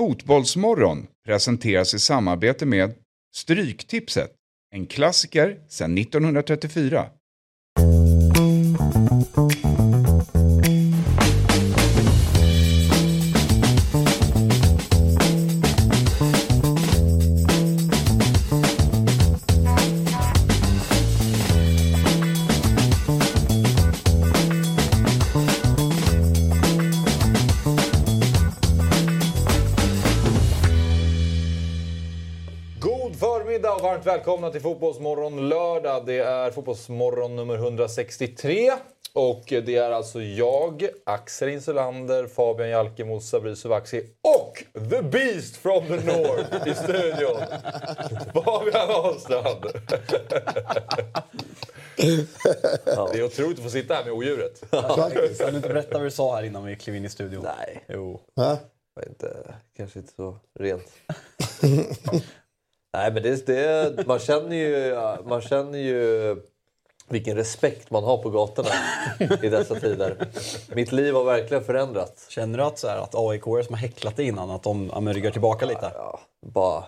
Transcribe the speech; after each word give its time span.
Fotbollsmorgon 0.00 1.06
presenteras 1.26 1.94
i 1.94 1.98
samarbete 1.98 2.66
med 2.66 2.94
Stryktipset, 3.34 4.32
en 4.74 4.86
klassiker 4.86 5.60
sedan 5.68 5.98
1934. 5.98 7.06
Välkomna 34.50 34.52
till 34.52 34.60
Fotbollsmorgon 34.62 35.48
lördag. 35.48 36.06
Det 36.06 36.18
är 36.18 36.50
Fotbollsmorgon 36.50 37.36
nummer 37.36 37.54
163. 37.54 38.72
Och 39.12 39.44
det 39.48 39.76
är 39.76 39.90
alltså 39.90 40.22
jag, 40.22 40.88
Axel 41.06 41.48
Insulander, 41.48 42.26
Fabian 42.26 42.68
Jalkemo, 42.68 43.20
Sabri 43.20 43.56
Suvaxi 43.56 44.06
och 44.22 44.64
The 44.90 45.02
Beast 45.02 45.56
from 45.56 45.86
the 45.86 45.94
North 45.94 46.68
i 46.68 46.74
studion. 46.74 47.36
Fabian 48.44 48.90
Ahlstrand. 48.90 49.66
Det 53.12 53.18
är 53.18 53.24
otroligt 53.24 53.58
att 53.58 53.64
få 53.64 53.70
sitta 53.70 53.94
här 53.94 54.04
med 54.04 54.12
odjuret. 54.12 54.62
Faktiskt. 54.70 55.40
Kan 55.40 55.50
du 55.50 55.56
inte 55.56 55.68
berätta 55.68 55.98
vad 55.98 56.06
du 56.06 56.10
sa 56.10 56.36
här 56.36 56.42
innan 56.42 56.64
vi 56.64 56.76
klev 56.76 56.96
in 56.96 57.04
i 57.04 57.08
studion? 57.08 57.46
Nej, 57.58 57.84
Jo. 57.88 58.20
var 58.34 59.08
inte, 59.08 59.54
kanske 59.76 59.98
inte 59.98 60.12
så 60.14 60.36
rent. 60.58 60.92
Nej, 62.92 63.12
men 63.12 63.22
det, 63.22 63.46
det, 63.46 64.06
man, 64.06 64.18
känner 64.18 64.56
ju, 64.56 64.96
man 65.24 65.40
känner 65.40 65.78
ju 65.78 66.36
vilken 67.08 67.36
respekt 67.36 67.90
man 67.90 68.04
har 68.04 68.18
på 68.18 68.30
gatorna 68.30 68.68
i 69.42 69.48
dessa 69.48 69.74
tider. 69.74 70.28
Mitt 70.74 70.92
liv 70.92 71.14
har 71.14 71.24
verkligen 71.24 71.64
förändrats. 71.64 72.28
Känner 72.28 72.58
du 72.58 72.64
att, 72.64 72.78
så 72.78 72.88
här, 72.88 72.98
att 72.98 73.14
aik 73.14 73.42
som 73.42 73.74
har 73.74 73.76
häcklat 73.76 74.16
dig 74.16 74.26
innan, 74.26 74.50
att 74.50 74.62
de 74.62 74.90
ja, 74.92 75.00
men 75.00 75.14
ryggar 75.14 75.30
tillbaka 75.30 75.66
lite? 75.66 75.92
Ja, 75.94 76.20
bara 76.46 76.84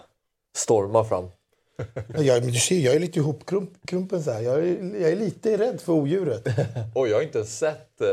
storma 0.57 1.05
fram. 1.05 1.29
Jag, 2.19 2.43
men 2.43 2.53
du 2.53 2.59
ser, 2.59 2.79
jag 2.79 2.95
är 2.95 2.99
lite 2.99 3.19
ihopkrumpen 3.19 4.23
så 4.23 4.31
här. 4.31 4.41
Jag 4.41 4.59
är, 4.59 5.01
jag 5.01 5.11
är 5.11 5.17
lite 5.17 5.57
rädd 5.59 5.81
för 5.81 5.93
odjuret. 5.93 6.47
Och 6.95 7.09
jag 7.09 7.17
har 7.17 7.23
inte 7.23 7.45
sett 7.45 8.01
eh, 8.01 8.07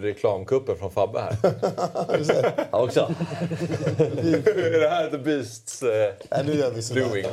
reklamkuppen 0.00 0.76
från 0.76 0.90
Fabbe 0.90 1.20
här. 1.20 1.36
Ja, 2.70 2.82
också. 2.84 3.00
är 3.98 4.80
det 4.80 4.88
här 4.88 5.10
The 5.10 5.18
Beasts 5.18 5.82
eh, 5.82 6.12
Nej, 6.30 6.44
nu 6.46 6.54
gör 6.54 6.70
vi 6.70 6.82
sådär. 6.82 7.08
doing? 7.08 7.26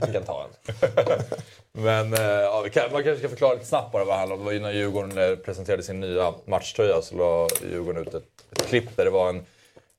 Jag 0.00 0.12
kan 0.12 0.22
ta 0.22 0.44
en. 0.44 0.74
Men 1.72 2.14
eh, 2.14 2.20
ja, 2.20 2.60
vi 2.64 2.70
kan, 2.70 2.92
man 2.92 3.02
kanske 3.02 3.18
ska 3.18 3.28
förklara 3.28 3.54
lite 3.54 3.66
snabbt 3.66 3.92
bara 3.92 4.04
vad 4.04 4.14
det 4.14 4.18
handlar 4.18 4.36
om. 4.36 4.44
Det 4.44 4.52
var 4.52 4.60
när 4.60 4.72
Djurgården 4.72 5.18
eh, 5.18 5.36
presenterade 5.36 5.82
sin 5.82 6.00
nya 6.00 6.34
matchtröja 6.46 7.02
så 7.02 7.16
la 7.16 7.48
Djurgården 7.70 8.02
ut 8.02 8.14
ett, 8.14 8.24
ett 8.50 8.66
klipp 8.66 8.96
där 8.96 9.04
det 9.04 9.10
var 9.10 9.28
en 9.28 9.42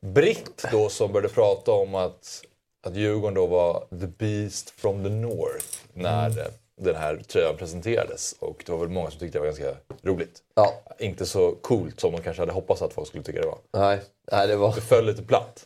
britt 0.06 0.66
då 0.72 0.90
som 0.90 1.12
började 1.12 1.34
prata 1.34 1.72
om 1.72 1.96
att, 1.96 2.42
att 2.86 2.96
Djurgården 2.96 3.34
då 3.34 3.46
var 3.46 3.80
the 3.90 4.08
beast 4.08 4.70
from 4.70 5.04
the 5.04 5.10
north 5.10 5.66
när 5.94 6.30
eh, 6.40 6.46
den 6.82 6.96
här 6.96 7.16
tröjan 7.28 7.58
presenterades. 7.58 8.36
Och 8.40 8.64
det 8.66 8.72
var 8.72 8.80
väl 8.80 8.90
många 8.90 9.10
som 9.12 9.20
tyckte 9.20 9.38
det 9.38 9.40
var 9.40 9.46
ganska 9.48 9.74
roligt. 10.04 10.40
Ja, 10.56 10.74
Inte 11.00 11.26
så 11.26 11.52
coolt 11.52 12.00
som 12.00 12.12
man 12.12 12.22
kanske 12.22 12.42
hade 12.42 12.52
hoppats 12.52 12.82
att 12.82 12.94
folk 12.94 13.08
skulle 13.08 13.24
tycka 13.24 13.42
det 13.42 13.48
var. 13.48 13.58
nej, 13.74 14.00
nej, 14.32 14.48
det 14.48 14.56
var... 14.56 14.76
Det 14.76 14.82
föll 14.82 15.06
lite 15.06 15.24
platt. 15.24 15.66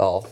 Ja. 0.00 0.24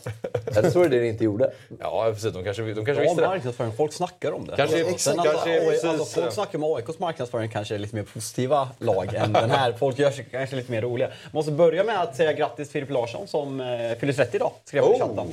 Eller 0.56 0.70
så 0.70 0.78
var 0.78 0.88
det 0.88 0.98
det 0.98 1.08
inte 1.08 1.24
gjorde. 1.24 1.52
Ja, 1.80 2.10
precis. 2.14 2.32
De 2.32 2.44
kanske, 2.44 2.62
de 2.62 2.84
kanske 2.86 3.02
visste 3.02 3.20
det. 3.20 3.26
marknadsföring, 3.28 3.72
folk 3.72 3.92
snackar 3.92 4.32
om 4.32 4.46
det. 4.46 4.56
Kanske- 4.56 4.84
Alltså, 4.86 4.98
Sen 5.10 5.16
kanske 5.24 5.88
alltså, 5.90 6.20
folk 6.20 6.32
snackar 6.32 6.58
om 6.58 6.64
AIKs 6.76 6.98
marknadsföring 6.98 7.50
kanske 7.50 7.74
är 7.74 7.78
lite 7.78 7.94
mer 7.96 8.02
positiva 8.02 8.68
lag 8.78 9.14
än 9.14 9.32
den 9.32 9.50
här. 9.50 9.72
Folk 9.72 9.98
gör 9.98 10.10
sig 10.10 10.28
kanske 10.30 10.56
lite 10.56 10.70
mer 10.72 10.82
roliga. 10.82 11.10
Måste 11.32 11.52
börja 11.52 11.84
med 11.84 12.02
att 12.02 12.16
säga 12.16 12.32
grattis 12.32 12.68
till 12.68 12.72
Filip 12.72 12.90
Larsson 12.90 13.28
som 13.28 13.60
eh, 13.60 13.98
fyller 13.98 14.12
30 14.12 14.36
idag, 14.36 14.52
skrev 14.64 14.82
jag 14.84 14.90
i 14.90 14.94
Oh. 14.94 14.98
chatten. 15.08 15.32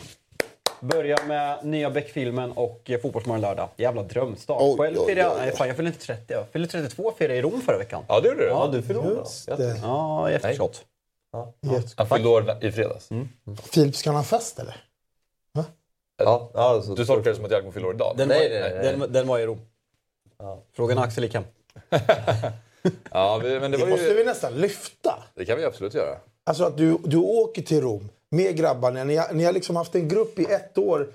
Börja 0.84 1.18
med 1.28 1.66
nya 1.66 1.90
Beck-filmen 1.90 2.52
och 2.52 2.82
eh, 2.90 3.00
Fotbollsmorgon 3.02 3.42
lördag. 3.42 3.70
Jävla 3.78 4.04
drömstart. 4.04 4.58
Oj, 4.62 4.78
Själv 4.78 4.98
oj, 5.00 5.14
jag... 5.14 5.32
oj, 5.32 5.38
oj. 5.40 5.46
Nej, 5.46 5.56
fan, 5.56 5.68
jag 5.68 5.76
fyllde 5.76 5.92
inte 5.92 6.06
30. 6.06 6.34
Jag 6.34 6.48
fyllde 6.52 6.68
32 6.68 7.04
och 7.04 7.18
firade 7.18 7.36
i 7.36 7.42
Rom 7.42 7.62
förra 7.62 7.78
veckan. 7.78 8.04
Ja, 8.08 8.20
det 8.20 8.28
gjorde 8.30 8.42
du. 8.42 8.48
Ja, 8.48 8.70
du 8.72 8.82
förlorade. 8.82 9.16
Just 9.16 9.46
det. 9.46 9.80
Ja, 9.82 10.32
i 10.32 10.34
efterskott. 10.34 10.86
Han 11.96 12.08
fyllde 12.08 12.30
år 12.30 12.58
i 12.62 12.72
fredags. 12.72 13.10
Filip, 13.72 13.96
ska 13.96 14.10
han 14.10 14.18
ha 14.18 14.24
fest 14.24 14.60
eller? 14.60 14.84
Ja, 16.18 16.52
alltså, 16.54 16.96
Du 16.96 17.06
tolkar 17.06 17.30
det 17.30 17.36
som 17.36 17.46
att 17.46 17.52
Jalkemo 17.52 17.72
fyller 17.72 17.88
år 17.88 17.94
idag? 17.94 18.14
Den, 18.18 18.28
Nej, 18.28 18.50
var, 18.50 18.70
nej, 18.70 18.74
nej. 18.84 18.98
Den, 19.00 19.14
den 19.14 19.28
var 19.28 19.40
i 19.40 19.46
Rom. 19.46 19.62
Frågan 20.76 20.98
Axel 20.98 21.30
hem. 21.34 21.44
Ja, 23.12 23.42
men 23.44 23.72
det 23.72 23.78
Det 23.78 23.86
måste 23.86 24.06
ju... 24.06 24.14
vi 24.14 24.24
nästan 24.24 24.54
lyfta. 24.54 25.24
Det 25.36 25.46
kan 25.46 25.58
vi 25.58 25.66
absolut 25.66 25.94
göra. 25.94 26.18
Alltså 26.44 26.64
att 26.64 26.78
du, 26.78 26.98
du 27.04 27.18
åker 27.18 27.62
till 27.62 27.82
Rom 27.82 28.10
med 28.34 28.58
grabbarna. 28.58 29.04
Ni 29.04 29.16
har, 29.16 29.34
ni 29.34 29.44
har 29.44 29.54
liksom 29.54 29.76
haft 29.76 29.96
en 29.96 30.08
grupp 30.08 30.40
i 30.40 30.46
ett 30.46 30.78
år 30.78 31.08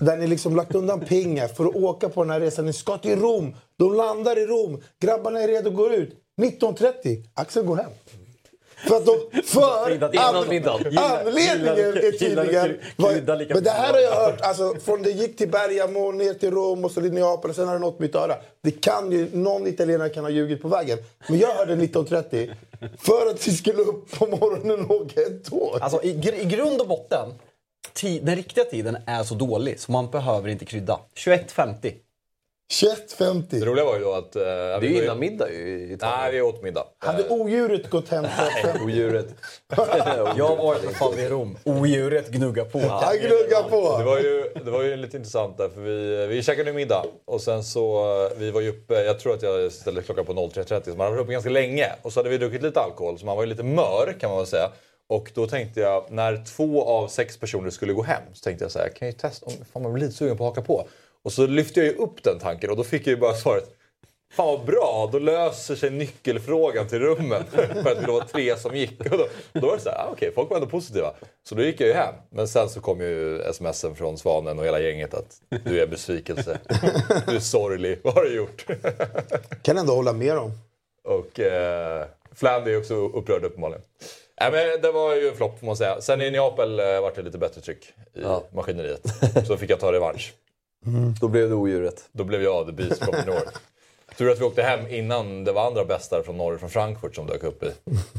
där 0.00 0.16
ni 0.16 0.26
liksom 0.26 0.56
lagt 0.56 0.74
undan 0.74 1.00
pengar 1.00 1.48
för 1.48 1.66
att 1.66 1.76
åka 1.76 2.08
på 2.08 2.22
den 2.22 2.30
här 2.30 2.40
resan. 2.40 2.66
Ni 2.66 2.72
ska 2.72 2.98
till 2.98 3.20
Rom. 3.20 3.56
De 3.76 3.94
landar 3.94 4.38
i 4.38 4.46
Rom. 4.46 4.82
Grabbarna 5.02 5.40
är 5.40 5.48
redo 5.48 5.70
att 5.70 5.76
gå 5.76 5.92
ut. 5.92 6.16
19.30. 6.42 7.24
Axel 7.34 7.64
går 7.64 7.76
hem. 7.76 7.90
För 8.88 8.96
att 8.96 9.06
de... 9.06 9.42
För... 9.42 10.48
Middagen. 10.48 10.98
Anledningen 10.98 11.96
är 11.96 12.18
tydligen... 12.18 13.38
lika 13.38 13.54
Men 13.54 13.62
det 13.64 13.70
här 13.70 13.92
har 13.92 14.00
jag 14.00 14.14
hört. 14.14 14.40
Alltså, 14.40 14.74
från 14.84 15.02
det 15.02 15.10
gick 15.10 15.36
till 15.36 15.48
Bergamo, 15.48 16.12
ner 16.12 16.34
till 16.34 16.50
Rom 16.50 16.84
och 16.84 16.90
så 16.90 17.00
till 17.00 17.12
Neapel 17.12 17.54
sen 17.54 17.66
har 17.66 17.74
det 17.74 17.80
nått 17.80 17.98
mitt 17.98 18.14
öra. 18.14 18.34
Det 18.62 18.70
kan 18.70 19.12
ju, 19.12 19.28
någon 19.32 19.66
italienare 19.66 20.08
kan 20.08 20.24
ha 20.24 20.30
ljugit 20.30 20.62
på 20.62 20.68
vägen. 20.68 20.98
Men 21.28 21.38
jag 21.38 21.48
hörde 21.54 21.74
19.30 21.74 22.50
för 22.98 23.30
att 23.30 23.48
vi 23.48 23.52
skulle 23.52 23.82
upp 23.82 24.18
på 24.18 24.26
morgonen 24.26 24.84
och 24.86 24.94
åka 24.94 25.20
ett 25.20 25.44
tåg. 25.44 25.78
Alltså 25.80 26.02
i, 26.02 26.14
gr- 26.14 26.40
i 26.40 26.44
grund 26.44 26.80
och 26.80 26.88
botten, 26.88 27.28
ti- 27.94 28.20
den 28.24 28.36
riktiga 28.36 28.64
tiden 28.64 28.96
är 29.06 29.22
så 29.22 29.34
dålig 29.34 29.80
så 29.80 29.92
man 29.92 30.10
behöver 30.10 30.48
inte 30.48 30.64
krydda. 30.64 31.00
21.50. 31.16 31.92
21.50. 32.70 33.44
Det 33.50 33.66
roliga 33.66 33.84
var 33.84 33.94
ju 33.96 34.00
då 34.00 34.12
att... 34.14 34.36
Eh, 34.36 34.42
Det 34.42 34.48
är 34.48 34.80
ju 34.82 35.04
innan 35.04 35.18
middag 35.18 35.50
ju 35.50 35.56
i 35.56 35.80
Nej, 35.86 35.92
Italien. 35.92 36.32
vi 36.32 36.40
åt 36.40 36.62
middag. 36.62 36.84
Hade 36.98 37.28
odjuret 37.28 37.90
gått 37.90 38.08
hem 38.08 38.24
för 38.24 38.62
fem... 38.72 38.84
Odjuret. 38.84 39.26
Jag 40.36 40.56
var 40.56 40.74
i 40.74 40.78
alla 40.78 40.90
fall 40.90 41.18
i 41.18 41.28
Rom. 41.28 41.58
Odjuret 41.64 42.28
gnuggar 42.30 42.64
på. 42.64 42.78
Han 42.78 43.16
gnuggar 43.18 43.62
Det 43.62 43.68
på. 43.70 43.80
var 43.80 44.18
ju, 44.18 44.44
det 44.64 44.70
var 44.70 44.82
ju 44.82 44.96
lite 44.96 45.16
intressant 45.16 45.58
där 45.58 45.68
för 45.68 45.80
vi, 45.80 46.26
vi 46.26 46.42
käkade 46.42 46.72
middag 46.72 47.04
och 47.24 47.40
sen 47.40 47.64
så, 47.64 47.98
eh, 48.26 48.38
vi 48.38 48.50
var 48.50 48.60
ju 48.60 48.68
uppe, 48.68 48.94
jag 48.94 49.18
tror 49.20 49.34
att 49.34 49.42
jag 49.42 49.72
ställde 49.72 50.02
klockan 50.02 50.24
på 50.26 50.32
03.30 50.32 50.84
så 50.84 50.90
man 50.90 50.98
hade 51.00 51.10
varit 51.10 51.22
uppe 51.24 51.32
ganska 51.32 51.50
länge. 51.50 51.86
Och 52.02 52.12
så 52.12 52.20
hade 52.20 52.30
vi 52.30 52.38
druckit 52.38 52.62
lite 52.62 52.80
alkohol 52.80 53.18
så 53.18 53.26
man 53.26 53.36
var 53.36 53.42
ju 53.42 53.48
lite 53.48 53.62
mör 53.62 54.14
kan 54.20 54.30
man 54.30 54.38
väl 54.38 54.46
säga. 54.46 54.70
Och 55.08 55.30
då 55.34 55.46
tänkte 55.46 55.80
jag, 55.80 56.04
när 56.10 56.44
två 56.56 56.84
av 56.84 57.08
sex 57.08 57.36
personer 57.36 57.70
skulle 57.70 57.92
gå 57.92 58.02
hem 58.02 58.22
så 58.32 58.42
tänkte 58.44 58.64
jag 58.64 58.72
så 58.72 58.78
här, 58.78 58.88
kan 58.88 59.08
jag 59.08 59.12
ju 59.14 59.18
testa 59.18 59.46
om 59.46 59.52
fan 59.72 59.82
man 59.82 59.92
blir 59.92 60.04
lite 60.04 60.16
sugen 60.16 60.36
på 60.36 60.44
att 60.48 60.56
haka 60.56 60.66
på. 60.66 60.86
Och 61.24 61.32
så 61.32 61.46
lyfte 61.46 61.80
jag 61.80 61.86
ju 61.86 61.94
upp 61.94 62.22
den 62.22 62.38
tanken 62.38 62.70
och 62.70 62.76
då 62.76 62.84
fick 62.84 63.06
jag 63.06 63.10
ju 63.14 63.16
bara 63.16 63.34
svaret 63.34 63.76
Fan 64.32 64.46
vad 64.46 64.64
bra, 64.64 65.08
då 65.12 65.18
löser 65.18 65.74
sig 65.74 65.90
nyckelfrågan 65.90 66.88
till 66.88 66.98
rummen. 66.98 67.44
För 67.50 67.62
att 67.92 68.00
det 68.00 68.06
var 68.12 68.20
tre 68.20 68.56
som 68.56 68.76
gick. 68.76 69.00
Och 69.00 69.18
då, 69.18 69.26
då 69.52 69.66
var 69.66 69.76
det 69.76 69.82
så 69.82 69.88
här, 69.90 69.98
ah, 69.98 70.08
okej, 70.12 70.32
folk 70.34 70.50
var 70.50 70.56
ändå 70.56 70.68
positiva. 70.68 71.14
Så 71.48 71.54
då 71.54 71.62
gick 71.62 71.80
jag 71.80 71.86
ju 71.88 71.94
hem. 71.94 72.14
Men 72.30 72.48
sen 72.48 72.68
så 72.68 72.80
kom 72.80 73.00
ju 73.00 73.42
smsen 73.52 73.94
från 73.96 74.18
Svanen 74.18 74.58
och 74.58 74.64
hela 74.64 74.80
gänget 74.80 75.14
att 75.14 75.40
du 75.64 75.80
är 75.82 75.86
besvikelse. 75.86 76.58
Du 77.26 77.36
är 77.36 77.40
sorglig. 77.40 77.98
Vad 78.04 78.14
har 78.14 78.22
du 78.24 78.34
gjort? 78.36 78.66
Kan 79.62 79.78
ändå 79.78 79.94
hålla 79.94 80.12
med 80.12 80.38
om. 80.38 80.52
Och 81.04 81.40
eh, 81.40 82.06
Flandy 82.34 82.72
är 82.72 82.78
också 82.78 82.94
upprörd 82.94 83.44
uppenbarligen. 83.44 83.82
Nej, 84.40 84.50
men 84.52 84.82
det 84.82 84.92
var 84.92 85.14
ju 85.14 85.28
en 85.28 85.36
flopp 85.36 85.58
får 85.58 85.66
man 85.66 85.76
säga. 85.76 86.00
Sen 86.00 86.20
i 86.20 86.30
Neapel 86.30 86.80
eh, 86.80 87.00
vart 87.00 87.14
det 87.14 87.22
lite 87.22 87.38
bättre 87.38 87.60
tryck 87.60 87.84
i 88.14 88.20
Ja. 88.22 88.42
maskineriet. 88.54 89.02
Så 89.46 89.56
fick 89.56 89.70
jag 89.70 89.80
ta 89.80 89.92
revansch. 89.92 90.32
Då 91.20 91.28
blev 91.28 91.48
det 91.48 91.54
odjuret. 91.54 92.08
Då 92.12 92.24
blev 92.24 92.42
jag 92.42 92.66
the 92.66 92.72
beast 92.72 93.04
from 93.04 93.14
the 93.14 93.24
north. 93.30 93.58
Tur 94.18 94.30
att 94.30 94.40
vi 94.40 94.44
åkte 94.44 94.62
hem 94.62 94.86
innan 94.86 95.44
det 95.44 95.52
var 95.52 95.66
andra 95.66 95.84
bästar 95.84 96.22
från 96.22 96.36
norr, 96.36 96.58
från 96.58 96.70
Frankfurt 96.70 97.14
som 97.14 97.26
dök 97.26 97.42
upp 97.42 97.62
i, 97.62 97.66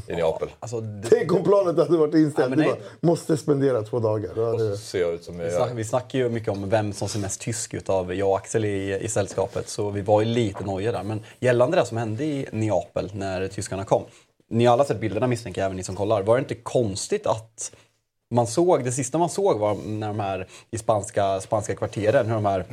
i 0.08 0.16
Neapel. 0.16 0.48
Alltså, 0.60 0.80
det, 0.80 1.08
Tänk 1.08 1.32
om 1.32 1.42
planet 1.42 1.76
hade 1.76 1.96
varit 1.98 2.14
Ja, 2.14 2.20
inställt. 2.20 2.56
bara, 2.56 2.76
måste 3.00 3.36
spendera 3.36 3.82
två 3.82 3.98
dagar. 3.98 4.30
Då 4.34 4.42
Och 4.42 4.60
så 4.60 4.76
ser 4.76 5.00
jag 5.00 5.12
ut 5.14 5.24
som 5.24 5.38
vi, 5.38 5.50
snack, 5.50 5.70
jag 5.70 5.74
vi 5.74 5.84
snackar 5.84 6.18
ju 6.18 6.28
mycket 6.28 6.48
om 6.48 6.68
vem 6.70 6.92
som 6.92 7.08
ser 7.08 7.18
mest 7.20 7.40
tysk 7.40 7.74
ut 7.74 7.88
av 7.88 8.14
jag 8.14 8.28
och 8.30 8.36
Axel 8.36 8.64
i, 8.64 8.98
i 9.00 9.08
sällskapet. 9.08 9.68
Så 9.68 9.90
vi 9.90 10.00
var 10.00 10.20
ju 10.20 10.26
lite 10.26 10.64
nojiga 10.64 10.92
där. 10.92 11.02
Men 11.02 11.20
gällande 11.40 11.76
det 11.76 11.86
som 11.86 11.96
hände 11.96 12.24
i 12.24 12.46
Neapel 12.52 13.10
när 13.14 13.48
tyskarna 13.48 13.84
kom. 13.84 14.04
Ni 14.50 14.64
har 14.64 14.72
alla 14.72 14.84
sett 14.84 15.00
bilderna 15.00 15.26
misstänker 15.26 15.60
jag, 15.60 15.66
även 15.66 15.76
ni 15.76 15.84
som 15.84 15.96
kollar. 15.96 16.22
Var 16.22 16.36
det 16.36 16.40
inte 16.40 16.54
konstigt 16.54 17.26
att 17.26 17.72
man 18.32 18.46
såg, 18.46 18.84
det 18.84 18.92
sista 18.92 19.18
man 19.18 19.28
såg 19.28 19.58
var 19.58 19.74
när 19.74 20.08
de 20.08 20.20
här 20.20 20.46
i 20.70 20.78
spanska, 20.78 21.40
spanska 21.40 21.74
kvarteren, 21.74 22.26
hur 22.26 22.34
de 22.34 22.46
här 22.46 22.64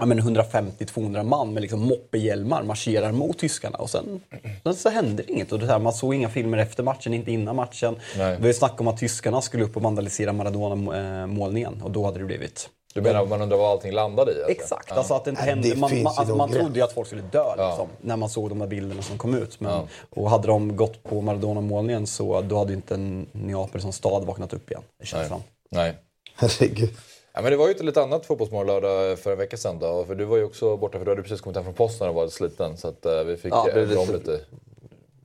ja, 0.00 0.06
men 0.06 0.20
150-200 0.20 1.22
man 1.22 1.52
med 1.52 1.60
liksom 1.60 1.80
moppehjälmar 1.80 2.62
marscherar 2.62 3.12
mot 3.12 3.38
tyskarna. 3.38 3.78
Och 3.78 3.90
sen, 3.90 4.20
sen 4.62 4.74
så 4.74 4.88
hände 4.88 5.22
det 5.22 5.32
inget. 5.32 5.52
Och 5.52 5.58
det 5.58 5.66
här, 5.66 5.78
man 5.78 5.92
såg 5.92 6.14
inga 6.14 6.28
filmer 6.28 6.58
efter 6.58 6.82
matchen, 6.82 7.14
inte 7.14 7.32
innan 7.32 7.56
matchen. 7.56 7.96
Nej. 8.18 8.36
Det 8.36 8.40
var 8.40 8.46
ju 8.46 8.54
snack 8.54 8.80
om 8.80 8.88
att 8.88 8.98
tyskarna 8.98 9.42
skulle 9.42 9.64
upp 9.64 9.76
och 9.76 9.82
vandalisera 9.82 10.32
Maradona-målningen. 10.32 11.82
Och 11.82 11.90
då 11.90 12.04
hade 12.04 12.18
det 12.18 12.24
blivit... 12.24 12.70
Du 12.98 13.02
menar 13.02 13.22
att 13.22 13.28
man 13.28 13.42
undrar 13.42 13.56
vad 13.56 13.70
allting 13.70 13.92
landade 13.92 14.32
i? 14.32 14.34
alltså? 14.34 14.50
Exakt, 14.50 14.92
alltså 14.92 15.14
att 15.14 15.24
det 15.24 15.30
inte 15.30 15.42
hände. 15.42 15.68
det 15.68 15.76
man 15.76 16.02
man, 16.02 16.12
alltså, 16.16 16.36
man 16.36 16.50
trodde 16.52 16.78
ju 16.78 16.84
att 16.84 16.92
folk 16.92 17.06
skulle 17.06 17.22
dö 17.22 17.50
liksom, 17.68 17.88
när 18.00 18.16
man 18.16 18.28
såg 18.28 18.48
de 18.48 18.58
där 18.58 18.66
bilderna 18.66 19.02
som 19.02 19.18
kom 19.18 19.34
ut. 19.34 19.60
Men, 19.60 19.80
Och 20.10 20.30
hade 20.30 20.46
de 20.48 20.76
gått 20.76 21.02
på 21.02 21.20
Maradona-målningen 21.20 22.06
så 22.06 22.40
då 22.40 22.58
hade 22.58 22.70
ju 22.70 22.76
inte 22.76 22.94
en 22.94 23.26
Neapel 23.32 23.80
som 23.80 23.92
stad 23.92 24.24
vaknat 24.24 24.52
upp 24.52 24.70
igen. 24.70 24.82
Det 25.00 25.06
känns 25.06 25.32
Nej. 25.70 25.94
Herregud. 26.34 26.90
Ja, 27.32 27.42
men 27.42 27.50
det 27.50 27.56
var 27.56 27.68
ju 27.68 27.74
ett 27.74 27.84
lite 27.84 28.02
annat 28.02 28.26
fotbollsmål 28.26 28.66
lördag 28.66 29.18
för 29.18 29.32
en 29.32 29.38
vecka 29.38 29.56
sedan. 29.56 29.78
Då, 29.78 30.04
för 30.04 30.14
du 30.14 30.24
var 30.24 30.36
ju 30.36 30.44
också 30.44 30.76
borta 30.76 30.98
för 30.98 31.04
du 31.04 31.10
hade 31.10 31.22
precis 31.22 31.40
kommit 31.40 31.56
hem 31.56 31.64
från 31.64 31.74
posten 31.74 32.08
och 32.08 32.14
varit 32.14 32.32
sliten. 32.32 32.76
Så 32.76 32.88
att, 32.88 33.06
eh, 33.06 33.22
vi 33.24 33.36
fick 33.36 33.52
Ja, 33.52 33.64
det 33.74 33.80
ja, 33.80 33.86
blev 33.86 33.98
om 33.98 34.06
lite- 34.06 34.30
lite. 34.30 34.40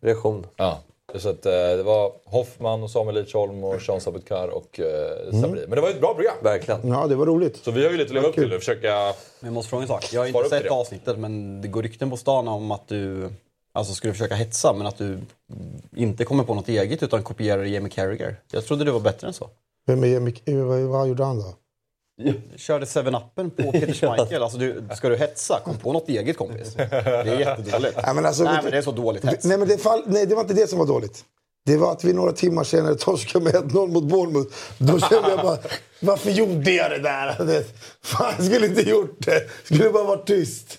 Reaktion. 0.02 0.46
Ja. 0.56 0.80
Så 1.20 1.30
att, 1.30 1.46
eh, 1.46 1.52
det 1.52 1.84
var 1.84 2.12
Hoffman, 2.26 2.84
och 2.84 2.92
Samuel 2.92 3.16
Lidsholm 3.16 3.64
och 3.64 3.76
Jean 3.88 4.02
Sabetkar 4.02 4.48
och 4.48 4.80
eh, 4.80 5.42
Sabri. 5.42 5.62
Men 5.68 5.76
det 5.76 5.82
var 5.82 5.88
ju 5.90 5.94
ett 5.94 6.02
bra 6.02 6.14
program. 6.14 6.36
Verkligen. 6.44 6.88
Ja, 6.88 7.08
det 7.08 7.16
var 7.16 7.26
roligt. 7.26 7.58
Så 7.58 7.72
vi 7.72 7.84
har 7.84 7.92
ju 7.92 7.98
lite 7.98 8.10
att 8.10 8.14
leva 8.16 8.28
upp 8.28 8.36
till 8.36 8.50
nu. 8.50 8.60
Försöka... 8.60 8.90
Men 9.40 9.48
jag 9.48 9.54
måste 9.54 9.70
fråga 9.70 9.82
en 9.82 9.88
sak. 9.88 10.10
Jag 10.14 10.22
har 10.22 10.28
inte 10.28 10.50
sett 10.50 10.64
det. 10.64 10.70
avsnittet 10.70 11.20
men 11.20 11.62
det 11.62 11.68
går 11.68 11.82
rykten 11.84 12.10
på 12.10 12.18
stan 12.18 12.48
om 12.48 12.72
att 12.72 12.88
du 12.88 13.30
alltså, 13.74 13.94
skulle 13.94 14.14
försöka 14.14 14.36
hetsa 14.36 14.74
men 14.74 14.88
att 14.88 14.98
du 14.98 15.18
inte 15.96 16.26
kommer 16.26 16.44
på 16.44 16.54
något 16.54 16.70
eget 16.70 17.04
utan 17.04 17.24
kopierar 17.24 17.64
Jamie 17.64 17.90
Carragher. 17.90 18.36
Jag 18.52 18.66
trodde 18.66 18.84
det 18.86 18.92
var 18.92 19.00
bättre 19.00 19.28
än 19.28 19.34
så. 19.34 19.50
Vem 19.88 20.04
är 20.04 20.08
Jamie- 20.08 20.64
vad, 20.64 20.80
vad 20.82 21.08
gjorde 21.08 21.24
han 21.24 21.38
då? 21.40 21.54
Körde 22.56 22.86
7-Up-en 22.86 23.50
på 23.50 23.72
Peter 23.72 23.94
Schmeichel. 23.94 24.44
Alltså, 24.44 24.58
du, 24.58 24.84
ska 24.96 25.10
du 25.10 25.16
hetsa? 25.16 25.60
Kom 25.64 25.78
på 25.78 25.94
något 25.94 26.10
eget 26.10 26.38
kompis. 26.38 26.74
Det 26.74 26.84
är 26.84 27.26
jättedåligt. 27.40 28.00
Nej, 28.06 28.16
men 28.16 28.26
alltså, 28.26 28.44
Nej 28.44 28.60
men 28.64 28.72
det 28.72 28.78
är 28.78 28.82
så 28.82 28.92
dåligt 28.92 29.26
hets. 29.26 29.46
Nej, 29.46 29.58
men 29.58 29.68
det, 29.68 29.78
fall, 29.78 30.04
nej, 30.06 30.26
det 30.26 30.36
var 30.36 30.42
inte 30.42 30.54
det 30.54 30.68
som 30.68 30.80
var 30.80 30.86
dåligt. 30.86 31.26
Det 31.66 31.78
var 31.78 31.92
att 31.92 32.04
vi 32.04 32.14
några 32.14 32.32
timmar 32.32 32.64
senare 32.64 32.96
torskade 32.96 33.44
med 33.46 33.54
1-0 33.54 33.88
mot 33.88 34.04
Bournemouth. 34.04 34.56
Då 34.78 35.00
kände 35.00 35.30
jag 35.30 35.42
bara, 35.42 35.58
varför 36.00 36.32
gjorde 36.32 36.72
jag 36.72 36.92
det 36.92 37.00
där? 37.00 37.64
Fan, 38.04 38.34
jag 38.38 38.46
skulle 38.46 38.68
inte 38.68 38.82
gjort 38.90 39.16
det. 39.26 39.50
Skulle 39.64 39.90
bara 39.90 40.04
varit 40.04 40.28
tyst. 40.28 40.78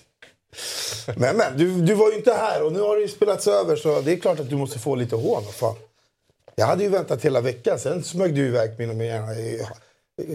Men, 1.17 1.37
men 1.37 1.57
du, 1.57 1.81
du 1.81 1.93
var 1.93 2.09
ju 2.09 2.17
inte 2.17 2.33
här 2.33 2.63
och 2.63 2.73
nu 2.73 2.79
har 2.79 2.95
det 2.95 3.01
ju 3.01 3.07
spelats 3.07 3.47
över 3.47 3.75
så 3.75 4.01
det 4.01 4.11
är 4.11 4.17
klart 4.17 4.39
att 4.39 4.49
du 4.49 4.55
måste 4.55 4.79
få 4.79 4.95
lite 4.95 5.15
hån. 5.15 5.43
Fan. 5.53 5.75
Jag 6.55 6.65
hade 6.65 6.83
ju 6.83 6.89
väntat 6.89 7.25
hela 7.25 7.41
veckan, 7.41 7.79
sen 7.79 8.03
smög 8.03 8.35
du 8.35 8.47
iväg 8.47 8.77
mig 8.77 8.89
och 8.89 8.95
gärna 8.95 9.33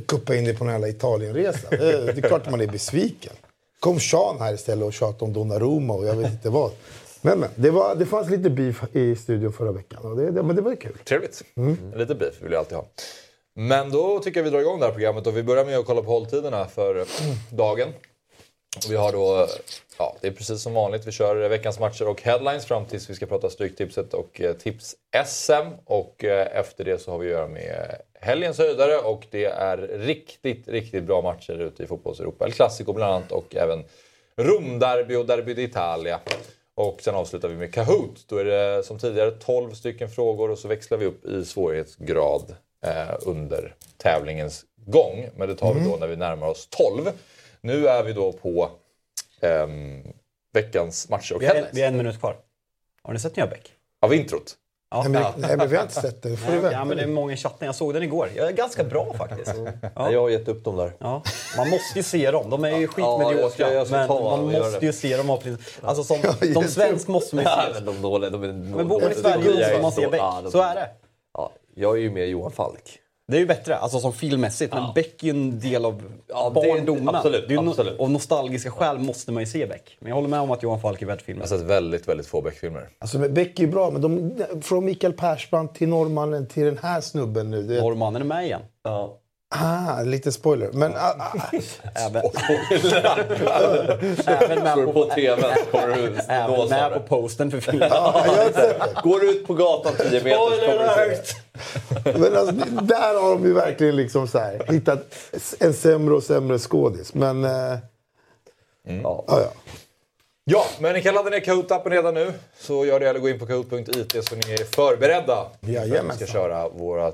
kuppa 0.06 0.35
in 0.35 0.44
dig 0.44 0.56
på 0.56 0.65
en 0.65 0.71
jävla 0.71 0.88
Italienresa. 0.88 1.69
Det, 1.71 2.19
är 2.19 2.21
klart 2.21 2.43
att 2.43 2.50
man 2.50 2.61
är 2.61 2.67
besviken. 2.67 3.32
Kom 3.81 4.00
Sean 4.00 4.37
här 4.38 4.55
istället 4.55 4.85
och 4.85 4.93
tjatade 4.93 5.25
om 5.25 5.32
Donnarumma 5.32 5.94
och 5.94 6.06
jag 6.06 6.15
vet 6.15 6.32
inte 6.32 6.50
vad. 6.50 6.71
Men, 7.23 7.41
men 7.41 7.49
det, 7.55 7.71
var, 7.71 7.94
det 7.94 8.06
fanns 8.06 8.31
lite 8.31 8.50
beef 8.50 8.82
i 8.93 9.17
studion 9.17 9.53
förra 9.53 9.73
veckan 9.73 10.03
och 10.03 10.17
det, 10.17 10.31
det, 10.31 10.43
men 10.43 10.56
det 10.56 10.62
var 10.62 10.75
kul. 10.75 10.97
Trevligt. 11.05 11.43
Mm. 11.56 11.77
Lite 11.94 12.15
beef 12.15 12.43
vill 12.43 12.53
jag 12.53 12.59
alltid 12.59 12.77
ha. 12.77 12.87
Men 13.55 13.91
då 13.91 14.19
tycker 14.19 14.41
jag 14.41 14.44
vi 14.44 14.50
drar 14.50 14.61
igång 14.61 14.81
det 14.81 14.87
här 14.87 14.93
programmet 14.93 15.27
och 15.27 15.37
vi 15.37 15.43
börjar 15.43 15.65
med 15.65 15.79
att 15.79 15.87
kolla 15.87 16.03
på 16.03 16.11
hålltiderna 16.11 16.67
för 16.67 17.05
dagen. 17.50 17.88
Vi 18.88 18.96
har 18.96 19.12
då, 19.12 19.46
ja 19.99 20.17
det 20.20 20.26
är 20.26 20.32
precis 20.32 20.62
som 20.62 20.75
vanligt, 20.75 21.06
vi 21.06 21.12
kör 21.12 21.49
veckans 21.49 21.78
matcher 21.78 22.08
och 22.08 22.22
headlines 22.22 22.67
fram 22.67 22.87
tills 22.87 23.11
vi 23.11 23.14
ska 23.14 23.26
prata 23.26 23.50
Stryktipset 23.50 24.14
och 24.14 24.40
eh, 24.40 24.55
Tips-SM. 24.55 25.67
Och 25.84 26.25
eh, 26.25 26.58
efter 26.58 26.84
det 26.84 26.99
så 26.99 27.11
har 27.11 27.19
vi 27.19 27.26
att 27.26 27.32
göra 27.32 27.49
med 27.49 27.96
helgens 28.20 28.58
höjdare 28.58 28.99
och 28.99 29.26
det 29.31 29.44
är 29.44 29.76
riktigt, 29.99 30.69
riktigt 30.69 31.05
bra 31.05 31.22
matcher 31.22 31.61
ute 31.61 31.82
i 31.82 31.87
fotbolls-Europa. 31.87 32.44
El 32.44 32.52
Clasico 32.52 32.93
bland 32.93 33.14
annat 33.14 33.32
och 33.32 33.56
även 33.56 33.84
Rom-derby 34.37 35.17
och 35.17 35.26
Derby 35.26 35.55
d'Italia. 35.55 36.19
Och 36.75 37.00
sen 37.00 37.14
avslutar 37.14 37.49
vi 37.49 37.56
med 37.56 37.75
Kahoot. 37.75 38.25
Då 38.28 38.37
är 38.37 38.44
det 38.44 38.82
som 38.82 38.99
tidigare 38.99 39.31
12 39.31 39.72
stycken 39.72 40.11
frågor 40.11 40.50
och 40.50 40.58
så 40.58 40.69
växlar 40.69 40.99
vi 40.99 41.06
upp 41.06 41.25
i 41.25 41.44
svårighetsgrad 41.44 42.55
eh, 42.87 43.14
under 43.26 43.75
tävlingens 43.96 44.64
gång. 44.87 45.28
Men 45.37 45.49
det 45.49 45.55
tar 45.55 45.75
vi 45.75 45.81
då 45.90 45.96
när 45.96 46.06
vi 46.06 46.17
närmar 46.17 46.46
oss 46.46 46.69
12. 46.70 47.11
Nu 47.60 47.88
är 47.88 48.02
vi 48.02 48.12
då 48.12 48.32
på 48.32 48.70
ehm, 49.40 50.02
veckans 50.52 51.08
matcher 51.08 51.34
och 51.34 51.42
Vi 51.42 51.46
har, 51.46 51.54
en, 51.54 51.56
headlines. 51.56 51.76
vi 51.78 51.80
har 51.82 51.88
en 51.88 51.96
minut 51.96 52.18
kvar. 52.20 52.36
Har 53.02 53.12
ni 53.12 53.18
sett 53.18 53.36
nya 53.36 53.46
Beck? 53.46 53.72
Av 54.02 54.14
introt. 54.14 54.56
Ja. 54.90 55.02
Nej, 55.02 55.10
men, 55.12 55.22
nej, 55.36 55.56
men 55.56 55.68
vi 55.68 55.76
har 55.76 55.82
inte 55.82 56.00
sett 56.00 56.22
det. 56.22 56.36
Får 56.36 56.50
Nej, 56.50 56.60
vänta 56.60 56.72
ja, 56.78 56.84
men 56.84 56.96
det 56.96 57.02
är 57.02 57.06
många 57.06 57.32
i 57.32 57.36
chatten. 57.36 57.66
Jag 57.66 57.74
såg 57.74 57.94
den 57.94 58.02
igår. 58.02 58.28
Jag 58.36 58.46
är 58.48 58.52
ganska 58.52 58.84
bra 58.84 59.12
faktiskt. 59.18 59.54
Ja. 59.96 60.12
Jag 60.12 60.20
har 60.20 60.28
gett 60.30 60.48
upp 60.48 60.64
dem 60.64 60.76
där. 60.76 60.92
Ja. 60.98 61.22
Man 61.56 61.68
måste 61.70 61.98
ju 61.98 62.02
se 62.02 62.30
dem. 62.30 62.50
De 62.50 62.64
är 62.64 62.70
ju 62.78 62.82
Ja, 62.82 62.88
skitmediokra. 62.88 63.84
ska 63.84 63.96
men 63.96 64.08
man 64.08 64.52
måste 64.52 64.86
ju 64.86 64.92
se 64.92 65.16
dem. 65.16 65.30
Alltså 65.82 66.04
som, 66.04 66.18
Ja, 66.22 66.32
som 66.32 66.48
jätte- 66.48 66.68
svensk 66.68 67.08
måste 67.08 67.36
man 67.36 67.44
ju 67.44 67.50
Ja, 67.50 67.64
se 67.66 67.72
men 67.74 67.84
de 67.94 68.02
dåliga. 68.02 68.30
De 68.30 68.42
är, 68.42 68.52
Men 68.52 68.88
bor 68.88 69.00
man 69.00 69.10
i 69.10 69.14
de- 69.14 69.20
Sverige 69.20 69.44
de- 69.52 69.64
så 69.64 69.70
ska 69.70 69.82
man 69.82 69.92
se 69.92 70.02
Ja, 70.02 70.10
Beck. 70.10 70.20
de- 70.44 70.50
Så 70.50 70.60
är 70.62 70.74
det. 70.74 70.88
Ja, 71.34 71.52
jag 71.74 71.96
är 71.96 72.00
ju 72.00 72.10
mer 72.10 72.24
Johan 72.24 72.52
Falk. 72.52 72.98
Det 73.31 73.37
är 73.37 73.41
ju 73.41 73.47
bättre, 73.47 73.77
alltså 73.77 74.00
som 74.00 74.12
filmmässigt. 74.12 74.75
Men 74.75 74.94
Beck 74.94 75.23
är 75.23 75.27
ju 75.27 75.31
en 75.31 75.61
del 75.61 75.85
av 75.85 76.03
Ja, 76.29 76.49
det- 76.55 76.55
barndomen. 76.55 77.15
absolut, 77.15 77.49
Det 77.49 77.55
är 77.55 77.59
ju 77.59 77.62
no- 77.65 77.71
absolut. 77.71 78.00
Av 78.00 78.11
nostalgiska 78.11 78.71
skäl 78.71 78.99
måste 78.99 79.32
man 79.32 79.43
ju 79.43 79.47
se 79.47 79.67
Beck. 79.67 79.97
Men 80.00 80.09
jag 80.09 80.15
håller 80.17 80.29
med 80.29 80.41
om 80.41 80.50
att 80.50 80.62
Johan 80.62 80.81
Falk 80.81 81.03
är 81.03 81.06
värd 81.06 81.23
filmen. 81.23 81.43
Jag 81.44 81.50
har 81.50 81.59
sett 81.59 81.67
väldigt, 81.71 82.09
väldigt 82.09 82.27
få 82.27 82.43
Beck-filmer. 82.43 82.88
Alltså, 82.99 83.19
Beck 83.19 83.59
är 83.59 83.62
ju 83.65 83.71
bra, 83.71 83.91
men 83.91 84.03
de, 84.03 84.32
från 84.62 84.85
Mikael 84.85 85.12
Persbrandt 85.12 85.75
till 85.75 85.88
norrmannen 85.88 86.47
till 86.47 86.65
den 86.65 86.79
här 86.79 87.00
snubben 87.00 87.50
nu. 87.50 87.62
Det, 87.62 87.81
Norrmannen 87.81 88.23
är 88.23 88.27
med 88.27 88.44
igen. 88.44 88.61
Ja. 88.85 89.17
Ah, 89.50 90.02
lite 90.02 90.32
spoiler. 90.32 90.70
Men, 90.73 90.93
ah, 90.97 91.14
ah, 91.19 91.50
Även, 91.94 92.23
även 94.26 94.62
med 94.64 94.75
på, 94.75 94.93
på 94.93 95.05
TV 95.14 95.43
kommer 95.70 95.97
du 95.97 96.17
även 96.29 96.69
med 96.69 96.93
på 96.93 97.00
posten 97.00 97.50
för 97.50 97.61
filmen. 97.70 97.91
Går 99.02 99.20
du 99.20 99.31
ut 99.31 99.47
på 99.47 99.55
gatan 99.55 99.93
10 99.99 100.25
meter 100.25 100.31
så 100.31 100.67
kommer 100.67 101.06
du 101.08 101.17
se 101.17 101.32
det. 102.05 102.19
Men 102.19 102.37
alltså, 102.37 102.55
där 102.82 103.23
har 103.23 103.31
de 103.31 103.44
ju 103.44 103.52
verkligen 103.52 103.97
liksom 103.97 104.29
så 104.29 104.38
här, 104.38 104.62
hittat 104.69 105.14
en 105.61 105.75
sämre 105.75 106.14
och 106.14 106.23
sämre 106.23 106.58
skådis. 106.58 107.14
Men, 107.14 107.44
eh, 107.44 107.50
Ja. 108.82 109.25
ja, 109.29 109.41
ja. 109.41 109.50
Ja, 110.44 110.64
men 110.79 110.93
ni 110.93 111.03
kan 111.03 111.14
ladda 111.14 111.31
ner 111.31 111.41
Kahoot-appen 111.41 111.91
redan 111.91 112.14
nu. 112.14 112.32
Så 112.58 112.85
gör 112.87 113.00
det 113.00 113.08
eller 113.08 113.20
gå 113.20 113.29
in 113.29 113.38
på 113.38 113.46
kahoot.it 113.46 114.25
så 114.29 114.35
ni 114.35 114.53
är 114.53 114.64
förberedda. 114.76 115.46
Jajamensan. 115.61 116.17
Vi 116.19 116.25
ska 116.26 116.32
köra 116.32 116.69
vår 116.69 116.99
eh, 117.06 117.12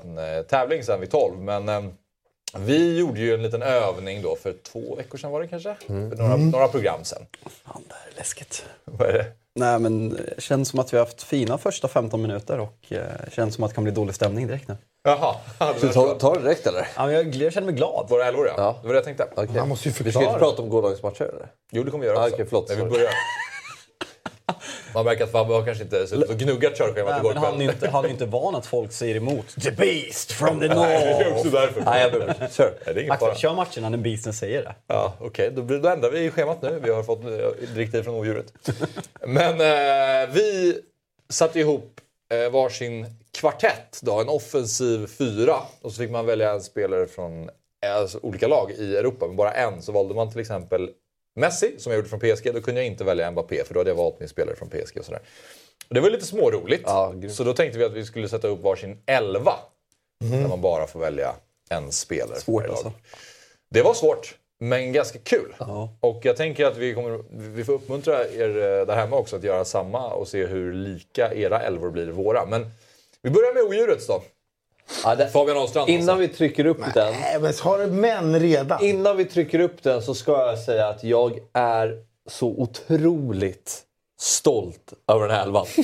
tävling 0.49 0.83
sen 0.83 0.99
vid 0.99 1.11
12. 1.11 1.39
Men 1.39 1.69
eh, 1.69 1.81
vi 2.55 2.97
gjorde 2.99 3.19
ju 3.19 3.33
en 3.33 3.41
liten 3.43 3.61
övning 3.61 4.21
då 4.21 4.35
för 4.35 4.53
två 4.71 4.95
veckor 4.95 5.17
sedan 5.17 5.31
var 5.31 5.41
det 5.41 5.47
kanske? 5.47 5.75
För 5.87 5.93
några, 5.93 6.35
några 6.37 6.67
program 6.67 7.03
sen. 7.03 7.25
Fan, 7.45 7.81
det 7.87 7.93
här 7.93 8.11
är 8.13 8.17
läskigt. 8.17 8.65
Vad 8.85 9.09
är 9.09 9.13
det? 9.13 9.25
Nej, 9.55 9.79
men 9.79 10.09
det 10.09 10.41
känns 10.41 10.69
som 10.69 10.79
att 10.79 10.93
vi 10.93 10.97
har 10.97 11.05
haft 11.05 11.23
fina 11.23 11.57
första 11.57 11.87
15 11.87 12.21
minuter 12.21 12.59
och 12.59 12.77
eh, 12.89 13.01
känns 13.31 13.55
som 13.55 13.63
att 13.63 13.69
det 13.71 13.75
kan 13.75 13.83
bli 13.83 13.93
dålig 13.93 14.15
stämning 14.15 14.47
direkt 14.47 14.67
nu. 14.67 14.77
Jaha, 15.03 15.35
Ska 15.77 15.87
vi 15.87 15.93
ta, 15.93 16.13
ta 16.15 16.33
det 16.33 16.41
direkt 16.41 16.67
eller? 16.67 16.87
Ja, 16.95 17.05
men 17.05 17.15
jag, 17.15 17.35
jag 17.35 17.53
känner 17.53 17.65
mig 17.67 17.75
glad. 17.75 18.05
Våra 18.09 18.25
älvor 18.25 18.47
ja. 18.47 18.53
Ja. 18.57 18.75
Det 18.81 18.87
var 18.87 18.93
det 18.93 18.97
jag 18.97 19.03
tänkte. 19.05 19.27
Okej. 19.35 19.55
Man 19.55 19.69
måste 19.69 19.89
ju 19.89 19.91
Vi 19.91 19.95
ska 19.95 20.03
förklara. 20.03 20.25
inte 20.27 20.39
prata 20.39 20.61
om 20.61 20.69
gårdagens 20.69 21.03
matcher 21.03 21.23
eller? 21.23 21.47
Jo, 21.71 21.83
det 21.83 21.91
kommer 21.91 22.01
vi 22.03 22.07
göra 22.09 22.19
Ah, 22.19 22.23
också. 22.23 22.33
okej, 22.35 22.45
förlåt, 22.49 22.69
När 22.69 22.75
vi 22.75 22.83
börjar. 22.83 23.09
Man 24.93 25.05
märker 25.05 25.23
att 25.23 25.31
Fabbe 25.31 25.53
har 25.53 25.65
kanske 25.65 25.83
inte 25.83 26.07
suttit 26.07 26.29
och 26.29 26.37
gnuggat 26.37 26.77
körschemat 26.77 27.09
Nej, 27.11 27.19
igår 27.19 27.33
men 27.33 27.43
han 27.43 27.55
är 27.61 27.65
ju 27.65 27.69
inte, 27.71 27.89
han 27.89 28.03
är 28.03 28.07
ju 28.07 28.13
inte 28.13 28.25
van 28.25 28.55
att 28.55 28.65
folk 28.65 28.91
säger 28.91 29.15
emot. 29.15 29.61
The 29.63 29.71
Beast 29.71 30.31
from 30.31 30.59
the 30.59 30.67
Det 30.67 30.73
är 30.73 30.75
North! 31.19 31.33
också 31.37 31.49
därför. 31.49 31.81
Nej, 31.81 32.01
jag 32.01 32.11
behöver... 32.11 32.35
Nej, 32.85 32.95
det 32.95 33.07
är. 33.07 33.11
Axel, 33.11 33.35
kör 33.35 33.53
matcherna 33.53 33.89
när 33.89 33.97
Beasten 33.97 34.33
säger 34.33 34.63
det. 34.63 34.75
Ja, 34.87 35.13
Okej, 35.19 35.51
då, 35.55 35.61
blir- 35.61 35.79
då 35.79 35.89
ändrar 35.89 36.09
vi 36.11 36.31
schemat 36.31 36.61
nu. 36.61 36.79
Vi 36.83 36.89
har 36.91 37.03
fått 37.03 37.23
eh, 37.23 37.29
direktiv 37.75 38.03
från 38.03 38.15
odjuret. 38.15 38.53
Men 39.25 39.61
eh, 39.61 40.29
vi 40.33 40.79
satte 41.29 41.59
ihop 41.59 42.01
eh, 42.33 42.51
varsin 42.51 43.05
kvartett, 43.39 43.99
då, 44.01 44.21
en 44.21 44.29
offensiv 44.29 45.07
fyra. 45.07 45.55
Och 45.81 45.91
så 45.91 45.97
fick 46.01 46.11
man 46.11 46.25
välja 46.25 46.51
en 46.51 46.61
spelare 46.61 47.07
från 47.07 47.49
eh, 47.85 47.95
alltså, 47.95 48.19
olika 48.21 48.47
lag 48.47 48.71
i 48.71 48.97
Europa, 48.97 49.27
men 49.27 49.35
bara 49.35 49.51
en. 49.51 49.81
Så 49.81 49.91
valde 49.91 50.15
man 50.15 50.31
till 50.31 50.39
exempel 50.41 50.89
Messi, 51.37 51.75
som 51.77 51.91
jag 51.91 51.97
gjorde 51.97 52.09
från 52.09 52.19
PSG. 52.19 52.53
Då 52.53 52.61
kunde 52.61 52.81
jag 52.81 52.87
inte 52.87 53.03
välja 53.03 53.31
Mbappé, 53.31 53.63
för 53.63 53.73
då 53.73 53.79
hade 53.79 53.89
jag 53.89 53.95
valt 53.95 54.19
min 54.19 54.29
spelare 54.29 54.55
från 54.55 54.69
PSG. 54.69 54.97
Och 54.99 55.05
sådär. 55.05 55.21
Och 55.87 55.95
det 55.95 56.01
var 56.01 56.09
lite 56.09 56.25
småroligt. 56.25 56.83
Ja, 56.85 57.13
så 57.29 57.43
då 57.43 57.53
tänkte 57.53 57.79
vi 57.79 57.85
att 57.85 57.93
vi 57.93 58.05
skulle 58.05 58.29
sätta 58.29 58.47
upp 58.47 58.61
varsin 58.61 59.01
elva. 59.05 59.53
Där 60.19 60.47
man 60.47 60.61
bara 60.61 60.87
får 60.87 60.99
välja 60.99 61.35
en 61.69 61.91
spelare. 61.91 62.39
Svårt 62.39 62.69
alltså. 62.69 62.93
Det 63.69 63.81
var 63.81 63.93
svårt, 63.93 64.35
men 64.59 64.93
ganska 64.93 65.19
kul. 65.19 65.55
Ja. 65.59 65.97
Och 65.99 66.19
jag 66.23 66.37
tänker 66.37 66.65
att 66.65 66.77
vi, 66.77 66.93
kommer, 66.93 67.23
vi 67.29 67.63
får 67.63 67.73
uppmuntra 67.73 68.27
er 68.27 68.49
eh, 68.49 68.85
där 68.85 68.95
hemma 68.95 69.15
också 69.17 69.35
att 69.35 69.43
göra 69.43 69.65
samma 69.65 70.13
och 70.13 70.27
se 70.27 70.45
hur 70.45 70.73
lika 70.73 71.33
era 71.33 71.61
älvor 71.61 71.89
blir 71.89 72.07
våra. 72.07 72.45
Men 72.45 72.71
vi 73.21 73.29
börjar 73.29 73.53
med 73.53 73.63
odjurets 73.63 74.07
då. 74.07 74.23
Ja, 75.03 75.15
det... 75.15 75.27
Fabian 75.27 75.57
Ahlstrand. 75.57 75.89
alltså. 75.89 76.03
Innan 76.03 76.19
vi 76.19 76.27
trycker 76.27 76.65
upp 76.65 76.93
den. 76.93 77.13
Nej, 77.13 77.39
men 77.41 77.53
har 77.61 77.77
du 77.77 77.87
män 77.87 78.39
redan? 78.39 78.83
Innan 78.83 79.17
vi 79.17 79.25
trycker 79.25 79.59
upp 79.59 79.83
den 79.83 80.01
så 80.01 80.13
ska 80.13 80.31
jag 80.31 80.59
säga 80.59 80.87
att 80.87 81.03
jag 81.03 81.39
är 81.53 81.93
så 82.29 82.47
otroligt 82.47 83.83
stolt 84.19 84.93
över 85.07 85.27
den 85.27 85.35
här 85.37 85.43
elvan. 85.43 85.65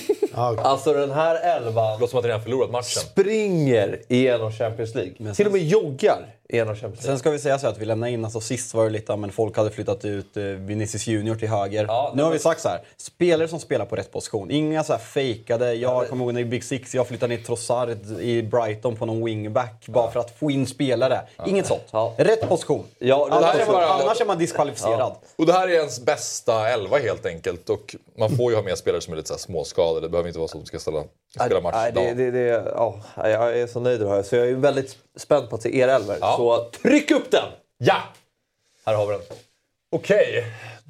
Alltså 0.64 0.94
den 0.94 1.12
här 1.12 1.58
elvan 1.58 2.00
låter 2.00 2.08
som 2.12 2.20
att 2.20 2.24
ni 2.24 2.30
redan 2.30 2.44
förlorat 2.44 2.72
matchen. 2.72 3.02
springer 3.02 4.00
igenom 4.08 4.52
Champions 4.52 4.96
League. 4.96 5.34
Till 5.34 5.46
och 5.46 5.52
med 5.54 5.62
joggar 5.64 6.26
igenom 6.50 6.76
Champions 6.76 6.96
League. 7.04 7.08
Sen 7.14 7.20
ska 7.20 7.30
vi 7.32 7.40
säga 7.40 7.60
så 7.60 7.68
att 7.68 7.78
vi 7.78 7.86
lämnar 7.86 8.08
in, 8.08 8.24
alltså 8.26 8.40
sist 8.42 8.74
var 8.74 8.84
det 8.84 8.90
lite, 8.90 9.16
men 9.16 9.32
folk 9.32 9.58
hade 9.58 9.70
flyttat 9.72 10.06
ut 10.06 10.38
eh, 10.38 10.44
Vinicius 10.44 11.08
Junior 11.08 11.36
till 11.36 11.48
höger. 11.48 11.86
Ja, 11.88 12.14
nu 12.16 12.24
har 12.24 12.32
vi 12.32 12.40
sagt 12.40 12.62
så 12.62 12.70
här, 12.70 12.82
spelare 12.98 13.48
som 13.48 13.60
spelar 13.60 13.86
på 13.86 13.96
rätt 13.96 14.12
position. 14.12 14.52
Inga 14.52 14.84
så 14.84 14.94
här 14.94 15.00
fejkade, 15.00 15.74
jag 15.74 16.10
kommer 16.10 16.26
ihåg 16.26 16.34
när 16.34 16.42
i 16.42 16.46
Big 16.46 16.64
Six, 16.64 16.96
jag 16.96 17.08
flyttade 17.08 17.36
ner 17.36 17.44
Trossard 17.44 17.90
i 18.20 18.42
Brighton 18.42 18.96
på 18.96 19.06
någon 19.06 19.26
wingback 19.26 19.84
bara 19.88 20.12
för 20.12 20.20
att 20.20 20.40
få 20.40 20.52
in 20.52 20.68
spelare. 20.68 21.22
Inget 21.46 21.68
sånt. 21.68 21.84
Ja. 21.92 22.14
Rätt 22.18 22.50
position. 22.50 22.84
Ja, 23.00 23.28
det 23.30 23.36
annars, 23.36 23.54
här 23.56 23.60
är 23.62 23.66
bara- 23.66 23.86
annars 23.94 24.22
är 24.22 24.26
man 24.26 24.38
diskvalificerad. 24.38 25.14
Och 25.36 25.46
det 25.46 25.54
här 25.54 25.68
är 25.68 25.72
ens 25.72 26.00
bästa 26.06 26.70
elva 26.70 26.98
helt 26.98 27.26
enkelt. 27.26 27.70
Och 27.70 27.96
man 28.30 28.38
får 28.38 28.52
ju 28.52 28.56
ha 28.56 28.64
med 28.64 28.78
spelare 28.78 29.02
som 29.02 29.14
är 29.14 29.18
lite 29.18 29.28
så 29.28 29.34
här 29.34 29.40
småskadade. 29.40 30.02
Det 30.02 30.10
behöver 30.10 30.28
inte 30.30 30.40
vara 30.40 30.48
så 30.48 30.58
att 30.58 30.64
de 30.64 30.68
ska 30.68 30.80
ställa, 30.80 31.04
spela 31.36 31.62
match 31.62 31.76
Nej, 31.76 31.92
det, 31.92 32.14
det, 32.14 32.32
det, 32.32 32.48
ja, 32.76 33.02
jag 33.16 33.60
är 33.60 33.68
så 33.68 33.80
nöjd 33.80 34.00
med 34.00 34.10
det 34.10 34.16
här. 34.16 34.24
Så 34.24 34.36
jag 34.36 34.50
är 34.50 34.54
väldigt 34.54 34.98
spänd 35.18 35.50
på 35.50 35.56
att 35.56 35.62
se 35.62 35.78
er 35.80 35.88
elver. 35.88 36.18
Ja. 36.22 36.36
Så 36.38 36.70
tryck 36.82 37.12
upp 37.12 37.32
den! 37.32 37.52
Ja! 37.78 38.04
Här 38.86 38.96
har 38.96 39.08
vi 39.08 39.14
den. 39.14 39.22
Okej, 39.92 40.46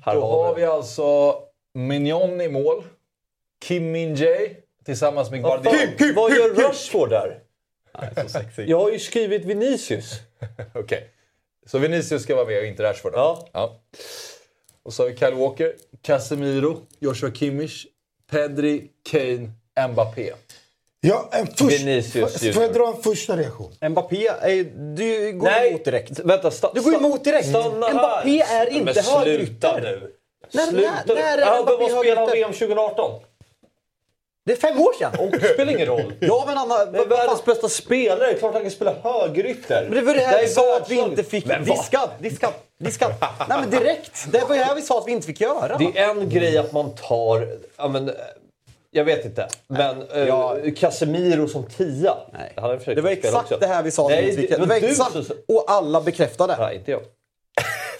Här 0.05 0.15
då 0.15 0.21
har 0.21 0.43
har 0.43 0.55
vi 0.55 0.61
vi 0.61 0.67
alltså 0.67 1.35
Mignon 1.73 2.41
i 2.41 2.49
mål. 2.49 2.83
Kim 3.65 3.91
Min-Jae 3.91 4.55
tillsammans 4.85 5.31
med 5.31 5.43
Guardiola. 5.43 6.13
Vad 6.15 6.31
gör 6.31 6.67
Rashford 6.67 7.09
där? 7.09 7.39
Så 8.23 8.29
sexy. 8.39 8.65
Jag 8.65 8.79
har 8.79 8.91
ju 8.91 8.99
skrivit 8.99 9.45
Vinicius. 9.45 10.19
Okej. 10.73 11.09
Så 11.65 11.77
Vinicius 11.77 12.23
ska 12.23 12.35
vara 12.35 12.45
med 12.45 12.59
och 12.59 12.65
inte 12.65 12.83
Rashford? 12.83 13.13
då? 13.13 13.47
Ja. 13.51 13.79
Och 14.85 14.93
så 14.93 15.03
har 15.03 15.09
vi 15.09 15.17
Kyle 15.17 15.33
Walker, 15.33 15.73
Casemiro, 16.01 16.77
Joshua 16.99 17.31
Kimmich, 17.31 17.85
Pedri, 18.31 18.87
Kane, 19.11 19.49
Mbappé. 19.89 20.33
Ja, 21.05 21.29
en 21.31 21.47
först, 21.47 21.61
Vinicius 21.79 22.39
får, 22.39 22.51
får 22.53 22.63
jag 22.63 22.73
dra 22.73 22.87
en 22.95 23.01
första 23.03 23.37
reaktion? 23.37 23.71
Mbappé, 23.89 24.27
är, 24.27 24.63
du 24.95 25.31
går 25.33 25.49
emot 25.49 25.85
direkt. 25.85 26.19
Vänta, 26.19 26.51
sta, 26.51 26.71
Du 26.73 26.81
går 26.81 26.95
emot 26.95 27.23
direkt. 27.23 27.49
Stanna 27.49 27.87
här. 27.87 27.93
Mbappé 27.93 28.41
är 28.41 28.69
inte 28.69 28.85
Men 28.85 28.93
sluta 28.93 29.19
högerytter. 29.19 29.81
nu. 29.81 30.11
När- 30.53 30.65
sluta 30.67 30.91
när- 31.07 31.15
när 31.15 31.37
är 31.37 31.41
ja, 31.41 31.61
Mbappé 31.61 31.85
spelade 31.85 31.95
han 31.97 32.05
högerytter? 32.05 32.33
VM 32.35 32.53
2018? 32.53 33.21
Det 34.45 34.51
är 34.51 34.55
fem 34.55 34.81
år 34.81 34.93
sedan. 34.99 35.11
Och 35.19 35.31
det 35.31 35.53
spelar 35.53 35.71
ingen 35.73 35.87
roll. 35.87 36.13
Ja, 36.19 36.43
men 36.47 36.57
Anna... 36.57 36.85
Det 36.85 36.99
är 36.99 37.05
världens 37.05 37.45
bästa 37.45 37.69
spelare. 37.69 38.33
Klart 38.33 38.53
han 38.53 38.61
kan 38.61 38.71
spela 38.71 38.95
högerytter. 39.03 39.85
Men 39.89 39.95
det 39.99 40.01
var 40.01 40.13
det 40.13 40.19
här 40.19 40.37
är 40.37 40.41
vi 40.41 40.47
sa 40.47 40.77
att 40.77 40.91
vi 40.91 40.99
inte 40.99 41.23
fick. 41.23 41.45
Diskad, 41.65 42.09
diskad, 42.19 42.53
diskad. 42.79 43.13
Nej 43.49 43.57
men 43.61 43.69
direkt. 43.69 44.25
Det 44.31 44.41
var 44.49 44.55
det 44.55 44.63
här 44.63 44.75
vi 44.75 44.81
sa 44.81 44.97
att 44.99 45.07
vi 45.07 45.11
inte 45.11 45.27
fick 45.27 45.41
göra. 45.41 45.77
Det 45.77 45.99
är 45.99 46.09
en 46.09 46.29
grej 46.29 46.57
att 46.57 46.71
man 46.71 46.95
tar... 46.95 47.47
Ja, 47.77 47.87
men, 47.87 48.09
eh, 48.09 48.15
jag 48.91 49.03
vet 49.05 49.25
inte. 49.25 49.47
Men 49.67 50.09
eh, 50.09 50.23
Ja. 50.27 50.57
Casemiro 50.77 51.47
som 51.47 51.63
tia. 51.63 52.17
Nej. 52.33 52.77
Försökt 52.79 52.95
Det 52.95 53.01
var 53.01 53.09
exakt 53.09 53.35
också. 53.35 53.57
det 53.59 53.67
här 53.67 53.83
vi 53.83 53.91
sa 53.91 54.05
att 54.05 54.11
vi 54.11 54.15
Nej, 54.15 54.29
inte 54.29 54.41
fick 54.41 54.49
det 54.49 54.57
Det 54.57 54.65
var 54.65 54.75
exakt. 54.75 55.15
Och 55.47 55.65
alla 55.67 56.01
bekräftade. 56.01 56.55
Nej, 56.59 56.75
inte 56.75 56.91
jag. 56.91 57.01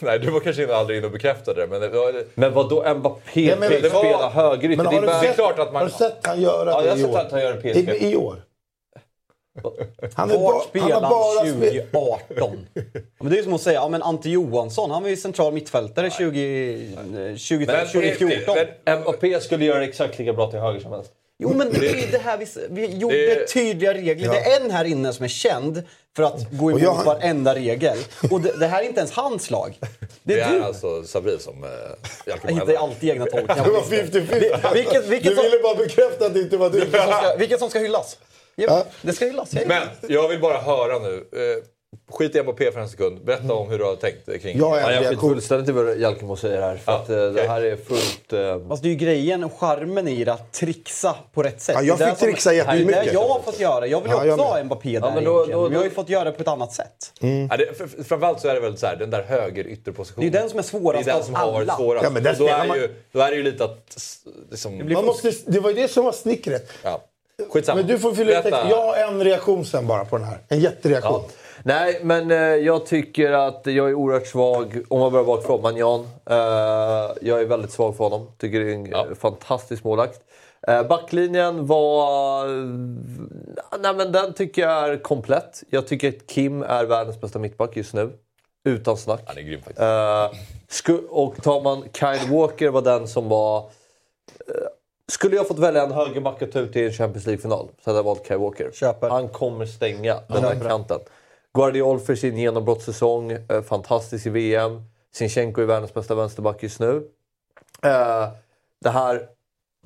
Nej, 0.06 0.20
du 0.20 0.30
var 0.32 0.40
kanske 0.40 0.76
aldrig 0.76 0.98
inne 0.98 1.06
och 1.08 1.12
bekräftade 1.14 1.62
det. 1.62 1.68
Men 1.68 1.82
det 1.82 1.90
var, 1.90 2.24
Men 2.36 2.54
vad 2.54 2.70
då 2.70 2.94
Mbappé 2.94 3.42
Ja, 3.50 3.56
men 3.60 3.70
det 3.72 3.90
var- 3.94 4.00
spela 4.04 4.30
högerytter? 4.30 4.84
Men 4.84 4.92
Det 4.92 5.00
har 5.00 5.08
det 5.08 5.12
är 5.14 5.22
sett, 5.22 5.36
klart 5.36 5.60
att 5.60 5.74
man- 5.74 5.82
har 5.82 5.90
du 5.90 5.94
sett 5.96 6.28
han 6.28 6.42
göra 6.42 6.70
Ja, 6.72 6.82
det 6.82 6.86
jag 6.88 6.92
har 6.92 6.98
i 6.98 7.02
sett 7.02 7.10
år? 7.14 7.20
att 7.20 7.32
han 7.32 7.42
gör 7.42 7.54
det 7.64 7.70
i 7.70 7.74
PSG. 7.74 7.90
I, 7.94 8.12
I 8.12 8.16
år. 8.16 8.36
Han, 10.16 10.32
är 10.32 10.38
Vart 10.38 10.64
spelade 10.64 10.94
har 10.94 11.02
han 11.02 11.10
bara 11.10 11.46
spelat... 11.46 11.92
2018? 11.92 12.66
Ja, 12.74 12.82
men 13.20 13.30
det 13.30 13.36
är 13.36 13.38
ju 13.38 13.44
som 13.44 13.54
att 13.54 13.62
säga, 13.62 13.80
ja, 13.80 13.90
men 13.90 14.04
Ante 14.04 14.30
Johansson, 14.30 14.92
han 14.92 15.04
var 15.04 15.10
ju 15.10 15.16
central 15.18 15.54
mittfältare 15.54 16.10
20, 16.12 16.84
eh, 17.30 17.36
20, 17.36 17.66
Men- 17.66 17.88
2014. 17.88 18.56
men- 18.86 19.00
Mbappé 19.02 19.40
skulle 19.40 19.66
göra 19.66 19.84
exakt 19.84 20.20
lika 20.20 20.34
bra 20.34 20.52
till 20.52 20.60
höger 20.60 20.80
som 20.80 20.92
vänster. 20.92 21.16
Jo 21.40 21.54
men 21.54 21.72
det 21.74 21.88
är 21.90 21.96
ju 21.96 22.12
det 22.12 22.18
här 22.18 22.38
vi, 22.38 22.48
vi 22.70 22.98
gjorde 22.98 23.16
Det- 23.36 23.48
tydliga 23.48 23.94
regler. 23.94 24.30
Det 24.30 24.40
är 24.40 24.62
en 24.62 24.72
här 24.72 24.86
inne 24.86 25.14
som 25.14 25.24
är 25.26 25.30
känd 25.30 25.84
för 26.16 26.24
att 26.24 26.52
gå 26.52 26.70
emot 26.72 26.82
jag- 26.82 27.04
varenda 27.04 27.56
regel. 27.56 27.98
Och 28.32 28.42
det, 28.42 28.60
det 28.60 28.68
här 28.68 28.82
är 28.82 28.86
inte 28.86 29.00
ens 29.00 29.12
hans 29.12 29.50
lag. 29.52 29.78
Det 29.80 29.98
det 30.24 30.40
är 30.42 30.50
är 30.50 30.54
du. 30.54 30.64
alltså 30.64 31.04
Sabri 31.04 31.40
som 31.40 31.54
hjälper 31.56 31.70
Jag 32.26 32.44
mig. 32.46 32.54
hittar 32.54 32.84
alltid 32.84 33.10
egna 33.10 33.26
tolkningar. 33.26 33.66
Det 33.66 33.72
var 33.72 33.82
50-50. 33.82 34.74
Vilket, 34.74 35.08
vilket, 35.08 35.30
Du 35.30 35.36
som, 35.36 35.44
ville 35.44 35.60
bara 35.64 35.76
bekräfta 35.76 36.26
att 36.26 36.34
det 36.34 36.40
inte 36.40 36.58
var 36.58 36.70
du. 36.70 36.80
som 36.82 36.90
ska, 36.92 37.36
vilket 37.38 37.60
som 37.60 37.70
ska 37.70 37.80
hyllas? 37.80 38.18
Ja, 38.56 38.86
det 39.02 39.14
ska 39.14 39.26
hyllas. 39.26 39.54
Jag- 39.54 39.68
Men 39.68 39.88
jag 40.08 40.28
vill 40.28 40.40
bara 40.42 40.58
höra 40.62 41.00
nu. 41.00 41.24
Skit 42.12 42.36
i 42.36 42.44
Mbappé 42.44 42.72
för 42.72 42.80
en 42.80 42.90
sekund. 42.90 43.26
Berätta 43.26 43.54
om 43.54 43.70
hur 43.70 43.78
du 43.80 43.84
har 43.86 43.96
tänkt 43.96 44.42
kring 44.42 44.58
Jag 44.58 44.78
är 44.78 44.82
Ja, 44.82 44.88
en 44.90 44.96
jag 45.04 45.04
skiter 45.10 45.22
fullständigt 45.22 45.70
i 45.70 45.72
vad 45.72 45.98
Jalkemo 45.98 46.36
säger 46.36 46.62
här. 46.62 46.76
För 46.78 46.92
Ja, 46.92 46.98
att, 46.98 47.10
eh, 47.10 47.16
det 47.26 47.48
här 47.48 47.62
är 47.62 47.76
fullt... 47.76 48.34
Eh, 48.34 48.68
Fast 48.68 48.84
det 48.84 48.88
är 48.88 48.90
ju 48.90 48.96
grejen 48.96 49.44
och 49.44 49.60
charmen 49.60 50.08
i 50.08 50.24
det, 50.24 50.34
att 50.34 50.52
trixa 50.54 51.16
på 51.34 51.44
rätt 51.44 51.62
sätt. 51.62 51.76
Ja, 51.78 51.82
jag 51.84 51.98
Det 52.00 52.06
fick 52.06 52.14
det 52.14 52.20
som- 52.20 52.28
trixa 52.28 52.50
Det 52.50 52.56
är 52.56 52.58
jättemycket. 52.58 53.06
det 53.06 53.14
jag 53.14 53.28
har 53.28 53.40
fått 53.40 53.60
göra. 53.60 53.88
Jag 53.88 54.02
vill 54.02 54.12
Ja, 54.12 54.26
jag 54.26 54.34
också 54.40 54.44
med. 54.54 54.54
ha 54.58 54.64
Mbappé 54.64 55.00
där 55.00 55.12
men 55.16 55.24
då- 55.24 55.32
egentligen. 55.32 55.60
då- 55.60 55.64
Men 55.64 55.72
jag 55.74 55.80
har 55.80 55.86
ju 55.86 55.92
fått 55.92 56.10
göra 56.10 56.24
det 56.24 56.32
på 56.32 56.42
ett 56.42 56.48
annat 56.48 56.74
sätt. 56.74 57.14
Ja, 57.20 57.58
det, 57.58 57.78
för, 57.78 57.88
för- 57.88 58.04
framförallt 58.04 58.40
så 58.42 58.48
är 58.48 58.54
det 58.54 58.60
väl 58.60 58.78
så 58.78 58.88
här, 58.88 58.96
den 58.96 59.10
där 59.10 59.24
höger 59.24 59.68
ytterpositionen. 59.68 60.32
Det 60.32 60.38
är 60.38 60.42
den 60.42 60.50
som 60.50 60.60
är 60.60 60.64
svårast 60.64 61.06
Det 61.06 61.12
är 61.12 61.14
den 61.14 61.22
av 61.22 61.26
som 61.26 61.36
har 61.36 61.52
varit 61.52 61.70
alla. 61.70 61.78
svårast. 61.78 62.04
Ja, 62.04 62.10
men 62.10 62.24
där 62.24 62.36
då, 62.40 62.48
är 62.48 62.68
man- 62.68 62.78
ju, 62.78 62.90
då 63.12 63.20
är 63.20 63.32
det 63.32 63.38
ju 63.38 63.44
lite 63.44 63.64
att... 63.64 63.98
Liksom, 64.52 64.94
Man 64.94 65.06
måste, 65.06 65.32
det 65.46 65.60
var 65.60 65.70
ju 65.70 65.76
det 65.76 65.88
som 65.88 66.06
var 66.06 66.12
snickret. 66.12 66.70
ja. 66.84 67.02
Skitsamma. 67.50 67.76
Men 67.78 67.88
du 67.88 68.00
får 68.00 68.12
fylla 68.14 68.32
ut 68.38 68.44
Berätta. 68.44 68.58
text. 68.62 68.70
Jag 68.72 68.82
har 68.88 68.96
en 69.14 69.24
reaktion 69.24 69.66
sen 69.66 69.88
bara 69.88 70.06
på 70.06 70.18
den 70.18 70.28
här. 70.28 70.38
En 70.48 70.60
jättereaktion. 70.60 71.22
ja. 71.28 71.30
Nej, 71.66 72.00
men 72.04 72.32
eh, 72.32 72.38
jag 72.38 72.86
tycker 72.86 73.32
att 73.32 73.62
jag 73.66 73.90
är 73.90 73.94
oerhört 73.94 74.28
svag 74.28 74.82
om 74.90 75.00
man 75.00 75.12
börjar 75.12 75.26
bakifrån. 75.26 75.62
Manjan. 75.62 76.00
Eh, 76.30 76.36
jag 77.22 77.42
är 77.42 77.46
väldigt 77.46 77.72
svag 77.72 77.98
för 77.98 78.04
honom. 78.04 78.32
Tycker 78.38 78.60
det 78.60 78.70
är 78.72 78.74
en 78.76 78.86
Ja. 78.86 79.06
fantastisk 79.20 79.84
målvakt. 79.84 80.20
Eh, 80.68 80.88
backlinjen 80.88 81.66
var... 81.68 82.46
Nej, 83.80 83.96
men 83.96 84.12
den 84.12 84.34
tycker 84.34 84.62
jag 84.62 84.90
är 84.90 84.98
komplett. 84.98 85.64
Jag 85.70 85.88
tycker 85.88 86.10
att 86.10 86.28
Kim 86.28 86.64
är 86.64 86.86
världens 86.86 87.22
bästa 87.22 87.40
mittback 87.40 87.78
just 87.78 87.94
nu. 87.94 88.12
Utan 88.66 88.98
snack. 88.98 89.22
Han 89.26 89.38
är 89.38 89.42
grym 89.42 89.60
faktiskt. 89.62 89.80
Eh, 89.82 90.30
sku- 90.70 91.08
och 91.10 91.44
tar 91.44 91.62
man 91.62 91.84
Kyle 91.94 92.32
Walker 92.38 92.70
var 92.70 92.82
den 92.82 93.08
som 93.08 93.30
var... 93.30 93.58
eh, 93.60 93.64
skulle 95.12 95.36
jag 95.36 95.48
fått 95.48 95.60
välja 95.60 95.84
en 95.84 95.92
högerback 95.92 96.42
att 96.42 96.52
ta 96.52 96.60
ut 96.60 96.76
i 96.76 96.86
en 96.86 96.92
Champions 96.92 97.26
League-final 97.26 97.68
så 97.84 97.90
hade 97.90 98.00
jag 98.00 98.04
valt 98.04 98.28
Kyle 98.28 98.38
Walker. 98.38 98.72
Köper. 98.74 99.10
Han 99.10 99.28
kommer 99.28 99.66
stänga 99.66 100.20
den 100.28 100.42
där 100.42 100.70
kanten. 100.70 101.00
Guardiol 101.54 102.00
för 102.00 102.16
sin 102.16 102.38
genombrottssäsong. 102.38 103.32
Eh, 103.32 103.62
fantastisk 103.62 104.26
i 104.26 104.30
VM. 104.30 104.84
Sinchenko 105.14 105.62
är 105.62 105.66
världens 105.66 105.94
bästa 105.94 106.16
vänsterback 106.16 106.64
just 106.64 106.80
nu. 106.80 107.08
Eh, 107.84 108.30
det 108.82 108.90
här 108.90 109.28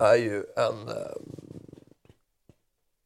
är 0.01 0.15
ju 0.15 0.43
en... 0.55 0.87
Eh, 0.87 1.11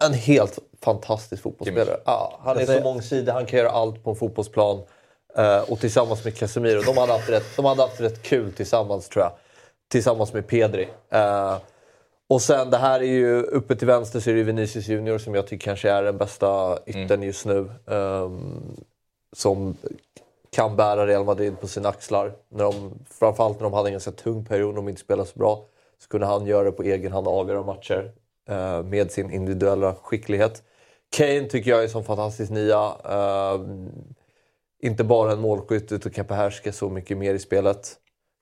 en 0.03 0.13
helt 0.13 0.59
fantastisk 0.81 1.43
fotbollsspelare. 1.43 1.99
Ja, 2.05 2.39
han 2.43 2.57
är 2.57 2.65
så 2.65 2.81
mångsidig, 2.83 3.31
han 3.31 3.45
kan 3.45 3.59
göra 3.59 3.69
allt 3.69 4.03
på 4.03 4.09
en 4.09 4.15
fotbollsplan. 4.15 4.83
Eh, 5.37 5.59
och 5.71 5.79
tillsammans 5.79 6.23
med 6.23 6.37
Casemiro, 6.37 6.81
de 6.81 6.97
hade, 6.97 7.13
haft 7.13 7.29
rätt, 7.29 7.55
de 7.55 7.65
hade 7.65 7.81
haft 7.81 8.01
rätt 8.01 8.23
kul 8.23 8.53
tillsammans 8.53 9.09
tror 9.09 9.23
jag. 9.23 9.31
Tillsammans 9.87 10.33
med 10.33 10.47
Pedri. 10.47 10.89
Och 12.31 12.41
sen 12.41 12.69
det 12.69 12.77
här 12.77 12.99
är 12.99 13.05
ju, 13.05 13.41
uppe 13.41 13.75
till 13.75 13.87
vänster 13.87 14.19
så 14.19 14.29
är 14.29 14.33
det 14.33 14.43
Vinicius 14.43 14.87
Junior 14.87 15.17
som 15.17 15.35
jag 15.35 15.47
tycker 15.47 15.65
kanske 15.65 15.89
är 15.89 16.03
den 16.03 16.17
bästa 16.17 16.79
yttern 16.85 17.23
just 17.23 17.45
nu. 17.45 17.69
Ehm, 17.87 18.75
som 19.33 19.77
kan 20.55 20.75
bära 20.75 21.07
Real 21.07 21.25
Madrid 21.25 21.59
på 21.59 21.67
sina 21.67 21.89
axlar. 21.89 22.33
När 22.49 22.63
de, 22.63 22.93
framförallt 23.09 23.59
när 23.59 23.63
de 23.63 23.73
hade 23.73 23.89
en 23.89 23.93
ganska 23.93 24.11
tung 24.11 24.45
period 24.45 24.69
och 24.69 24.75
de 24.75 24.89
inte 24.89 25.01
spelade 25.01 25.29
så 25.29 25.39
bra. 25.39 25.65
Så 25.99 26.07
kunde 26.07 26.27
han 26.27 26.45
göra 26.45 26.63
det 26.63 26.71
på 26.71 26.83
egen 26.83 27.11
hand 27.11 27.27
och 27.27 27.39
avgöra 27.39 27.63
matcher. 27.63 28.11
eh, 28.49 28.83
med 28.83 29.11
sin 29.11 29.31
individuella 29.31 29.95
skicklighet. 29.95 30.63
Kane 31.17 31.43
tycker 31.49 31.71
jag 31.71 31.83
är 31.83 31.87
sån 31.87 32.03
fantastisk 32.03 32.51
nia. 32.51 32.95
Ehm, 33.05 33.89
inte 34.83 35.03
bara 35.03 35.31
en 35.31 35.41
målskytt 35.41 35.91
utan 35.91 36.11
kan 36.11 36.25
behärska 36.25 36.73
så 36.73 36.89
mycket 36.89 37.17
mer 37.17 37.33
i 37.33 37.39
spelet. 37.39 37.95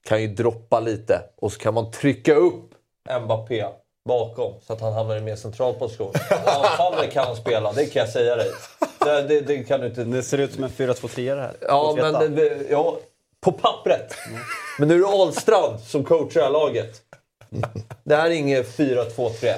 Kan 0.08 0.22
ju 0.22 0.28
droppa 0.28 0.80
lite 0.80 1.22
och 1.36 1.52
så 1.52 1.60
kan 1.60 1.74
man 1.74 1.92
trycka 1.92 2.36
upp 2.36 2.76
Mbappé 3.20 3.66
bakom 4.06 4.54
så 4.68 4.74
att 4.74 4.82
han 4.82 4.94
hamnar 4.94 5.16
i 5.16 5.18
en 5.18 5.24
mer 5.26 5.36
central 5.36 5.74
position. 5.74 6.14
Anfallare 6.46 7.08
kan 7.08 7.26
han 7.26 7.36
spela, 7.36 7.72
det 7.74 7.86
kan 7.86 8.00
jag 8.00 8.10
säga 8.10 8.36
dig. 8.36 8.52
Det, 9.00 9.22
det, 9.22 9.42
det 9.42 9.64
kan 9.64 9.82
du 9.82 9.88
inte... 9.88 10.04
Det 10.04 10.24
ser 10.24 10.38
ut 10.38 10.54
som 10.54 10.64
en 10.64 10.70
4-2-3 10.70 11.40
här. 11.40 11.56
Ja, 11.62 11.96
men 11.98 12.14
det, 12.14 12.28
det, 12.28 12.70
ja, 12.70 12.98
på 13.42 13.52
pappret. 13.52 14.16
Men 14.80 14.88
nu 14.88 14.96
är 14.96 15.00
det 15.00 15.08
Ahlstrand 15.08 15.80
som 15.80 16.04
coachar 16.04 16.40
det 16.40 16.46
här 16.46 16.54
laget. 16.54 17.02
Det 18.04 18.16
här 18.16 18.26
är 18.26 18.34
inget 18.34 18.78
4-2-3. 18.78 19.56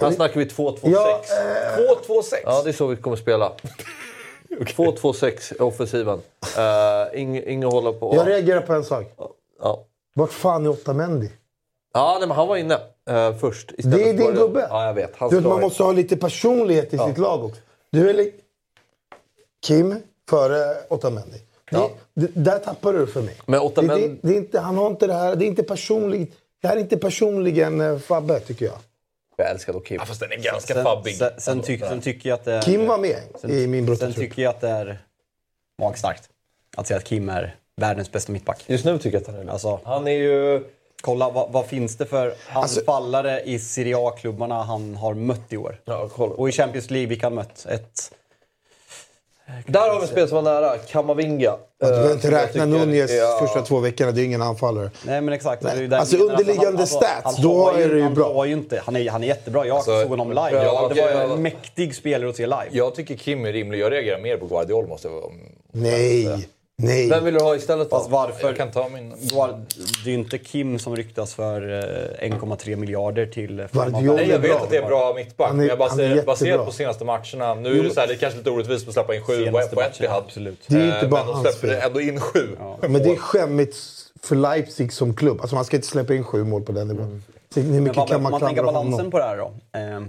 Här 0.00 0.10
snackar 0.10 0.40
vi 0.40 0.46
2-2-6. 0.46 0.78
Ja, 0.82 1.20
2-2-6. 2.06 2.34
Ja, 2.44 2.62
det 2.62 2.70
är 2.70 2.72
så 2.72 2.86
vi 2.86 2.96
kommer 2.96 3.16
spela. 3.16 3.52
2-2-6 4.50 5.54
i 5.54 5.58
offensiven. 5.58 6.18
Uh, 6.58 7.20
Inget 7.20 7.46
ing 7.46 7.64
att 7.64 7.72
hålla 7.72 7.92
på. 7.92 8.14
Jag 8.16 8.28
reagerar 8.28 8.60
på 8.60 8.72
en 8.72 8.84
sak. 8.84 9.12
Ja, 9.60 9.84
Vart 10.14 10.32
fan 10.32 10.66
är 10.66 10.70
Otamendi? 10.70 11.30
Ja 11.94 12.16
nej, 12.18 12.28
men 12.28 12.36
han 12.36 12.48
var 12.48 12.56
inne 12.56 12.74
uh, 13.10 13.36
först. 13.38 13.72
Det 13.78 14.08
är 14.08 14.14
din 14.14 14.34
gubbe. 14.34 14.66
Ja, 14.70 14.86
jag 14.86 14.94
vet. 14.94 15.16
Han 15.16 15.30
Du 15.30 15.36
vet, 15.36 15.44
man 15.44 15.60
måste 15.60 15.82
ha 15.82 15.92
lite 15.92 16.16
personlighet 16.16 16.94
i 16.94 16.98
sitt 16.98 17.18
lag 17.18 17.44
också. 17.44 17.60
Du 17.90 18.10
är 18.10 18.14
li- 18.14 18.32
Kim 19.66 19.96
före 20.30 20.76
Otamendi. 20.88 21.38
Det, 21.70 21.76
Ja. 21.76 21.90
det, 22.14 22.30
där 22.34 22.58
tappar 22.58 22.92
du 22.92 23.06
för 23.06 23.22
mig. 23.22 23.36
Men 23.46 23.60
Otamendi- 23.60 23.94
det, 24.00 24.08
det, 24.08 24.16
det 24.22 24.32
är 24.34 24.36
inte, 24.36 24.60
han 24.60 24.76
har 24.78 24.86
inte 24.86 25.06
det 25.06 25.12
här, 25.14 25.36
det 25.36 25.44
är 25.44 25.46
inte 25.46 25.62
personligt. 25.62 26.36
Det 26.62 26.68
här 26.68 26.76
är 26.76 26.80
inte 26.80 26.96
personligen 26.96 27.80
eh, 27.80 27.98
Fabbe, 27.98 28.40
tycker 28.40 28.66
jag. 28.66 28.74
Jag 29.36 29.50
älskar 29.50 29.72
dock 29.72 29.86
Kim. 29.86 29.96
Ja, 29.96 30.04
fast 30.06 30.20
den 30.20 30.32
är 30.32 30.36
ganska 30.36 30.74
Sen, 30.74 30.84
fabbig. 30.84 31.16
sen, 31.16 31.30
sen, 31.38 31.60
tyck, 31.62 31.80
sen 31.80 32.00
tycker 32.00 32.28
jag 32.28 32.36
att 32.38 32.44
det 32.44 32.52
är... 32.52 32.62
Kim 32.62 32.86
var 32.86 32.98
med 32.98 33.16
sen, 33.40 33.50
i 33.50 33.66
min 33.66 33.80
Sen 33.80 33.86
bruttotrupp. 33.86 34.16
tycker 34.16 34.42
jag 34.42 34.50
att 34.50 34.60
det 34.60 34.68
är 34.68 34.98
magstarkt 35.82 36.28
att 36.76 36.86
säga 36.86 36.98
att 36.98 37.04
Kim 37.04 37.28
är 37.28 37.56
världens 37.76 38.12
bästa 38.12 38.32
mittback. 38.32 38.64
Just 38.66 38.84
nu 38.84 38.98
tycker 38.98 39.16
jag 39.18 39.28
att 39.28 39.34
han 39.36 39.48
är 39.48 39.52
Alltså, 39.52 39.80
Han 39.84 40.08
är 40.08 40.12
ju... 40.12 40.64
kolla 41.04 41.30
vad, 41.30 41.52
vad 41.52 41.66
finns 41.66 41.96
det 41.96 42.06
för 42.06 42.34
Alltså- 42.52 42.80
anfallare 42.80 43.40
i 43.44 43.58
Serie 43.58 43.96
A-klubbarna 43.98 44.62
han 44.62 44.94
har 44.96 45.14
mött 45.14 45.52
i 45.52 45.56
år? 45.56 45.80
Ja, 45.84 46.08
kolla. 46.16 46.34
Och 46.34 46.48
i 46.48 46.52
Champions 46.52 46.90
League, 46.90 47.08
vilka 47.08 47.26
han 47.26 47.34
mött? 47.34 47.66
Ett... 47.68 48.10
Där 49.66 49.80
har 49.80 49.96
vi 49.96 50.02
en 50.02 50.08
spel 50.08 50.28
som 50.28 50.44
var 50.44 50.52
nära. 50.60 50.78
Kamavinga. 50.78 51.52
Du 51.80 51.86
behöver 51.86 52.06
Eh, 52.08 52.12
inte 52.14 52.26
jag 52.28 52.34
räkna 52.34 52.64
Nunez 52.66 53.10
är- 53.10 53.38
första 53.46 53.62
två 53.62 53.78
veckorna, 53.80 54.10
det 54.12 54.20
är 54.20 54.24
ingen 54.24 54.42
anfallare. 54.42 54.90
Nej 55.06 55.20
men 55.20 55.34
exakt. 55.34 55.62
Nej. 55.62 55.76
Det 55.78 55.84
är 55.84 55.88
där- 55.88 55.98
Alltså, 55.98 56.16
underliggande 56.16 56.78
han- 56.78 56.86
stats, 56.86 57.20
han 57.24 57.34
då 57.42 57.70
är 57.70 57.88
det 57.88 57.94
ju 57.96 58.02
han 58.02 58.14
bra. 58.14 58.32
Har 58.34 58.44
ju 58.44 58.52
inte, 58.52 58.82
han, 58.84 58.96
är, 58.96 59.10
han 59.10 59.22
är 59.22 59.26
jättebra. 59.26 59.66
Jag 59.66 59.76
Alltså, 59.76 60.00
såg 60.00 60.08
honom 60.10 60.28
live. 60.28 60.50
jag- 60.64 60.94
det 60.94 61.02
var 61.02 61.10
jag- 61.10 61.30
en 61.30 61.42
mäktig 61.42 61.94
spelare 61.94 62.30
att 62.30 62.36
se 62.36 62.46
live. 62.46 62.68
Jag 62.70 62.94
tycker 62.94 63.16
Kim 63.16 63.44
är 63.44 63.52
rimlig. 63.52 63.78
Jag 63.78 63.92
reagerar 63.92 64.20
mer 64.20 64.36
på 64.36 64.46
Guardiol 64.46 64.86
måste 64.88 65.08
jag 65.08 65.14
vara. 65.14 65.32
Nej, 65.72 66.48
nej. 66.76 67.08
Vem 67.10 67.24
vill 67.24 67.34
du 67.34 67.40
ha 67.40 67.56
istället 67.56 67.90
då? 67.90 67.96
Fast 67.96 68.10
varför? 68.10 68.46
Jag 68.46 68.56
kan 68.56 68.70
ta 68.70 68.88
min... 68.88 69.12
Är- 69.12 69.64
Det 70.04 70.10
är 70.10 70.12
ju 70.12 70.14
inte 70.14 70.38
Kim 70.38 70.78
som 70.78 70.96
ryktas 70.96 71.34
för 71.34 71.62
eh, 72.22 72.28
1,3 72.30 72.76
miljarder 72.76 73.26
till... 73.26 73.60
eh, 73.60 73.66
Guardiola 73.72 74.12
Nej, 74.16 74.28
jag 74.30 74.38
vet 74.38 74.62
att 74.62 74.70
det 74.70 74.76
är 74.76 74.86
bra 74.86 75.12
mittback. 75.16 75.48
Han 75.48 75.60
är- 75.60 75.68
men 75.68 75.78
jag 75.78 75.92
säger, 75.92 76.22
baserat 76.22 76.66
på 76.66 76.72
senaste 76.72 77.04
matcherna. 77.04 77.54
Nu 77.54 77.78
är 77.78 77.82
det, 77.84 77.90
så 77.90 78.00
här, 78.00 78.06
det 78.06 78.14
är 78.14 78.18
kanske 78.18 78.38
lite 78.38 78.50
orättvist 78.50 78.88
att 78.88 78.94
släppa 78.94 79.14
in 79.14 79.22
sju 79.22 79.38
på, 79.38 79.44
Senaste 79.44 79.74
på 79.74 79.80
matchen, 79.80 79.90
Etihad. 79.90 80.22
absolut. 80.26 80.60
Det 80.66 80.76
är 80.76 80.84
inte 80.86 80.96
Eh, 80.98 81.08
bara 81.08 81.24
Men 81.24 81.42
de 81.44 81.52
släpper 81.52 81.86
ändå 81.86 82.00
in 82.00 82.20
sju. 82.20 82.56
Men 82.80 82.92
det 82.92 83.10
är 83.10 83.16
skämmigt 83.16 83.76
för 84.22 84.36
Leipzig 84.36 84.92
som 84.92 85.14
klubb. 85.16 85.40
Alltså 85.40 85.54
man 85.54 85.64
ska 85.64 85.76
inte 85.76 85.88
släppa 85.88 86.14
in 86.14 86.24
sju 86.24 86.44
mål 86.44 86.62
på 86.62 86.72
den 86.72 86.88
nivån. 86.88 87.22
Så 87.54 87.60
Hur 87.60 87.70
Men 87.72 87.82
mycket 87.82 87.96
vad, 87.96 88.08
kan 88.08 88.22
man 88.22 88.30
man 88.30 88.40
tänker 88.40 88.62
balansen 88.62 88.92
honom? 88.92 89.10
på 89.10 89.18
det 89.18 89.24
här 89.24 89.36
då. 89.36 89.44
Eh, 89.78 90.00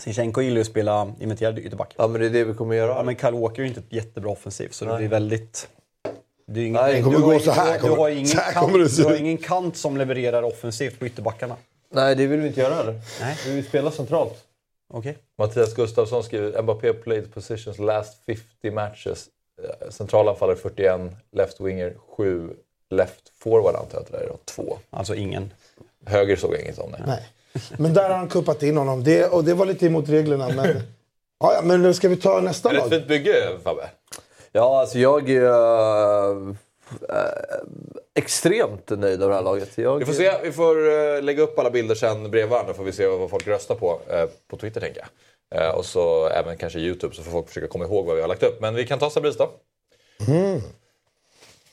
Zinchenko 0.00 0.40
gillar 0.42 0.54
ju 0.54 0.60
att 0.60 0.66
spela 0.66 1.12
inventerad 1.20 1.58
ytterback. 1.58 1.94
Ja, 1.98 2.06
men 2.08 2.20
det 2.20 2.26
är 2.26 2.30
det 2.30 2.44
vi 2.44 2.54
kommer 2.54 2.74
göra. 2.74 2.90
Ja, 2.90 3.02
men 3.02 3.16
Kyle 3.16 3.34
Walker 3.34 3.62
är 3.62 3.66
ju 3.66 3.68
inte 3.74 3.96
jättebra 3.96 4.30
offensiv 4.30 4.68
så 4.68 4.84
det 4.84 4.96
blir 4.96 5.08
väldigt... 5.08 5.68
Det 6.46 6.60
är 6.60 6.64
ingen, 6.64 6.82
Nej, 6.82 6.94
det 6.94 7.02
kommer 7.02 7.16
du 7.16 7.22
har 7.22 7.26
gå 7.28 7.32
ingen- 7.32 7.44
så 7.44 7.50
här, 7.50 7.80
Du, 7.82 7.90
har 7.90 8.08
ingen 8.08 8.26
så 8.26 8.38
här 8.40 8.52
kant, 8.52 8.96
du 8.96 9.04
har 9.04 9.14
ingen 9.16 9.38
kant 9.38 9.76
som 9.76 9.96
levererar 9.96 10.42
offensivt 10.42 10.98
på 10.98 11.06
ytterbackarna. 11.06 11.56
Nej, 11.92 12.14
det 12.14 12.26
vill 12.26 12.40
vi 12.40 12.48
inte 12.48 12.60
göra 12.60 12.74
heller. 12.74 13.00
Nej. 13.20 13.36
Vi 13.46 13.54
vill 13.54 13.64
spela 13.66 13.90
centralt. 13.90 14.44
Okej. 14.92 15.18
Mattias 15.38 15.74
Gustafsson 15.74 16.24
skriver 16.24 16.62
Mbappé 16.62 16.92
played 16.92 17.34
positions 17.34 17.78
last 17.78 18.24
50 18.26 18.70
matches. 18.70 19.26
Eh, 19.82 19.90
Centralanfallare 19.90 20.56
41, 20.56 21.00
left 21.32 21.60
winger 21.60 21.94
7, 22.16 22.50
left 22.90 23.28
forward 23.38 23.74
antar 23.76 23.98
jag 23.98 24.02
att 24.02 24.12
det 24.12 24.18
är 24.18 24.28
då, 24.28 24.38
2. 24.44 24.78
Alltså 24.90 25.14
ingen. 25.14 25.52
Höger 26.06 26.36
såg 26.36 26.54
jag 26.54 26.60
inget 26.60 26.78
om. 26.78 26.90
Nej. 26.90 27.00
Nej. 27.06 27.22
Men 27.78 27.94
där 27.94 28.08
har 28.10 28.16
han 28.16 28.28
kuppat 28.28 28.62
in 28.62 28.76
honom. 28.76 29.04
Det, 29.04 29.24
och 29.26 29.44
det 29.44 29.54
var 29.54 29.66
lite 29.66 29.86
emot 29.86 30.08
reglerna. 30.08 30.48
Men, 30.48 30.66
ja, 31.40 31.52
ja, 31.54 31.60
men 31.62 31.94
ska 31.94 32.08
vi 32.08 32.16
ta 32.16 32.40
nästa 32.40 32.68
Är 32.68 32.72
det 32.72 32.78
ett 32.78 32.84
lag? 32.84 32.90
fint 32.98 33.08
bygge 33.08 33.58
Fabbe? 33.64 33.90
Ja, 34.52 34.80
alltså 34.80 34.98
jag 34.98 35.30
är 35.30 35.42
äh, 35.42 36.48
äh, 37.08 37.16
extremt 38.14 38.90
nöjd 38.90 39.22
av 39.22 39.28
det 39.28 39.34
här 39.34 39.42
laget. 39.42 39.78
Jag, 39.78 39.98
Vi 39.98 40.04
får 40.04 40.12
se, 40.12 40.32
vi 40.42 40.52
får 40.52 40.88
eh, 40.92 41.22
lägga 41.22 41.42
upp 41.42 41.58
alla 41.58 41.70
bilder 41.70 41.94
sen 41.94 42.30
bredvid 42.30 42.50
varandra 42.50 42.74
får 42.74 42.84
vi 42.84 42.92
se 42.92 43.06
vad 43.06 43.30
folk 43.30 43.46
röstar 43.46 43.74
på. 43.74 44.00
eh, 44.10 44.26
på 44.48 44.56
Twitter 44.56 44.80
tänker 44.80 45.00
jag. 45.00 45.08
Och 45.78 45.84
så 45.84 46.28
även 46.28 46.56
kanske 46.56 46.78
Youtube 46.78 47.14
så 47.14 47.22
får 47.22 47.30
folk 47.30 47.48
försöka 47.48 47.66
komma 47.68 47.84
ihåg 47.84 48.06
vad 48.06 48.14
vi 48.16 48.20
har 48.20 48.28
lagt 48.28 48.42
upp. 48.42 48.60
Men 48.60 48.74
vi 48.74 48.86
kan 48.86 48.98
ta 48.98 49.10
Sabris 49.10 49.36
då. 49.36 49.50
Det 50.18 50.60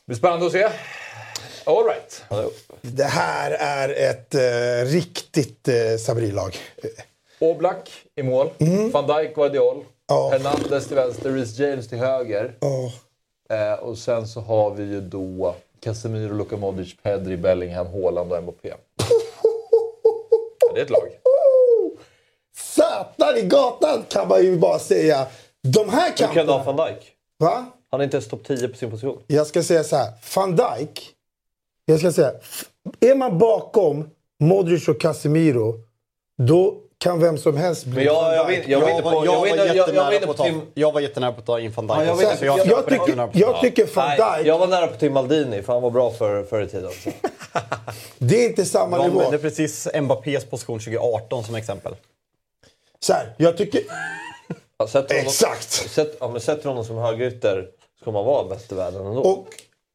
blir 0.05 0.17
spännande 0.17 0.45
att 0.45 0.51
se. 0.51 0.69
All 1.65 1.84
right. 1.86 2.24
Det 2.82 3.03
här 3.03 3.51
är 3.51 4.10
ett 4.10 4.36
eh, 4.36 4.91
riktigt 4.91 5.67
eh, 5.67 5.98
Sabri-lag. 6.00 6.58
Oblak 7.39 7.89
i 8.15 8.24
mål. 8.24 8.50
Van 8.91 9.08
Dijk, 9.08 9.36
Guardiol. 9.36 9.86
Ja. 10.08 10.29
Hernandez 10.32 10.88
till 10.88 10.96
vänster, 10.96 11.32
Reece 11.32 11.60
James 11.60 11.88
till 11.88 11.98
höger. 11.98 12.55
Ja. 12.60 12.91
Eh, 13.55 13.74
och 13.79 13.98
sen 13.98 14.27
så 14.27 14.39
har 14.41 14.72
vi 14.72 14.84
ju 14.84 15.01
då 15.01 15.55
Casemiro, 15.79 16.34
Luka 16.34 16.58
Modric, 16.58 16.96
Pedri, 17.03 17.38
Bellingham, 17.38 17.88
Haaland 17.88 18.34
och 18.34 18.43
Mbappé. 18.43 18.74
Det 20.74 20.79
är 20.79 20.84
ett 20.84 20.89
lag. 20.89 21.10
Satan 22.58 23.38
i 23.38 23.41
gatan 23.41 24.03
kan 24.10 24.27
man 24.27 24.43
ju 24.43 24.58
bara 24.58 24.79
säga. 24.79 25.27
De 25.62 25.89
här 25.89 26.10
Hur 26.10 26.27
kan 26.34 26.46
du 26.46 26.51
ha 26.51 26.63
van 26.63 26.75
Dijk? 26.88 27.12
Va? 27.39 27.65
Han 27.91 28.00
är 28.00 28.03
inte 28.03 28.17
ens 28.17 28.27
topp 28.27 28.43
10 28.48 28.67
på 28.67 28.77
sin 28.77 28.91
position. 28.91 29.24
Jag 29.27 29.48
ska 29.48 29.63
säga 29.63 29.84
så 29.84 29.96
här. 29.96 30.12
Van 30.36 30.55
Dijk. 30.55 31.12
Jag 31.85 32.00
ska 32.00 32.11
säga. 32.11 32.31
Är 33.00 33.15
man 33.15 33.37
bakom 33.37 34.09
Modric 34.39 34.87
och 34.87 35.01
Casemiro. 35.01 35.75
Då 36.37 36.79
kan 36.98 37.19
vem 37.19 37.37
som 37.37 37.57
helst 37.57 37.85
bli 37.85 37.96
Men 37.96 38.03
jag, 38.05 38.35
jag, 38.35 38.48
vill, 38.48 38.63
jag, 38.67 38.79
var. 38.79 38.89
Jag 38.89 39.01
var 39.01 39.48
jag, 39.57 39.77
jag, 39.77 40.27
var 40.27 40.33
ta, 40.33 40.43
Tim... 40.43 40.61
jag 40.74 40.91
var 40.91 41.01
jättenära 41.01 41.31
på 41.31 41.39
att 41.39 41.46
ta 41.46 41.59
in 41.59 41.72
van 41.72 41.87
Dijk. 41.87 41.98
Ja, 41.98 42.05
jag 42.05 42.15
vet 42.15 42.41
jag, 42.41 42.87
tycker, 42.87 43.13
100%. 43.13 43.29
jag 43.33 43.61
tycker 43.61 43.96
van 43.96 44.07
Nej, 44.07 44.37
Dijk. 44.37 44.48
jag 44.48 44.57
var 44.59 44.67
nära 44.67 44.87
på 44.87 44.98
Tim 44.98 45.13
Maldini, 45.13 45.61
för 45.61 45.74
han 45.74 45.81
var 45.81 45.91
bra 45.91 46.11
för, 46.11 46.43
förr 46.43 46.61
i 46.61 46.67
tiden. 46.67 46.91
Det 48.17 48.43
är 48.46 48.50
inte 48.50 48.65
samma 48.65 48.98
De 48.98 49.03
nivå. 49.03 49.19
använde 49.19 49.37
precis 49.37 49.87
Mbappés 50.01 50.46
position 50.46 50.79
2018 50.79 51.43
som 51.43 51.55
exempel. 51.55 51.96
Så 53.00 53.13
här, 53.13 53.33
jag 53.37 53.57
tycker... 53.57 53.81
Ja, 54.77 54.87
sätter 54.87 55.15
honom, 55.15 55.27
Exakt! 55.27 55.72
sätt, 55.72 56.17
ja, 56.19 56.27
men 56.27 56.41
sätter 56.41 56.69
honom 56.69 56.85
som 56.85 56.98
högerytter 56.98 57.67
så 58.00 58.05
kommer 58.05 58.19
han 58.19 58.25
vara 58.27 58.48
bäst 58.48 58.72
i 58.72 58.75
världen 58.75 59.05
ändå. 59.05 59.22
Och 59.22 59.48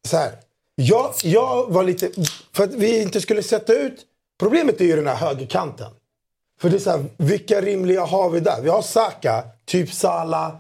så 0.09 0.17
här. 0.17 0.33
Jag, 0.81 1.15
jag 1.23 1.67
var 1.73 1.83
lite... 1.85 2.11
För 2.53 2.65
att 2.65 2.75
vi 2.75 3.03
inte 3.03 3.21
skulle 3.21 3.43
sätta 3.43 3.73
ut... 3.73 4.05
Problemet 4.41 4.81
är 4.81 4.85
ju 4.85 4.97
den 4.97 5.07
här 5.07 5.15
högerkanten. 5.15 5.91
För 6.61 6.71
det 6.71 6.77
är 6.77 6.81
så 6.81 6.91
här, 6.91 7.05
vilka 7.17 7.61
rimliga 7.61 8.05
har 8.05 8.31
vi 8.31 8.41
där? 8.41 8.61
Vi 8.63 8.69
har 8.69 8.83
Saka, 8.83 9.45
typ 9.65 9.93
Salah. 9.93 10.53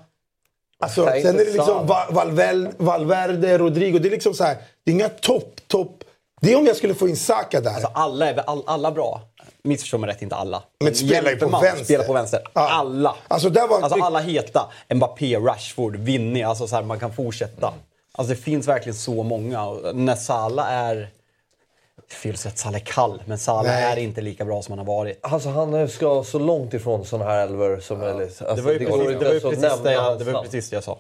Alltså, 0.81 1.05
sen 1.05 1.27
är 1.27 1.33
det 1.33 1.45
liksom 1.45 1.65
Salah. 1.67 1.87
Va- 1.87 2.07
Valvel, 2.11 2.69
Valverde, 2.77 3.59
Rodrigo. 3.59 3.99
Det 3.99 4.09
är 4.09 4.11
liksom 4.11 4.35
så 4.35 4.45
här, 4.45 4.57
det 4.85 4.91
är 4.91 4.95
inga 4.95 5.09
topp, 5.09 5.61
topp... 5.67 6.05
Det 6.41 6.53
är 6.53 6.57
om 6.59 6.67
jag 6.67 6.77
skulle 6.77 6.95
få 6.95 7.09
in 7.09 7.17
Saka 7.17 7.61
där. 7.61 7.71
Alltså 7.71 7.91
alla 7.95 8.29
är 8.31 8.39
all, 8.51 8.63
alla 8.67 8.93
bra. 8.93 9.21
Missförstå 9.63 9.99
mig 9.99 10.11
rätt, 10.11 10.23
inte 10.23 10.37
alla. 10.37 10.63
Men 10.85 10.95
spelar 10.95 11.31
ju 11.31 11.37
på 11.37 11.49
man, 11.49 11.63
vänster. 11.63 11.85
Spelar 11.85 12.05
på 12.05 12.13
vänster. 12.13 12.41
Ja. 12.53 12.69
Alla. 12.71 13.15
Alltså, 13.29 13.49
var- 13.49 13.81
alltså 13.83 14.03
alla 14.03 14.19
heta. 14.21 14.67
Mbappé, 14.95 15.37
Rashford, 15.37 15.97
Vinny. 15.97 16.43
Alltså 16.43 16.67
så 16.69 16.77
här, 16.77 16.83
man 16.83 17.01
kan 17.01 17.13
fortsätta. 17.13 17.73
Alltså 18.19 18.35
det 18.35 18.41
finns 18.41 18.69
verkligen 18.69 18.97
så 18.97 19.23
många. 19.23 19.73
När 19.95 20.17
Salah 20.17 20.73
är... 20.73 21.09
Fel 22.09 22.37
sätt, 22.37 22.59
Salah 22.59 22.81
är 22.81 22.85
kall. 22.85 23.23
Men 23.27 23.39
Salah 23.39 23.73
Nej. 23.73 23.93
är 23.93 23.97
inte 23.97 24.21
lika 24.21 24.45
bra 24.45 24.63
som 24.63 24.73
han 24.73 24.87
har 24.87 24.97
varit. 24.97 25.19
Alltså 25.21 25.49
han 25.49 25.89
ska 25.89 26.25
så 26.25 26.39
långt 26.39 26.75
ifrån 26.75 27.05
sådana 27.05 27.31
här 27.31 27.47
elver 27.47 27.81
som 27.81 27.99
möjligt. 27.99 28.43
Alltså, 28.43 28.55
Det 28.55 28.63
var 28.63 28.73
ju 28.73 28.79
går 28.79 28.99
precis, 28.99 29.19
det 29.19 29.25
var 29.25 29.33
ju 29.33 29.37
att 29.37 29.43
precis, 29.43 29.83
det, 29.83 29.93
jag, 29.93 30.19
det, 30.19 30.25
var 30.25 30.43
precis 30.43 30.71
det 30.71 30.77
jag 30.77 30.85
sa. 30.85 30.99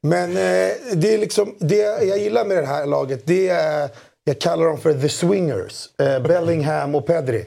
Men 0.00 0.30
eh, 0.30 0.72
det 0.94 1.14
är 1.14 1.18
liksom, 1.18 1.54
det 1.58 1.76
jag 2.04 2.18
gillar 2.18 2.44
med 2.44 2.56
det 2.56 2.66
här 2.66 2.86
laget, 2.86 3.22
det 3.24 3.48
är, 3.48 3.90
jag 4.24 4.38
kallar 4.38 4.66
dem 4.66 4.78
för 4.78 4.94
the 4.94 5.08
swingers. 5.08 5.88
Eh, 6.00 6.20
Bellingham 6.20 6.94
och 6.94 7.06
Pedri. 7.06 7.46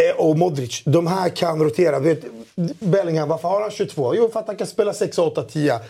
Eh, 0.00 0.26
och 0.26 0.38
Modric. 0.38 0.82
De 0.84 1.06
här 1.06 1.28
kan 1.28 1.62
rotera. 1.62 1.98
Vet, 1.98 2.24
Bellingham, 2.78 3.28
varför 3.28 3.48
har 3.48 3.60
han 3.60 3.70
22? 3.70 4.14
Jo, 4.14 4.28
för 4.28 4.40
att 4.40 4.46
han 4.46 4.56
kan 4.56 4.66
spela 4.66 4.94
6, 4.94 5.18
8, 5.18 5.42
10. 5.42 5.80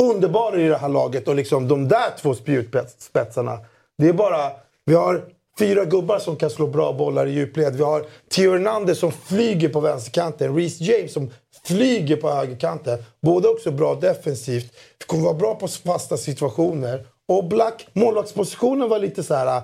Underbar 0.00 0.58
i 0.58 0.68
det 0.68 0.76
här 0.76 0.88
laget. 0.88 1.28
Och 1.28 1.34
liksom 1.34 1.68
de 1.68 1.88
där 1.88 2.18
två 2.20 2.34
spjutspetsarna. 2.34 3.58
Det 3.98 4.08
är 4.08 4.12
bara... 4.12 4.50
Vi 4.84 4.94
har 4.94 5.24
fyra 5.58 5.84
gubbar 5.84 6.18
som 6.18 6.36
kan 6.36 6.50
slå 6.50 6.66
bra 6.66 6.92
bollar 6.92 7.26
i 7.26 7.30
djupled. 7.30 7.76
Vi 7.76 7.82
har 7.82 8.04
Theo 8.30 8.52
Hernandez 8.52 8.98
som 8.98 9.12
flyger 9.12 9.68
på 9.68 9.80
vänsterkanten. 9.80 10.56
Reece 10.56 10.80
James 10.80 11.12
som 11.12 11.30
flyger 11.64 12.16
på 12.16 12.30
högerkanten. 12.30 12.98
Båda 13.22 13.48
också 13.48 13.70
bra 13.70 13.94
defensivt. 13.94 14.72
Vi 14.98 15.04
kommer 15.06 15.24
vara 15.24 15.34
bra 15.34 15.54
på 15.54 15.68
fasta 15.68 16.16
situationer. 16.16 17.06
Och 17.28 17.44
Black, 17.44 17.86
målvaktspositionen 17.92 18.88
var 18.88 18.98
lite 18.98 19.22
så 19.22 19.34
här... 19.34 19.62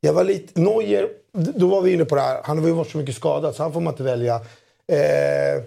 Jag 0.00 0.12
var 0.12 0.24
lite... 0.24 0.60
Neuer, 0.60 1.08
då 1.32 1.66
var 1.66 1.80
vi 1.82 1.92
inne 1.92 2.04
på 2.04 2.14
det 2.14 2.20
här. 2.20 2.40
Han 2.44 2.58
har 2.58 2.66
ju 2.66 2.72
varit 2.72 2.90
så 2.90 2.98
mycket 2.98 3.14
skadad 3.14 3.54
så 3.54 3.62
han 3.62 3.72
får 3.72 3.80
man 3.80 3.92
inte 3.92 4.02
välja. 4.02 4.34
Eh, 4.92 5.62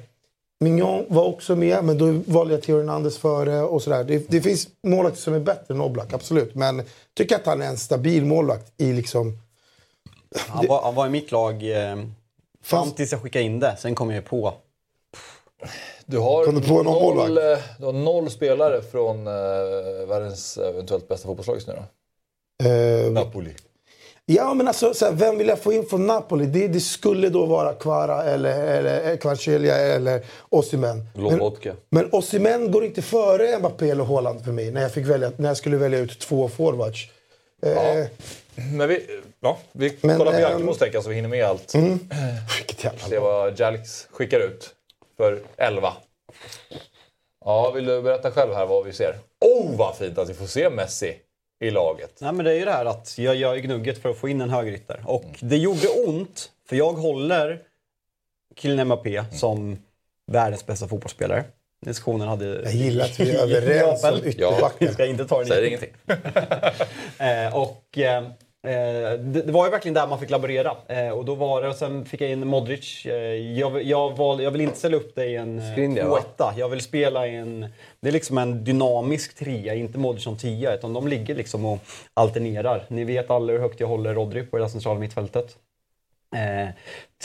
Mignon 0.62 1.06
var 1.08 1.24
också 1.24 1.56
med, 1.56 1.84
men 1.84 1.97
då 1.97 2.12
valde 2.34 2.54
jag 2.54 2.63
Theo 2.63 2.78
Hernandez 2.78 3.17
före 3.17 3.62
och 3.62 3.82
sådär. 3.82 4.04
Det, 4.04 4.28
det 4.30 4.41
finns 4.41 4.67
målvakter 4.84 5.21
som 5.21 5.34
är 5.34 5.39
bättre 5.39 5.74
än 5.74 5.82
Oblak, 5.82 6.13
absolut. 6.13 6.56
Men 6.56 6.84
tycker 7.13 7.36
att 7.36 7.45
han 7.45 7.62
är 7.62 7.65
en 7.67 7.78
stabil 7.78 8.26
målvakt 8.26 8.71
i 8.78 8.93
liksom... 8.93 9.38
Han 10.47 10.67
var, 10.67 10.82
han 10.82 10.95
var 10.95 11.08
i 11.08 11.10
mitt 11.10 11.32
lag 11.32 11.71
eh, 11.91 11.97
fram 12.63 12.91
tills 12.91 13.12
jag 13.12 13.21
skickade 13.21 13.45
in 13.45 13.60
det. 13.60 13.76
Sen 13.80 13.95
kom 13.95 14.12
jag 14.12 14.26
på. 14.26 14.54
Du 16.06 16.17
har, 16.17 16.45
Kom 16.45 16.56
du 16.56 16.62
på 16.67 16.84
någon 16.84 16.86
noll, 16.86 17.15
målvakt? 17.17 17.60
eh, 17.60 17.76
du 17.80 17.86
har 17.86 17.93
noll 17.93 18.30
spelare 18.30 18.82
från 18.82 19.28
eh, 19.28 19.34
världens 20.08 20.58
eventuellt 20.58 21.08
bästa 21.08 21.28
fotbollslag 21.28 21.56
just 21.56 21.67
nu 21.67 21.74
då. 21.78 22.69
Eh, 22.69 23.12
Napoli. 23.12 23.54
Ja, 24.36 24.54
men 24.54 24.67
alltså, 24.67 24.94
såhär, 24.94 25.13
vem 25.13 25.38
vill 25.38 25.48
jag 25.48 25.60
få 25.60 25.74
in 25.74 25.86
från 25.86 26.08
Napoli? 26.08 26.46
Det, 26.46 26.67
det 26.67 26.80
skulle 26.80 27.30
då 27.30 27.46
vara 27.46 27.74
Kvara 27.74 28.24
eller, 28.24 28.63
eller 28.63 29.17
Kvaratskhelia 29.17 29.78
eller 29.78 30.26
Osimhen. 30.50 31.06
Men, 31.13 31.24
Lobotka. 31.24 31.76
men 31.89 32.10
Osimhen 32.12 32.72
går 32.72 32.86
inte 32.86 33.02
före 33.02 33.60
Mbappé 33.60 33.89
eller 33.89 34.04
Haaland 34.04 34.46
för 34.46 34.52
mig 34.52 34.72
när 34.72 34.82
jag, 34.82 34.91
fick 34.91 35.06
välja, 35.06 35.32
när 35.38 35.48
jag 35.48 35.58
skulle 35.58 35.78
välja 35.78 36.00
ut 36.00 36.20
två 36.20 36.50
forwards. 36.50 37.10
Eh, 37.65 38.06
Men 38.76 38.89
vi, 38.89 39.22
ja, 39.39 39.58
vi 39.72 39.98
Men, 40.02 40.17
kollar 40.17 40.32
på 40.32 40.38
ehm, 40.38 40.44
Jalkemos 40.44 41.04
så 41.04 41.10
vi 41.10 41.15
hinner 41.15 41.30
med 41.30 41.46
allt. 41.46 41.76
vilket 42.58 42.84
jävla 42.84 43.00
Se 43.08 43.20
vad 43.20 43.60
Jalks 43.60 44.08
skickar 44.12 44.39
ut 44.39 44.70
för 45.17 45.39
11. 45.58 45.94
Ja, 47.46 47.72
vill 47.72 47.86
du 47.86 48.02
berätta 48.02 48.32
själv 48.32 48.54
här 48.54 48.65
vad 48.65 48.86
vi 48.86 48.94
ser? 48.94 49.15
Oh, 49.41 49.78
vad 49.78 49.96
fint 49.96 50.17
att 50.17 50.30
vi 50.30 50.34
får 50.34 50.46
se 50.46 50.70
Messi 50.70 51.15
i 51.62 51.71
laget. 51.71 52.17
Nej, 52.21 52.34
men 52.34 52.45
det 52.45 52.52
är 52.52 52.56
ju 52.56 52.65
det 52.65 52.71
här 52.71 52.86
att 52.86 53.17
jag 53.17 53.36
gör 53.36 53.58
gnugget 53.58 53.97
för 53.97 54.10
att 54.10 54.17
få 54.17 54.30
in 54.30 54.41
en 54.41 54.50
högerytter. 54.50 55.04
Och 55.06 55.26
det 55.39 55.58
gjorde 55.58 55.88
ont, 56.08 56.52
för 56.69 56.76
jag 56.76 56.93
håller 56.93 57.62
Kylian 58.56 58.88
Mbappé 58.88 59.24
som 59.32 59.78
världens 60.32 60.65
bästa 60.65 60.88
fotbollsspelare. 60.88 61.43
Diskussionen 61.86 62.28
hade... 62.28 62.45
Jag 62.45 62.74
gillar 62.74 63.06
att 63.06 63.19
vi 63.19 63.32
är 63.32 63.43
överens 63.43 64.04
om 64.04 64.19
ytterbacken. 64.24 64.93
ska 64.93 65.06
inte 65.06 65.26
ta 65.26 65.38
den 65.38 65.47
Säger 65.47 65.67
ingenting. 65.67 65.93
Eh, 67.19 67.56
och 67.56 67.97
eh, 67.97 68.24
det, 68.63 69.41
det 69.45 69.52
var 69.52 69.65
ju 69.65 69.71
verkligen 69.71 69.93
där 69.93 70.08
man 70.08 70.19
fick 70.19 70.30
laborera. 70.30 70.76
Eh, 70.88 71.10
och 71.10 71.26
då 71.26 71.36
var 71.36 71.62
det, 71.62 71.67
och 71.69 71.76
sen 71.76 72.06
fick 72.06 72.21
jag 72.21 72.30
in 72.30 72.47
Modric. 72.47 73.06
Eh, 73.06 73.13
jag, 73.60 73.84
jag, 73.84 74.17
val, 74.17 74.43
jag 74.43 74.52
vill 74.52 74.62
inte 74.62 74.78
ställa 74.78 74.97
upp 74.97 75.15
det 75.15 75.26
i 75.26 75.36
en 75.36 75.60
eh, 75.60 76.06
tvåetta. 76.06 76.54
Jag 76.58 76.69
vill 76.69 76.82
spela 76.82 77.28
i 77.28 77.36
en... 77.36 77.65
Det 78.02 78.08
är 78.08 78.12
liksom 78.12 78.38
en 78.38 78.63
dynamisk 78.63 79.36
trea, 79.36 79.74
inte 79.76 79.97
Modric 79.97 80.24
som 80.24 80.38
tia. 80.38 80.74
Utan 80.76 80.93
de 80.93 81.08
ligger 81.08 81.36
liksom 81.36 81.65
och 81.65 81.80
alternerar. 82.13 82.86
Ni 82.88 83.04
vet 83.04 83.30
alla 83.32 83.54
hur 83.54 83.60
högt 83.60 83.80
jag 83.80 83.88
håller 83.88 84.13
Rodri 84.13 84.43
på 84.43 84.58
det 84.58 84.69
centrala 84.69 85.00
mittfältet. 85.00 85.56
Eh, 86.36 86.69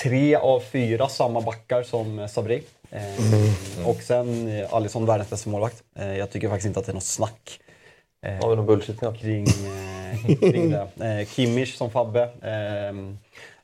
tre 0.03 0.37
av 0.37 0.61
fyra 0.61 1.09
samma 1.09 1.41
backar 1.41 1.83
som 1.83 2.19
eh, 2.19 2.27
Sabri. 2.27 2.63
Eh, 2.91 3.89
Och 3.89 4.03
sen 4.03 4.49
eh, 4.59 4.75
Alisson, 4.75 5.07
världens 5.07 5.31
bästa 5.31 5.51
målvakt. 5.51 5.83
Eh, 5.99 6.17
jag 6.17 6.31
tycker 6.31 6.49
faktiskt 6.49 6.67
inte 6.67 6.81
att 6.81 6.87
det 6.87 6.93
är 6.93 6.95
något 6.95 7.03
snack 7.05 7.61
eh, 8.27 8.35
Har 8.35 8.51
vi 8.51 8.57
någon 8.57 8.67
bullshit 8.67 9.01
nu? 9.03 9.13
kring, 9.13 9.45
eh, 9.47 10.06
kring 10.41 10.71
det. 10.71 10.89
Eh, 11.01 11.19
eh 11.19 11.27
Kimmich 11.27 11.77
som 11.77 11.91
Fabbe. 11.91 12.23
Eh, 12.23 12.93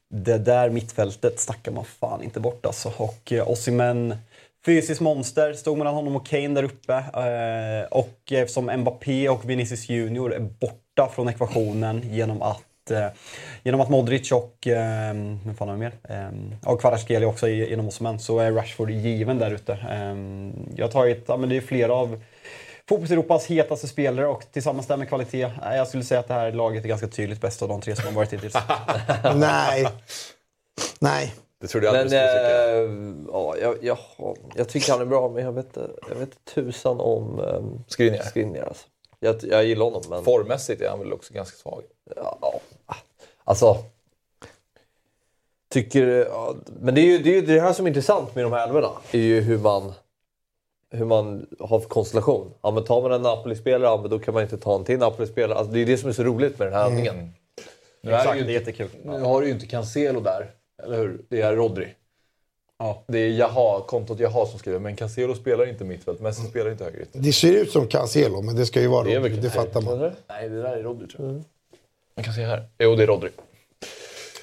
det 0.08 0.38
där 0.38 0.70
mittfältet 0.70 1.40
snackar 1.40 1.72
man 1.72 1.84
fan 1.84 2.22
inte 2.22 2.40
bort 2.40 2.66
alltså. 2.66 2.92
Och 2.96 3.32
eh, 3.32 3.50
Osimhen, 3.50 4.16
fysiskt 4.66 5.00
monster, 5.00 5.52
stod 5.52 5.78
mellan 5.78 5.94
honom 5.94 6.16
och 6.16 6.26
Kane 6.26 6.48
där 6.48 6.62
uppe. 6.62 6.94
Eh, 6.94 7.98
och 7.98 8.32
eftersom 8.32 8.80
Mbappé 8.80 9.28
och 9.28 9.50
Vinicius 9.50 9.88
Junior 9.88 10.34
är 10.34 10.40
borta 10.40 11.08
från 11.14 11.28
ekvationen 11.28 12.02
genom 12.10 12.42
att 12.42 12.90
eh, 12.90 13.06
Genom 13.64 13.80
att 13.80 13.90
Modric 13.90 14.32
och, 14.32 14.66
eh, 14.66 15.14
fan 15.58 15.68
har 15.68 15.72
vi 15.72 15.80
mer? 15.80 15.92
Eh, 16.02 16.72
och 16.72 16.80
Kvaratskhelia 16.80 17.28
också 17.28 17.48
genom 17.48 17.88
Osimhen 17.88 18.18
så 18.18 18.38
är 18.38 18.52
Rashford 18.52 18.90
given 18.90 19.38
där 19.38 19.50
ute. 19.50 19.72
Eh, 19.72 20.16
jag 20.76 20.84
har 20.84 20.92
tagit, 20.92 21.24
ja 21.26 21.36
men 21.36 21.48
det 21.48 21.56
är 21.56 21.60
flera 21.60 21.94
av 21.94 22.22
fotbolls-Europas 22.92 23.46
hetaste 23.46 23.88
spelare 23.88 24.26
och 24.26 24.44
tillsammans 24.52 24.86
där 24.86 24.96
med 24.96 25.08
kvalitet. 25.08 25.50
Jag 25.62 25.88
skulle 25.88 26.04
säga 26.04 26.20
att 26.20 26.28
det 26.28 26.34
här 26.34 26.52
laget 26.52 26.84
är 26.84 26.88
ganska 26.88 27.08
tydligt 27.08 27.40
bäst 27.40 27.62
av 27.62 27.68
de 27.68 27.80
tre 27.80 27.96
som 27.96 28.04
har 28.04 28.12
varit 28.12 28.32
hittills. 28.32 28.54
Nej. 29.36 29.88
Nej. 31.00 31.34
Det 31.60 31.66
trodde 31.68 31.86
jag 31.86 31.92
Men 31.92 32.02
aldrig 32.02 32.20
skulle 32.20 32.32
tycka. 32.32 32.72
eh, 32.72 33.14
ja, 33.32 33.56
jag, 33.60 33.76
jag, 33.84 33.98
jag 34.54 34.68
tycker 34.68 34.92
han 34.92 35.00
är 35.00 35.06
bra, 35.06 35.28
men 35.28 35.44
jag 35.44 35.52
vet, 35.52 35.76
jag 36.08 36.16
vet 36.16 36.44
tusan 36.54 37.00
om 37.00 37.40
um, 37.40 37.84
Skriniar. 37.88 38.22
Skriniar. 38.22 38.64
Alltså. 38.64 38.86
Jag, 39.20 39.36
jag 39.42 39.64
gillar 39.64 39.84
honom, 39.84 40.02
men... 40.10 40.24
Formmässigt 40.24 40.82
är 40.82 40.88
han 40.88 40.98
väl 40.98 41.12
också 41.12 41.34
ganska 41.34 41.56
svag. 41.56 41.82
Ja, 42.16 42.38
ja. 42.40 42.60
Alltså... 43.44 43.76
Tycker... 45.70 46.06
Ja, 46.30 46.54
men 46.80 46.94
det 46.94 47.00
är 47.00 47.06
ju 47.06 47.18
det, 47.18 47.30
är 47.30 47.34
ju 47.34 47.46
det 47.46 47.60
här 47.60 47.72
som 47.72 47.86
är 47.86 47.90
intressant 47.90 48.34
med 48.34 48.44
de 48.44 48.52
här 48.52 48.66
älvorna. 48.66 48.90
är 49.12 49.18
ju 49.18 49.40
hur 49.40 49.58
man, 49.58 49.92
hur 50.92 51.04
man 51.04 51.46
har 51.58 51.80
för 51.80 51.88
konstellation. 51.88 52.54
Ja, 52.62 52.70
men 52.70 52.84
tar 52.84 53.02
man 53.02 53.12
en 53.12 53.22
Napoli-spelare, 53.22 53.82
ja, 53.90 53.98
men 54.00 54.10
då 54.10 54.18
kan 54.18 54.34
man 54.34 54.42
inte 54.42 54.58
ta 54.58 54.74
en 54.74 54.84
till 54.84 54.98
Napoli-spelare. 54.98 55.58
Alltså, 55.58 55.72
det 55.74 55.80
är 55.80 55.86
det 55.86 55.98
som 55.98 56.08
är 56.08 56.12
så 56.12 56.22
roligt 56.22 56.58
med 56.58 56.66
den 56.68 56.74
här 56.74 56.86
övningen. 56.86 57.32
Nu, 58.02 58.10
är 58.12 58.16
Exakt, 58.18 58.32
det 58.38 58.44
det 58.44 58.46
är 58.46 58.48
ju, 58.48 58.54
jättekul. 58.58 58.88
nu 59.04 59.20
har 59.20 59.40
du 59.40 59.46
ju 59.46 59.52
inte 59.52 59.66
Cancelo 59.66 60.20
där, 60.20 60.50
eller 60.82 60.96
hur? 60.98 61.20
Det 61.28 61.40
är 61.40 61.56
Rodri. 61.56 61.88
Ja. 62.78 63.02
Det 63.08 63.18
är 63.18 63.28
Jaha, 63.28 63.80
kontot 63.80 64.20
Jaha 64.20 64.46
som 64.46 64.58
skriver, 64.58 64.78
men 64.78 64.96
Cancelo 64.96 65.34
spelar 65.34 65.68
inte 65.68 65.84
mittfält. 65.84 66.20
Messi 66.20 66.42
spelar 66.42 66.70
inte 66.70 66.84
högerytter. 66.84 67.18
Det 67.20 67.32
ser 67.32 67.52
ut 67.52 67.70
som 67.72 67.88
Cancelo, 67.88 68.42
men 68.42 68.56
det 68.56 68.66
ska 68.66 68.80
ju 68.80 68.86
vara 68.86 69.04
Det 69.04 69.16
Rodri. 69.16 69.28
väl 69.30 69.36
Det 69.42 69.42
Cancelo. 69.50 69.64
fattar 69.64 69.80
man. 69.80 69.94
Eller? 69.98 70.14
Nej, 70.28 70.48
det 70.48 70.62
där 70.62 70.76
är 70.76 70.82
Rodri 70.82 71.08
tror 71.08 71.26
jag. 71.26 71.42
Man 72.16 72.24
kan 72.24 72.34
se 72.34 72.42
här. 72.44 72.64
Jo, 72.78 72.94
det 72.96 73.02
är 73.02 73.06
Rodri. 73.06 73.30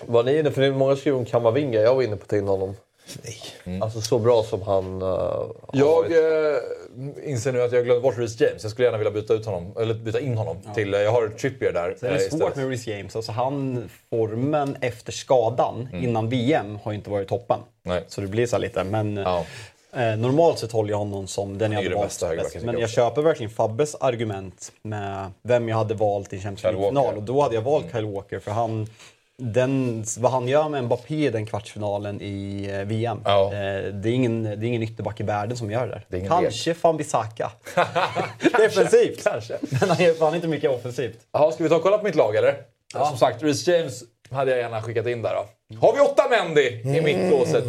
Var 0.05 0.23
ni 0.23 0.37
inne, 0.39 0.51
för 0.51 0.61
det 0.61 0.67
är 0.67 0.71
många 0.71 0.95
skriver 0.95 1.17
om 1.17 1.25
Kamavinga. 1.25 1.79
Jag 1.81 1.95
var 1.95 2.03
inne 2.03 2.15
på 2.15 2.23
att 2.23 2.29
ta 2.29 2.37
in 2.37 2.47
honom. 2.47 2.75
Nej. 3.23 3.81
Alltså 3.81 4.01
så 4.01 4.19
bra 4.19 4.43
som 4.43 4.61
han 4.61 5.01
uh, 5.01 5.45
Jag 5.73 6.05
eh, 6.11 6.57
inser 7.23 7.51
nu 7.51 7.61
att 7.61 7.71
jag 7.71 7.85
glömde 7.85 8.01
bort 8.01 8.17
Reece 8.17 8.41
James. 8.41 8.63
Jag 8.63 8.71
skulle 8.71 8.85
gärna 8.87 8.97
vilja 8.97 9.11
byta, 9.11 9.33
ut 9.33 9.45
honom, 9.45 9.73
eller 9.79 9.93
byta 9.93 10.19
in 10.19 10.37
honom 10.37 10.57
till... 10.75 10.93
eh, 10.93 10.99
Jag 10.99 11.11
har 11.11 11.27
Trippier 11.27 11.73
där. 11.73 11.95
Det 11.99 12.07
är 12.07 12.11
eh, 12.11 12.17
svårt 12.17 12.27
istället. 12.33 12.55
med 12.55 12.69
Reece 12.69 12.87
James. 12.87 13.15
Alltså 13.15 13.31
han, 13.31 13.89
formen 14.09 14.77
efter 14.81 15.11
skadan 15.11 15.87
innan 15.93 16.29
VM 16.29 16.79
har 16.83 16.91
ju 16.91 16.97
inte 16.97 17.09
varit 17.09 17.27
toppen. 17.27 17.59
Nej. 17.83 18.03
Så 18.07 18.21
det 18.21 18.27
blir 18.27 18.45
så 18.47 18.55
här 18.55 18.61
lite. 18.61 18.83
Men 18.83 19.17
Ja. 19.17 19.45
eh, 19.93 20.17
normalt 20.17 20.59
sett 20.59 20.71
håller 20.71 20.89
jag 20.89 20.97
honom 20.97 21.27
som 21.27 21.57
den 21.57 21.71
jag 21.71 21.83
hade 21.83 21.95
valt 21.95 22.23
Men 22.53 22.65
jag 22.65 22.81
jag 22.81 22.89
köper 22.89 23.21
verkligen 23.21 23.49
Fabbes 23.49 23.95
argument 23.95 24.71
med 24.81 25.31
vem 25.43 25.69
jag 25.69 25.77
hade 25.77 25.93
valt 25.93 26.33
i 26.33 26.37
Champions 26.39 26.63
League-final. 26.63 26.93
Walker. 27.03 27.17
Och 27.17 27.23
då 27.23 27.41
hade 27.41 27.55
jag 27.55 27.61
valt 27.61 27.85
Kyle 27.91 28.05
Walker 28.05 28.39
för 28.39 28.51
han... 28.51 28.87
Den, 29.41 30.03
vad 30.17 30.31
han 30.31 30.47
gör 30.47 30.69
med 30.69 30.83
Mbappé 30.83 31.15
i 31.15 31.29
den 31.29 31.45
kvartsfinalen 31.45 32.21
i 32.21 32.69
eh, 32.71 32.79
VM. 32.79 33.21
Ja. 33.25 33.45
Eh, 33.45 33.93
det, 33.93 34.09
är 34.09 34.13
ingen, 34.13 34.43
det 34.43 34.49
är 34.49 34.63
ingen 34.63 34.83
ytterback 34.83 35.19
i 35.19 35.23
världen 35.23 35.57
som 35.57 35.71
gör 35.71 35.87
det. 35.87 36.01
Det 36.07 36.27
Kanske 36.27 36.75
van 36.81 36.97
Bissaka. 36.97 37.51
Defensivt. 38.57 39.23
Kanske. 39.23 39.57
Men 39.79 39.89
han 39.89 40.03
gör 40.03 40.13
fan 40.13 40.35
inte 40.35 40.47
mycket 40.47 40.71
offensivt. 40.71 41.19
Jaha, 41.31 41.51
ska 41.51 41.63
vi 41.63 41.69
ta 41.69 41.75
och 41.75 41.83
kolla 41.83 41.97
på 41.97 42.03
mitt 42.03 42.15
lag 42.15 42.35
eller? 42.35 42.55
Som 42.93 43.17
sagt, 43.17 43.43
Reece 43.43 43.67
James 43.67 44.03
hade 44.31 44.51
jag 44.51 44.59
gärna 44.59 44.81
skickat 44.81 45.07
in 45.07 45.21
där 45.21 45.35
då. 45.35 45.45
Har 45.77 45.93
vi 45.93 45.99
åtta 45.99 46.23
Mendy 46.29 46.61
i 46.97 47.01
mittlåset? 47.01 47.63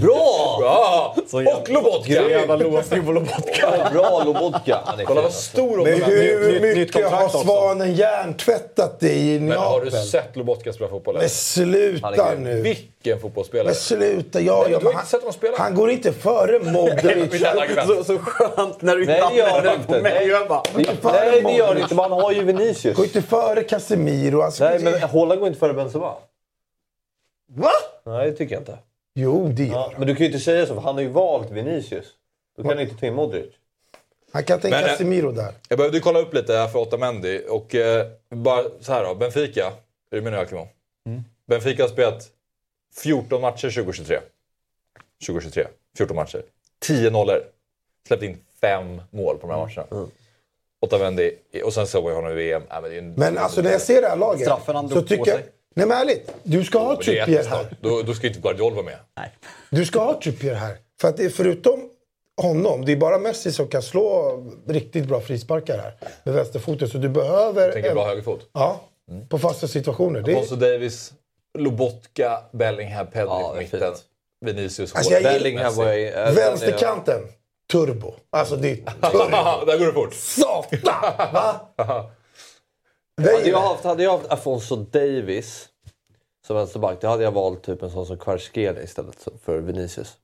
Bra! 0.00 0.56
Bra! 0.60 1.16
Så 1.26 1.42
jävla- 1.42 1.60
Och 1.60 1.68
Lobotka! 1.68 2.12
Jävla 2.30 2.56
låsning 2.56 3.06
på 3.06 3.12
Lobotka. 3.12 3.90
Bra 3.92 4.22
Lobotka. 4.24 4.78
Han 4.84 4.98
Kolla 5.06 5.22
vad 5.22 5.32
stor 5.32 5.76
Men 5.76 6.02
hon 6.02 6.12
är. 6.12 6.16
hur 6.16 6.60
mycket 6.74 7.10
har. 7.10 7.28
Svanen 7.28 7.94
hjärntvättat 7.94 9.00
dig 9.00 9.34
i 9.34 9.40
Men 9.40 9.58
har 9.58 9.80
du 9.80 9.84
Neapel? 9.84 10.02
sett 10.08 10.36
Lobotka 10.36 10.72
spela 10.72 10.90
fotboll? 10.90 11.14
Men 11.18 11.28
sluta 11.28 12.24
Han 12.24 12.42
nu. 12.44 12.62
Vilken 12.62 13.20
fotbollsspelare! 13.20 13.66
Men 13.66 13.74
sluta. 13.74 14.40
Ja, 14.40 14.62
men 14.62 14.72
ja, 14.72 14.78
du 14.78 14.84
har 14.86 14.92
men 14.92 15.00
inte 15.00 15.10
sett 15.10 15.20
honom 15.20 15.32
spela. 15.32 15.56
Han 15.58 15.74
går 15.74 15.90
inte 15.90 16.12
före 16.12 16.58
Modric. 16.58 17.42
Så, 17.86 18.04
så 18.04 18.18
skönt 18.18 18.82
när 18.82 18.96
du 18.96 19.06
Nej, 19.06 19.22
det 19.30 19.36
gör 19.36 19.60
på 19.60 19.74
inte. 19.74 20.00
mig. 20.00 20.12
Nej. 20.12 21.42
Det 21.42 21.52
gör 21.52 21.74
det 21.74 21.80
inte. 21.80 21.94
Man 21.94 22.12
har 22.12 22.32
ju 22.32 22.42
Vinicius. 22.44 22.96
Går 22.96 23.04
inte 23.06 23.22
före 23.22 23.62
Casemiro. 23.62 24.40
Alltså, 24.42 24.64
Nej, 24.64 24.78
men 24.78 25.02
Haaland 25.02 25.40
går 25.40 25.48
inte 25.48 25.60
före 25.60 25.72
Benzema. 25.74 26.14
Va? 27.54 27.70
Nej, 28.04 28.30
det 28.30 28.36
tycker 28.36 28.54
jag 28.54 28.60
inte. 28.60 28.78
Jo, 29.14 29.48
det 29.48 29.64
gör 29.64 29.74
Ja, 29.74 29.92
men 29.98 30.06
du 30.06 30.14
kan 30.14 30.20
ju 30.20 30.26
inte 30.26 30.44
säga 30.44 30.66
så, 30.66 30.74
för 30.74 30.80
han 30.82 30.94
har 30.94 31.02
ju 31.02 31.08
valt 31.08 31.50
Vinicius. 31.50 32.06
Då 32.56 32.62
kan 32.62 32.76
du 32.76 32.82
inte 32.82 32.96
ta 32.96 33.06
in 33.06 33.14
Modric. 33.14 33.52
Han 34.32 34.44
kan 34.44 34.60
ta 34.60 34.68
in 34.68 34.74
eh, 34.74 34.80
Casemiro 34.80 35.32
där. 35.32 35.52
Jag 35.68 35.78
behövde 35.78 36.00
kolla 36.00 36.18
upp 36.18 36.34
lite 36.34 36.52
här 36.52 36.68
för 36.68 36.78
Otamendi. 36.78 37.42
Och 37.48 37.74
eh, 37.74 38.06
bara 38.28 38.64
så 38.80 38.92
här 38.92 39.04
då. 39.04 39.14
Benfica. 39.14 39.72
Är 40.10 40.16
du 40.16 40.22
med 40.22 40.32
nu 40.32 40.38
Akimo? 40.38 40.68
Benfica 41.46 41.82
har 41.82 41.88
spelat 41.88 42.30
14 42.94 43.40
matcher 43.40 43.70
2023. 43.70 44.18
2023. 45.26 45.66
14 45.96 46.16
matcher. 46.16 46.42
10 46.78 47.10
nollor. 47.10 47.40
Släppt 48.08 48.22
in 48.22 48.38
5 48.60 49.02
mål 49.10 49.38
på 49.38 49.46
de 49.46 49.52
här 49.52 49.66
matcherna. 49.66 50.08
Otamendi. 50.80 51.36
Och 51.64 51.72
sen 51.72 51.86
såg 51.86 52.10
jag 52.10 52.14
honom 52.14 52.30
i 52.30 52.34
VM. 52.34 52.62
Nej, 52.70 52.82
men, 52.82 52.90
det 52.90 52.96
är 52.96 52.98
en, 52.98 53.12
Men 53.12 53.38
alltså 53.38 53.62
när 53.62 53.72
jag 53.72 53.80
ser 53.80 54.02
det 54.02 54.08
här 54.08 54.16
laget 54.16 54.42
Straffen 54.42 54.76
han 54.76 54.88
så 54.88 54.94
drog 54.94 55.04
på 55.04 55.08
tycker 55.08 55.30
jag... 55.30 55.40
sig. 55.40 55.48
Nej 55.74 55.86
men 55.86 55.98
ärligt, 55.98 56.30
du 56.42 56.64
ska 56.64 56.78
ha 56.78 56.96
Trippier 56.96 57.28
jättesnart. 57.28 57.62
här. 57.64 57.76
Då, 57.80 58.02
då 58.02 58.14
ska 58.14 58.26
inte 58.26 58.40
Guardiol 58.40 58.72
vara 58.74 58.84
med. 58.84 58.98
nej. 59.16 59.30
Du 59.70 59.84
ska 59.84 59.98
ha 60.04 60.20
Trippier 60.20 60.54
här. 60.54 60.76
För 61.00 61.08
att 61.08 61.16
det 61.16 61.24
är 61.24 61.28
förutom 61.30 61.90
honom, 62.42 62.84
det 62.84 62.92
är 62.92 62.96
bara 62.96 63.18
Messi 63.18 63.52
som 63.52 63.68
kan 63.68 63.82
slå 63.82 64.38
riktigt 64.68 65.04
bra 65.04 65.20
frisparkar 65.20 65.78
här 65.78 65.94
med 66.24 66.34
vänsterfoten. 66.34 66.88
Så 66.88 66.98
du 66.98 67.08
behöver... 67.08 67.72
Tänker 67.72 67.88
en- 67.88 67.94
bra 67.94 68.06
högerfot. 68.06 68.40
Ja, 68.52 68.80
på 69.28 69.38
fasta 69.38 69.68
situationer. 69.68 70.20
Det 70.20 70.32
är... 70.32 70.36
Alfonso 70.36 70.56
Davis, 70.56 71.12
Lobotka, 71.58 72.38
Bellingham, 72.52 73.06
Pedri 73.06 73.26
Ja, 73.28 73.54
mitten. 73.58 73.80
fint. 73.80 74.04
Vinicius, 74.46 74.94
Alltså, 74.94 75.12
jag 75.12 75.22
Bellingham 75.22 75.74
var 75.74 75.92
ju... 75.92 76.08
äh, 76.08 76.32
Vänsterkanten, 76.34 77.20
turbo. 77.72 78.14
Alltså 78.30 78.56
det 78.56 78.70
är 78.70 78.76
turbo. 78.76 79.66
Där 79.66 79.78
går 79.78 79.86
det 79.86 79.92
fort. 79.92 80.14
Satan! 80.14 81.02
Va? 81.32 81.60
Hade 83.22 83.48
jag 83.48 83.60
haft, 83.60 83.84
hade 83.84 84.02
jag 84.02 84.18
haft 84.18 84.30
Afonso 84.30 84.76
Davis 84.76 85.68
som 86.46 86.56
vänsterback, 86.56 87.00
då 87.00 87.08
hade 87.08 87.24
jag 87.24 87.32
valt 87.32 87.62
typ 87.62 87.82
en 87.82 87.90
sån 87.90 88.06
som 88.06 88.18
Kvaratskhelia 88.18 88.82
istället 88.82 89.28
för 89.44 89.58
Vinicius. 89.58 90.16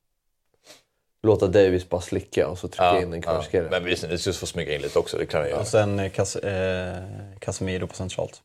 Låta 1.23 1.47
Davis 1.47 1.89
bara 1.89 2.01
slicka 2.01 2.49
och 2.49 2.59
så 2.59 2.69
trycka 2.69 3.03
in 3.03 3.13
en 3.13 3.23
Kvaratskhelia. 3.23 3.71
Men 3.71 3.85
Vinicius 3.85 4.39
får 4.39 4.47
smyga 4.47 4.75
in 4.75 4.83
lite 4.83 4.99
också, 4.99 5.19
det 5.19 5.27
kan 5.27 5.41
han 5.41 5.51
göra. 5.51 5.61
Och 5.61 5.67
sen 5.67 5.99
eh, 5.99 6.11
Cas 6.11 6.37
eh, 6.37 7.03
Casemiro 7.39 7.87
på 7.87 7.95
centralt. 7.95 8.43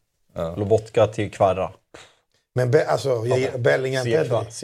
Lobotka 0.58 1.08
till 1.08 1.32
Kvarra. 1.32 1.72
Men 2.56 2.72
be, 2.72 2.88
alltså, 2.88 3.26
jag 3.26 3.62
Bellingham 3.62 4.06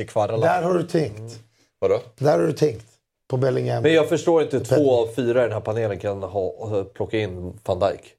Kvarra. 0.08 0.38
Där 0.38 0.62
har 0.62 0.74
du 0.74 0.84
tänkt. 0.84 1.39
Vadå? 1.80 2.02
Där 2.17 2.39
har 2.39 2.48
du 2.48 2.54
tänkt. 2.54 2.86
På 3.28 3.38
Bellingham. 3.38 3.84
Men 3.84 3.94
jag 3.94 4.10
förstår 4.10 4.41
inte 4.41 4.58
hur 4.58 4.65
två 4.65 5.02
av 5.02 5.13
fyra 5.15 5.39
i 5.39 5.44
den 5.44 5.52
här 5.52 5.60
panelen 5.60 6.00
kan 6.00 6.24
ha, 6.24 6.84
plocka 6.84 7.17
in 7.17 7.60
van 7.63 7.80
Dijk. 7.80 8.15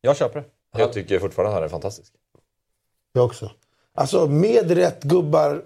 Jag 0.00 0.16
köper 0.16 0.40
det. 0.40 0.46
Jag 0.76 0.92
tycker 0.92 1.18
fortfarande 1.18 1.50
att 1.50 1.54
han 1.54 1.64
är 1.64 1.68
fantastisk. 1.68 2.12
Jag 3.12 3.24
också. 3.24 3.50
Alltså 3.94 4.26
med 4.26 4.70
rätt 4.70 5.02
gubbar 5.02 5.62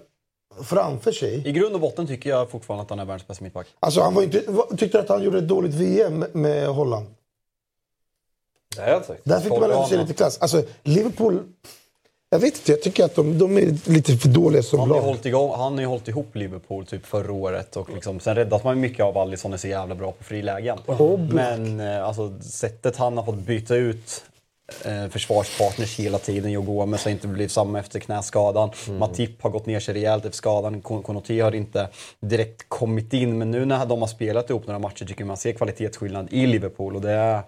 framför 0.63 1.11
sig. 1.11 1.47
I 1.47 1.51
grund 1.51 1.75
och 1.75 1.81
botten 1.81 2.07
tycker 2.07 2.29
jag 2.29 2.49
fortfarande 2.49 2.83
att 2.83 2.89
han 2.89 2.99
är 2.99 3.05
världens 3.05 3.27
bästa 3.27 3.43
mittback. 3.43 3.67
Alltså 3.79 4.01
han 4.01 4.13
var 4.13 4.23
inte, 4.23 4.43
tyckte 4.77 4.99
att 4.99 5.09
han 5.09 5.23
gjorde 5.23 5.37
ett 5.37 5.47
dåligt 5.47 5.73
VM 5.73 6.25
med 6.33 6.67
Holland. 6.67 7.05
Nej, 8.77 8.85
jag 8.85 8.93
har 8.93 8.97
inte 8.97 9.07
sagt. 9.07 9.21
Där 9.23 9.39
fick 9.39 9.51
man 9.51 9.63
ändå 9.63 9.73
se 9.73 9.79
Holland. 9.81 10.07
lite 10.07 10.13
klass. 10.17 10.37
Alltså 10.41 10.63
Liverpool... 10.83 11.43
Jag 12.29 12.39
vet 12.39 12.57
inte, 12.57 12.71
jag 12.71 12.81
tycker 12.81 13.05
att 13.05 13.15
de, 13.15 13.37
de 13.37 13.57
är 13.57 13.89
lite 13.91 14.17
för 14.17 14.29
dåliga 14.29 14.63
som 14.63 14.79
Han 14.79 14.89
har, 14.89 14.95
ju 14.95 15.01
lag. 15.01 15.07
hållit 15.07 15.25
igång, 15.25 15.51
han 15.55 15.73
har 15.73 15.79
ju 15.79 15.85
hållit 15.85 16.07
ihop 16.07 16.35
Liverpool 16.35 16.85
typ 16.85 17.05
förra 17.05 17.31
året 17.31 17.75
och 17.75 17.89
liksom, 17.93 18.19
sen 18.19 18.35
räddas 18.35 18.63
man 18.63 18.75
ju 18.75 18.81
mycket 18.81 19.05
av 19.05 19.17
Alisson 19.17 19.53
är 19.53 19.57
så 19.57 19.67
jävla 19.67 19.95
bra 19.95 20.11
på 20.11 20.23
frilägen. 20.23 20.77
Men 21.29 21.79
eh, 21.79 22.07
alltså, 22.07 22.33
sättet 22.41 22.97
han 22.97 23.17
har 23.17 23.25
fått 23.25 23.35
byta 23.35 23.75
ut 23.75 24.25
försvarspartners 25.09 25.99
hela 25.99 26.17
tiden. 26.17 26.51
Joe 26.51 26.61
Gomez 26.63 27.03
har 27.03 27.11
inte 27.11 27.27
blivit 27.27 27.51
samma 27.51 27.79
efter 27.79 27.99
knäskadan. 27.99 28.69
Matip 28.97 29.41
har 29.41 29.49
gått 29.49 29.65
ner 29.65 29.79
sig 29.79 29.93
rejält 29.93 30.25
efter 30.25 30.37
skadan. 30.37 30.81
Kon- 30.81 31.03
Konaté 31.03 31.39
har 31.41 31.55
inte 31.55 31.89
direkt 32.19 32.65
kommit 32.69 33.13
in. 33.13 33.37
Men 33.37 33.51
nu 33.51 33.65
när 33.65 33.85
de 33.85 33.99
har 34.01 34.07
spelat 34.07 34.49
ihop 34.49 34.67
några 34.67 34.79
matcher 34.79 35.05
tycker 35.05 35.25
man 35.25 35.37
ser 35.37 35.51
kvalitetsskillnad 35.51 36.27
i 36.31 36.47
Liverpool. 36.47 36.95
Och 36.95 37.01
det 37.01 37.11
är, 37.11 37.41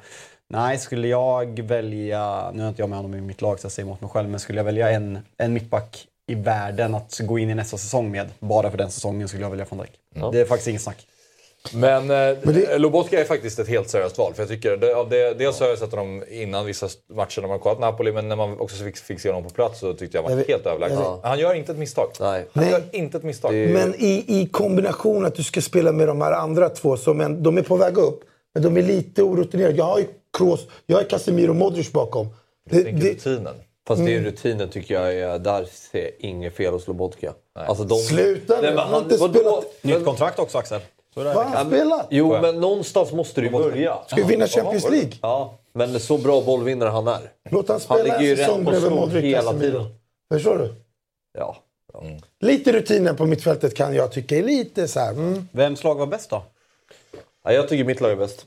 nej, 0.49 0.77
skulle 0.77 1.07
jag 1.07 1.59
välja, 1.59 2.51
nu 2.51 2.61
har 2.61 2.69
inte 2.69 2.81
jag 2.81 2.89
med 2.89 2.97
honom 2.97 3.15
i 3.15 3.21
mitt 3.21 3.41
lag 3.41 3.59
så 3.59 3.65
jag 3.65 3.71
säger 3.71 3.87
emot 3.87 4.01
mig 4.01 4.09
själv, 4.09 4.29
men 4.29 4.39
skulle 4.39 4.59
jag 4.59 4.63
välja 4.65 4.89
en, 4.91 5.19
en 5.37 5.53
mittback 5.53 6.07
i 6.29 6.35
världen 6.35 6.95
att 6.95 7.19
gå 7.23 7.39
in 7.39 7.49
i 7.49 7.55
nästa 7.55 7.77
säsong 7.77 8.11
med, 8.11 8.29
bara 8.39 8.71
för 8.71 8.77
den 8.77 8.91
säsongen 8.91 9.27
skulle 9.27 9.43
jag 9.43 9.49
välja 9.49 9.65
van 9.69 9.79
Dijk. 9.79 9.91
Det 10.31 10.39
är 10.41 10.45
faktiskt 10.45 10.67
inget 10.67 10.81
snack. 10.81 11.07
Men, 11.73 12.01
eh, 12.11 12.37
det- 12.43 12.77
Lobotka 12.77 13.19
är 13.21 13.25
faktiskt 13.25 13.59
ett 13.59 13.67
helt 13.67 13.89
seriöst 13.89 14.17
val. 14.17 14.33
För 14.33 14.41
jag 14.41 14.49
tycker, 14.49 14.77
det, 14.77 14.93
av 14.95 15.09
det, 15.09 15.33
dels 15.33 15.59
har 15.59 15.67
jag 15.67 15.77
sett 15.77 15.91
honom 15.91 16.23
innan 16.29 16.65
vissa 16.65 16.89
matcher 17.13 17.41
när 17.41 17.47
man 17.47 17.59
kollat 17.59 17.79
Napoli, 17.79 18.11
men 18.11 18.29
när 18.29 18.35
man 18.35 18.59
också 18.59 18.83
fick, 18.83 18.97
fick 18.97 19.19
se 19.19 19.29
honom 19.29 19.43
på 19.43 19.49
plats 19.49 19.79
så 19.79 19.93
tyckte 19.93 20.17
jag 20.17 20.23
han 20.23 20.37
var 20.37 20.43
helt 20.47 20.65
överlägsen. 20.65 20.97
vet. 20.97 21.07
Han 21.23 21.39
gör 21.39 21.53
inte 21.53 21.71
ett 21.71 21.77
misstag. 21.77 22.09
Nej. 22.19 22.45
Han 22.53 22.63
Nej. 22.63 22.71
gör 22.73 22.81
inte 22.91 23.17
ett 23.17 23.23
misstag. 23.23 23.53
Men 23.53 23.95
i, 23.97 24.23
i 24.27 24.49
kombination 24.51 25.25
att 25.25 25.35
du 25.35 25.43
ska 25.43 25.61
spela 25.61 25.91
med 25.91 26.07
de 26.07 26.21
här 26.21 26.31
andra 26.31 26.69
två 26.69 26.97
som 26.97 27.21
en, 27.21 27.43
de 27.43 27.57
är 27.57 27.61
på 27.61 27.75
väg 27.75 27.97
upp, 27.97 28.19
men 28.53 28.63
de 28.63 28.77
är 28.77 28.81
lite 28.81 29.23
orutinerade. 29.23 29.75
Jag 29.77 29.85
har 29.85 29.99
ju 29.99 30.05
Kroos, 30.37 30.67
jag 30.85 30.97
har 30.97 31.03
Casemiro 31.03 31.49
och 31.49 31.55
Modric 31.55 31.91
bakom. 31.91 32.27
Det, 32.69 32.75
Jag 32.75 32.85
tänker 32.85 33.03
det, 33.03 33.09
rutinen. 33.09 33.53
Fast 33.87 33.99
Mm. 33.99 34.13
det 34.13 34.19
är 34.19 34.31
rutinen 34.31 34.69
tycker 34.69 34.93
jag 34.93 35.13
är... 35.15 35.39
Där 35.39 35.65
ser 35.91 35.99
jag 36.01 36.11
inget 36.19 36.55
fel 36.55 36.73
hos 36.73 36.87
Lobotka. 36.87 37.33
Alltså 37.55 37.83
de... 37.83 37.95
Sluta 37.95 38.55
nu, 38.55 38.61
Nej, 38.61 38.69
men 38.69 38.77
han 38.77 38.87
har 38.87 38.93
han, 38.93 39.03
inte 39.03 39.17
vadå? 39.17 39.33
spelat. 39.39 39.65
Nytt 39.81 40.05
kontrakt 40.05 40.39
också 40.39 40.57
Axel. 40.57 40.79
Vad 41.23 41.35
har 41.35 41.43
han 41.43 41.67
spelat? 41.67 42.07
Jo, 42.09 42.41
men 42.41 42.59
någonstans 42.59 43.11
måste 43.11 43.41
du 43.41 43.49
börja. 43.49 43.97
Ska 44.07 44.15
vi 44.15 44.23
vinna 44.23 44.47
Champions 44.47 44.89
League? 44.89 45.11
Ja, 45.21 45.59
men 45.73 45.99
så 45.99 46.17
bra 46.17 46.41
bollvinnare 46.41 46.89
han 46.89 47.07
är. 47.07 47.31
Låt 47.51 47.67
han 47.67 47.73
Han 47.73 47.79
spela 47.79 48.03
ligger 48.03 48.19
ju 48.19 48.31
en 48.31 48.37
säsong 48.37 48.63
bredvid 48.63 48.91
Modric 48.91 49.23
hela 49.23 49.53
tiden. 49.53 49.85
Förstår 50.33 50.57
du? 50.57 50.73
Ja. 51.37 51.57
Lite 52.39 52.71
rutinen 52.71 53.15
på 53.15 53.25
mittfältet 53.25 53.75
kan 53.75 53.95
jag 53.95 54.11
tycka 54.11 54.37
är 54.37 54.43
lite 54.43 54.87
så 54.87 54.99
här. 54.99 55.11
Mm. 55.11 55.47
Vems 55.51 55.83
lag 55.83 55.95
var 55.95 56.07
bäst 56.07 56.29
då? 56.29 56.43
ja 57.43 57.51
jag 57.51 57.69
tycker 57.69 57.83
mitt 57.83 58.01
lag 58.01 58.11
är 58.11 58.15
bäst. 58.15 58.45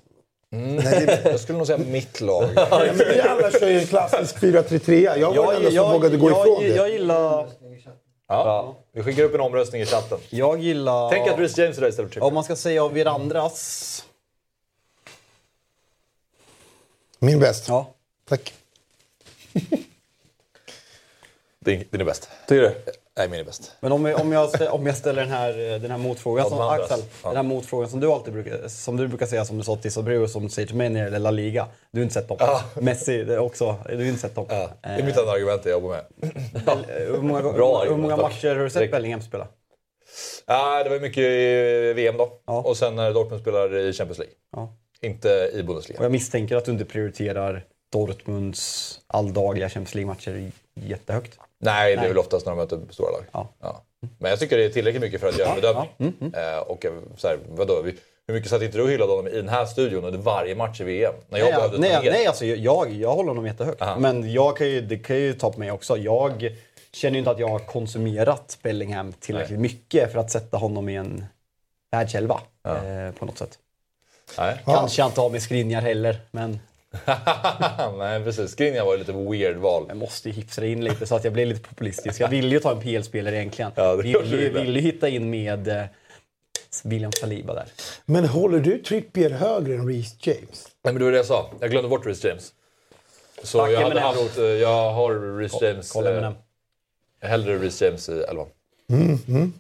Jag 1.25 1.41
skulle 1.41 1.59
nog 1.59 1.67
säga 1.67 1.79
mitt 1.79 2.21
lag. 2.21 2.49
Ja, 2.57 2.85
Vi 2.95 3.21
alla 3.21 3.51
kör 3.51 3.69
ju 3.69 3.79
en 3.81 3.87
klassisk 3.87 4.37
4-3-3. 4.43 5.19
Jag 5.19 5.35
var 5.35 5.53
den 5.53 5.57
enda 5.57 5.71
som 5.71 5.93
vågade 5.93 6.17
gå 6.17 6.31
jag, 6.31 6.41
ifrån 6.41 6.63
det. 6.63 6.69
Jag 6.69 6.91
gillar... 6.91 7.47
Ja. 8.31 8.77
Vi 8.93 9.03
skickar 9.03 9.23
upp 9.23 9.35
en 9.35 9.41
omröstning 9.41 9.83
i 9.83 9.87
chatten. 9.87 10.19
Jag 10.31 10.59
gillar... 10.59 11.11
Tänk 11.11 11.29
att 11.29 11.39
Reece 11.39 11.59
James 11.59 11.77
är 11.77 11.81
där 11.81 11.89
istället 11.89 12.15
för 12.15 12.23
Om 12.23 12.35
man 12.35 12.45
ska 12.45 12.57
säga 12.57 12.85
av 12.85 12.99
er 12.99 13.07
andras... 13.07 14.05
Min 17.19 17.41
bäst. 17.41 17.69
Ja. 17.69 17.95
Tack. 18.29 18.55
Din, 21.59 21.85
din 21.91 22.01
är 22.01 22.05
bäst. 22.05 22.31
Tycker 22.49 22.63
du? 22.63 22.93
Nej, 23.21 23.29
min 23.29 23.41
är 23.41 23.45
bäst. 23.45 23.73
Men 23.81 23.93
om, 23.93 24.05
jag- 24.05 24.21
om, 24.21 24.33
jag, 24.33 24.51
om 24.75 24.87
jag 24.87 24.97
ställer 24.97 25.23
den 25.23 25.31
här, 25.31 25.53
den 25.79 25.91
här 25.91 25.99
motfrågan 25.99 26.47
Ja, 26.51 26.57
som. 26.57 26.61
Axel, 26.69 27.01
Ja. 27.23 27.29
den 27.29 27.37
här 27.37 27.43
motfrågan 27.43 27.89
som 27.91 28.01
du 28.01 28.07
alltid 28.07 28.33
brukar, 28.33 28.69
som 28.69 28.97
du 28.97 29.09
brukar 29.09 29.27
säga 29.27 29.45
som 29.45 29.59
du 29.59 29.65
sa 29.65 29.77
till 29.77 30.21
och 30.23 30.31
som 30.31 30.43
du 30.43 30.49
säger 30.49 30.67
till 30.69 30.77
mig 30.77 30.89
när 30.89 31.01
det 31.01 31.05
gäller 31.07 31.19
La 31.19 31.31
Liga. 31.31 31.67
Du 31.93 31.99
har 32.01 32.03
inte 32.03 32.15
sett 32.15 32.29
dem. 32.29 32.39
Messi 32.75 33.25
det 33.25 33.35
är 33.35 33.39
också, 33.39 33.77
du 33.89 33.97
har 33.97 34.03
inte 34.05 34.21
sett 34.21 34.35
dem. 34.35 34.47
Ja, 34.49 34.71
det 34.83 34.89
är 34.89 35.03
mitt 35.05 35.17
enda 35.17 35.33
argument 35.33 35.61
jag 35.65 35.73
jobbar 35.73 35.89
med. 35.89 36.05
Eh, 36.69 37.15
hur, 37.15 37.23
många, 37.23 37.43
Bra 37.53 37.85
hur, 37.85 37.97
många 37.97 38.17
tack. 38.17 38.23
matcher 38.23 38.49
har 38.57 38.65
du 38.65 38.71
sett 38.71 38.91
Bellingham 38.91 39.23
spela? 39.23 39.47
Ja, 40.47 40.85
det 40.85 40.91
var 40.91 41.01
mycket 41.01 41.25
i 41.25 41.93
VM 41.97 42.17
då. 42.17 42.33
Ja. 42.47 42.63
Och 42.63 42.77
sen 42.77 42.97
när 42.97 43.13
Dortmund 43.13 43.43
spelar 43.43 43.77
i 43.77 43.93
Champions 43.93 44.19
League. 44.19 44.35
Ja. 44.57 44.77
Inte 45.03 45.51
i 45.55 45.61
Och 45.61 45.65
Bundesliga. 45.65 46.03
jag 46.03 46.13
misstänker 46.13 46.57
att 46.57 46.65
du 46.65 46.73
inte 46.73 46.85
prioriterar 46.85 47.65
Dortmunds 47.93 49.01
alldagliga 49.07 49.69
Champions 49.69 49.95
League-matcher 49.95 50.51
jättehögt. 50.75 51.39
Nej, 51.61 51.91
det 51.91 51.93
är 51.93 51.97
Nej. 51.97 52.09
väl 52.09 52.19
oftast 52.19 52.47
när 52.47 52.53
de 52.53 52.57
möter 52.59 52.81
stora 52.91 53.11
lag. 53.11 53.25
Ja. 53.61 53.83
Men 54.19 54.31
jag 54.31 54.39
tycker 54.41 54.57
det 54.59 54.65
är 54.65 54.71
tillräckligt 54.71 55.03
mycket 55.03 55.21
för 55.21 55.29
att 55.29 55.39
göra 55.39 55.49
en 55.49 55.55
bedömning. 55.55 55.91
Mm, 55.99 56.35
Eh, 56.35 56.59
och 56.59 56.85
så 57.17 57.29
här, 57.29 57.39
vadå, 57.49 57.83
hur 58.27 58.35
mycket 58.35 58.51
satt 58.51 58.63
inte 58.63 58.79
du 58.79 58.83
och 58.83 58.91
hyllade 58.91 59.13
honom 59.13 59.29
i 59.29 59.37
den 59.37 59.49
här 59.49 59.67
studion 59.67 60.05
under 60.05 60.19
varje 60.19 60.55
match 60.55 60.81
i 60.81 60.85
VM? 60.85 61.15
När 61.29 61.39
jag 61.39 61.47
Nej, 61.47 61.55
behövde 61.57 61.79
nej, 61.79 62.01
nej 62.11 62.27
alltså, 62.27 62.45
jag, 62.45 62.93
jag 62.93 63.15
håller 63.15 63.29
honom 63.29 63.47
jättehögt. 63.47 63.83
Aha. 63.83 63.99
Men 63.99 64.33
jag 64.33 64.57
kan 64.57 64.67
ju, 64.69 64.81
det 64.81 64.99
kan 64.99 65.17
ju 65.17 65.33
ta 65.33 65.53
på 65.53 65.59
mig 65.59 65.71
också. 65.71 65.97
Jag 65.97 66.57
känner 66.93 67.13
ju 67.13 67.19
inte 67.19 67.31
att 67.31 67.39
jag 67.39 67.49
har 67.49 67.59
konsumerat 67.59 68.59
Bellingham 68.63 69.13
tillräckligt 69.13 69.61
mycket 69.61 70.13
för 70.13 70.19
att 70.19 70.31
sätta 70.31 70.57
honom 70.57 70.89
i 70.89 70.97
en 70.97 71.25
världselva 71.91 72.41
eh, 72.67 73.15
på 73.19 73.25
något 73.25 73.39
sätt. 73.39 73.59
Nej. 74.39 74.63
Kanske 74.65 75.03
jag 75.03 75.09
inte 75.09 75.21
har 75.21 75.31
med 75.31 75.43
Skriniar 75.43 75.81
heller, 75.81 76.21
men 76.31 76.61
nej, 77.99 78.25
precis. 78.25 78.51
Skriniar 78.51 78.85
var 78.85 78.93
ju 78.93 78.99
lite 78.99 79.13
weird 79.13 79.57
val. 79.57 79.85
jag 79.89 79.97
måste 79.97 80.29
ju 80.29 80.35
hipsa 80.35 80.67
in 80.67 80.85
lite 80.85 81.07
så 81.07 81.15
att 81.17 81.25
jag 81.25 81.33
blir 81.33 81.47
lite 81.47 81.69
populistisk. 81.69 82.21
Jag 82.21 82.29
ville 82.29 82.49
ju 82.49 82.61
ta 82.61 82.71
en 82.73 82.81
PL-spelare 82.81 83.37
egentligen. 83.37 83.73
Ja, 83.75 83.97
det 83.97 84.03
du 84.03 84.09
ju- 84.09 84.49
det. 84.53 84.63
ville 84.63 84.79
ju 84.79 84.81
hitta 84.81 85.09
in 85.09 85.31
med 85.31 85.69
eh, 85.69 85.85
William 86.85 87.13
Saliba 87.13 87.55
där. 87.55 87.67
Men 88.05 88.25
håller 88.25 88.59
du 88.59 88.79
Trippier 88.79 89.31
högre 89.31 89.75
än 89.75 89.89
Reece 89.89 90.17
James? 90.27 90.69
Nej, 90.83 90.93
men 90.95 90.99
det 90.99 91.05
var 91.05 91.11
det 91.11 91.17
jag 91.17 91.27
sa. 91.27 91.51
Jag 91.61 91.71
glömde 91.71 91.89
bort 91.89 92.07
Reece 92.07 92.25
James. 92.25 92.53
Så 93.43 93.59
Tack, 93.59 93.71
jag, 93.71 93.81
hade 93.81 94.01
haft, 94.01 94.39
eh, 94.39 94.45
jag 94.45 94.91
har 94.93 95.37
Reece 95.39 95.63
James... 95.63 95.93
Kolla 95.93 96.27
eh. 96.27 96.33
Hellre 97.23 97.59
Reece 97.59 97.83
James 97.83 98.09
i 98.09 98.13
elvan. 98.23 98.47
Mm, 98.91 99.53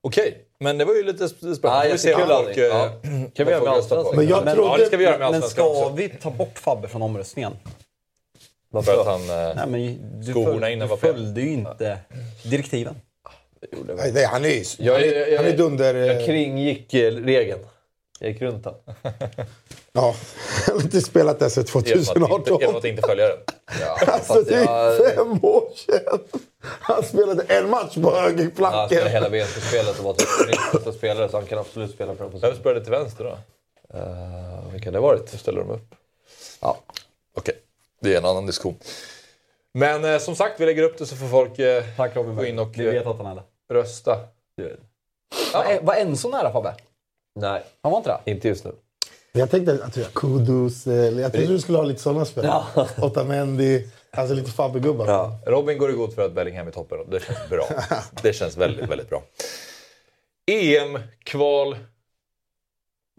Okej, 0.00 0.44
men 0.62 0.78
det 0.78 0.84
var 0.84 0.94
ju 0.94 1.02
lite 1.02 1.24
sp- 1.26 1.54
spännande. 1.54 1.78
Ja, 1.78 1.82
Vi 1.84 1.90
får 1.90 1.96
se 1.98 2.08
jättekul, 2.08 2.28
vad 2.28 2.44
folk, 2.44 2.48
Andy. 2.48 2.62
eh, 2.62 2.66
Ja. 2.68 2.90
Kan 3.34 3.46
vi 3.46 3.52
göra 3.52 3.64
med. 3.64 3.72
Allsvenskan? 3.72 4.16
Men 4.16 4.28
jag 4.28 4.44
Men- 4.44 4.54
trodde... 4.54 4.70
Ja, 4.70 4.76
det 4.76 4.86
ska 4.86 4.96
vi 4.96 5.04
göra 5.04 5.18
med 5.18 5.30
Men 5.30 5.42
ska 5.42 5.64
också. 5.68 5.92
vi 5.96 6.08
ta 6.08 6.30
bort 6.30 6.58
Fabbe 6.58 6.88
från 6.88 7.02
omröstningen? 7.02 7.52
För 8.84 9.00
att 9.00 9.06
han... 9.06 9.20
eh, 9.30 9.56
Nej, 9.56 9.66
men 9.68 9.98
du, 10.20 10.30
Skohorna 10.30 10.60
föl, 10.60 10.72
innan 10.72 10.88
du 10.88 10.90
var 10.90 10.96
fel. 10.96 11.14
följde 11.14 11.40
ju 11.40 11.52
inte 11.52 11.98
direktiven. 12.44 12.94
Nej, 13.96 14.12
nej, 14.14 14.24
han 14.24 14.44
är 14.44 14.48
ju... 14.48 14.64
Jag 14.78 14.92
Han 14.94 15.02
är- 15.02 15.28
jag- 15.30 15.36
han 15.36 15.46
är 15.46 15.56
dunder... 15.56 15.94
Jag 15.94 16.20
eh, 16.20 16.26
kringgick 16.26 16.94
eh, 16.94 17.12
regeln. 17.12 17.60
Jag 18.22 18.30
gick 18.32 18.42
runt 18.42 18.64
den. 18.64 18.74
Ja, 19.92 20.14
han 20.66 20.76
har 20.76 20.82
inte 20.82 21.00
spelat 21.00 21.38
där 21.38 21.48
sedan 21.48 21.64
Genom 21.64 21.82
att, 21.82 21.88
inte, 21.88 22.12
2018. 22.12 22.60
genom 22.60 22.76
att 22.76 22.84
inte 22.84 23.02
följa 23.02 23.28
den. 23.28 23.38
Alltså 24.06 24.34
Fast 24.34 24.48
det 24.48 24.54
är 24.54 24.64
jag- 24.64 25.14
fem 25.14 25.38
år 25.44 25.64
sedan. 25.76 26.18
Han 26.60 27.02
spelade 27.02 27.42
en 27.42 27.70
match 27.70 27.94
på 27.94 28.10
Han 28.10 28.22
högerflanken. 28.22 28.88
spelade 28.88 29.10
hela 29.10 29.28
VM-spelet 29.28 29.98
och 29.98 30.04
var 30.04 30.12
typ 30.14 30.28
riksdagens 30.48 30.96
spelare 30.96 31.28
så 31.28 31.36
han 31.36 31.46
kan 31.46 31.58
absolut 31.58 31.90
spela 31.90 32.14
på 32.14 32.22
den 32.28 32.40
Vem 32.40 32.56
spelade 32.56 32.80
till 32.84 32.90
vänster 32.90 33.24
då? 33.24 33.30
Uh, 33.98 34.72
vilka 34.72 34.90
det 34.90 35.00
varit? 35.00 35.32
Hur 35.34 35.38
ställer 35.38 35.60
de 35.60 35.70
upp? 35.70 35.94
Ja. 36.60 36.78
Okej, 37.36 37.54
det 38.00 38.14
är 38.14 38.18
en 38.18 38.24
annan 38.24 38.46
diskussion. 38.46 38.76
Men 39.74 40.04
eh, 40.04 40.18
som 40.18 40.36
sagt, 40.36 40.60
vi 40.60 40.66
lägger 40.66 40.82
upp 40.82 40.98
det 40.98 41.06
så 41.06 41.16
får 41.16 41.26
folk 41.28 41.58
eh, 41.58 41.84
Tack 41.96 42.16
Robin 42.16 42.36
gå 42.36 42.44
in 42.44 42.58
och 42.58 42.78
eh, 42.78 43.08
att 43.08 43.16
han 43.18 43.26
är 43.26 43.34
det. 43.34 43.74
rösta. 43.74 44.18
Var, 45.54 45.80
var 45.82 45.94
Enzo 45.94 46.28
nära 46.28 46.52
Fabbe? 46.52 46.74
Nej, 47.40 47.62
Han 47.82 47.92
var 47.92 47.98
inte 47.98 48.20
det? 48.24 48.30
inte 48.30 48.48
just 48.48 48.64
nu. 48.64 48.72
Jag 49.32 49.50
tänkte 49.50 49.78
att 49.84 49.96
jag 49.96 50.14
Kudus, 50.14 50.86
eller 50.86 51.22
jag 51.22 51.32
tänkte 51.32 51.52
du 51.52 51.60
skulle 51.60 51.78
ha 51.78 51.84
lite 51.84 52.00
sådana 52.02 52.24
spelare. 52.24 52.64
Otamendi, 53.02 53.88
alltså 54.10 54.34
lite 54.34 54.50
Fabbe-gubbar. 54.50 55.06
Ja. 55.06 55.38
Robin 55.46 55.78
går 55.78 55.90
i 55.90 55.94
god 55.94 56.14
för 56.14 56.22
att 56.22 56.32
Bellingham 56.32 56.66
är 56.66 56.70
toppen 56.70 56.98
det 57.10 57.20
känns 57.24 57.48
bra. 57.50 57.68
Det 58.22 58.32
känns 58.32 58.56
väldigt, 58.56 58.90
väldigt 58.90 59.08
bra. 59.10 59.22
EM-kval. 60.50 61.76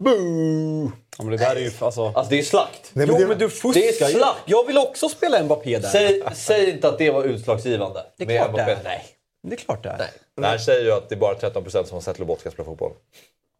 Boo! 0.04 0.92
Ja, 1.18 1.24
men 1.24 1.30
det 1.30 1.36
där 1.36 1.56
är 1.56 1.60
ju 1.60 1.70
alltså... 1.78 2.04
Alltså 2.06 2.30
det 2.30 2.38
är 2.38 2.42
slakt. 2.42 2.90
Nej, 2.92 3.06
Jo 3.08 3.18
det- 3.18 3.26
men 3.26 3.38
du 3.38 3.50
fuskar 3.50 3.80
det 3.80 3.88
är 4.00 4.08
slakt. 4.08 4.40
Jag 4.46 4.66
vill 4.66 4.78
också 4.78 5.08
spela 5.08 5.42
Mbappé 5.44 5.78
där. 5.78 5.88
Säg, 5.88 6.22
säg 6.34 6.70
inte 6.70 6.88
att 6.88 6.98
det 6.98 7.10
var 7.10 7.24
utslagsgivande. 7.24 8.06
Det 8.16 8.24
är 8.36 8.44
klart 8.44 8.56
det 8.56 8.62
är. 8.62 8.78
Nej. 8.84 9.04
Det 9.48 9.54
är 9.54 9.58
klart 9.58 9.82
det 9.82 9.88
är. 9.88 9.98
Nej. 9.98 10.08
Det 10.36 10.46
här 10.46 10.58
säger 10.58 10.84
ju 10.84 10.92
att 10.92 11.08
det 11.08 11.14
är 11.14 11.18
bara 11.18 11.34
13% 11.34 11.70
som 11.84 11.94
har 11.94 12.00
sett 12.00 12.18
Lobotka 12.18 12.50
spela 12.50 12.64
fotboll. 12.66 12.92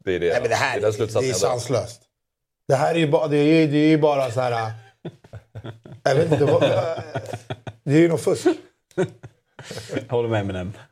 Det 0.04 0.14
är 0.14 0.20
det. 0.20 0.28
Nej, 0.32 0.40
men 0.40 0.50
det 0.50 0.56
här 0.56 0.78
är 0.78 0.86
är, 0.86 1.20
det 1.20 1.30
är 1.30 1.32
sanslöst. 1.32 2.02
Det 2.68 2.74
här 2.74 2.94
är 2.94 2.98
ju 2.98 3.08
bara, 3.10 3.28
det 3.28 3.36
är, 3.36 3.68
det 3.68 3.78
är 3.78 3.88
ju 3.88 3.98
bara 3.98 4.30
så 4.30 4.40
här... 4.40 4.52
äh, 4.52 4.70
Jag 6.02 6.14
vet 6.14 6.32
inte. 6.32 6.44
Vad, 6.44 6.60
det 7.84 7.92
är 7.94 7.98
ju 7.98 8.08
något 8.08 8.20
fusk. 8.20 8.46
Jag 9.94 10.08
håller 10.08 10.28
med 10.28 10.40
Eminem. 10.40 10.72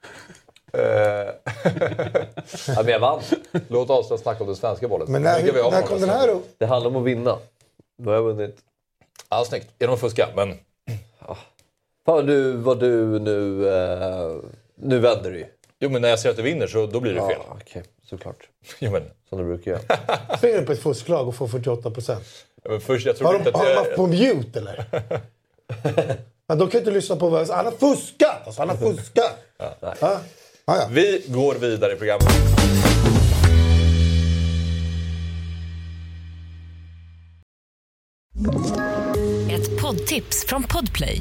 Ja, 2.66 2.82
men 2.82 2.88
jag 2.88 3.00
vann. 3.00 3.20
Låt 3.68 3.90
oss 3.90 4.20
snacka 4.22 4.40
om 4.40 4.46
den 4.46 4.56
svenska 4.56 4.88
bollen. 4.88 5.12
Men 5.12 5.22
när, 5.22 5.42
när 5.42 5.62
många 5.62 5.82
kom 5.82 6.00
den 6.00 6.08
här 6.08 6.28
upp? 6.28 6.54
Det 6.58 6.66
handlar 6.66 6.90
om 6.90 6.96
att 6.96 7.04
vinna. 7.04 7.38
Då 7.98 8.10
har 8.10 8.14
jag 8.14 8.22
vunnit. 8.22 8.56
Ja, 9.30 9.44
snyggt. 9.44 9.74
Genom 9.78 9.94
att 9.94 10.00
fuska, 10.00 10.28
men... 10.36 10.54
Fan 12.06 12.26
du, 12.26 12.52
vad 12.52 12.80
du 12.80 13.18
nu... 13.18 13.68
Eh, 13.68 14.36
nu 14.74 14.98
vänder 14.98 15.30
du 15.30 15.38
ju. 15.38 15.46
Jo, 15.82 15.90
men 15.90 16.02
när 16.02 16.08
jag 16.08 16.18
ser 16.18 16.30
att 16.30 16.36
du 16.36 16.42
vinner 16.42 16.66
så 16.66 16.86
då 16.86 17.00
blir 17.00 17.12
det 17.14 17.20
fel. 17.20 17.38
Ja, 17.48 17.56
okej. 17.60 17.82
Såklart. 18.10 18.48
Jo, 18.78 18.90
men, 18.90 19.02
Som 19.28 19.38
du 19.38 19.44
brukar 19.44 19.70
göra. 19.70 19.80
Springer 20.38 20.58
du 20.60 20.66
på 20.66 20.72
ett 20.72 20.82
fusklag 20.82 21.28
och 21.28 21.34
får 21.34 21.48
48 21.48 21.90
procent. 21.90 22.24
men 22.68 22.80
först, 22.80 23.06
jag 23.06 23.16
tror 23.16 23.28
Har 23.28 23.34
inte 23.34 23.50
de, 23.50 23.56
att... 23.58 23.64
de 23.64 23.70
jag- 23.70 23.78
haft 23.78 23.96
på 23.96 24.06
mute 24.06 24.58
eller? 24.58 24.84
ja, 26.48 26.54
de 26.54 26.68
kan 26.70 26.78
inte 26.80 26.90
lyssna 26.90 27.16
på 27.16 27.28
vad 27.28 27.48
Han 27.50 27.64
har 27.64 27.72
fuskat! 27.72 28.46
Alltså, 28.46 28.60
han 28.62 28.68
har 28.68 28.76
fuskat! 28.76 29.38
Ja. 29.58 29.74
Ja, 30.00 30.20
ja. 30.66 30.88
Vi 30.90 31.24
går 31.28 31.54
vidare 31.54 31.92
i 31.92 31.96
programmet. 31.96 32.28
Ett 39.50 39.80
poddtips 39.80 40.44
från 40.46 40.62
Podplay. 40.62 41.20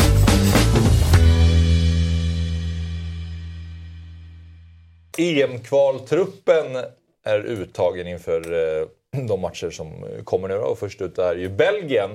EM-kvaltruppen 5.17 6.75
är 7.23 7.39
uttagen 7.39 8.07
inför 8.07 8.53
eh, 8.81 8.87
de 9.27 9.41
matcher 9.41 9.69
som 9.69 10.05
kommer 10.23 10.47
nu. 10.47 10.55
Och 10.57 10.79
först 10.79 11.01
ut 11.01 11.17
är 11.17 11.35
ju 11.35 11.49
Belgien. 11.49 12.09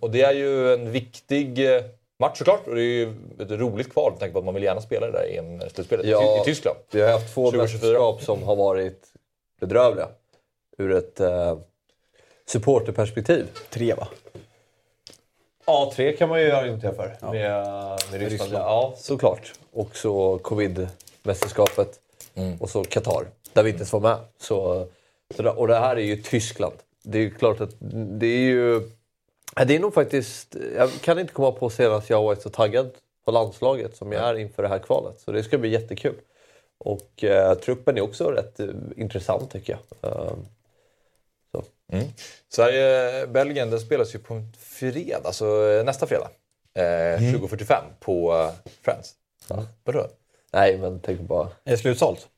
Och 0.00 0.10
det 0.10 0.22
är 0.22 0.32
ju 0.32 0.74
en 0.74 0.90
viktig 0.92 1.74
eh, 1.74 1.82
match 2.18 2.38
såklart. 2.38 2.66
Och 2.66 2.74
det 2.74 2.80
är 2.80 2.84
ju 2.84 3.14
ett 3.40 3.50
roligt 3.50 3.92
kval 3.92 4.10
med 4.12 4.20
tanke 4.20 4.32
på 4.32 4.38
att 4.38 4.44
man 4.44 4.54
vill 4.54 4.62
gärna 4.62 4.80
spela 4.80 5.06
det 5.06 5.12
där 5.12 5.38
EM-slutspelet 5.38 6.06
Ja. 6.06 6.42
i 6.42 6.44
Tyskland. 6.44 6.78
Vi 6.90 7.00
har 7.00 7.12
haft 7.12 7.34
två 7.34 7.50
2024. 7.50 7.88
mästerskap 7.88 8.22
som 8.22 8.42
har 8.42 8.56
varit 8.56 9.04
bedrövliga. 9.60 10.08
Ur 10.78 10.92
ett 10.92 11.20
eh, 11.20 11.58
supporterperspektiv. 12.46 13.46
Tre 13.70 13.94
va? 13.94 14.08
Ja, 15.66 15.92
tre 15.96 16.16
kan 16.16 16.28
man 16.28 16.40
ju 16.42 16.50
argumentera 16.50 16.94
för. 16.94 17.16
Med, 17.32 17.32
med 17.32 18.20
Ryssland. 18.20 18.22
Ryssland. 18.32 18.52
Ja, 18.52 18.94
såklart. 18.96 19.52
Och 19.72 19.96
så 19.96 20.38
covid-mästerskapet. 22.40 22.60
Och 22.60 22.70
så 22.70 22.84
Qatar, 22.84 23.26
där 23.52 23.62
vi 23.62 23.70
inte 23.70 23.78
ens 23.78 23.92
var 23.92 24.00
med. 24.00 24.18
Så, 24.38 24.86
så 25.36 25.50
och 25.50 25.68
det 25.68 25.78
här 25.78 25.96
är 25.96 26.00
ju 26.00 26.16
Tyskland. 26.16 26.74
Det 27.02 27.18
är 27.18 27.22
ju 27.22 27.30
klart 27.30 27.60
att 27.60 27.74
det 28.18 28.26
är 28.26 28.40
ju... 28.40 28.90
ja, 29.56 29.64
Det 29.64 29.76
är 29.76 29.80
nog 29.80 29.94
faktiskt... 29.94 30.56
Jag 30.76 30.90
kan 31.00 31.18
inte 31.18 31.32
komma 31.32 31.52
på 31.52 31.70
senast 31.70 32.10
jag 32.10 32.16
har 32.16 32.24
varit 32.24 32.42
så 32.42 32.50
taggad 32.50 32.90
på 33.24 33.30
landslaget 33.30 33.96
som 33.96 34.12
jag 34.12 34.28
är 34.28 34.34
inför 34.38 34.62
det 34.62 34.68
här 34.68 34.78
kvalet. 34.78 35.20
Så 35.20 35.32
det 35.32 35.42
ska 35.42 35.58
bli 35.58 35.68
jättekul. 35.68 36.14
Och 36.78 37.24
eh, 37.24 37.54
truppen 37.54 37.96
är 37.96 38.00
också 38.00 38.30
rätt 38.30 38.60
eh, 38.60 38.68
intressant 38.96 39.50
tycker 39.50 39.72
jag. 39.72 40.12
Eh, 40.12 40.32
så. 41.52 41.64
Sverige-Belgien 42.48 43.70
den 43.70 43.80
spelas 43.80 44.14
ju 44.14 44.18
på 44.18 44.42
fredag, 44.58 45.20
alltså 45.24 45.70
eh, 45.70 45.84
nästa 45.84 46.06
fredag. 46.06 46.30
Eh, 46.74 47.18
20.45 47.20 47.82
på 48.00 48.32
eh, 48.34 48.70
Friends. 48.82 49.14
Vadå? 49.84 50.06
Nej, 50.50 50.78
men 50.78 51.00
tänk 51.00 51.20
bara... 51.20 51.44
Är 51.46 51.70
det 51.70 51.76
slutsålt? 51.78 52.28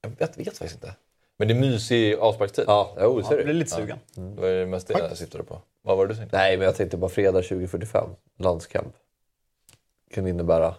Jag 0.00 0.10
vet, 0.10 0.38
vet 0.38 0.58
faktiskt 0.58 0.74
inte. 0.74 0.94
Men 1.36 1.48
det 1.48 1.54
är 1.54 1.58
mysig 1.60 2.14
avsparkstid. 2.14 2.64
Ja, 2.68 2.96
jo, 3.00 3.22
så 3.22 3.26
Ja, 3.28 3.32
är 3.32 3.36
jag 3.36 3.44
blir 3.44 3.54
det. 3.54 3.58
lite 3.58 3.70
sugen. 3.70 3.98
Det 4.14 4.40
var 4.40 4.48
ju 4.48 4.66
mest 4.66 4.88
det 4.88 4.98
jag 4.98 5.16
syftade 5.16 5.44
på. 5.44 5.60
Vad 5.82 5.96
var 5.96 6.06
det 6.06 6.12
du 6.14 6.18
tänkte? 6.18 6.36
Nej, 6.36 6.56
men 6.56 6.64
jag 6.64 6.76
tänkte 6.76 6.96
bara 6.96 7.10
fredag 7.10 7.42
2045. 7.42 8.10
Landskamp. 8.38 8.94
Kan 10.10 10.26
innebära 10.26 10.74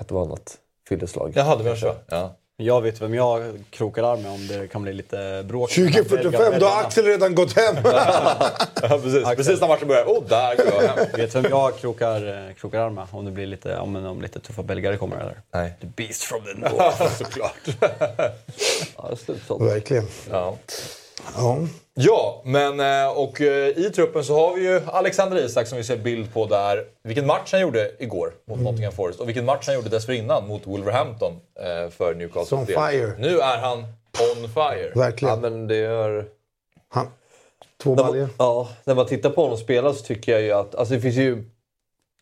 ett 0.00 0.12
och 0.12 0.22
annat 0.22 0.58
fylleslag. 0.88 1.32
Jaha, 1.36 1.56
du 1.56 1.62
menar 1.64 1.76
så? 1.76 1.94
Ja. 2.08 2.36
Jag 2.60 2.80
vet 2.80 3.02
vem 3.02 3.14
jag 3.14 3.64
krokar 3.70 4.02
arm 4.02 4.22
med 4.22 4.30
om 4.30 4.46
det 4.46 4.68
kan 4.68 4.82
bli 4.82 4.92
lite 4.92 5.44
bråk. 5.48 5.70
2045, 5.70 6.54
då 6.60 6.66
har 6.66 6.80
Axel 6.80 7.04
redan 7.04 7.34
gått 7.34 7.56
hem. 7.56 7.76
ja, 7.84 8.98
precis. 9.02 9.24
Precis 9.36 9.60
när 9.60 9.68
matchen 9.68 9.88
börjar. 9.88 10.04
Oh, 10.04 10.24
där 10.28 10.56
går 10.56 10.66
jag 10.66 10.88
hem. 10.88 11.06
Vet 11.16 11.34
vem 11.34 11.44
jag 11.50 11.78
krokar, 11.78 12.48
eh, 12.48 12.54
krokar 12.54 12.80
arm 12.80 12.94
med 12.94 13.06
om 13.10 13.24
det 13.24 13.30
blir 13.30 13.46
lite, 13.46 13.76
om, 13.76 14.06
om 14.06 14.22
lite 14.22 14.40
tuffa 14.40 14.62
belgare 14.62 14.96
kommer 14.96 15.16
eller? 15.16 15.40
Nej. 15.54 15.72
The 15.80 15.86
Beast 15.86 16.22
from 16.22 16.40
the 16.44 16.60
North 16.60 17.16
såklart. 17.18 17.52
Ja, 18.96 19.06
det 19.08 19.12
är 19.12 19.16
slutsålt. 19.16 19.62
Verkligen. 19.62 20.06
Ja. 20.30 20.56
Ja. 21.36 21.58
Ja, 22.00 22.42
men 22.44 22.80
eh, 22.80 23.18
och 23.18 23.40
eh, 23.40 23.68
i 23.68 23.90
truppen 23.94 24.24
så 24.24 24.34
har 24.34 24.54
vi 24.54 24.62
ju 24.62 24.80
Alexander 24.86 25.44
Isak 25.44 25.66
som 25.66 25.78
vi 25.78 25.84
ser 25.84 25.96
bild 25.96 26.32
på 26.32 26.46
där. 26.46 26.84
Vilken 27.02 27.26
match 27.26 27.52
han 27.52 27.60
gjorde 27.60 27.90
igår 27.98 28.34
mot 28.44 28.60
Nottingham 28.60 28.92
Forest 28.92 29.20
och 29.20 29.28
vilken 29.28 29.44
match 29.44 29.66
han 29.66 29.74
gjorde 29.74 29.88
dessförinnan 29.88 30.48
mot 30.48 30.66
Wolverhampton 30.66 31.32
eh, 31.60 31.90
för 31.90 32.14
Newcastle. 32.14 32.56
On 32.56 32.66
fire. 32.66 33.12
Nu 33.18 33.38
är 33.38 33.58
han 33.58 33.78
on 34.36 34.48
fire. 34.48 34.90
Ja, 34.94 35.00
Verkligen. 35.00 35.40
men 35.40 35.66
det 35.66 35.76
gör... 35.76 36.26
Han. 36.88 37.06
Två 37.82 37.94
baljor. 37.94 38.28
ja, 38.38 38.68
när 38.84 38.94
man 38.94 39.06
tittar 39.06 39.30
på 39.30 39.42
honom 39.42 39.56
spela 39.58 39.92
så 39.94 40.04
tycker 40.04 40.32
jag 40.32 40.42
ju 40.42 40.52
att... 40.52 40.74
Alltså 40.74 40.94
det 40.94 41.00
finns 41.00 41.16
ju 41.16 41.44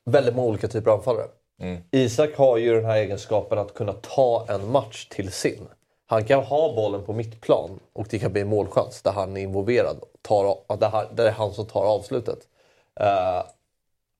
väldigt 0.05 0.35
många 0.35 0.49
olika 0.49 0.69
typer 0.69 0.91
av 0.91 0.99
anfallare. 0.99 1.27
Isak 1.91 2.37
har 2.37 2.57
ju 2.57 2.75
den 2.75 2.85
här 2.85 2.97
egenskapen 2.97 3.59
att 3.59 3.75
kunna 3.75 3.93
ta 3.93 4.47
en 4.49 4.71
match 4.71 5.07
till 5.11 5.33
sin. 5.33 5.69
Han 6.09 6.25
kan 6.25 6.43
ha 6.45 6.75
bollen 6.77 7.05
på 7.05 7.13
mittplan 7.13 7.81
och 7.93 8.07
det 8.11 8.19
kan 8.19 8.33
bli 8.33 8.41
en 8.41 8.49
målchans 8.49 9.03
där 9.03 9.13
han 9.13 9.37
är 9.37 9.41
involverad. 9.41 10.01
Tar, 10.23 10.59
att 10.67 11.17
det, 11.17 11.29
är 11.29 11.31
han 11.31 11.53
som 11.53 11.67
tar 11.67 11.85
avslutet. 11.85 12.39
Eh, 13.01 13.43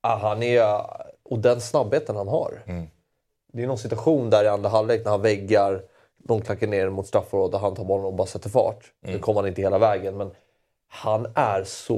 han 0.01 0.43
är, 0.43 0.85
och 1.23 1.39
den 1.39 1.61
snabbheten 1.61 2.15
han 2.15 2.27
har. 2.27 2.63
Det 3.53 3.63
är 3.63 3.67
någon 3.67 3.77
situation 3.77 4.29
där 4.29 4.43
i 4.43 4.47
andra 4.47 4.69
halvlek 4.69 5.03
när 5.03 5.11
han 5.11 5.21
väggar, 5.21 5.81
de 6.17 6.41
klackar 6.41 6.67
ner 6.67 6.89
mot 6.89 7.07
straffområdet 7.07 7.53
och 7.55 7.59
han 7.61 7.75
tar 7.75 7.83
bollen 7.83 8.05
och 8.05 8.13
bara 8.13 8.27
sätter 8.27 8.49
fart. 8.49 8.91
Nu 9.01 9.19
kommer 9.19 9.41
han 9.41 9.47
inte 9.47 9.61
hela 9.61 9.77
vägen 9.77 10.17
men 10.17 10.31
han 10.89 11.27
är 11.35 11.63
så 11.63 11.95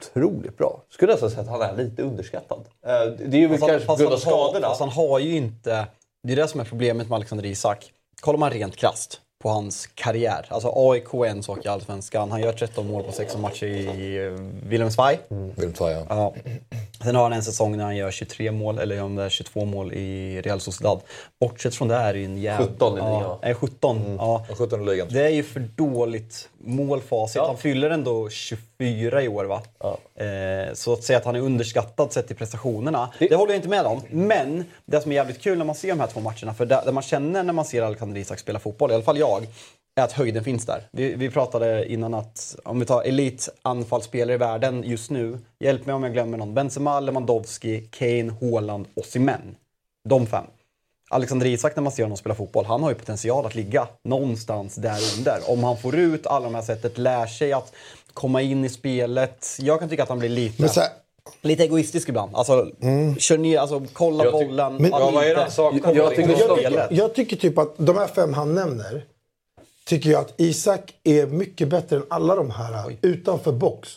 otroligt 0.00 0.56
bra. 0.58 0.82
Skulle 0.88 1.12
nästan 1.12 1.30
säga 1.30 1.42
att 1.42 1.48
han 1.48 1.62
är 1.62 1.76
lite 1.76 2.02
underskattad. 2.02 2.68
Eh, 2.86 2.90
Det 3.28 3.36
är 3.36 3.40
ju 3.40 3.48
Fast 3.48 3.66
kanske 3.66 3.86
på 3.86 3.96
grund 3.96 4.12
av 4.12 4.16
skadorna. 4.18 4.68
fast 4.68 4.80
han 4.80 4.88
har 4.88 5.18
ju 5.18 5.36
inte... 5.36 5.86
Det 6.22 6.32
är 6.32 6.36
det 6.36 6.48
som 6.48 6.60
är 6.60 6.64
problemet 6.64 7.08
med 7.08 7.16
Alexander 7.16 7.46
Isak. 7.46 7.92
Kollar 8.20 8.38
man 8.38 8.50
rent 8.50 8.76
krasst 8.76 9.20
på 9.42 9.48
hans 9.48 9.86
karriär. 9.86 10.46
Alltså 10.48 10.72
AIK 10.74 11.14
är 11.14 11.24
en 11.24 11.42
sak 11.42 11.64
i 11.64 11.68
Allsvenskan. 11.68 12.30
Han 12.30 12.40
gör 12.40 12.52
13 12.52 12.86
mål 12.86 13.02
på 13.02 13.12
16 13.12 13.40
matcher 13.40 13.66
i 13.66 14.26
eh. 14.26 14.32
Vill 15.56 15.72
ta 15.72 15.90
ja. 15.90 16.06
Ja. 16.08 16.34
Sen 17.02 17.14
har 17.14 17.22
han 17.22 17.32
en 17.32 17.42
säsong 17.42 17.76
när 17.76 17.84
han 17.84 17.96
gör 17.96 18.10
23 18.10 18.52
mål, 18.52 18.78
eller 18.78 19.02
om 19.02 19.16
det 19.16 19.22
är 19.22 19.28
22 19.28 19.64
mål 19.64 19.92
i 19.92 20.40
Real 20.40 20.60
Sociedad. 20.60 21.00
Bortsett 21.40 21.74
från 21.74 21.88
det 21.88 21.94
är 21.94 22.14
det 22.14 22.24
en 22.24 22.38
jävla... 22.38 22.66
17 22.66 22.92
i 22.92 22.96
ligan. 22.96 23.12
ja, 23.12 23.38
är 23.42 23.54
17. 23.54 24.16
Ja. 24.18 24.46
17 24.58 24.82
i 24.82 24.86
ligan. 24.86 25.08
Det 25.10 25.24
är 25.24 25.28
ju 25.28 25.42
för 25.42 25.60
dåligt 25.60 26.48
målfacit. 26.58 27.42
Han 27.42 27.56
fyller 27.56 27.90
ändå 27.90 28.28
24 28.28 29.22
i 29.22 29.28
år 29.28 29.44
va? 29.44 29.62
Eh, 30.14 30.74
så 30.74 30.92
att 30.92 31.04
säga 31.04 31.18
att 31.18 31.24
han 31.24 31.36
är 31.36 31.40
underskattad 31.40 32.12
sett 32.12 32.26
till 32.26 32.36
prestationerna, 32.36 33.12
det, 33.18 33.34
håller 33.34 33.52
jag 33.52 33.58
inte 33.58 33.68
med 33.68 33.86
om. 33.86 34.02
Men 34.10 34.64
det 34.84 35.00
som 35.00 35.12
är 35.12 35.16
jävligt 35.16 35.40
kul 35.40 35.58
när 35.58 35.64
man 35.64 35.74
ser 35.74 35.88
de 35.88 36.00
här 36.00 36.06
två 36.06 36.20
matcherna, 36.20 36.54
för 36.54 36.66
det, 36.66 36.82
det 36.86 36.92
man 36.92 37.02
känner 37.02 37.42
när 37.42 37.52
man 37.52 37.64
ser 37.64 37.82
Alexander 37.82 38.20
Isak 38.20 38.38
spela 38.38 38.58
fotboll, 38.58 38.90
i 38.90 38.94
alla 38.94 39.02
fall 39.02 39.18
jag, 39.18 39.46
är 40.00 40.04
att 40.04 40.12
höjden 40.12 40.44
finns 40.44 40.66
där. 40.66 40.82
Vi, 40.90 41.14
vi 41.14 41.30
pratade 41.30 41.92
innan 41.92 42.14
att, 42.14 42.56
om 42.64 42.80
vi 42.80 42.86
tar 42.86 43.02
elitanfallsspelare 43.02 44.34
i 44.34 44.38
världen 44.38 44.82
just 44.86 45.10
nu, 45.10 45.38
hjälp 45.60 45.86
mig 45.86 45.94
om 45.94 46.02
jag 46.02 46.12
glömmer 46.12 46.38
någon, 46.38 46.54
Benzema, 46.54 47.00
Lewandowski, 47.00 47.88
Kane, 47.90 48.32
Haaland, 48.40 48.86
Osimhen. 48.94 49.56
De 50.08 50.26
fem. 50.26 50.44
Alexander 51.10 51.46
Isak 51.46 51.76
när 51.76 51.82
man 51.82 51.92
ser 51.92 52.02
honom 52.02 52.16
spela 52.18 52.34
fotboll, 52.34 52.64
han 52.64 52.82
har 52.82 52.90
ju 52.90 52.94
potential 52.94 53.46
att 53.46 53.54
ligga 53.54 53.88
någonstans 54.04 54.74
där 54.74 54.98
under. 55.18 55.50
Om 55.50 55.64
han 55.64 55.76
får 55.78 55.96
ut 55.96 56.26
alla 56.26 56.44
de 56.44 56.54
här 56.54 56.62
sättet, 56.62 56.98
lär 56.98 57.26
sig 57.26 57.52
att 57.52 57.72
komma 58.12 58.42
in 58.42 58.64
i 58.64 58.68
spelet. 58.68 59.46
Jag 59.58 59.80
kan 59.80 59.88
tycka 59.88 60.02
att 60.02 60.08
han 60.08 60.18
blir 60.18 60.28
lite, 60.28 60.62
lite 61.42 61.62
egoistisk 61.64 62.08
ibland. 62.08 62.34
Alltså, 62.36 62.70
kör 63.18 63.38
ner, 63.38 63.58
alltså 63.58 63.82
kolla 63.92 64.24
Jag 64.24 64.32
bollen. 64.32 64.76
Men- 64.76 64.90
Ja, 64.90 65.10
vad 65.10 65.24
är 65.24 65.34
det 65.34 65.50
saknar? 65.50 65.80
Jag- 65.94 65.96
jag 65.96 66.10
tycker- 66.16 66.28
jag, 66.48 66.56
tycker, 66.56 66.88
jag 66.90 67.14
tycker 67.14 67.36
typ 67.36 67.58
att 67.58 67.74
de 67.76 67.96
här 67.96 68.06
fem 68.06 68.34
han 68.34 68.54
nämner, 68.54 69.04
tycker 69.86 70.10
jag 70.10 70.20
att 70.20 70.34
Isak 70.36 70.94
är 71.04 71.26
mycket 71.26 71.68
bättre 71.68 71.96
än 71.96 72.04
alla 72.10 72.34
de 72.34 72.50
här 72.50 72.96
utanför 73.02 73.52
box. 73.52 73.88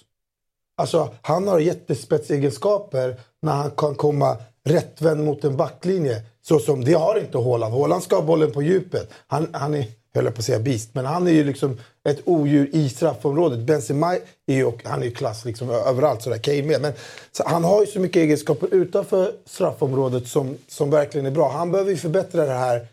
Alltså, 0.77 1.09
han 1.21 1.47
har 1.47 1.59
jättespetsegenskaper 1.59 3.15
när 3.41 3.51
han 3.53 3.71
kan 3.71 3.95
komma 3.95 4.37
rättvänd 4.65 5.23
mot 5.25 5.43
en 5.43 5.57
backlinje. 5.57 6.21
Så 6.41 6.59
som 6.59 6.83
det 6.83 6.93
har 6.93 7.19
inte 7.19 7.37
Haaland. 7.37 7.73
Haaland 7.73 8.03
ska 8.03 8.15
ha 8.15 8.23
bollen 8.23 8.51
på 8.51 8.61
djupet. 8.61 9.09
Han, 9.27 9.47
han 9.53 9.73
är 9.73 9.85
höll 10.13 10.25
jag 10.25 10.33
på 10.33 10.39
att 10.39 10.45
säga 10.45 10.59
beast. 10.59 10.89
Men 10.93 11.05
han 11.05 11.27
är 11.27 11.31
ju 11.31 11.43
liksom 11.43 11.77
ett 12.03 12.21
odjur 12.25 12.69
i 12.73 12.89
straffområdet. 12.89 13.59
Benzema 13.59 14.15
är 14.47 14.55
ju, 14.55 14.71
han 14.83 15.01
är 15.01 15.05
ju 15.05 15.11
klass 15.11 15.45
liksom 15.45 15.69
överallt, 15.69 16.21
sådär. 16.21 16.37
Kane 16.37 16.63
med. 16.63 16.81
Men 16.81 16.93
så 17.31 17.43
han 17.45 17.63
har 17.63 17.81
ju 17.81 17.87
så 17.87 17.99
mycket 17.99 18.17
egenskaper 18.17 18.73
utanför 18.73 19.31
straffområdet 19.45 20.27
som, 20.27 20.57
som 20.67 20.89
verkligen 20.89 21.25
är 21.25 21.31
bra. 21.31 21.51
Han 21.51 21.71
behöver 21.71 21.91
ju 21.91 21.97
förbättra 21.97 22.45
det 22.45 22.53
här, 22.53 22.87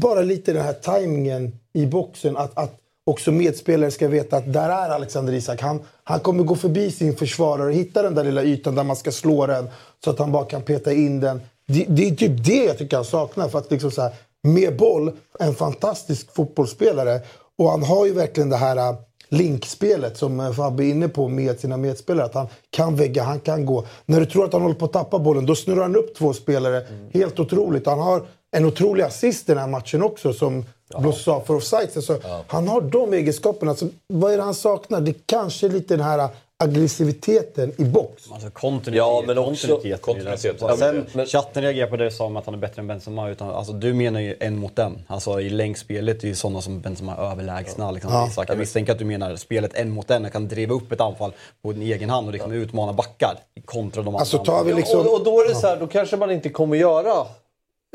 bara 0.00 0.22
lite 0.22 0.52
den 0.52 0.64
här 0.64 0.72
tajmingen 0.72 1.52
i 1.72 1.86
boxen. 1.86 2.36
Att, 2.36 2.58
att 2.58 2.78
också 3.04 3.32
medspelare 3.32 3.90
ska 3.90 4.08
veta 4.08 4.36
att 4.36 4.52
där 4.52 4.70
är 4.70 4.90
Alexander 4.90 5.32
Isak. 5.32 5.60
Han, 5.60 5.80
han 6.04 6.20
kommer 6.20 6.44
gå 6.44 6.56
förbi 6.56 6.90
sin 6.90 7.16
försvarare 7.16 7.66
och 7.66 7.74
hitta 7.74 8.02
den 8.02 8.14
där 8.14 8.24
lilla 8.24 8.42
ytan 8.42 8.74
där 8.74 8.84
man 8.84 8.96
ska 8.96 9.12
slå 9.12 9.46
den 9.46 9.68
så 10.04 10.10
att 10.10 10.18
han 10.18 10.32
bara 10.32 10.44
kan 10.44 10.62
peta 10.62 10.92
in 10.92 11.20
den. 11.20 11.40
Det, 11.66 11.84
det 11.88 12.08
är 12.08 12.14
typ 12.14 12.44
det 12.44 12.64
jag 12.64 12.78
tycker 12.78 12.96
han 12.96 13.04
saknar. 13.04 13.48
För 13.48 13.58
att 13.58 13.70
liksom 13.70 13.90
så 13.90 14.02
här, 14.02 14.12
med 14.42 14.76
boll, 14.76 15.12
en 15.38 15.54
fantastisk 15.54 16.34
fotbollsspelare. 16.34 17.20
Och 17.58 17.70
han 17.70 17.82
har 17.82 18.06
ju 18.06 18.12
verkligen 18.12 18.50
det 18.50 18.56
här 18.56 18.76
äh, 18.76 18.96
linkspelet 19.28 20.16
som 20.16 20.40
äh, 20.40 20.52
Fabbe 20.52 20.84
är 20.84 20.90
inne 20.90 21.08
på 21.08 21.28
med 21.28 21.60
sina 21.60 21.76
medspelare. 21.76 22.26
Att 22.26 22.34
han 22.34 22.46
kan 22.70 22.96
vägga, 22.96 23.22
han 23.22 23.40
kan 23.40 23.66
gå. 23.66 23.86
När 24.06 24.20
du 24.20 24.26
tror 24.26 24.44
att 24.44 24.52
han 24.52 24.62
håller 24.62 24.74
på 24.74 24.84
att 24.84 24.92
tappa 24.92 25.18
bollen, 25.18 25.46
då 25.46 25.54
snurrar 25.54 25.82
han 25.82 25.96
upp 25.96 26.14
två 26.14 26.32
spelare. 26.32 26.86
Helt 27.12 27.40
otroligt. 27.40 27.86
Han 27.86 27.98
har 27.98 28.22
en 28.56 28.64
otrolig 28.64 29.02
assist 29.02 29.48
i 29.48 29.52
den 29.52 29.60
här 29.60 29.68
matchen 29.68 30.02
också 30.02 30.32
som 30.32 30.64
ja. 30.88 31.00
blåses 31.00 31.28
av 31.28 31.40
för 31.40 31.54
offside. 31.54 32.04
Så 32.04 32.18
ja. 32.22 32.44
Han 32.46 32.68
har 32.68 32.80
de 32.80 33.12
egenskaperna. 33.12 33.74
Så 33.74 33.88
vad 34.08 34.32
är 34.32 34.36
det 34.36 34.42
han 34.42 34.54
saknar? 34.54 35.00
Det 35.00 35.26
kanske 35.26 35.66
är 35.66 35.70
lite 35.70 35.96
den 35.96 36.06
här 36.06 36.28
aggressiviteten 36.62 37.72
i 37.78 37.84
box. 37.84 38.32
Alltså 38.32 38.50
kontinuitet. 38.50 38.94
Ja, 38.96 39.24
men 39.26 39.38
också 39.38 39.66
kontinuitet. 39.66 40.02
kontinuitet. 40.02 40.56
Ja, 40.60 40.76
sen, 40.76 41.06
men, 41.12 41.26
chatten 41.26 41.62
reagerar 41.62 41.86
på 41.86 41.96
det 41.96 42.10
som 42.10 42.36
att 42.36 42.46
han 42.46 42.54
är 42.54 42.58
bättre 42.58 42.80
än 42.80 42.86
Benzema. 42.86 43.30
Utan, 43.30 43.50
alltså, 43.50 43.72
du 43.72 43.94
menar 43.94 44.20
ju 44.20 44.36
en 44.40 44.58
mot 44.58 44.78
en. 44.78 44.98
Alltså 45.06 45.40
i 45.40 45.50
längdspelet 45.50 46.24
är 46.24 46.28
ju 46.28 46.34
sådana 46.34 46.60
som 46.60 46.80
Benzema 46.80 47.16
överlägsna. 47.16 47.90
Liksom, 47.90 48.12
ja. 48.12 48.44
Jag 48.48 48.58
misstänker 48.58 48.92
att 48.92 48.98
du 48.98 49.04
menar 49.04 49.36
spelet 49.36 49.74
en 49.74 49.90
mot 49.90 50.10
en. 50.10 50.22
Jag 50.22 50.32
kan 50.32 50.48
driva 50.48 50.74
upp 50.74 50.92
ett 50.92 51.00
anfall 51.00 51.32
på 51.62 51.70
en 51.70 51.82
egen 51.82 52.10
hand 52.10 52.26
och 52.26 52.32
liksom 52.32 52.52
utmana 52.52 52.92
backar 52.92 53.38
kontra 53.64 54.02
de 54.02 54.16
alltså, 54.16 54.36
andra. 54.36 54.52
Tar 54.52 54.64
vi 54.64 54.74
liksom... 54.74 55.00
och, 55.00 55.14
och 55.14 55.24
då 55.24 55.40
är 55.40 55.48
det 55.48 55.54
så 55.54 55.66
här, 55.66 55.76
då 55.76 55.86
kanske 55.86 56.16
man 56.16 56.30
inte 56.30 56.48
kommer 56.48 56.76
göra 56.76 57.26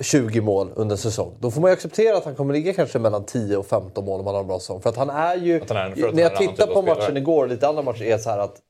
20 0.01 0.41
mål 0.41 0.71
under 0.75 0.93
en 0.93 0.97
säsong. 0.97 1.35
Då 1.39 1.51
får 1.51 1.61
man 1.61 1.71
ju 1.71 1.73
acceptera 1.73 2.17
att 2.17 2.25
han 2.25 2.35
kommer 2.35 2.53
ligga 2.53 2.73
kanske 2.73 2.99
mellan 2.99 3.25
10 3.25 3.57
och 3.57 3.65
15 3.65 4.05
mål 4.05 4.19
om 4.19 4.25
han 4.25 4.35
har 4.35 4.41
en 4.41 4.47
bra 4.47 4.59
säsong. 4.59 4.81
För 4.81 4.89
att 4.89 4.97
han 4.97 5.09
är 5.09 5.35
ju... 5.35 5.61
Han 5.67 5.77
är 5.77 6.11
när 6.13 6.23
jag 6.23 6.35
tittar 6.35 6.67
på 6.67 6.81
matchen 6.81 7.17
igår 7.17 7.43
och 7.43 7.49
lite 7.49 7.67
andra 7.67 7.81
matcher 7.81 8.03
är 8.03 8.17
så 8.17 8.29
här 8.29 8.39
att 8.39 8.61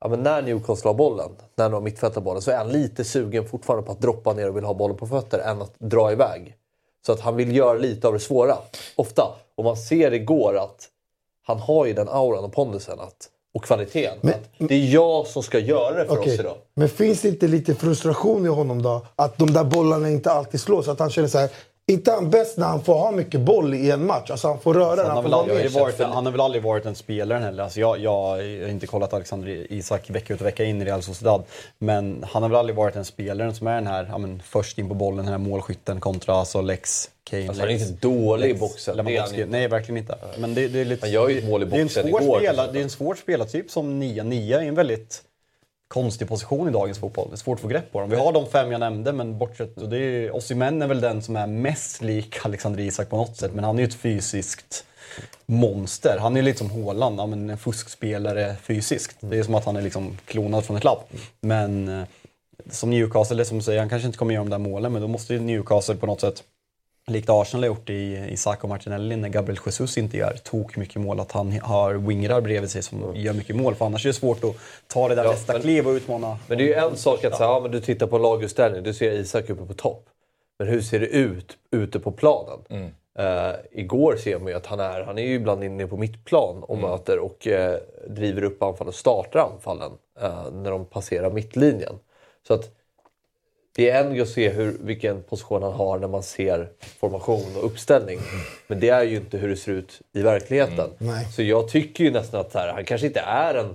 ja, 0.00 0.08
men 0.08 0.22
när 0.22 0.42
Newcastle 0.42 0.88
har 0.88 0.94
bollen, 0.94 1.30
när 1.56 1.64
de 1.64 1.72
har 1.72 1.80
mittfältarbollen, 1.80 2.42
så 2.42 2.50
är 2.50 2.56
han 2.56 2.68
lite 2.68 3.04
sugen 3.04 3.48
fortfarande 3.48 3.86
på 3.86 3.92
att 3.92 4.00
droppa 4.00 4.32
ner 4.32 4.48
och 4.48 4.56
vill 4.56 4.64
ha 4.64 4.74
bollen 4.74 4.96
på 4.96 5.06
fötter 5.06 5.38
än 5.38 5.62
att 5.62 5.74
dra 5.78 6.12
iväg. 6.12 6.56
Så 7.06 7.12
att 7.12 7.20
han 7.20 7.36
vill 7.36 7.56
göra 7.56 7.78
lite 7.78 8.06
av 8.06 8.12
det 8.12 8.20
svåra, 8.20 8.56
ofta. 8.96 9.34
Och 9.54 9.64
man 9.64 9.76
ser 9.76 10.12
igår 10.12 10.56
att 10.56 10.88
han 11.42 11.58
har 11.58 11.86
ju 11.86 11.92
den 11.92 12.08
auran 12.08 12.44
och 12.44 12.52
pondusen 12.52 13.00
att, 13.00 13.28
och 13.56 13.64
kvaliteten. 13.64 14.18
Men, 14.20 14.34
det 14.68 14.74
är 14.74 14.94
jag 14.94 15.26
som 15.26 15.42
ska 15.42 15.58
göra 15.58 15.98
det 15.98 16.06
för 16.06 16.18
okay. 16.18 16.34
oss 16.34 16.40
idag. 16.40 16.56
Men 16.74 16.88
finns 16.88 17.20
det 17.20 17.28
inte 17.28 17.48
lite 17.48 17.74
frustration 17.74 18.46
i 18.46 18.48
honom 18.48 18.82
då? 18.82 19.06
Att 19.16 19.38
de 19.38 19.52
där 19.52 19.64
bollarna 19.64 20.10
inte 20.10 20.30
alltid 20.30 20.60
slås? 20.60 20.88
Att 20.88 20.98
han 20.98 21.10
känner 21.10 21.28
så 21.28 21.38
här, 21.38 21.50
inte 21.92 22.10
han 22.10 22.30
bäst 22.30 22.58
när 22.58 22.66
han 22.66 22.84
får 22.84 22.94
ha 22.94 23.10
mycket 23.10 23.40
boll 23.40 23.74
i 23.74 23.90
en 23.90 24.06
match? 24.06 24.30
Alltså 24.30 24.48
han 24.48 24.60
får 24.60 24.74
röra 24.74 24.90
alltså, 24.90 25.02
den, 25.02 25.10
han, 25.10 25.22
han, 25.22 25.32
får 25.32 25.40
aldrig 25.40 25.70
varit, 25.70 25.98
han 25.98 26.24
har 26.24 26.32
väl 26.32 26.40
aldrig 26.40 26.62
varit 26.62 26.86
en 26.86 26.94
spelare 26.94 27.38
heller. 27.38 27.62
Alltså 27.62 27.80
jag, 27.80 27.98
jag 27.98 28.12
har 28.12 28.68
inte 28.68 28.86
kollat 28.86 29.12
Alexander 29.12 29.72
Isak 29.72 30.10
vecka 30.10 30.34
ut 30.34 30.40
och 30.40 30.46
vecka 30.46 30.64
in 30.64 30.82
i 30.82 30.84
Real 30.84 31.02
Sociedad. 31.02 31.42
Men 31.78 32.24
han 32.28 32.42
har 32.42 32.50
väl 32.50 32.58
aldrig 32.58 32.76
varit 32.76 32.96
en 32.96 33.04
spelare 33.04 33.54
som 33.54 33.66
är 33.66 33.74
den 33.74 33.86
här, 33.86 34.08
ja, 34.10 34.18
men, 34.18 34.42
först 34.42 34.78
in 34.78 34.88
på 34.88 34.94
bollen, 34.94 35.24
den 35.24 35.28
här 35.32 35.38
målskytten 35.38 36.00
kontra 36.00 36.34
alltså 36.34 36.60
Lex 36.60 37.10
Kane. 37.24 37.48
Alltså, 37.48 37.62
han 37.62 37.70
är 37.70 37.74
inte 37.74 38.06
dålig 38.08 38.50
i 38.50 38.54
boxen. 38.54 39.06
Nej, 39.48 39.68
verkligen 39.68 39.96
inte. 39.96 40.18
Men 40.38 40.54
det, 40.54 40.68
det 40.68 40.80
är 40.80 40.84
lite, 40.84 41.06
han 41.06 41.12
gör 41.12 41.28
ju 41.28 41.38
ett 41.38 41.48
mål 41.48 41.62
i 41.62 41.66
boxen 41.66 41.86
det 41.86 42.00
är 42.00 42.02
en 42.02 42.08
svår 42.08 42.22
igår. 42.22 42.38
Spela, 42.38 42.72
det 42.72 42.78
är 42.78 42.82
en 42.82 42.90
svår 42.90 43.14
spelartyp 43.14 43.70
som 43.70 43.98
nia. 43.98 44.22
Nia 44.22 44.62
är 44.62 44.66
en 44.66 44.74
väldigt 44.74 45.22
konstig 45.96 46.28
position 46.28 46.68
i 46.68 46.70
dagens 46.70 46.98
fotboll. 46.98 47.28
Det 47.30 47.34
är 47.34 47.36
svårt 47.36 47.54
att 47.54 47.62
få 47.62 47.68
grepp 47.68 47.92
på 47.92 48.00
dem. 48.00 48.10
Vi 48.10 48.16
har 48.16 48.32
de 48.32 48.46
fem 48.46 48.72
jag 48.72 48.80
nämnde, 48.80 49.12
men 49.12 49.38
bortsett... 49.38 49.82
Och 49.82 49.88
det 49.88 49.98
är, 49.98 50.36
Osimhen 50.36 50.82
är 50.82 50.86
väl 50.86 51.00
den 51.00 51.22
som 51.22 51.36
är 51.36 51.46
mest 51.46 52.02
lik 52.02 52.36
Alexander 52.44 52.80
Isak 52.80 53.10
på 53.10 53.16
något 53.16 53.36
sätt, 53.36 53.54
men 53.54 53.64
han 53.64 53.76
är 53.76 53.82
ju 53.82 53.88
ett 53.88 53.94
fysiskt 53.94 54.84
monster. 55.46 56.18
Han 56.18 56.36
är 56.36 56.42
lite 56.42 56.58
som 56.58 56.70
Haaland, 56.70 57.20
ja, 57.20 57.24
en 57.24 57.58
fuskspelare 57.58 58.56
fysiskt. 58.62 59.16
Det 59.20 59.38
är 59.38 59.42
som 59.42 59.54
att 59.54 59.64
han 59.64 59.76
är 59.76 59.82
liksom 59.82 60.18
klonad 60.24 60.64
från 60.64 60.76
ett 60.76 60.84
labb. 60.84 60.98
Men 61.40 61.88
eh, 61.88 62.04
som 62.70 62.90
Newcastle, 62.90 63.36
det 63.36 63.44
som 63.44 63.62
säger, 63.62 63.80
han 63.80 63.88
kanske 63.88 64.06
inte 64.06 64.18
kommer 64.18 64.34
göra 64.34 64.44
de 64.44 64.50
där 64.50 64.58
målen, 64.58 64.92
men 64.92 65.02
då 65.02 65.08
måste 65.08 65.34
ju 65.34 65.40
Newcastle 65.40 65.96
på 65.96 66.06
något 66.06 66.20
sätt 66.20 66.42
likt 67.10 67.30
Arsenal 67.30 67.62
har 67.62 67.66
gjort 67.66 67.90
i 67.90 68.26
Isak 68.30 68.62
och 68.62 68.68
Martinelli 68.68 69.16
när 69.16 69.28
Gabriel 69.28 69.60
Jesus 69.66 69.98
inte 69.98 70.16
gör 70.16 70.32
tok 70.32 70.76
mycket 70.76 71.02
mål, 71.02 71.20
att 71.20 71.32
han 71.32 71.60
har 71.60 71.94
wingrar 71.94 72.40
bredvid 72.40 72.70
sig 72.70 72.82
som 72.82 73.02
mm. 73.02 73.16
gör 73.16 73.32
mycket 73.32 73.56
mål. 73.56 73.74
För 73.74 73.86
annars 73.86 74.04
är 74.04 74.08
det 74.08 74.14
svårt 74.14 74.44
att 74.44 74.56
ta 74.86 75.08
det 75.08 75.14
där 75.14 75.24
ja, 75.24 75.30
nästa 75.30 75.52
men, 75.52 75.62
kliv 75.62 75.86
och 75.86 75.92
utmana. 75.92 76.38
Men 76.48 76.58
det 76.58 76.64
är 76.64 76.66
ju 76.66 76.90
en 76.90 76.96
sak 76.96 77.24
att 77.24 77.36
säga, 77.36 77.48
ja, 77.48 77.60
men 77.60 77.70
du 77.70 77.80
tittar 77.80 78.06
på 78.06 78.18
laguppställningen, 78.18 78.84
du 78.84 78.94
ser 78.94 79.12
Isak 79.12 79.50
uppe 79.50 79.66
på 79.66 79.74
topp. 79.74 80.08
Men 80.58 80.68
hur 80.68 80.80
ser 80.80 81.00
det 81.00 81.06
ut 81.06 81.56
ute 81.70 82.00
på 82.00 82.12
planen? 82.12 82.58
Mm. 82.68 82.90
Uh, 83.18 83.54
igår 83.72 84.16
ser 84.16 84.38
man 84.38 84.48
ju 84.48 84.54
att 84.54 84.66
han 84.66 84.80
är, 84.80 85.02
han 85.02 85.18
är 85.18 85.22
ju 85.22 85.34
ibland 85.34 85.64
inne 85.64 85.86
på 85.86 85.96
mittplan 85.96 86.62
och 86.62 86.76
mm. 86.76 86.90
möter 86.90 87.18
och 87.18 87.46
uh, 87.46 87.74
driver 88.08 88.44
upp 88.44 88.62
anfallen 88.62 88.88
och 88.88 88.94
startar 88.94 89.40
anfallen 89.40 89.92
uh, 90.22 90.50
när 90.52 90.70
de 90.70 90.84
passerar 90.84 91.30
mittlinjen. 91.30 91.98
Så 92.46 92.54
att 92.54 92.70
det 93.76 93.90
är 93.90 94.04
en 94.04 94.10
grej 94.10 94.22
att 94.22 94.28
se 94.28 94.48
hur, 94.48 94.76
vilken 94.80 95.22
position 95.22 95.62
han 95.62 95.72
har 95.72 95.98
när 95.98 96.08
man 96.08 96.22
ser 96.22 96.68
formation 97.00 97.56
och 97.56 97.64
uppställning. 97.64 98.18
Men 98.66 98.80
det 98.80 98.88
är 98.88 99.02
ju 99.02 99.16
inte 99.16 99.38
hur 99.38 99.48
det 99.48 99.56
ser 99.56 99.72
ut 99.72 100.00
i 100.12 100.22
verkligheten. 100.22 100.90
Mm. 101.00 101.14
Så 101.36 101.42
jag 101.42 101.68
tycker 101.68 102.04
ju 102.04 102.10
nästan 102.10 102.40
att 102.40 102.54
här, 102.54 102.72
han 102.72 102.84
kanske 102.84 103.06
inte 103.06 103.20
är 103.20 103.54
en, 103.54 103.74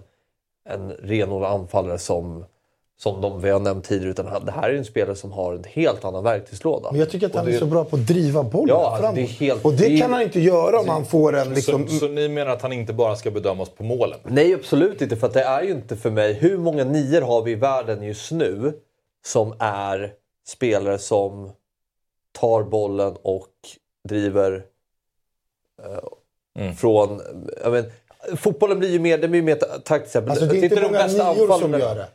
en 0.69 0.91
renodlad 0.91 1.51
anfallare 1.51 1.97
som, 1.97 2.45
som 2.99 3.21
de 3.21 3.41
vi 3.41 3.49
har 3.49 3.59
nämnt 3.59 3.85
tidigare. 3.85 4.11
Utan 4.11 4.27
han, 4.27 4.45
det 4.45 4.51
här 4.51 4.69
är 4.69 4.73
en 4.73 4.85
spelare 4.85 5.15
som 5.15 5.31
har 5.31 5.53
en 5.53 5.63
helt 5.63 6.05
annan 6.05 6.23
verktygslåda. 6.23 6.91
Men 6.91 6.99
jag 6.99 7.09
tycker 7.09 7.25
att 7.25 7.35
han 7.35 7.45
det, 7.45 7.55
är 7.55 7.59
så 7.59 7.65
bra 7.65 7.83
på 7.83 7.95
att 7.95 8.07
driva 8.07 8.43
bollen 8.43 8.75
ja, 8.75 8.97
framåt. 8.99 9.15
Det 9.15 9.21
är 9.21 9.25
helt, 9.25 9.65
och 9.65 9.73
det 9.73 9.99
kan 9.99 10.13
han 10.13 10.21
inte 10.21 10.39
göra 10.39 10.79
om 10.79 10.89
han 10.89 11.05
får 11.05 11.35
en... 11.35 11.53
Liksom... 11.53 11.87
Så, 11.87 11.97
så, 11.97 12.07
ni 12.07 12.27
menar 12.27 12.51
att 12.51 12.61
han 12.61 12.73
inte 12.73 12.93
bara 12.93 13.15
ska 13.15 13.31
bedömas 13.31 13.69
på 13.69 13.83
målen? 13.83 14.19
Nej, 14.23 14.53
absolut 14.53 15.01
inte. 15.01 15.15
För 15.15 15.29
det 15.29 15.41
är 15.41 15.63
ju 15.63 15.71
inte 15.71 15.95
för 15.95 16.09
mig... 16.11 16.33
Hur 16.33 16.57
många 16.57 16.83
nior 16.83 17.21
har 17.21 17.41
vi 17.41 17.51
i 17.51 17.55
världen 17.55 18.03
just 18.03 18.31
nu 18.31 18.73
som 19.25 19.53
är 19.59 20.13
spelare 20.47 20.97
som 20.97 21.51
tar 22.39 22.63
bollen 22.63 23.15
och 23.21 23.49
driver 24.09 24.65
eh, 25.83 26.63
mm. 26.63 26.75
från... 26.75 27.21
Jag 27.63 27.71
men, 27.71 27.91
fotbollen 28.37 28.79
blir 28.79 28.89
ju 28.89 28.99
mer, 28.99 29.17
den 29.17 29.31
blir 29.31 29.41
mer 29.41 29.55
taktisk. 29.85 30.15
Alltså, 30.15 30.45
det 30.45 30.57
är 30.57 30.63
inte 30.63 30.81
många 30.81 31.07
nior 31.07 31.59
som 31.59 31.71
gör 31.71 31.95
det. 31.95 32.07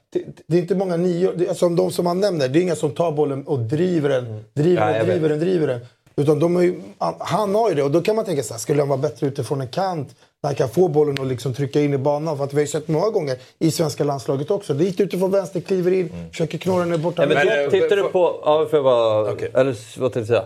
Det 0.47 0.57
är 0.57 0.61
inte 0.61 0.75
många 0.75 0.97
nior. 0.97 1.49
Alltså, 1.49 1.69
de 1.69 1.91
som 1.91 2.07
han 2.07 2.21
nämner, 2.21 2.49
det 2.49 2.59
är 2.59 2.63
inga 2.63 2.77
som 2.77 2.91
tar 2.91 3.13
bollen 3.13 3.47
och 3.47 3.59
driver 3.59 4.09
den, 4.09 4.27
mm. 4.27 4.45
driver 4.55 4.93
den, 4.93 5.07
driver 5.07 5.29
den, 5.29 5.39
driver 5.39 5.67
den. 5.67 5.81
Utan 6.17 6.39
de 6.39 6.63
ju, 6.63 6.81
han 7.19 7.55
har 7.55 7.69
ju 7.69 7.75
det 7.75 7.83
och 7.83 7.91
då 7.91 8.01
kan 8.01 8.17
man 8.17 8.25
tänka 8.25 8.43
så 8.43 8.55
här, 8.55 8.59
skulle 8.59 8.83
han 8.83 8.89
vara 8.89 8.99
bättre 8.99 9.27
utifrån 9.27 9.61
en 9.61 9.69
kant? 9.69 10.15
När 10.47 10.51
han 10.51 10.57
kan 10.57 10.69
få 10.69 10.89
bollen 10.89 11.19
och 11.19 11.27
liksom 11.27 11.55
trycka 11.55 11.81
in 11.81 11.95
i 11.95 11.99
banan. 11.99 12.37
För 12.37 12.45
att 12.45 12.53
vi 12.53 12.57
har 12.57 12.61
ju 12.61 12.67
sett 12.67 12.89
många 12.89 13.11
gånger 13.11 13.37
i 13.59 13.71
svenska 13.71 14.05
landslaget 14.05 14.51
också. 14.51 14.75
Dit 14.75 15.01
utifrån 15.01 15.31
vänster, 15.31 15.61
kliver 15.61 15.93
in, 15.93 16.09
mm. 16.09 16.31
försöker 16.31 16.59
knorra 16.59 16.85
ner 16.85 16.99
borta. 16.99 17.27
men, 17.27 17.47
men, 17.47 17.71
tittar 17.71 17.97
du 17.97 18.03
på... 18.03 18.41
Ja, 18.45 18.69
jag 18.73 18.85
bara... 18.85 19.33
Okay. 19.33 19.49
Eller 19.55 20.01
vad 20.01 20.13
tänkte 20.13 20.21
du 20.21 20.27
säga? 20.27 20.45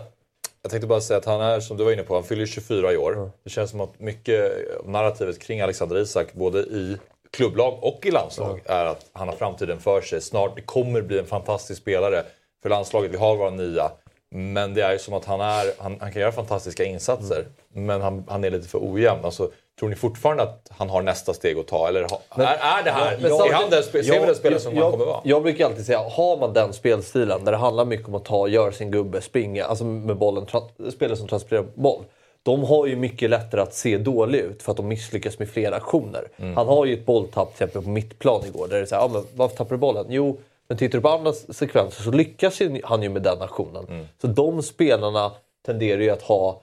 Jag 0.61 0.71
tänkte 0.71 0.87
bara 0.87 1.01
säga 1.01 1.17
att 1.17 1.25
han 1.25 1.41
är, 1.41 1.59
som 1.59 1.77
du 1.77 1.83
var 1.83 1.91
inne 1.91 2.03
på, 2.03 2.13
han 2.13 2.23
fyller 2.23 2.45
24 2.45 2.93
i 2.93 2.97
år. 2.97 3.13
Mm. 3.13 3.29
Det 3.43 3.49
känns 3.49 3.71
som 3.71 3.81
att 3.81 3.99
mycket 3.99 4.51
av 4.79 4.89
narrativet 4.89 5.39
kring 5.39 5.61
Alexander 5.61 5.97
Isak, 5.97 6.33
både 6.33 6.59
i 6.59 6.97
klubblag 7.31 7.79
och 7.81 8.05
i 8.05 8.11
landslag, 8.11 8.51
mm. 8.51 8.61
är 8.65 8.85
att 8.85 9.05
han 9.13 9.27
har 9.27 9.35
framtiden 9.35 9.79
för 9.79 10.01
sig. 10.01 10.21
Snart, 10.21 10.55
det 10.55 10.61
kommer 10.61 11.01
bli 11.01 11.19
en 11.19 11.25
fantastisk 11.25 11.81
spelare 11.81 12.23
för 12.61 12.69
landslaget. 12.69 13.11
Vi 13.11 13.17
har 13.17 13.35
våra 13.35 13.49
nya. 13.49 13.91
Men 14.35 14.73
det 14.73 14.81
är 14.81 14.91
ju 14.91 14.99
som 14.99 15.13
att 15.13 15.25
han, 15.25 15.41
är, 15.41 15.65
han, 15.77 15.97
han 15.99 16.11
kan 16.11 16.21
göra 16.21 16.31
fantastiska 16.31 16.83
insatser, 16.83 17.45
mm. 17.73 17.85
men 17.85 18.01
han, 18.01 18.23
han 18.27 18.43
är 18.43 18.49
lite 18.49 18.67
för 18.67 18.79
ojämn. 18.93 19.25
Alltså, 19.25 19.51
tror 19.81 19.89
ni 19.89 19.95
fortfarande 19.95 20.43
att 20.43 20.71
han 20.77 20.89
har 20.89 21.01
nästa 21.01 21.33
steg 21.33 21.57
att 21.57 21.67
ta? 21.67 21.87
Eller 21.87 22.07
men, 22.35 22.45
är, 22.45 22.53
är 22.53 22.83
det 22.83 22.91
här, 22.91 23.17
men, 23.21 23.31
är 23.31 23.53
han 23.53 23.69
den, 23.69 23.83
ser 23.83 24.19
vi 24.19 24.25
den 24.25 24.35
spelare 24.35 24.59
som 24.59 24.75
jag, 24.75 24.83
han 24.83 24.91
kommer 24.91 25.05
vara? 25.05 25.21
Jag 25.23 25.43
brukar 25.43 25.65
alltid 25.65 25.85
säga, 25.85 25.99
har 25.99 26.37
man 26.37 26.53
den 26.53 26.73
spelstilen 26.73 27.45
där 27.45 27.51
det 27.51 27.57
handlar 27.57 27.85
mycket 27.85 28.07
om 28.07 28.15
att 28.15 28.25
ta, 28.25 28.47
göra 28.47 28.71
sin 28.71 28.91
gubbe, 28.91 29.21
springa, 29.21 29.65
alltså 29.65 29.85
med 29.85 30.17
bollen, 30.17 30.45
spelare 30.91 31.17
som 31.17 31.27
transporterar 31.27 31.65
boll. 31.73 32.03
De 32.43 32.63
har 32.63 32.87
ju 32.87 32.95
mycket 32.95 33.29
lättare 33.29 33.61
att 33.61 33.73
se 33.73 33.97
dåliga 33.97 34.43
ut 34.43 34.63
för 34.63 34.71
att 34.71 34.77
de 34.77 34.87
misslyckas 34.87 35.39
med 35.39 35.49
flera 35.49 35.75
aktioner. 35.75 36.27
Mm. 36.37 36.57
Han 36.57 36.67
har 36.67 36.85
ju 36.85 36.93
ett 36.93 37.05
bolltapp 37.05 37.55
till 37.55 37.63
exempel 37.63 37.83
på 37.83 37.89
mittplan 37.89 38.45
igår 38.45 38.67
där 38.67 38.75
det 38.75 38.81
är 38.81 38.85
såhär, 38.85 39.01
ja, 39.01 39.09
men 39.13 39.23
varför 39.35 39.55
tappar 39.55 39.75
du 39.75 39.79
bollen? 39.79 40.05
Jo, 40.09 40.39
men 40.67 40.77
tittar 40.77 40.97
du 40.97 41.01
på 41.01 41.09
andra 41.09 41.33
sekvenser 41.33 42.03
så 42.03 42.11
lyckas 42.11 42.61
han 42.83 43.03
ju 43.03 43.09
med 43.09 43.21
den 43.21 43.41
aktionen. 43.41 43.85
Mm. 43.89 44.05
Så 44.21 44.27
de 44.27 44.63
spelarna 44.63 45.31
tenderar 45.65 46.01
ju 46.01 46.09
att 46.09 46.21
ha 46.21 46.61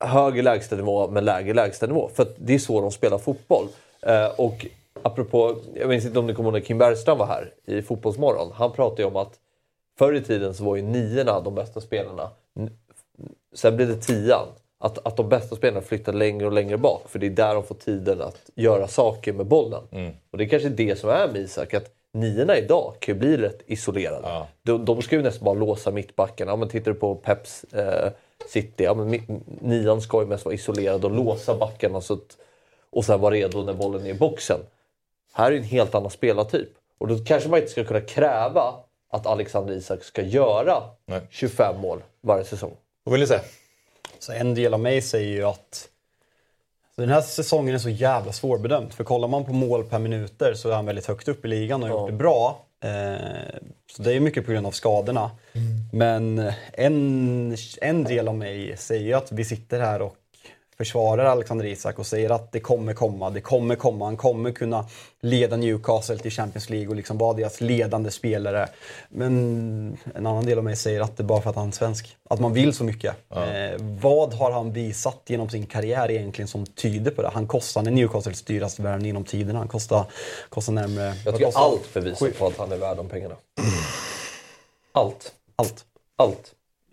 högre 0.00 0.42
lägstanivå 0.42 1.08
men 1.08 1.24
lägre 1.24 1.54
lägstanivå. 1.54 2.10
För 2.14 2.26
det 2.38 2.54
är 2.54 2.58
så 2.58 2.80
de 2.80 2.92
spelar 2.92 3.18
fotboll. 3.18 3.66
Eh, 4.02 4.26
och 4.26 4.66
apropå, 5.02 5.56
jag 5.74 5.88
minns 5.88 6.04
inte 6.04 6.18
om 6.18 6.26
ni 6.26 6.34
kommer 6.34 6.48
ihåg 6.48 6.58
när 6.58 6.60
Kim 6.60 6.78
Bergström 6.78 7.18
var 7.18 7.26
här 7.26 7.54
i 7.66 7.82
Fotbollsmorgon. 7.82 8.52
Han 8.54 8.72
pratade 8.72 9.02
ju 9.02 9.08
om 9.08 9.16
att 9.16 9.34
förr 9.98 10.14
i 10.14 10.20
tiden 10.20 10.54
så 10.54 10.64
var 10.64 10.76
ju 10.76 10.82
niorna 10.82 11.40
de 11.40 11.54
bästa 11.54 11.80
spelarna. 11.80 12.30
Sen 13.54 13.76
blev 13.76 13.88
det 13.88 13.96
tian. 13.96 14.46
att, 14.78 15.06
att 15.06 15.16
de 15.16 15.28
bästa 15.28 15.56
spelarna 15.56 15.82
flyttar 15.82 16.12
längre 16.12 16.46
och 16.46 16.52
längre 16.52 16.78
bak. 16.78 17.02
För 17.08 17.18
det 17.18 17.26
är 17.26 17.30
där 17.30 17.54
de 17.54 17.62
får 17.62 17.74
tiden 17.74 18.20
att 18.20 18.50
göra 18.54 18.88
saker 18.88 19.32
med 19.32 19.46
bollen. 19.46 19.82
Och 20.30 20.38
det 20.38 20.44
är 20.44 20.48
kanske 20.48 20.68
det 20.68 20.98
som 20.98 21.10
är 21.10 21.28
med 21.28 21.36
Isak. 21.36 21.74
Att 21.74 21.95
niorna 22.16 22.56
idag 22.56 22.94
kan 23.00 23.14
ju 23.14 23.18
bli 23.18 23.36
rätt 23.36 23.62
isolerade. 23.66 24.28
Ja. 24.28 24.48
De, 24.62 24.84
de 24.84 25.02
ska 25.02 25.16
ju 25.16 25.22
nästan 25.22 25.44
bara 25.44 25.54
låsa 25.54 25.90
mittbacken. 25.90 26.48
Ja, 26.48 26.56
men 26.56 26.68
tittar 26.68 26.92
du 26.92 26.98
på 26.98 27.14
Peps 27.14 27.64
eh, 27.64 28.10
City, 28.48 28.84
ja, 28.84 28.94
men 28.94 29.20
nian 29.60 30.00
ska 30.00 30.20
ju 30.20 30.26
mest 30.26 30.44
vara 30.44 30.54
isolerad 30.54 31.04
och 31.04 31.10
låsa 31.10 31.56
backarna 31.56 32.00
så 32.00 32.14
att, 32.14 32.36
och 32.90 33.04
sen 33.04 33.20
vara 33.20 33.34
redo 33.34 33.62
när 33.62 33.72
bollen 33.72 34.06
är 34.06 34.10
i 34.10 34.14
boxen. 34.14 34.60
Här 35.32 35.46
är 35.46 35.50
ju 35.50 35.58
en 35.58 35.64
helt 35.64 35.94
annan 35.94 36.10
spelartyp. 36.10 36.68
Och 36.98 37.08
då 37.08 37.18
kanske 37.18 37.48
man 37.48 37.58
inte 37.58 37.70
ska 37.70 37.84
kunna 37.84 38.00
kräva 38.00 38.74
att 39.10 39.26
Alexander 39.26 39.74
Isak 39.74 40.04
ska 40.04 40.22
göra 40.22 40.82
Nej. 41.06 41.20
25 41.30 41.80
mål 41.80 42.02
varje 42.20 42.44
säsong. 42.44 42.76
Vad 43.04 43.12
vill 43.12 43.20
ni 43.20 43.26
säga? 43.26 43.42
Så 44.18 44.32
en 44.32 44.54
del 44.54 44.74
av 44.74 44.80
mig 44.80 45.02
säger 45.02 45.36
ju 45.36 45.44
att 45.44 45.88
så 46.96 47.00
den 47.00 47.10
här 47.10 47.20
säsongen 47.20 47.74
är 47.74 47.78
så 47.78 47.88
jävla 47.88 48.32
svårbedömd. 48.32 48.92
För 48.92 49.04
kollar 49.04 49.28
man 49.28 49.44
på 49.44 49.52
mål 49.52 49.84
per 49.84 49.98
minuter 49.98 50.54
så 50.54 50.70
är 50.70 50.74
han 50.74 50.86
väldigt 50.86 51.06
högt 51.06 51.28
upp 51.28 51.44
i 51.44 51.48
ligan 51.48 51.82
och 51.82 51.88
har 51.88 51.96
gjort 51.96 52.10
det 52.10 52.16
bra. 52.16 52.64
Eh, 52.84 53.58
så 53.92 54.02
det 54.02 54.14
är 54.14 54.20
mycket 54.20 54.46
på 54.46 54.52
grund 54.52 54.66
av 54.66 54.70
skadorna. 54.70 55.30
Men 55.92 56.52
en, 56.72 57.56
en 57.80 58.04
del 58.04 58.28
av 58.28 58.34
mig 58.34 58.76
säger 58.76 59.06
ju 59.06 59.12
att 59.12 59.32
vi 59.32 59.44
sitter 59.44 59.80
här 59.80 60.02
och 60.02 60.16
försvarar 60.78 61.24
Alexander 61.24 61.64
Isak 61.64 61.98
och 61.98 62.06
säger 62.06 62.30
att 62.30 62.52
det 62.52 62.60
kommer 62.60 62.94
komma, 62.94 63.30
det 63.30 63.40
kommer 63.40 63.76
komma. 63.76 64.04
Han 64.04 64.16
kommer 64.16 64.52
kunna 64.52 64.86
leda 65.20 65.56
Newcastle 65.56 66.18
till 66.18 66.30
Champions 66.30 66.70
League 66.70 66.88
och 66.88 66.96
liksom 66.96 67.18
vara 67.18 67.32
deras 67.32 67.60
ledande 67.60 68.10
spelare. 68.10 68.68
Men 69.08 69.96
en 70.14 70.26
annan 70.26 70.46
del 70.46 70.58
av 70.58 70.64
mig 70.64 70.76
säger 70.76 71.00
att 71.00 71.16
det 71.16 71.22
är 71.22 71.24
bara 71.24 71.40
för 71.40 71.50
att 71.50 71.56
han 71.56 71.68
är 71.68 71.72
svensk. 71.72 72.16
Att 72.30 72.40
man 72.40 72.52
vill 72.52 72.72
så 72.72 72.84
mycket. 72.84 73.14
Eh, 73.30 73.80
vad 73.80 74.34
har 74.34 74.50
han 74.50 74.72
visat 74.72 75.22
genom 75.26 75.48
sin 75.48 75.66
karriär 75.66 76.10
egentligen 76.10 76.48
som 76.48 76.66
tyder 76.66 77.10
på 77.10 77.22
det? 77.22 77.28
Han 77.28 77.46
kostar 77.46 77.82
Newcastles 77.82 78.42
dyraste 78.42 78.82
värvning 78.82 79.06
genom 79.06 79.24
tiderna. 79.24 79.58
Han 79.58 79.68
kostar, 79.68 80.04
kostar 80.48 80.72
närmare... 80.72 81.14
Jag 81.24 81.34
tycker 81.34 81.46
kostar- 81.46 81.60
allt 81.60 81.94
bevisar 81.94 82.30
på 82.30 82.46
att 82.46 82.56
han 82.58 82.72
är 82.72 82.76
värd 82.76 82.96
de 82.96 83.08
pengarna. 83.08 83.34
Allt. 84.92 85.32
Allt. 85.56 85.84
Allt. 86.16 86.52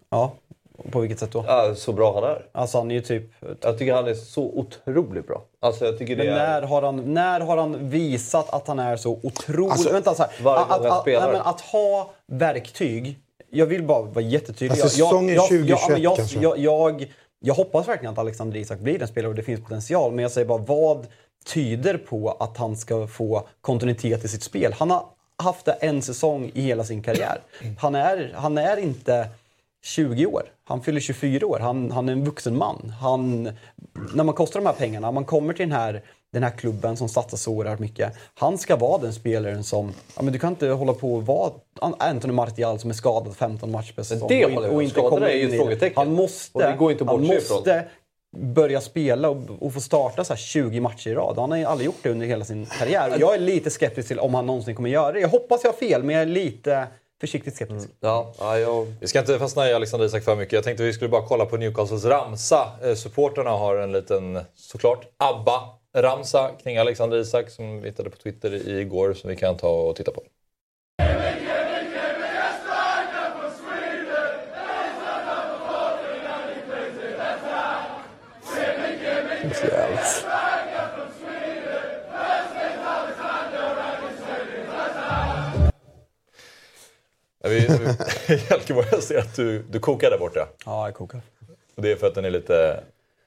Ja, 0.10 0.34
på 0.92 1.00
vilket 1.00 1.20
sätt 1.20 1.32
då? 1.32 1.46
Ja, 1.48 1.76
så 1.76 1.94
bra 1.94 2.14
han 2.14 2.24
är. 2.24 2.46
Alltså 2.52 2.78
han 2.78 2.92
är 2.92 2.96
ju 2.96 3.02
typ... 3.02 3.24
Jag 3.62 3.78
tycker 3.78 3.94
han 3.94 4.08
är 4.08 4.14
så 4.14 4.44
otroligt 4.44 5.28
bra. 5.28 5.44
Alltså 5.60 5.86
jag 5.86 5.98
tycker 5.98 6.16
det 6.16 6.24
Men 6.24 6.34
är... 6.34 6.38
när 6.38 6.62
har, 6.62 6.82
han, 6.82 7.14
när 7.14 7.40
har 7.40 7.58
han 7.58 7.90
visat 7.90 8.54
att 8.54 8.68
han 8.68 8.80
är 8.80 8.96
så 8.96 9.20
otroligt... 9.24 9.72
Alltså, 9.72 9.94
vänta, 9.94 10.16
så 10.16 10.24
här, 10.24 10.32
varje 10.44 10.66
att, 10.66 10.86
att, 10.86 11.02
spelar. 11.02 11.22
nej, 11.22 11.32
men 11.32 11.42
att 11.42 11.62
ha 11.62 12.12
verktyg... 12.28 13.20
Jag 13.50 13.66
vill 13.66 13.84
bara 13.84 14.02
vara 14.02 14.26
jättetydlig. 14.26 14.72
Alltså, 14.72 14.90
säsongen 14.90 15.38
2021 15.38 15.80
men 15.90 16.02
jag, 16.02 16.16
kanske. 16.18 16.40
jag, 16.40 16.58
jag, 16.58 17.14
jag 17.40 17.54
hoppas 17.54 17.88
verkligen 17.88 18.14
att 18.14 18.20
Alexander 18.20 18.58
Isak 18.58 18.80
blir 18.80 19.02
en 19.02 19.08
spelare 19.08 19.30
och 19.30 19.36
det 19.36 19.44
finns 19.44 19.62
potential. 19.62 20.12
Men 20.12 20.24
jag 20.24 20.32
säger 20.32 20.48
bara, 20.48 20.58
vad 20.58 21.08
tyder 21.46 21.98
på 21.98 22.38
att 22.40 22.58
han 22.58 22.78
ska 22.78 23.08
få 23.08 23.48
kontinuitet 23.62 24.26
i 24.26 24.28
sitt 24.28 24.44
spel? 24.44 24.74
Han 24.74 24.92
har 24.92 25.06
haft 25.38 25.66
det 25.66 25.72
en 25.72 26.02
säsong 26.02 26.52
i 26.54 26.62
hela 26.62 26.84
sin 26.84 27.04
karriär. 27.04 27.42
Han 27.80 27.96
är, 27.96 28.34
han 28.36 28.58
är 28.58 28.78
inte 28.78 29.28
20 29.84 30.26
år. 30.26 30.44
Han 30.64 30.82
fyller 30.82 31.00
24 31.00 31.48
år. 31.48 31.60
Han, 31.60 31.92
han 31.92 32.10
är 32.10 32.14
en 32.14 32.26
vuxen 32.26 32.58
man. 32.58 32.94
Han, 33.02 33.44
när 34.14 34.24
man 34.24 34.36
kostar 34.36 34.60
de 34.60 34.66
här 34.66 34.74
pengarna, 34.74 35.12
man 35.12 35.26
kommer 35.26 35.54
till 35.54 35.70
den 35.70 35.78
här, 35.78 36.02
den 36.34 36.44
här 36.44 36.52
klubben 36.52 36.98
som 36.98 37.10
satsar 37.10 37.38
så 37.38 37.52
oerhört 37.52 37.80
mycket. 37.80 38.14
Han 38.34 38.58
ska 38.58 38.76
vara 38.76 38.98
den 38.98 39.14
spelaren 39.14 39.64
som... 39.64 39.94
Ja, 40.16 40.22
men 40.22 40.34
du 40.34 40.40
kan 40.40 40.50
inte 40.50 40.68
hålla 40.68 40.94
på 40.94 41.16
och 41.16 41.26
vara 41.26 41.52
Anthony 42.00 42.34
Martial 42.34 42.80
som 42.80 42.90
är 42.90 42.94
skadad 42.94 43.36
15 43.36 43.72
matcher 43.72 43.94
per 43.94 44.04
säsong. 44.04 44.28
det 44.28 44.46
och, 44.46 44.64
och 44.64 44.84
inte 44.84 45.02
kommer 45.02 45.22
är 45.22 45.36
ju 45.36 45.50
ett 45.50 45.58
frågetecken. 45.58 45.98
Han 45.98 46.14
måste, 46.14 46.72
det 46.72 46.78
går 46.78 46.92
inte 46.92 47.06
han 47.06 47.28
måste 47.28 47.86
börja 48.38 48.82
spela 48.82 49.30
och, 49.30 49.38
och 49.60 49.74
få 49.74 49.82
starta 49.82 50.24
så 50.24 50.34
här 50.34 50.38
20 50.38 50.80
matcher 50.80 51.10
i 51.10 51.14
rad. 51.14 51.38
Han 51.38 51.52
har 51.52 51.58
ju 51.58 51.66
aldrig 51.66 51.86
gjort 51.86 52.00
det 52.04 52.10
under 52.10 52.26
hela 52.26 52.46
sin 52.46 52.66
karriär. 52.66 53.16
Jag 53.20 53.36
är 53.36 53.40
lite 53.40 53.70
skeptisk 53.70 54.08
till 54.08 54.20
om 54.20 54.34
han 54.34 54.46
någonsin 54.46 54.76
kommer 54.76 54.90
göra 54.90 55.12
det. 55.12 55.20
Jag 55.20 55.30
hoppas 55.30 55.64
jag 55.64 55.72
har 55.72 55.78
fel, 55.78 56.04
men 56.04 56.16
jag 56.16 56.22
är 56.22 56.28
lite 56.28 56.88
försiktigt 57.24 57.56
skeptisk. 57.56 57.86
Mm. 57.86 57.96
Ja, 58.00 58.34
ja, 58.40 58.60
jag... 58.60 58.94
Vi 59.00 59.08
ska 59.08 59.20
inte 59.20 59.40
fastna 59.40 59.70
i 59.70 59.74
Alexander 59.74 60.08
Isak 60.08 60.24
för 60.24 60.36
mycket. 60.36 60.54
Jag 60.54 60.64
tänkte 60.64 60.84
vi 60.84 60.94
skulle 60.94 61.10
bara 61.10 61.28
kolla 61.28 61.46
på 61.46 61.58
Newcastles 61.58 62.06
ramsa. 62.06 62.72
Eh, 62.84 62.96
supporterna 62.96 63.50
har 63.50 63.76
en 63.76 63.92
liten, 63.92 64.40
såklart, 64.56 65.06
ABBA-ramsa 65.18 66.52
kring 66.64 66.78
Alexander 66.78 67.18
Isak 67.18 67.50
som 67.50 67.82
vi 67.82 67.90
hittade 67.90 68.10
på 68.10 68.18
Twitter 68.18 68.70
igår 68.70 69.14
som 69.14 69.30
vi 69.30 69.36
kan 69.36 69.58
ta 69.58 69.70
och 69.70 69.96
titta 69.96 70.12
på. 70.12 70.22
Jalkeborg, 88.50 88.88
jag 88.92 89.04
ser 89.04 89.20
att 89.20 89.36
du, 89.36 89.64
du 89.70 89.80
kokar 89.80 90.10
där 90.10 90.18
borta. 90.18 90.48
Ja, 90.66 90.88
jag 90.88 90.96
kokar. 90.96 91.22
Och 91.76 91.82
det 91.82 91.92
är 91.92 91.96
för 91.96 92.08
att 92.08 92.16
den 92.16 92.26
är 92.26 92.30
lite 92.30 92.80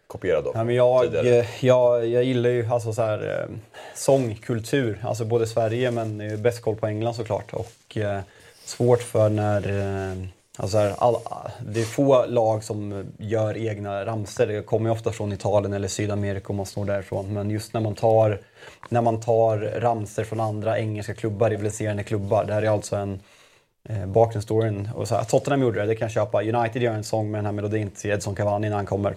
kopierad 0.06 0.44
då. 0.44 0.52
Ja, 0.54 0.64
men 0.64 0.74
jag, 0.74 1.26
eh, 1.26 1.64
jag, 1.64 2.06
jag 2.06 2.24
gillar 2.24 2.50
ju 2.50 2.66
alltså 2.66 2.92
så 2.92 3.02
här, 3.02 3.40
eh, 3.40 3.56
sångkultur, 3.94 5.00
alltså 5.04 5.24
både 5.24 5.46
Sverige 5.46 5.90
men 5.90 6.42
bäst 6.42 6.62
koll 6.62 6.76
på 6.76 6.86
England 6.86 7.14
såklart. 7.14 7.52
Och 7.52 7.96
eh, 7.96 8.20
svårt 8.64 9.02
för 9.02 9.28
när... 9.28 9.68
Eh, 10.10 10.16
alltså 10.56 10.78
här, 10.78 10.94
all, 10.98 11.16
det 11.66 11.80
är 11.80 11.84
få 11.84 12.26
lag 12.26 12.64
som 12.64 13.06
gör 13.18 13.56
egna 13.56 14.04
ramsor. 14.06 14.46
Det 14.46 14.62
kommer 14.62 14.90
ju 14.90 14.92
ofta 14.92 15.12
från 15.12 15.32
Italien 15.32 15.72
eller 15.72 15.88
Sydamerika 15.88 16.48
om 16.48 16.56
man 16.56 16.66
står 16.66 16.84
därifrån. 16.84 17.32
Men 17.32 17.50
just 17.50 17.74
när 17.74 17.80
man 17.80 17.94
tar, 17.94 18.40
när 18.88 19.02
man 19.02 19.20
tar 19.20 19.56
ramsor 19.80 20.24
från 20.24 20.40
andra 20.40 20.78
engelska 20.78 21.14
klubbar, 21.14 21.50
rivaliserande 21.50 22.02
klubbar. 22.02 22.44
Det 22.44 22.54
här 22.54 22.62
är 22.62 22.70
alltså 22.70 22.96
en 22.96 23.20
eh, 23.88 24.06
bakgrundsstoryn. 24.06 24.90
Och 24.94 25.08
så 25.08 25.14
här, 25.14 25.24
Tottenham 25.24 25.62
gjorde 25.62 25.80
det, 25.80 25.86
det 25.86 25.94
kan 25.94 26.04
jag 26.04 26.12
köpa. 26.12 26.42
United 26.42 26.82
gör 26.82 26.92
en 26.92 27.04
sång 27.04 27.30
med 27.30 27.38
den 27.38 27.46
här 27.46 27.52
melodin 27.52 27.90
till 27.90 28.10
Edson 28.10 28.34
Cavani 28.34 28.68
när 28.68 28.76
han 28.76 28.86
kommer. 28.86 29.14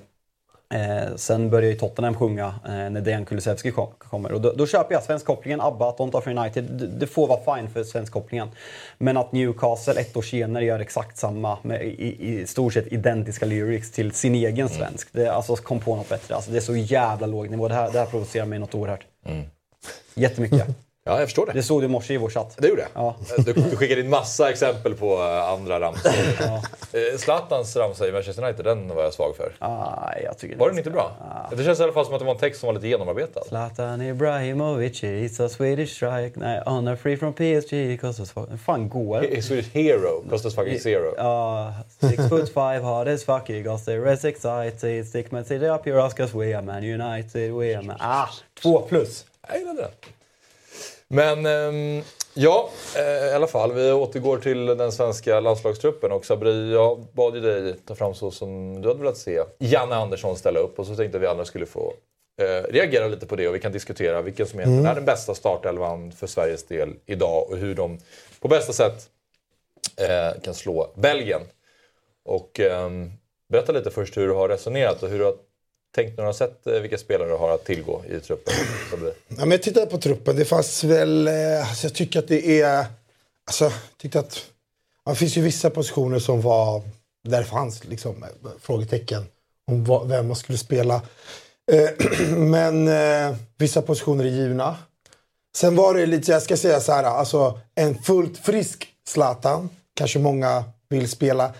Eh, 0.73 1.15
sen 1.15 1.49
börjar 1.49 1.69
ju 1.69 1.75
Tottenham 1.75 2.15
sjunga 2.15 2.45
eh, 2.65 2.71
när 2.71 3.01
Dejan 3.01 3.25
Kulusevski 3.25 3.71
kom, 3.71 3.87
kommer. 3.97 4.31
Och 4.31 4.41
då, 4.41 4.53
då 4.53 4.67
köper 4.67 4.93
jag 4.93 5.03
svenskkopplingen, 5.03 5.61
ABBA, 5.61 5.91
Don't 5.91 6.15
Offer 6.15 6.37
United. 6.37 6.63
Det, 6.63 6.87
det 6.87 7.07
får 7.07 7.27
vara 7.27 7.57
fine 7.57 7.69
för 7.69 7.83
svenskkopplingen. 7.83 8.49
Men 8.97 9.17
att 9.17 9.31
Newcastle 9.31 10.01
ett 10.01 10.17
år 10.17 10.21
senare 10.21 10.65
gör 10.65 10.79
exakt 10.79 11.17
samma, 11.17 11.57
med 11.61 11.85
i, 11.85 12.39
i 12.41 12.47
stort 12.47 12.73
sett 12.73 12.87
identiska 12.87 13.45
lyrics 13.45 13.91
till 13.91 14.11
sin 14.11 14.35
egen 14.35 14.69
svensk. 14.69 15.07
Det, 15.11 15.27
alltså 15.27 15.55
kom 15.55 15.79
på 15.79 15.95
något 15.95 16.09
bättre. 16.09 16.35
Alltså, 16.35 16.51
det 16.51 16.57
är 16.57 16.61
så 16.61 16.75
jävla 16.75 17.27
låg 17.27 17.49
nivå. 17.49 17.67
Det 17.67 17.73
här, 17.73 17.91
det 17.91 17.99
här 17.99 18.05
provocerar 18.05 18.45
mig 18.45 18.59
något 18.59 18.75
oerhört. 18.75 19.05
Jättemycket. 20.15 20.67
Ja, 21.09 21.19
jag 21.19 21.27
förstår 21.27 21.45
det. 21.45 21.51
Det 21.51 21.63
såg 21.63 21.81
du 21.81 21.85
i 21.85 21.89
morse 21.89 22.13
i 22.13 22.17
vår 22.17 22.29
chatt. 22.29 22.55
Det 22.57 22.67
gjorde 22.67 22.81
jag. 22.81 22.89
Ja. 22.93 23.15
Du, 23.37 23.53
du 23.53 23.75
skickade 23.75 24.01
in 24.01 24.09
massa 24.09 24.49
exempel 24.49 24.93
på 24.95 25.13
eh, 25.13 25.49
andra 25.49 25.79
ramsor. 25.79 26.11
Eh, 26.93 27.17
Zlatans 27.17 27.75
ramsa 27.75 28.07
i 28.07 28.11
Manchester 28.11 28.43
United, 28.43 28.65
den 28.65 28.87
var 28.95 29.03
jag 29.03 29.13
svag 29.13 29.35
för. 29.35 29.51
Ah, 29.59 30.11
jag 30.23 30.37
tycker 30.37 30.55
Var 30.57 30.65
det 30.65 30.71
den 30.71 30.77
inte 30.77 30.89
bra? 30.89 31.11
Det 31.57 31.63
känns 31.63 31.79
i 31.79 31.83
alla 31.83 31.91
fall 31.93 32.05
som 32.05 32.13
att 32.13 32.19
det 32.19 32.25
var 32.25 32.33
en 32.33 32.39
text 32.39 32.59
som 32.59 32.67
var 32.67 32.73
lite 32.73 32.87
genomarbetad. 32.87 33.43
Zlatan 33.47 34.01
Ibrahimovic 34.01 35.03
is 35.03 35.39
a 35.39 35.49
Swedish 35.49 35.95
strike. 35.95 36.31
Nej, 36.39 36.61
on 36.65 36.87
a 36.87 36.97
free 36.97 37.17
from 37.17 37.33
PSG. 37.33 38.01
Cause 38.01 38.25
fan 38.65 38.89
går 38.89 39.21
He- 39.21 39.41
Swedish 39.41 39.69
hero, 39.73 40.23
Costas 40.29 40.55
fucking 40.55 40.79
zero. 40.79 41.13
Ja, 41.17 41.73
six 41.99 42.29
foot 42.29 42.49
five, 42.53 42.79
hard 42.83 43.07
as 43.07 43.23
fuck, 43.23 43.49
you 43.49 43.63
got 43.63 43.85
the 43.85 43.97
rest 43.97 44.25
excited. 44.25 45.07
Stick 45.07 45.31
man 45.31 45.45
city 45.45 45.65
up 45.69 45.87
your 45.87 45.99
Oscars, 45.99 46.33
we 46.33 46.55
are 46.57 46.61
man 46.61 46.83
United, 46.83 47.51
we 47.53 47.75
are 47.77 47.81
man... 47.81 47.97
Ah, 47.99 48.27
två 48.61 48.81
plus. 48.81 49.25
Jag 49.47 49.59
gillade 49.59 49.81
den. 49.81 49.91
Men 51.09 51.45
ehm, 51.45 52.01
ja, 52.33 52.69
eh, 52.97 53.31
i 53.31 53.33
alla 53.33 53.47
fall. 53.47 53.73
Vi 53.73 53.91
återgår 53.91 54.37
till 54.37 54.65
den 54.65 54.91
svenska 54.91 55.39
landslagstruppen. 55.39 56.11
Och 56.11 56.25
Sabri, 56.25 56.71
jag 56.71 57.05
bad 57.13 57.35
ju 57.35 57.41
dig 57.41 57.75
ta 57.85 57.95
fram 57.95 58.13
så 58.13 58.31
som 58.31 58.81
du 58.81 58.87
hade 58.87 58.99
velat 58.99 59.17
se 59.17 59.41
Janne 59.59 59.95
Andersson 59.95 60.35
ställa 60.35 60.59
upp. 60.59 60.79
Och 60.79 60.87
så 60.87 60.95
tänkte 60.95 61.19
vi 61.19 61.27
andra 61.27 61.45
skulle 61.45 61.65
få 61.65 61.93
eh, 62.41 62.63
reagera 62.71 63.07
lite 63.07 63.25
på 63.25 63.35
det. 63.35 63.47
Och 63.47 63.55
vi 63.55 63.59
kan 63.59 63.71
diskutera 63.71 64.21
vilken 64.21 64.47
som 64.47 64.59
egentligen 64.59 64.85
är 64.85 64.95
den 64.95 65.05
bästa 65.05 65.35
startelvan 65.35 66.11
för 66.11 66.27
Sveriges 66.27 66.67
del 66.67 66.95
idag. 67.05 67.49
Och 67.49 67.57
hur 67.57 67.75
de 67.75 67.99
på 68.39 68.47
bästa 68.47 68.73
sätt 68.73 69.09
eh, 69.97 70.41
kan 70.41 70.53
slå 70.53 70.93
Belgien. 70.95 71.41
Och 72.25 72.59
ehm, 72.59 73.11
berätta 73.49 73.71
lite 73.71 73.91
först 73.91 74.17
hur 74.17 74.27
du 74.27 74.33
har 74.33 74.49
resonerat 74.49 75.03
och 75.03 75.09
hur 75.09 75.19
du 75.19 75.25
har 75.25 75.35
tänkt 75.95 76.17
när 76.17 76.23
du 76.23 76.27
har 76.27 76.33
sett 76.33 76.67
eh, 76.67 76.73
vilka 76.73 76.97
spelare 76.97 77.29
du 77.29 77.35
har 77.35 77.49
att 77.55 77.65
tillgå 77.65 78.03
i 78.05 78.19
truppen. 78.19 78.53
Ja, 79.27 79.35
men 79.37 79.51
jag 79.51 79.63
tittade 79.63 79.85
på 79.85 79.97
truppen. 79.97 80.35
Det 80.35 80.45
fanns 80.45 80.83
väl... 80.83 81.27
Eh, 81.27 81.69
alltså 81.69 81.85
jag 81.85 81.93
tycker 81.93 82.19
att 82.19 82.27
det 82.27 82.61
är... 82.61 82.85
Alltså, 83.47 83.63
jag 83.63 83.73
tyckte 83.97 84.19
att... 84.19 84.45
Ja, 85.05 85.11
det 85.11 85.17
finns 85.17 85.37
ju 85.37 85.41
vissa 85.41 85.69
positioner 85.69 86.19
som 86.19 86.41
var... 86.41 86.81
Där 87.23 87.39
det 87.39 87.45
fanns 87.45 87.85
liksom, 87.85 88.23
eh, 88.23 88.49
frågetecken 88.61 89.25
om 89.67 89.83
vad, 89.83 90.07
vem 90.07 90.27
man 90.27 90.35
skulle 90.35 90.57
spela. 90.57 91.01
Eh, 91.71 91.89
men 92.37 92.87
eh, 92.87 93.35
vissa 93.57 93.81
positioner 93.81 94.25
är 94.25 94.29
givna. 94.29 94.77
Sen 95.55 95.75
var 95.75 95.93
det 95.93 96.05
lite, 96.05 96.31
jag 96.31 96.41
ska 96.41 96.57
säga 96.57 96.79
så 96.79 96.91
här, 96.91 97.03
alltså 97.03 97.59
en 97.75 97.95
fullt 97.95 98.37
frisk 98.37 98.87
Zlatan 99.07 99.69
kanske 99.93 100.19
många 100.19 100.63
vill 100.89 101.09
spela 101.09 101.53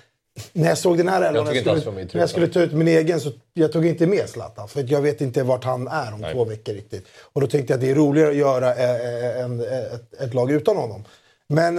när 0.53 0.67
jag 0.69 0.77
såg 0.77 0.97
den 0.97 1.07
här 1.07 1.21
elvan, 1.21 1.45
när, 1.45 1.51
jag 1.55 1.63
skulle- 1.81 1.91
när 2.13 2.21
jag 2.21 2.29
skulle 2.29 2.47
ta 2.47 2.59
ut 2.59 2.71
min 2.73 2.87
egen 2.87 3.19
så 3.21 3.31
jag 3.53 3.71
tog 3.71 3.85
inte 3.85 4.07
med 4.07 4.29
Zlatan. 4.29 4.67
För 4.67 4.85
jag 4.87 5.01
vet 5.01 5.21
inte 5.21 5.43
vart 5.43 5.63
han 5.63 5.87
är 5.87 6.13
om 6.13 6.19
två 6.33 6.45
veckor 6.45 6.73
riktigt. 6.73 7.05
Och 7.33 7.41
då 7.41 7.47
tänkte 7.47 7.73
jag 7.73 7.77
att 7.77 7.81
det 7.81 7.91
är 7.91 7.95
roligare 7.95 8.29
att 8.29 8.35
göra 8.35 8.75
eh, 8.75 9.41
en, 9.43 9.59
ett, 9.59 10.13
ett 10.21 10.33
lag 10.33 10.51
utan 10.51 10.77
honom. 10.77 11.03
Men 11.47 11.77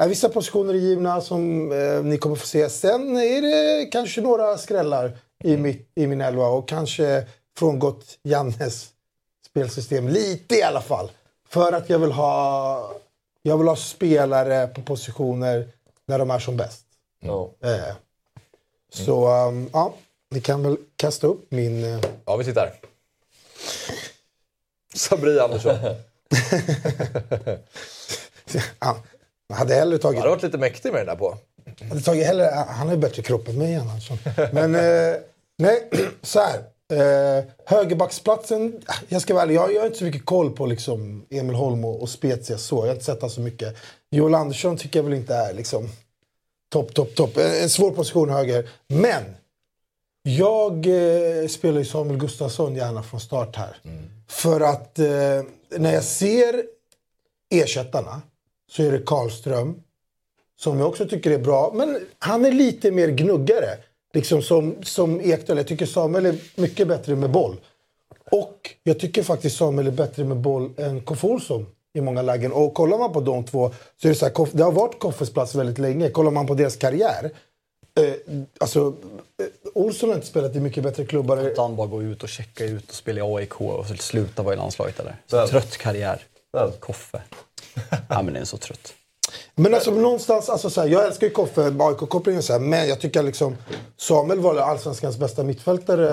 eh, 0.00 0.06
vissa 0.08 0.28
positioner 0.28 0.74
är 0.74 0.78
givna 0.78 1.20
som 1.20 1.72
eh, 1.72 2.02
ni 2.04 2.18
kommer 2.18 2.36
få 2.36 2.46
se. 2.46 2.68
Sen 2.68 3.16
är 3.16 3.42
det 3.42 3.86
kanske 3.86 4.20
några 4.20 4.58
skrällar 4.58 5.12
i, 5.44 5.56
mitt, 5.56 5.90
i 5.94 6.06
min 6.06 6.20
elva 6.20 6.46
och 6.46 6.68
kanske 6.68 7.24
frångått 7.58 8.04
Jannes 8.22 8.88
spelsystem 9.50 10.08
lite 10.08 10.54
i 10.54 10.62
alla 10.62 10.80
fall. 10.80 11.10
För 11.48 11.72
att 11.72 11.90
jag 11.90 11.98
vill 11.98 12.12
ha, 12.12 12.90
jag 13.42 13.58
vill 13.58 13.68
ha 13.68 13.76
spelare 13.76 14.66
på 14.66 14.82
positioner 14.82 15.68
där 16.08 16.18
de 16.18 16.30
är 16.30 16.38
som 16.38 16.56
bäst. 16.56 16.83
Ja. 17.24 17.50
Eh, 17.64 17.94
Så 18.92 19.46
um, 19.48 19.70
ja, 19.72 19.94
ni 20.30 20.40
kan 20.40 20.62
väl 20.62 20.76
kasta 20.96 21.26
upp 21.26 21.46
min... 21.50 21.84
eh, 21.84 22.00
Ja, 22.24 22.36
vi 22.36 22.44
tittar. 22.44 22.72
Sabri 24.94 25.40
Andersson. 25.40 25.74
ja, 28.80 28.96
jag 29.48 29.56
hade 29.56 29.74
hellre 29.74 29.92
Han 29.94 30.00
tagit... 30.00 30.18
hade 30.18 30.30
varit 30.30 30.42
lite 30.42 30.58
mäktig 30.58 30.92
med 30.92 31.00
den 31.00 31.06
där 31.06 31.16
på. 31.16 31.38
Jag 31.78 31.86
hade 31.86 32.00
tagit 32.00 32.26
hellre, 32.26 32.44
han 32.68 32.86
har 32.86 32.94
ju 32.94 33.00
bättre 33.00 33.22
kropp 33.22 33.48
än 33.48 33.58
mig 33.58 33.76
Andersson. 33.76 34.18
Men 34.52 34.74
eh, 34.74 35.16
nej, 35.58 35.90
så 36.22 36.40
här. 36.40 36.58
Eh, 36.92 37.44
högerbacksplatsen, 37.66 38.82
jag 39.08 39.22
ska 39.22 39.34
vara 39.34 39.42
ärlig, 39.42 39.54
jag, 39.54 39.74
jag 39.74 39.80
har 39.80 39.86
inte 39.86 39.98
så 39.98 40.04
mycket 40.04 40.24
koll 40.24 40.50
på 40.50 40.66
liksom, 40.66 41.26
Emil 41.30 41.56
Holm 41.56 41.84
och, 41.84 42.02
och 42.02 42.08
Spezia 42.08 42.58
så. 42.58 42.76
Jag 42.76 42.82
har 42.86 42.92
inte 42.92 43.04
sett 43.04 43.20
han 43.20 43.30
så 43.30 43.40
mycket. 43.40 43.76
Joel 44.10 44.34
Andersson 44.34 44.76
tycker 44.76 44.98
jag 44.98 45.04
väl 45.04 45.14
inte 45.14 45.34
är 45.34 45.52
liksom 45.54 45.88
topp, 46.74 46.94
topp, 46.94 47.14
topp. 47.14 47.36
En, 47.36 47.68
svår 47.68 47.90
position 47.90 48.30
höger. 48.30 48.68
Men 48.86 49.22
jag 50.22 50.86
eh, 50.86 51.48
spelar 51.48 51.78
ju 51.78 51.84
Samuel 51.84 52.18
Gustafsson 52.18 52.74
gärna 52.74 53.02
från 53.02 53.20
start 53.20 53.56
här. 53.56 53.76
För 54.28 54.60
att 54.60 54.98
eh, 54.98 55.06
när 55.78 55.94
jag 55.94 56.04
ser 56.04 56.64
ersättarna 57.50 58.22
så 58.70 58.82
är 58.82 58.92
det 58.92 58.98
Karlström, 58.98 59.74
som 60.56 60.78
jag 60.78 60.88
också 60.88 61.08
tycker 61.08 61.30
är 61.30 61.38
bra. 61.38 61.72
Men 61.74 62.06
han 62.18 62.44
är 62.44 62.52
lite 62.52 62.90
mer 62.90 63.08
gnuggare. 63.08 63.78
Liksom 64.14 64.42
som, 64.42 64.74
som 64.82 65.20
Ekdal. 65.20 65.56
Jag 65.56 65.66
tycker 65.66 65.86
Samuel 65.86 66.26
är 66.26 66.36
mycket 66.54 66.88
bättre 66.88 67.16
med 67.16 67.30
boll. 67.30 67.56
Och 68.30 68.70
jag 68.82 69.00
tycker 69.00 69.22
faktiskt 69.22 69.56
Samuel 69.56 69.86
är 69.86 69.92
bättre 69.92 70.24
med 70.24 70.36
boll 70.36 70.70
än 70.76 71.00
Koff 71.00 71.24
Olsson 71.24 71.66
i 71.94 72.00
många 72.00 72.22
lägen. 72.22 72.52
Och 72.52 72.74
kollar 72.74 72.98
man 72.98 73.12
på 73.12 73.20
de 73.20 73.44
två 73.44 73.72
så 73.96 74.08
är 74.08 74.12
det 74.12 74.18
så 74.18 74.24
här, 74.24 74.56
det 74.56 74.62
har 74.62 74.72
varit 74.72 74.98
Koffes 74.98 75.32
plats 75.32 75.54
väldigt 75.54 75.78
länge. 75.78 76.10
Kollar 76.10 76.30
man 76.30 76.46
på 76.46 76.54
deras 76.54 76.76
karriär. 76.76 77.30
Eh, 78.00 78.14
alltså, 78.60 78.94
eh, 79.40 79.46
Olsson 79.74 80.08
har 80.08 80.16
inte 80.16 80.26
spelat 80.26 80.56
i 80.56 80.60
mycket 80.60 80.82
bättre 80.82 81.04
klubbar. 81.04 81.36
Att 81.36 81.58
han 81.58 81.76
bara 81.76 81.86
går 81.86 82.02
ut 82.04 82.22
och 82.22 82.28
checkar 82.28 82.64
ut 82.64 82.88
och 82.88 82.94
spelar 82.94 83.18
i 83.18 83.36
AIK 83.36 83.60
och 83.60 83.86
sluta 83.86 84.42
vara 84.42 84.54
i 84.54 84.56
landslaget 84.56 85.00
eller? 85.00 85.16
Så 85.26 85.46
trött 85.46 85.76
karriär. 85.76 86.22
Vem? 86.52 86.70
Koffe. 86.80 87.22
Ja 87.90 88.22
men 88.22 88.26
den 88.26 88.36
är 88.36 88.44
så 88.44 88.56
trött. 88.56 88.94
Men 89.56 89.74
alltså 89.74 89.90
någonstans, 89.90 90.48
alltså 90.48 90.70
så 90.70 90.80
här, 90.80 90.88
jag 90.88 91.06
älskar 91.06 91.26
ju 91.26 91.32
Koffe, 91.32 91.72
AIK-kopplingen 91.78 92.42
men 92.60 92.88
jag 92.88 93.00
tycker 93.00 93.22
liksom 93.22 93.56
Samuel 93.96 94.40
var 94.40 94.56
allsvenskans 94.56 95.18
bästa 95.18 95.42
mittfältare 95.42 96.08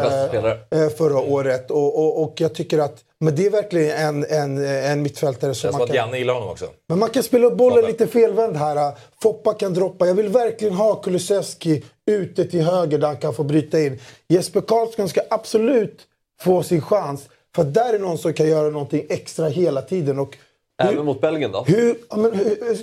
eh, 0.71 0.89
förra 0.89 1.19
året. 1.19 1.71
Och, 1.71 1.99
och, 1.99 2.23
och 2.23 2.33
jag 2.37 2.55
tycker 2.55 2.79
att, 2.79 2.99
men 3.19 3.35
det 3.35 3.45
är 3.45 3.49
verkligen 3.49 3.97
en, 3.97 4.25
en, 4.29 4.65
en 4.65 5.01
mittfältare 5.01 5.55
som 5.55 5.71
som 5.71 5.77
man 5.77 5.81
att 5.81 5.87
kan... 5.87 5.95
Janne 5.95 6.17
gillar 6.17 6.33
honom 6.33 6.49
också. 6.49 6.65
Men 6.89 6.99
man 6.99 7.09
kan 7.09 7.23
spela 7.23 7.47
upp 7.47 7.57
bollen 7.57 7.85
lite 7.85 8.07
felvänd 8.07 8.55
här. 8.55 8.93
Foppa 9.21 9.53
kan 9.53 9.73
droppa. 9.73 10.07
Jag 10.07 10.13
vill 10.13 10.29
verkligen 10.29 10.73
ha 10.73 10.95
Kulusevski 10.95 11.83
ute 12.11 12.45
till 12.45 12.61
höger 12.61 12.97
där 12.97 13.07
han 13.07 13.17
kan 13.17 13.33
få 13.33 13.43
bryta 13.43 13.79
in. 13.79 13.99
Jesper 14.27 14.61
Karlsson 14.61 15.09
ska 15.09 15.21
absolut 15.29 16.01
få 16.41 16.63
sin 16.63 16.81
chans. 16.81 17.21
För 17.55 17.61
att 17.61 17.73
där 17.73 17.93
är 17.93 17.99
någon 17.99 18.17
som 18.17 18.33
kan 18.33 18.47
göra 18.47 18.69
någonting 18.69 19.05
extra 19.09 19.47
hela 19.47 19.81
tiden. 19.81 20.19
Och 20.19 20.37
Även 20.89 21.05
mot 21.05 21.21
Belgien 21.21 21.51
då? 21.51 21.63
hur, 21.67 21.95
men, 22.17 22.33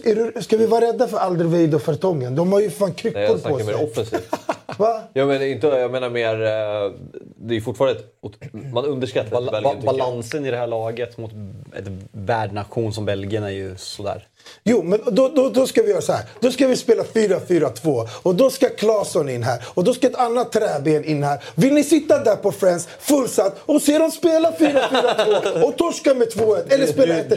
hur, 0.04 0.40
ska 0.40 0.56
vi 0.56 0.66
vara 0.66 0.80
rädda 0.86 1.08
för 1.08 1.18
Alderweireld 1.18 1.74
och 1.74 1.82
Fertongen? 1.82 2.36
De 2.36 2.52
har 2.52 2.60
ju 2.60 2.70
fan 2.70 2.88
Nej, 2.88 2.96
kryckor 2.96 3.20
jag 3.22 3.32
på 3.32 3.38
snackar 3.38 3.56
mer 3.64 3.72
sig. 3.72 3.84
offensivt. 3.84 4.34
Va? 4.78 5.02
Jag 5.12 5.28
menar, 5.28 5.44
inte, 5.46 5.66
jag 5.66 5.90
menar 5.90 6.10
mer... 6.10 6.34
eh, 6.42 6.92
Det 7.36 7.56
är 7.56 7.60
fortfarande 7.60 8.00
ett, 8.00 8.14
man 8.72 8.84
underskattar 8.84 9.30
Bal 9.30 9.42
inte 9.42 9.50
ba 9.52 9.60
Belgien 9.60 9.76
tycker 9.80 9.86
jag. 9.86 9.98
balansen 9.98 10.46
i 10.46 10.50
det 10.50 10.56
här 10.56 10.66
laget 10.66 11.18
mot 11.18 11.30
ett 11.76 11.84
värdnation 12.12 12.92
som 12.92 13.04
Belgien 13.04 13.44
är 13.44 13.48
ju 13.50 13.76
sådär. 13.76 14.26
Jo, 14.64 14.82
men 14.82 15.00
då, 15.10 15.28
då, 15.28 15.48
då 15.48 15.66
ska 15.66 15.82
vi 15.82 15.90
göra 15.90 16.00
så 16.00 16.12
här. 16.12 16.24
Då 16.40 16.50
ska 16.50 16.66
vi 16.66 16.76
spela 16.76 17.02
4-4-2. 17.02 18.08
Och 18.22 18.34
då 18.34 18.50
ska 18.50 18.68
Claesson 18.68 19.28
in 19.28 19.42
här. 19.42 19.64
Och 19.74 19.84
då 19.84 19.94
ska 19.94 20.06
ett 20.06 20.16
annat 20.16 20.52
träben 20.52 21.04
in 21.04 21.22
här. 21.22 21.38
Vill 21.54 21.74
ni 21.74 21.84
sitta 21.84 22.18
där 22.18 22.36
på 22.36 22.52
Friends 22.52 22.88
fullsatt 23.00 23.56
och 23.66 23.82
se 23.82 23.98
dem 23.98 24.10
spela 24.10 24.50
4-4-2 24.50 25.62
och 25.62 25.76
torska 25.76 26.14
med 26.14 26.28
2-1? 26.28 26.74
Eller 26.74 26.86
spela 26.86 27.14
Du, 27.14 27.20
1 27.20 27.28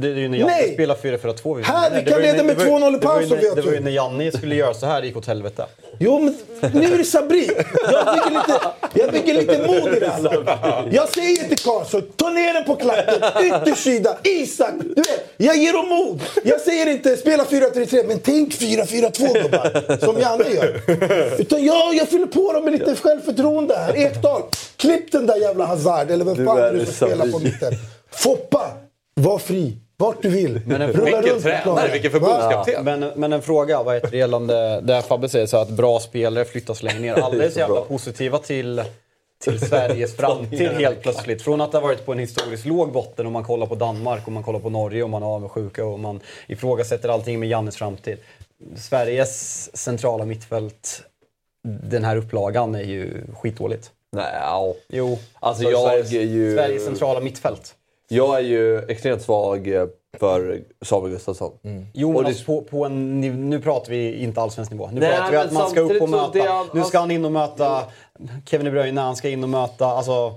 du, 0.00 0.12
är 0.12 0.16
ju 0.16 0.28
när 0.28 0.38
Janne 0.38 0.72
spelar 0.74 0.94
4-4-2. 0.94 1.62
Här, 1.62 1.90
vi 2.04 2.10
kan 2.10 2.22
leda 2.22 2.42
med 2.42 2.56
det 2.56 2.64
var 2.64 2.78
ju- 2.80 2.84
2-0 2.86 2.96
i 2.96 3.00
paus 3.00 3.30
om 3.32 3.38
vi 3.40 3.48
har 3.48 3.56
Det 3.56 3.62
var 3.62 3.72
ju 3.72 3.80
när 3.80 3.90
Janne 3.90 4.32
skulle 4.32 4.54
göra 4.54 4.74
så 4.74 4.86
här 4.86 5.00
det 5.00 5.06
gick 5.06 5.16
åt 5.16 5.26
helvete. 5.26 5.66
Jo, 5.98 6.18
men 6.20 6.36
nu 6.72 6.94
är 6.94 6.98
det 6.98 7.04
Sabri. 7.04 7.50
Jag 7.92 8.04
bygger 8.14 8.30
lite, 8.30 8.60
jag 8.94 9.12
bygger 9.12 9.34
lite 9.34 9.66
mod 9.66 9.96
i 9.96 10.00
det 10.00 10.08
här. 10.08 10.88
Jag 10.92 11.08
säger 11.08 11.48
till 11.48 11.58
Karlsson, 11.58 12.02
ta 12.16 12.30
ner 12.30 12.54
den 12.54 12.64
på 12.64 12.76
klacken. 12.76 13.44
Yttersida, 13.44 14.16
Isak. 14.22 14.72
Du 14.80 14.94
vet, 14.94 15.34
jag 15.36 15.56
ger 15.56 15.72
dem 15.72 15.88
mod. 15.88 16.20
Jag 16.44 16.55
säger 16.60 16.86
inte 16.86 17.16
spela 17.16 17.44
4-3-3, 17.44 18.04
men 18.06 18.18
tänk 18.18 18.54
4-4-2 18.54 19.42
gubbar. 19.42 19.98
Som 20.04 20.20
Janne 20.20 20.44
gör. 20.54 20.80
Utan 21.40 21.64
jag, 21.64 21.94
jag 21.94 22.08
fyller 22.08 22.26
på 22.26 22.52
dem 22.52 22.64
med 22.64 22.72
lite 22.72 22.96
självförtroende 22.96 23.74
här. 23.76 23.96
Ekdal, 23.96 24.42
klipp 24.76 25.12
den 25.12 25.26
där 25.26 25.36
jävla 25.36 25.66
Hazard. 25.66 26.10
Eller 26.10 26.24
vem 26.24 26.34
Du 26.34 26.44
fan 26.44 26.58
är 26.58 26.72
du 26.72 26.86
ska 26.86 27.06
spela 27.06 27.26
på 27.26 27.38
mitten. 27.38 27.72
Foppa, 28.10 28.70
var 29.14 29.38
fri. 29.38 29.76
Vart 29.98 30.22
du 30.22 30.28
vill. 30.28 30.60
Rulla 30.66 30.86
Vilken 30.86 31.22
runt 31.22 31.34
på 31.34 31.40
tränare, 31.40 31.92
vilken 31.92 32.10
förbundskapten. 32.10 32.84
Men, 32.84 33.10
men 33.16 33.32
en 33.32 33.42
fråga, 33.42 33.82
vad 33.82 33.94
heter 33.94 34.10
det 34.10 34.16
gällande 34.16 34.80
där 34.80 35.02
Fabbe 35.02 35.28
säger 35.28 35.46
så 35.46 35.56
att 35.56 35.68
bra 35.68 36.00
spelare 36.00 36.44
flyttas 36.44 36.82
längre 36.82 37.00
ner. 37.00 37.14
Alla 37.14 37.44
är 37.44 37.50
så 37.50 37.58
jävla 37.58 37.80
positiva 37.80 38.38
till, 38.38 38.82
till 39.38 39.60
Sveriges 39.60 40.16
framtid 40.16 40.70
helt 40.70 41.02
plötsligt. 41.02 41.42
Från 41.42 41.60
att 41.60 41.72
har 41.72 41.80
varit 41.80 42.06
på 42.06 42.12
en 42.12 42.18
historiskt 42.18 42.66
låg 42.66 42.92
botten 42.92 43.26
om 43.26 43.32
man 43.32 43.44
kollar 43.44 43.66
på 43.66 43.74
Danmark 43.74 44.26
och 44.26 44.32
man 44.32 44.42
kollar 44.42 44.60
på 44.60 44.70
Norge 44.70 45.02
och 45.02 45.10
man 45.10 45.22
är 45.22 45.26
avundsjuka 45.26 45.84
och 45.84 46.00
man 46.00 46.20
ifrågasätter 46.46 47.08
allting 47.08 47.40
med 47.40 47.48
Jannes 47.48 47.76
framtid. 47.76 48.18
Sveriges 48.76 49.76
centrala 49.76 50.24
mittfält, 50.24 51.02
den 51.68 52.04
här 52.04 52.16
upplagan 52.16 52.74
är 52.74 52.82
ju 52.82 53.22
skitdåligt. 53.34 53.90
Nej, 54.12 54.32
ja. 54.34 54.74
Jo, 54.88 55.18
Alltså 55.40 55.62
så 55.62 55.70
jag 55.70 55.88
Sveriges, 55.88 56.12
ju... 56.12 56.56
Sveriges 56.56 56.84
centrala 56.84 57.20
mittfält. 57.20 57.74
Jag 58.08 58.36
är 58.36 58.40
ju 58.40 58.78
extremt 58.78 59.22
svag 59.22 59.68
eh, 59.68 59.86
för 60.20 60.60
Samuel 60.84 61.12
Gustafsson. 61.12 61.52
Jo, 61.94 62.08
Och 62.08 62.14
men 62.14 62.22
det- 62.22 62.28
alltså 62.28 62.44
på, 62.44 62.62
på 62.62 62.84
en, 62.84 63.20
nu 63.50 63.60
pratar 63.60 63.90
vi 63.90 64.14
inte 64.22 64.40
allsvensk 64.40 64.70
nivå. 64.72 64.88
Nu 64.92 65.00
Nej, 65.00 65.10
pratar 65.16 65.30
vi 65.30 65.36
att 65.36 65.52
man 65.52 65.70
ska 65.70 65.80
upp 65.80 66.02
och 66.02 66.08
möta. 66.08 66.42
han- 66.48 66.66
nu 66.74 66.82
ska 66.84 66.98
han 66.98 67.10
in 67.10 67.24
och 67.24 67.32
möta 67.32 67.82
Kevin 68.46 68.64
De 68.64 68.70
Bruyne, 68.70 69.00
han 69.00 69.16
ska 69.16 69.28
in 69.28 69.42
och 69.42 69.48
möta... 69.50 69.86
Alltså, 69.86 70.34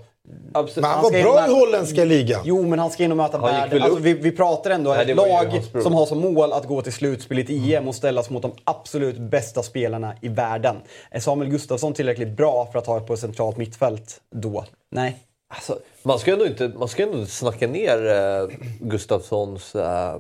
Absolut. 0.54 0.76
Men 0.76 0.84
han 0.84 0.94
Han 0.94 1.04
var 1.04 1.22
bra 1.24 1.48
i 1.48 1.52
holländska 1.60 2.06
ligan. 2.06 2.42
jo, 2.46 2.64
men 2.68 2.80
han 2.80 2.90
ska 2.90 3.04
in 3.04 3.12
och 3.12 3.18
möta 3.18 3.38
världen. 3.38 3.82
Alltså, 3.82 4.00
vi, 4.00 4.14
vi 4.14 4.32
pratar 4.32 4.72
ändå 4.72 4.90
Nej, 4.94 5.12
ett 5.12 5.16
lag 5.18 5.62
som 5.84 5.94
har 5.94 6.06
som 6.06 6.20
mål 6.34 6.54
att 6.54 6.66
gå 6.68 6.82
till 6.82 6.94
slutspelet 6.94 7.50
i 7.50 7.76
EM 7.76 7.88
och 7.88 7.96
ställas 7.96 8.30
mot 8.30 8.42
de 8.42 8.52
absolut 8.64 9.18
bästa 9.18 9.64
spelarna 9.64 10.14
i 10.22 10.28
världen. 10.28 10.76
Är 11.12 11.20
Samuel 11.20 11.50
Gustafsson 11.52 11.94
tillräckligt 11.94 12.30
bra 12.38 12.70
för 12.72 12.80
att 12.80 12.88
ha 12.88 12.98
ett 12.98 13.08
på 13.08 13.14
ett 13.14 13.20
centralt 13.20 13.58
mittfält 13.58 14.22
då? 14.36 14.66
Nej. 14.92 15.18
Alltså, 15.52 15.80
man 16.04 16.20
ska 16.20 16.34
ändå 16.34 16.46
inte, 16.46 16.68
man 16.68 16.88
ska 16.88 17.04
ändå 17.04 17.18
inte 17.18 17.32
snacka 17.32 17.68
ner 17.68 18.08
eh, 18.08 18.50
Gustafssons 18.80 19.76
eh, 19.76 20.16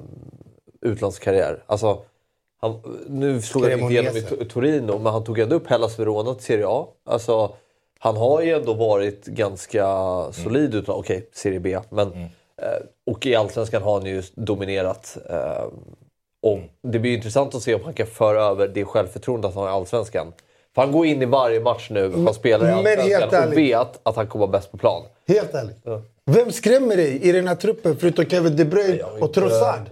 utlandskarriär. 0.82 1.64
Alltså, 1.66 2.02
han, 2.62 2.82
nu 3.08 3.42
slog 3.42 3.64
han 3.64 3.72
inte 3.72 3.94
igenom 3.94 4.18
i 4.18 4.46
Torino, 4.46 5.00
men 5.00 5.14
han 5.14 5.24
tog 5.24 5.40
ändå 5.40 5.56
upp 5.56 5.68
Hellas 5.68 6.00
Verona 6.00 6.34
till 6.34 6.44
Serie 6.44 6.66
A. 6.68 6.88
Alltså, 7.06 7.56
han 8.00 8.18
har 8.18 8.42
ju 8.42 8.54
ändå 8.54 8.74
varit 8.74 9.26
ganska 9.26 9.86
solid 10.32 10.76
utan, 10.76 10.96
okej, 10.96 11.30
Serie 11.34 11.60
B. 11.60 11.80
Men, 11.90 12.08
eh, 12.62 12.80
och 13.06 13.26
i 13.26 13.36
Allsvenskan 13.36 13.84
har 13.84 13.94
han 13.94 14.06
ju 14.06 14.24
dominerat. 14.36 15.18
Eh, 15.30 15.66
och 16.42 16.60
det 16.82 17.00
blir 17.00 17.16
intressant 17.16 17.56
att 17.56 17.64
se 17.64 17.76
om 17.76 17.84
han 17.84 17.94
kan 17.94 18.08
föra 18.08 18.44
över 18.44 18.68
det 18.68 18.86
självförtroendet 18.86 19.54
han 19.56 19.64
har 19.64 19.70
i 19.70 19.74
Allsvenskan. 19.74 20.34
Han 20.80 20.92
går 20.92 21.06
in 21.06 21.22
i 21.22 21.26
varje 21.26 21.60
match 21.60 21.88
nu, 21.90 22.12
han 22.26 22.34
spelar 22.34 22.70
i 22.70 22.72
Allsvenskan 22.72 23.48
och 23.48 23.58
vet 23.58 24.00
att 24.04 24.16
han 24.16 24.28
kommer 24.28 24.48
vara 24.48 24.60
bäst 24.60 24.72
på 24.72 24.78
plan. 24.78 25.04
Helt 25.28 25.54
ärligt. 25.54 25.78
Vem 26.26 26.52
skrämmer 26.52 26.98
dig 26.98 27.22
i 27.22 27.32
den 27.32 27.48
här 27.48 27.56
truppen 27.56 27.98
förutom 28.00 28.26
Kevin 28.26 28.56
De 28.56 28.66
Bruyne 28.66 29.04
och 29.20 29.34
Trossard? 29.34 29.90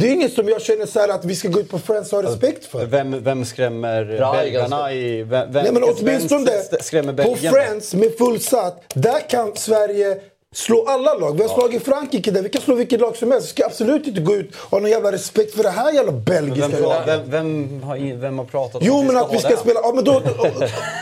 Det 0.00 0.06
är 0.08 0.12
inget 0.12 0.32
som 0.32 0.48
jag 0.48 0.62
känner 0.62 0.86
så 0.86 1.00
här 1.00 1.08
att 1.08 1.24
vi 1.24 1.36
ska 1.36 1.48
gå 1.48 1.60
ut 1.60 1.70
på 1.70 1.78
Friends 1.78 2.12
och 2.12 2.22
ha 2.22 2.30
respekt 2.30 2.64
för. 2.64 2.86
Vem, 2.86 3.24
vem 3.24 3.44
skrämmer 3.44 4.04
Bra, 4.04 4.32
belgarna 4.32 4.92
i... 4.92 5.22
Vem, 5.22 5.52
vem, 5.52 5.62
Nej, 5.64 5.72
men 5.72 5.82
vem 5.82 5.94
åtminstone 5.98 6.50
skrämmer 6.80 7.12
på 7.12 7.16
belgierna? 7.16 7.56
Friends 7.56 7.94
med 7.94 8.18
fullsatt, 8.18 8.84
där 8.94 9.30
kan 9.30 9.56
Sverige 9.56 10.20
slå 10.54 10.84
alla 10.86 11.14
lag. 11.14 11.36
Vi 11.36 11.42
har 11.42 11.48
slagit 11.48 11.84
Frankrike 11.84 12.30
där, 12.30 12.42
vi 12.42 12.48
kan 12.48 12.62
slå 12.62 12.74
vilket 12.74 13.00
lag 13.00 13.16
som 13.16 13.30
helst. 13.30 13.46
Vi 13.46 13.50
ska 13.50 13.66
absolut 13.66 14.06
inte 14.06 14.20
gå 14.20 14.34
ut 14.34 14.50
och 14.54 14.70
ha 14.70 14.78
någon 14.78 14.90
jävla 14.90 15.12
respekt 15.12 15.54
för 15.54 15.62
det 15.62 15.70
här 15.70 15.92
jävla 15.92 16.12
belgiska 16.12 16.68
Vem, 16.68 16.82
laget. 16.82 17.08
vem, 17.08 17.30
vem, 17.30 17.82
har, 17.82 18.16
vem 18.16 18.38
har 18.38 18.44
pratat 18.44 18.74
om 18.74 18.80
Jo, 18.84 19.02
men 19.02 19.16
ha 19.16 19.24
att 19.24 19.34
vi 19.34 19.38
ska 19.38 19.56
spela... 19.56 19.80
Ja, 19.82 19.92
men 19.94 20.04
då, 20.04 20.22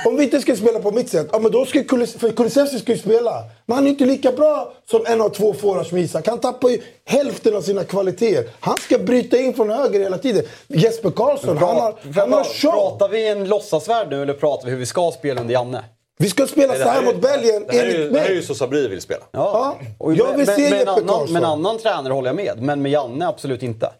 om 0.06 0.16
vi 0.16 0.24
inte 0.24 0.40
ska 0.40 0.56
spela 0.56 0.78
på 0.80 0.90
mitt 0.90 1.08
sätt, 1.10 1.28
ja, 1.32 1.38
men 1.38 1.52
då 1.52 1.64
ska 1.66 1.78
Kulis- 1.78 2.18
för 2.18 2.30
Kulusevski 2.30 2.78
ska 2.78 2.92
ju 2.92 2.98
spela. 2.98 3.34
Men 3.66 3.74
han 3.76 3.86
är 3.86 3.90
inte 3.90 4.04
lika 4.04 4.32
bra 4.32 4.72
som 4.90 5.06
en 5.06 5.20
av 5.20 5.28
två 5.28 5.54
forwards 5.54 5.88
som 5.88 5.98
Isak. 5.98 6.28
Han 6.28 6.38
tappar 6.38 6.68
ju 6.68 6.82
hälften 7.04 7.56
av 7.56 7.62
sina 7.62 7.84
kvaliteter. 7.84 8.50
Han 8.60 8.76
ska 8.76 8.98
bryta 8.98 9.38
in 9.38 9.54
från 9.54 9.70
höger 9.70 10.00
hela 10.00 10.18
tiden. 10.18 10.44
Jesper 10.68 11.10
Karlsson, 11.10 11.58
han 11.58 11.76
har, 11.76 11.94
han 12.14 12.32
har 12.32 12.44
show. 12.44 12.70
Pratar 12.70 13.08
vi 13.08 13.28
en 13.28 13.48
låtsasvärld 13.48 14.10
nu 14.10 14.22
eller 14.22 14.34
pratar 14.34 14.64
vi 14.64 14.70
hur 14.70 14.78
vi 14.78 14.86
ska 14.86 15.10
spela 15.18 15.40
under 15.40 15.54
Janne? 15.54 15.84
Vi 16.18 16.30
ska 16.30 16.46
spela 16.46 16.74
så 16.74 16.82
här 16.82 17.02
mot 17.02 17.20
Belgien, 17.20 17.64
Det 17.68 17.76
här 17.76 17.86
är 17.86 17.98
ju, 17.98 18.10
det 18.10 18.20
här 18.20 18.30
är 18.30 18.34
ju 18.34 18.42
så 18.42 18.54
Sabri 18.54 18.88
vill 18.88 19.00
spela. 19.00 19.24
Ja. 19.30 19.78
Och 19.98 20.14
Jag 20.14 20.36
vill 20.36 20.46
med, 20.46 20.56
se 20.56 20.62
Jeppe 20.62 20.90
annan, 20.90 21.06
Karlsson. 21.08 21.32
med 21.32 21.42
en 21.42 21.48
annan 21.48 21.78
tränare 21.78 22.12
håller 22.12 22.28
jag 22.28 22.36
med, 22.36 22.62
men 22.62 22.82
med 22.82 22.92
Janne 22.92 23.26
absolut 23.26 23.62
inte. 23.62 23.92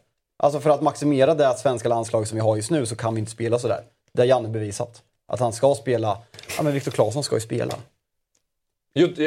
Alltså 0.43 0.61
för 0.61 0.71
att 0.71 0.83
maximera 0.83 1.35
det 1.35 1.59
svenska 1.59 1.89
landslaget 1.89 2.29
som 2.29 2.37
vi 2.37 2.43
har 2.43 2.57
just 2.57 2.71
nu 2.71 2.87
så 2.87 2.97
kan 2.97 3.15
vi 3.15 3.21
inte 3.21 3.33
spela 3.33 3.59
sådär. 3.59 3.81
Det 4.13 4.23
har 4.23 4.27
Janne 4.27 4.49
bevisat. 4.49 5.03
Att 5.33 5.41
han 5.41 5.53
ska 5.53 5.75
spela. 5.75 6.19
Ja 6.57 6.63
men 6.63 6.73
Viktor 6.73 6.91
Claesson 6.91 7.25
ska 7.25 7.37
ju 7.37 7.41
spela. 7.41 7.75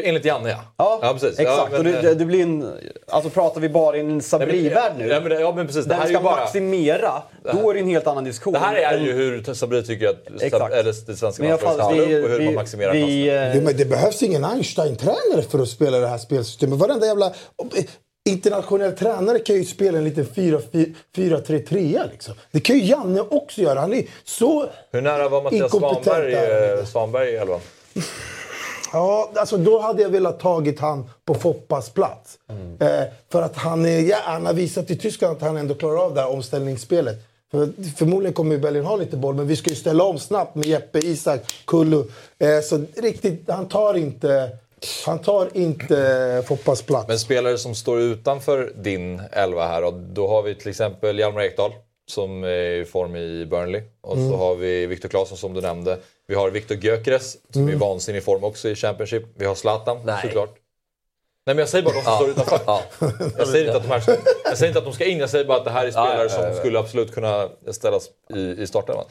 Enligt 0.04 0.26
Janne 0.26 0.50
ja. 0.50 0.60
Ja, 0.78 1.14
precis. 1.14 1.40
exakt. 1.40 1.58
Ja, 1.62 1.68
men, 1.72 1.78
och 1.78 1.84
det, 1.84 1.96
eh, 1.98 2.02
det, 2.04 2.16
det 2.16 2.26
blir 2.26 2.44
en... 2.44 2.74
Alltså 3.08 3.30
pratar 3.30 3.62
vi 3.62 3.70
bara 3.70 3.98
i 3.98 4.00
en 4.00 4.22
Sabri-värld 4.22 4.92
nu. 4.98 5.08
Ja 5.08 5.20
men, 5.20 5.30
det- 5.30 5.40
ja, 5.40 5.54
men 5.56 5.68
precis. 5.68 5.84
Det 5.86 5.90
där 5.90 5.96
här 5.96 6.04
vi 6.08 6.14
ska 6.14 6.20
ju 6.20 6.24
bara... 6.24 6.36
maximera, 6.36 7.22
då 7.44 7.70
är 7.70 7.74
det 7.74 7.80
en 7.80 7.88
helt 7.88 8.08
annan 8.08 8.24
diskussion. 8.24 8.54
Det 8.54 8.60
här 8.60 8.76
är 8.76 8.98
ju 9.00 9.12
hur 9.14 9.54
Sabri 9.54 9.84
tycker 9.84 10.08
att 10.10 10.42
Exakt. 10.42 10.74
eller 10.74 10.84
det 11.08 11.16
svenska 11.16 11.44
landslaget 11.44 11.78
ska 11.86 11.90
vi, 12.06 12.24
och 12.26 12.30
hur 12.30 12.40
vi, 12.40 12.46
man 12.46 12.54
maximerar 12.54 12.94
vi, 12.94 13.00
chanserna. 13.02 13.46
eh, 13.46 13.56
Ja, 13.58 13.62
men 13.62 13.78
det 13.78 13.86
behövs 13.86 14.24
ingen 14.24 14.46
Einstein-tränare 14.46 15.42
för 15.50 15.60
att 15.60 15.70
spela 15.70 16.00
det 16.00 16.08
här 16.08 16.18
spelsystemet. 16.18 16.80
Varenda 16.80 17.06
jävla 17.08 17.34
internationell 18.30 18.92
tränare 18.92 19.40
kan 19.40 19.56
ju 19.56 19.66
spela 19.66 19.98
en 19.98 20.04
liten 20.04 20.26
4-3-3 20.26 22.10
liksom. 22.12 22.34
Det 22.52 22.60
kan 22.60 22.76
ju 22.78 22.84
Janne 22.86 23.22
också 23.22 23.62
göra. 23.62 23.80
Han 23.80 23.94
är 23.94 24.04
så 24.24 24.66
Hur 24.92 25.02
nära 25.02 25.30
var 25.30 25.42
Mattias 25.44 25.62
inkompetent 25.74 26.04
Svanberg, 26.06 26.34
eh, 26.80 26.86
Svanberg 26.86 27.30
i 27.30 27.36
elvan? 27.36 27.60
Ja, 28.96 29.32
alltså 29.36 29.58
då 29.58 29.80
hade 29.80 30.02
jag 30.02 30.10
velat 30.10 30.40
tagit 30.40 30.80
han 30.80 31.10
på 31.26 31.34
Foppas 31.34 31.90
plats. 31.90 32.40
Eh, 32.80 33.04
för 33.32 33.42
att 33.42 33.56
han, 33.56 33.86
är, 33.86 34.00
ja, 34.00 34.18
han 34.24 34.46
har 34.46 34.54
visat 34.54 34.92
i 34.92 34.96
Tyskland 34.98 35.38
att 35.38 35.42
han 35.42 35.58
ändå 35.58 35.76
klarar 35.76 36.06
av 36.06 36.14
det 36.14 36.22
här 36.22 36.30
omställningsspelet. 36.30 37.16
För, 37.52 37.70
förmodligen 37.98 38.34
kommer 38.34 38.58
Belgien 38.58 38.86
ha 38.86 38.96
lite 38.96 39.18
boll, 39.18 39.36
men 39.36 39.48
vi 39.48 39.56
ska 39.56 39.70
ju 39.70 39.76
ställa 39.76 40.04
om 40.04 40.20
snabbt 40.20 40.56
med 40.56 40.66
Jeppe, 40.66 41.00
Isak, 41.00 41.42
Kullu. 41.66 42.04
Eh, 42.40 42.60
så 42.64 42.86
riktigt, 42.96 43.50
han 43.50 43.68
tar 43.68 43.94
inte, 43.94 44.50
han 45.06 45.20
tar 45.20 45.50
inte 45.54 46.44
Foppas 46.48 46.82
plats. 46.82 47.08
Men 47.08 47.20
spelare 47.20 47.58
som 47.58 47.76
står 47.76 48.00
utanför 48.00 48.74
din 48.76 49.22
elva 49.32 49.68
här, 49.68 49.84
och 49.84 49.94
då 49.94 50.28
har 50.28 50.42
vi 50.42 50.56
till 50.56 50.70
exempel 50.70 51.20
Hjalmar 51.20 51.42
Ekdal 51.42 51.72
som 52.08 52.44
är 52.44 52.82
i 52.82 52.86
form 52.86 53.16
i 53.16 53.46
Burnley. 53.46 53.82
Och 54.02 54.18
så 54.18 54.36
har 54.38 54.56
vi 54.56 54.86
Viktor 54.86 55.10
Claesson 55.10 55.38
som 55.38 55.54
du 55.54 55.62
nämnde. 55.62 55.98
Vi 56.28 56.36
har 56.36 56.50
Viktor 56.50 56.78
Gyökeres 56.78 57.38
som 57.54 57.68
är 57.68 57.72
i 57.72 57.76
vansinnig 57.76 58.24
form 58.24 58.44
också 58.44 58.70
i 58.70 58.76
Championship. 58.76 59.24
Vi 59.36 59.46
har 59.46 59.56
Zlatan 59.56 59.98
Nej. 60.06 60.22
såklart. 60.22 60.56
Nej 61.46 61.56
men 61.56 61.58
jag 61.58 61.70
säger 61.70 61.86
bara 61.86 61.96
de 61.96 62.02
som 62.04 62.16
står 62.16 62.30
utanför. 62.30 62.60
Ja. 62.66 62.82
Jag 63.38 63.48
säger, 63.48 63.66
inte 63.66 63.78
att 63.78 63.84
de 63.84 63.90
här, 63.90 64.00
ska- 64.00 64.18
jag 64.46 64.58
säger 64.58 64.68
inte 64.68 64.80
att 64.80 64.86
de 64.86 64.94
ska 64.94 65.06
in, 65.06 65.18
jag 65.18 65.30
säger 65.30 65.46
bara 65.46 65.58
att 65.58 65.66
det 65.66 65.72
här 65.72 65.86
är 65.88 65.92
spelare 65.92 66.10
Ja, 66.18 66.24
ja, 66.24 66.36
ja, 66.38 66.44
ja. 66.46 66.52
som 66.52 66.60
skulle 66.60 66.80
absolut 66.80 67.14
kunna 67.14 67.50
ställas 67.72 68.10
i, 68.36 68.40
i 68.40 68.68
startelvan. 68.68 69.06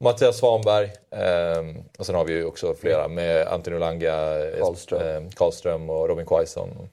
Mattias 0.00 0.36
Svanberg, 0.38 0.90
ehm, 1.16 1.76
och 1.98 2.06
sen 2.06 2.14
har 2.14 2.24
vi 2.24 2.32
ju 2.32 2.44
också 2.44 2.74
flera 2.74 3.08
med 3.08 3.46
Antonio 3.46 3.78
Langa, 3.78 4.44
eh, 4.48 4.60
Karlström. 4.60 5.24
eh, 5.26 5.30
Karlström 5.30 5.90
och 5.90 6.08
Robin 6.08 6.26
Quaison. 6.26 6.88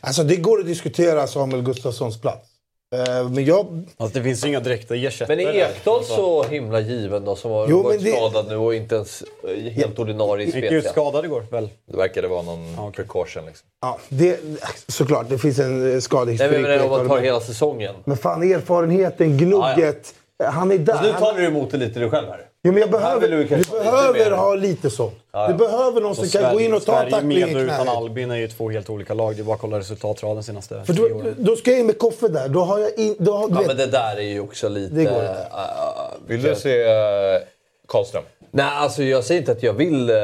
Alltså 0.00 0.22
det 0.22 0.36
går 0.36 0.60
att 0.60 0.66
diskutera 0.66 1.26
Samuel 1.26 1.62
Gustafssons 1.62 2.20
plats. 2.20 2.49
Eh, 2.94 3.30
men 3.30 3.44
jag, 3.44 3.84
Alltså 3.96 4.18
det 4.18 4.24
finns 4.24 4.44
ju 4.44 4.48
inga 4.48 4.60
direkta 4.60 4.94
ersättare. 4.96 5.36
Men 5.36 5.46
är. 5.46 5.70
Ekdal 5.70 6.04
så 6.04 6.42
himla 6.44 6.80
given 6.80 7.24
då 7.24 7.36
som 7.36 7.50
har 7.50 7.66
Jo, 7.68 7.82
varit 7.82 8.04
det- 8.04 8.10
skadad 8.16 8.48
nu 8.48 8.56
och 8.56 8.74
inte 8.74 8.94
ens 8.94 9.22
eh, 9.48 9.72
helt 9.72 9.98
ordinarie 9.98 10.46
i 10.46 10.50
gick 10.60 10.72
ut 10.72 10.84
skadad 10.84 11.24
igår 11.24 11.46
väl? 11.50 11.68
Det 11.90 11.96
verkade 11.96 12.28
vara 12.28 12.42
någon 12.42 12.72
Ja, 12.76 12.88
okej. 12.88 12.92
precaution 13.04 13.46
liksom. 13.46 13.68
ja, 13.80 13.98
det, 14.08 14.40
såklart, 14.88 15.28
det 15.28 15.38
finns 15.38 15.58
en 15.58 15.82
eh, 15.86 15.92
Nej, 15.92 16.00
skadehistorik. 16.00 16.52
men, 16.52 16.62
men 16.62 16.80
om 16.82 16.90
man 16.90 17.08
på 17.08 17.14
tar 17.14 17.20
hela 17.22 17.40
säsongen. 17.40 17.94
Men 18.04 18.16
fan 18.16 18.42
erfarenheten, 18.52 19.36
gnugget. 19.38 20.14
Han 20.44 20.70
är 20.72 20.78
där. 20.78 20.92
Alltså, 20.92 21.12
nu 21.12 21.18
talar 21.18 21.38
du 21.38 21.46
emot 21.46 21.70
det 21.70 21.76
lite 21.76 22.00
dig 22.00 22.10
själv 22.10 22.28
här. 22.28 22.40
Jo, 22.62 22.72
men 22.72 22.80
jag 22.80 22.90
behöver, 22.90 23.28
du 23.28 23.36
ha 23.36 23.42
lite 23.42 24.12
behöver 24.12 24.30
ha 24.30 24.54
lite 24.54 24.90
sånt. 24.90 25.14
Du 25.48 25.54
behöver 25.54 26.00
någon 26.00 26.16
som 26.16 26.28
kan 26.28 26.54
gå 26.54 26.60
in 26.60 26.74
och 26.74 26.84
ta 26.84 26.92
Sverige 26.92 27.10
tackling 27.10 27.28
med 27.28 27.50
i 27.50 27.54
och 27.54 27.60
utan. 27.60 27.88
Albin 27.88 28.30
är 28.30 28.36
ju 28.36 28.48
två 28.48 28.70
helt 28.70 28.90
olika 28.90 29.14
lag. 29.14 29.36
Det 29.36 29.42
är 29.42 29.44
bara 29.44 29.54
att 29.54 29.60
kolla 29.60 29.78
resultatraden 29.78 30.42
senaste 30.42 30.84
För 30.84 30.92
då, 30.92 31.22
då 31.38 31.56
ska 31.56 31.70
jag 31.70 31.80
in 31.80 31.86
med 31.86 31.98
Koffe 31.98 32.28
där. 32.28 32.48
Då 32.48 32.60
har 32.60 32.78
jag 32.78 32.98
in, 32.98 33.16
då 33.18 33.32
har, 33.32 33.48
Ja, 33.50 33.58
vet, 33.58 33.66
men 33.66 33.76
det 33.76 33.86
där 33.86 34.16
är 34.16 34.20
ju 34.20 34.40
också 34.40 34.68
lite... 34.68 34.94
Det 34.94 35.04
går 35.04 35.12
inte. 35.12 35.48
äh, 35.52 36.26
Vill 36.26 36.42
du 36.42 36.54
se 36.54 36.84
uh, 36.84 37.40
Karlström? 37.88 38.22
Nej, 38.50 38.66
alltså 38.66 39.02
jag 39.02 39.24
säger 39.24 39.40
inte 39.40 39.52
att 39.52 39.62
jag 39.62 39.72
vill 39.72 40.10
eh, 40.10 40.16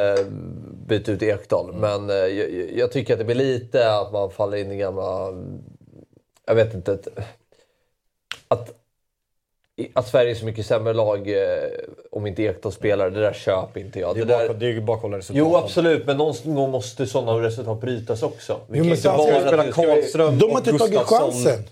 byta 0.87 1.13
ut 1.13 1.23
Ekdal. 1.23 1.75
Men 1.75 2.11
eh, 2.11 2.17
jag, 2.17 2.71
jag 2.77 2.93
tycker 2.93 3.13
att 3.13 3.19
det 3.19 3.25
blir 3.25 3.37
lite 3.37 3.93
att 3.93 4.13
man 4.13 4.31
faller 4.31 4.57
in 4.57 4.73
i 4.73 4.77
gamla... 4.77 5.33
Jag 6.47 6.55
vet 6.55 6.75
inte. 6.75 6.99
Att, 8.49 8.71
att 9.95 10.09
Sverige 10.09 10.31
är 10.31 10.35
så 10.35 10.45
mycket 10.45 10.67
sämre 10.67 10.93
lag 10.93 11.29
eh, 11.29 11.69
om 12.11 12.27
inte 12.27 12.43
Ekdal 12.43 12.73
spelar, 12.73 13.11
det 13.11 13.21
där 13.21 13.33
köper 13.33 13.81
inte 13.81 14.01
jag. 14.01 14.15
Det 14.17 14.21
är 14.21 14.25
Det 14.25 14.37
där, 14.37 14.55
det 14.55 14.67
är 14.67 14.71
ju 14.71 14.87
kolla 14.87 15.19
resultaten. 15.19 15.51
jo, 15.51 15.57
absolut. 15.57 16.07
Men 16.07 16.17
någon 16.17 16.55
gång 16.55 16.71
måste 16.71 17.07
sådana 17.07 17.43
resultat 17.47 17.81
brytas 17.81 18.23
också. 18.23 18.61
Vi 18.69 18.79
Jo, 18.79 18.85
kan 18.85 18.89
men 18.89 18.89
inte 18.89 19.03
sen 19.03 19.13
ska 19.13 19.17
bara 19.19 19.31
vi 19.31 19.37
att 19.37 19.47
spela 19.47 19.63
det 19.63 19.73
Karlström 19.73 20.39
de 20.39 20.45
har 20.45 20.61
och 20.61 20.67
inte 20.67 20.79
tagit 20.79 20.99
chansen. 21.01 21.65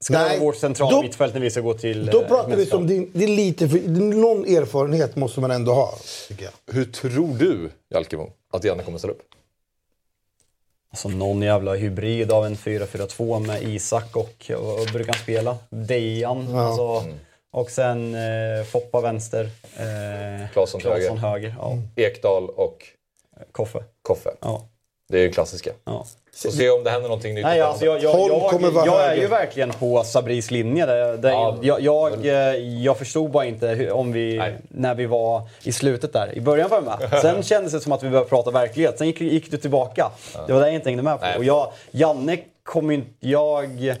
Ska 0.00 0.14
det 0.14 0.20
Nej, 0.20 0.38
vara 0.38 0.46
vårt 0.46 0.56
centrala 0.56 1.02
mittfält 1.02 1.34
när 1.34 1.40
vi 1.40 1.50
ska 1.50 1.60
gå 1.60 1.74
till 1.74 2.06
Då 2.06 2.20
eh, 2.22 2.28
pratar 2.28 2.56
vi 2.56 2.66
som 2.66 2.86
din, 2.86 3.10
det 3.14 3.24
är 3.24 3.28
lite 3.28 3.68
för, 3.68 3.78
någon 3.88 4.44
erfarenhet 4.44 5.16
måste 5.16 5.40
man 5.40 5.50
ändå 5.50 5.72
ha. 5.72 5.94
Hur 6.72 6.84
tror 6.84 7.38
du, 7.38 7.70
Jalkemo, 7.90 8.30
att 8.52 8.64
Janne 8.64 8.82
kommer 8.82 8.98
ställa 8.98 9.12
upp? 9.12 9.22
Alltså 10.90 11.08
någon 11.08 11.42
jävla 11.42 11.74
hybrid 11.74 12.32
av 12.32 12.46
en 12.46 12.56
4-4-2 12.56 13.46
med 13.46 13.62
Isak 13.62 14.16
och, 14.16 14.50
och, 14.50 14.80
och 14.80 14.86
brukar 14.92 15.12
han 15.12 15.22
spela? 15.22 15.56
Dejan. 15.70 16.56
Alltså, 16.56 17.04
Och 17.58 17.70
sen 17.70 18.14
eh, 18.14 18.64
Foppa 18.64 19.00
vänster. 19.00 19.50
Eh, 19.76 20.50
Claesson 20.52 20.80
höger. 20.84 21.16
höger. 21.16 21.54
Ja. 21.58 21.78
Ekdal 21.96 22.48
och 22.50 22.84
Koffe. 23.52 23.78
Koffe. 24.02 24.30
Ja. 24.40 24.62
Det 25.08 25.18
är 25.18 25.22
ju 25.22 25.32
klassiska. 25.32 25.70
Ja. 25.84 26.06
Så 26.34 26.50
se 26.50 26.70
om 26.70 26.84
det 26.84 26.90
händer 26.90 27.08
någonting 27.08 27.34
nytt. 27.34 27.44
Nej, 27.44 27.60
alltså 27.60 27.84
jag, 27.84 28.02
jag, 28.02 28.28
jag, 28.28 28.86
jag 28.86 29.04
är 29.04 29.14
ju 29.14 29.26
verkligen 29.26 29.70
på 29.70 30.04
Sabris 30.04 30.50
linje. 30.50 30.86
Jag, 31.62 31.80
jag, 31.80 32.26
eh, 32.26 32.34
jag 32.82 32.98
förstod 32.98 33.30
bara 33.30 33.44
inte 33.44 33.68
hur, 33.68 33.92
om 33.92 34.12
vi, 34.12 34.38
Nej. 34.38 34.56
när 34.68 34.94
vi 34.94 35.06
var 35.06 35.48
i 35.62 35.72
slutet 35.72 36.12
där. 36.12 36.38
I 36.38 36.40
början 36.40 36.68
var 36.68 36.76
jag 36.76 36.84
med. 36.84 37.20
Sen 37.20 37.42
kändes 37.42 37.72
det 37.72 37.80
som 37.80 37.92
att 37.92 38.02
vi 38.02 38.08
började 38.08 38.28
prata 38.28 38.50
verklighet. 38.50 38.98
Sen 38.98 39.06
gick, 39.06 39.20
gick 39.20 39.50
du 39.50 39.56
tillbaka. 39.56 40.10
Det 40.46 40.52
var 40.52 40.60
det 40.60 40.66
jag 40.66 40.74
inte 40.74 40.88
hängde 40.88 41.02
med 41.02 41.20
på. 41.20 41.26
Nej. 41.26 41.38
Och 41.38 41.44
jag, 41.44 41.72
Janne 41.90 42.38
kommer 42.62 42.94
inte... 42.94 43.10
Jag... 43.20 43.96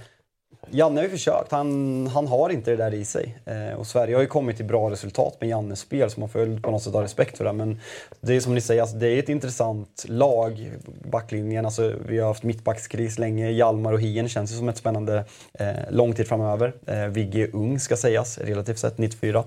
Janne 0.70 1.00
har 1.00 1.04
ju 1.04 1.10
försökt. 1.10 1.52
Han, 1.52 2.06
han 2.06 2.26
har 2.26 2.50
inte 2.50 2.70
det 2.70 2.76
där 2.76 2.94
i 2.94 3.04
sig. 3.04 3.38
Eh, 3.44 3.78
och 3.78 3.86
Sverige 3.86 4.14
har 4.14 4.22
ju 4.22 4.28
kommit 4.28 4.56
till 4.56 4.66
bra 4.66 4.90
resultat 4.90 5.36
med 5.40 5.50
Jannes 5.50 5.80
spel 5.80 6.10
så 6.10 6.20
man 6.20 6.28
får 6.28 6.60
på 6.60 6.70
något 6.70 6.82
sätt 6.82 6.92
ha 6.92 7.02
respekt 7.02 7.36
för 7.36 7.44
det. 7.44 7.52
Men 7.52 7.80
det 8.20 8.36
är 8.36 8.40
som 8.40 8.54
ni 8.54 8.60
säger, 8.60 8.82
alltså, 8.82 8.96
det 8.96 9.08
är 9.08 9.18
ett 9.18 9.28
intressant 9.28 10.04
lag. 10.08 10.70
Backlinjen, 11.10 11.64
alltså, 11.64 11.94
vi 12.08 12.18
har 12.18 12.26
haft 12.26 12.42
mittbackskris 12.42 13.18
länge. 13.18 13.50
Hjalmar 13.50 13.92
och 13.92 14.00
Hien 14.00 14.28
känns 14.28 14.52
ju 14.52 14.56
som 14.56 14.68
ett 14.68 14.76
spännande 14.76 15.24
eh, 15.54 15.68
lång 15.90 16.12
tid 16.12 16.28
framöver. 16.28 16.74
Eh, 16.86 17.06
Vigge 17.06 17.42
är 17.42 17.56
ung 17.56 17.80
ska 17.80 17.96
sägas, 17.96 18.38
relativt 18.38 18.78
sett, 18.78 18.98
94. 18.98 19.44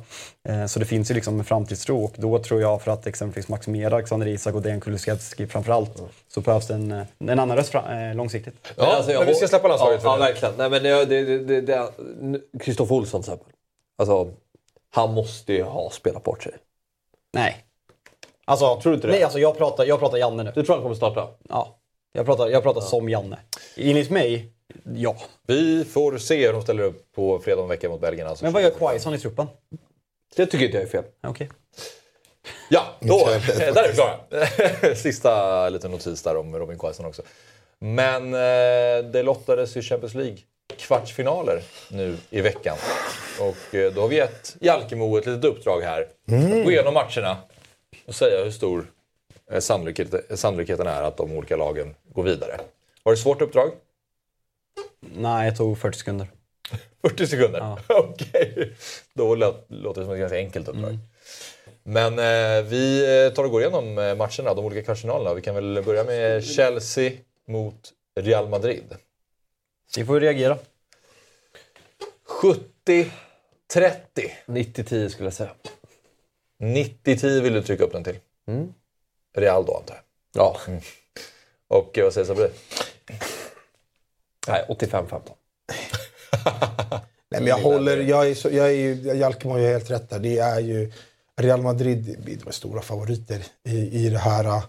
Eh, 0.49 0.65
så 0.65 0.79
det 0.79 0.85
finns 0.85 1.11
ju 1.11 1.15
liksom 1.15 1.39
en 1.39 1.45
framtidstro 1.45 2.03
och 2.03 2.13
då 2.17 2.39
tror 2.39 2.61
jag 2.61 2.81
för 2.81 2.91
att 2.91 3.07
exempelvis 3.07 3.47
maximera 3.47 3.95
Alexander 3.95 4.27
Isak 4.27 4.55
och 4.55 4.61
Dejan 4.61 4.81
Kulusevski 4.81 5.47
framförallt 5.47 6.01
så 6.33 6.41
behövs 6.41 6.67
det 6.67 6.73
en, 6.73 7.05
en 7.19 7.39
annan 7.39 7.57
röst 7.57 7.69
fra- 7.71 8.09
eh, 8.09 8.15
långsiktigt. 8.15 8.55
Ja, 8.63 8.73
Men 8.77 8.85
alltså, 8.95 9.11
jag 9.11 9.19
men 9.19 9.27
vi 9.27 9.35
ska 9.35 9.47
släppa 9.47 9.67
landslaget 9.67 10.03
Ja, 10.03 10.13
ja 10.13 10.17
verkligen. 10.25 10.53
Nej, 10.57 10.69
men 10.69 10.83
det, 10.83 11.05
det, 11.05 11.37
det, 11.39 11.61
det, 11.61 11.91
Kristoffer 12.59 12.95
Olsson 12.95 13.21
till 13.23 13.31
exempel. 13.33 13.53
Alltså, 13.97 14.31
han 14.89 15.13
måste 15.13 15.53
ju 15.53 15.63
ha 15.63 15.89
spelat 15.89 16.23
bort 16.23 16.43
sig. 16.43 16.53
Nej. 17.33 17.65
Alltså, 18.45 18.81
Tror 18.81 18.91
du 18.91 18.95
inte 18.95 19.07
det? 19.07 19.13
Nej, 19.13 19.23
alltså 19.23 19.39
jag 19.39 19.57
pratar, 19.57 19.85
jag 19.85 19.99
pratar 19.99 20.17
Janne 20.17 20.43
nu. 20.43 20.51
Du 20.55 20.63
tror 20.63 20.75
han 20.75 20.83
kommer 20.83 20.95
starta? 20.95 21.27
Ja. 21.49 21.77
Jag 22.13 22.25
pratar, 22.25 22.47
jag 22.49 22.63
pratar 22.63 22.81
som 22.81 23.09
Janne. 23.09 23.39
Enligt 23.77 24.09
mig, 24.09 24.51
ja. 24.95 25.15
Vi 25.47 25.85
får 25.85 26.17
se 26.17 26.45
hur 26.45 26.53
de 26.53 26.61
ställer 26.61 26.83
upp 26.83 27.11
på 27.11 27.39
fredag 27.39 27.61
om 27.61 27.69
veckan 27.69 27.91
mot 27.91 28.01
Belgien. 28.01 28.27
Alltså. 28.27 28.45
Men 28.45 28.53
vad 28.53 28.63
gör 28.63 28.69
Quaison 28.69 29.13
i 29.13 29.17
truppen? 29.19 29.47
Det 30.35 30.45
tycker 30.45 30.65
inte 30.65 30.77
jag 30.77 30.83
är 30.85 30.89
fel. 30.89 31.03
Okej. 31.23 31.49
Ja, 32.69 32.95
då, 32.99 33.29
där 33.47 33.83
är 33.83 33.87
vi 33.87 33.93
klara. 33.93 34.95
Sista 34.95 35.69
liten 35.69 35.91
notis 35.91 36.23
där 36.23 36.37
om 36.37 36.55
Robin 36.55 36.79
Quaison 36.79 37.05
också. 37.05 37.21
Men 37.79 38.33
eh, 38.33 39.11
det 39.11 39.23
lottades 39.23 39.77
ju 39.77 39.81
Champions 39.81 40.13
League 40.13 40.37
kvartsfinaler 40.77 41.61
nu 41.89 42.17
i 42.29 42.41
veckan. 42.41 42.77
Och 43.39 43.75
eh, 43.75 43.93
då 43.93 44.01
har 44.01 44.07
vi 44.07 44.15
gett 44.15 44.55
Jalkemo 44.59 45.17
ett 45.17 45.25
litet 45.25 45.45
uppdrag 45.45 45.81
här. 45.81 46.01
Att 46.01 46.65
gå 46.65 46.71
igenom 46.71 46.93
matcherna 46.93 47.37
och 48.05 48.15
säga 48.15 48.43
hur 48.43 48.51
stor 48.51 48.85
eh, 49.51 49.59
sannolikheten, 50.35 50.87
är 50.87 51.03
att 51.03 51.17
de 51.17 51.31
olika 51.31 51.55
lagen 51.55 51.95
går 52.13 52.23
vidare. 52.23 52.59
Var 53.03 53.11
det 53.11 53.15
ett 53.15 53.19
svårt 53.23 53.41
uppdrag? 53.41 53.71
Nej, 54.99 55.47
jag 55.47 55.57
tog 55.57 55.77
40 55.77 55.97
sekunder. 55.97 56.27
40 57.01 57.27
sekunder? 57.27 57.59
Ja. 57.59 57.79
Okej. 57.87 58.73
Då 59.13 59.35
låt, 59.35 59.65
låter 59.67 60.01
det 60.01 60.05
som 60.05 60.13
ett 60.13 60.19
ganska 60.19 60.37
enkelt 60.37 60.67
uppdrag. 60.67 60.97
Men 61.83 62.19
eh, 62.19 62.63
vi 62.63 63.03
eh, 63.25 63.33
tar 63.33 63.43
och 63.43 63.51
går 63.51 63.61
igenom 63.61 63.97
eh, 63.97 64.15
matcherna, 64.15 64.53
de 64.53 64.65
olika 64.65 64.83
kvartsfinalerna. 64.83 65.33
Vi 65.33 65.41
kan 65.41 65.55
väl 65.55 65.83
börja 65.85 66.03
med 66.03 66.43
Chelsea 66.43 67.11
mot 67.47 67.93
Real 68.19 68.49
Madrid. 68.49 68.95
Ni 69.97 70.05
får 70.05 70.15
ju 70.15 70.21
reagera. 70.21 70.57
70-30. 72.27 73.01
90-10 74.45 75.09
skulle 75.09 75.25
jag 75.25 75.33
säga. 75.33 75.51
90-10 76.59 77.41
vill 77.41 77.53
du 77.53 77.61
trycka 77.61 77.83
upp 77.83 77.91
den 77.91 78.03
till. 78.03 78.19
Mm. 78.47 78.73
Real 79.37 79.65
då 79.65 79.77
antar 79.77 79.95
jag. 79.95 80.03
Ja. 80.43 80.57
Och 81.67 81.97
eh, 81.97 82.03
vad 82.03 82.13
säger 82.13 82.27
Sabri? 82.27 82.49
Nej, 84.47 84.65
85-15. 84.69 85.21
Nej, 87.29 87.41
men 87.41 87.47
jag 87.47 87.57
håller... 87.57 87.97
Jag 87.97 88.29
är, 88.29 88.35
så, 88.35 88.49
jag 88.49 88.67
är 88.67 88.71
ju... 88.71 88.93
Jalkemo 89.17 89.53
har 89.53 89.59
ju 89.59 89.67
helt 89.67 89.91
rätt 89.91 90.09
där. 90.09 90.19
Det 90.19 90.37
är 90.37 90.59
ju... 90.59 90.91
Real 91.41 91.61
Madrid 91.61 92.27
är 92.47 92.51
stora 92.51 92.81
favoriter 92.81 93.45
i, 93.69 94.05
i 94.05 94.09
det 94.09 94.17
här. 94.17 94.61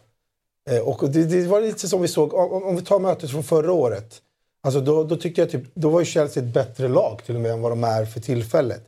Eh, 0.70 0.78
och 0.78 1.10
det, 1.10 1.24
det 1.24 1.46
var 1.46 1.60
lite 1.60 1.88
som 1.88 2.02
vi 2.02 2.08
såg, 2.08 2.34
om, 2.34 2.62
om 2.64 2.76
vi 2.76 2.82
tar 2.82 2.98
mötet 2.98 3.30
från 3.30 3.42
förra 3.42 3.72
året. 3.72 4.22
Alltså 4.62 4.80
då, 4.80 5.04
då 5.04 5.16
tyckte 5.16 5.40
jag 5.40 5.50
typ, 5.50 5.74
då 5.74 5.88
var 5.88 6.00
ju 6.00 6.06
Chelsea 6.06 6.42
ett 6.42 6.54
bättre 6.54 6.88
lag 6.88 7.20
till 7.26 7.34
och 7.34 7.40
med 7.40 7.50
än 7.50 7.62
vad 7.62 7.72
de 7.72 7.84
är 7.84 8.04
för 8.04 8.20
tillfället. 8.20 8.84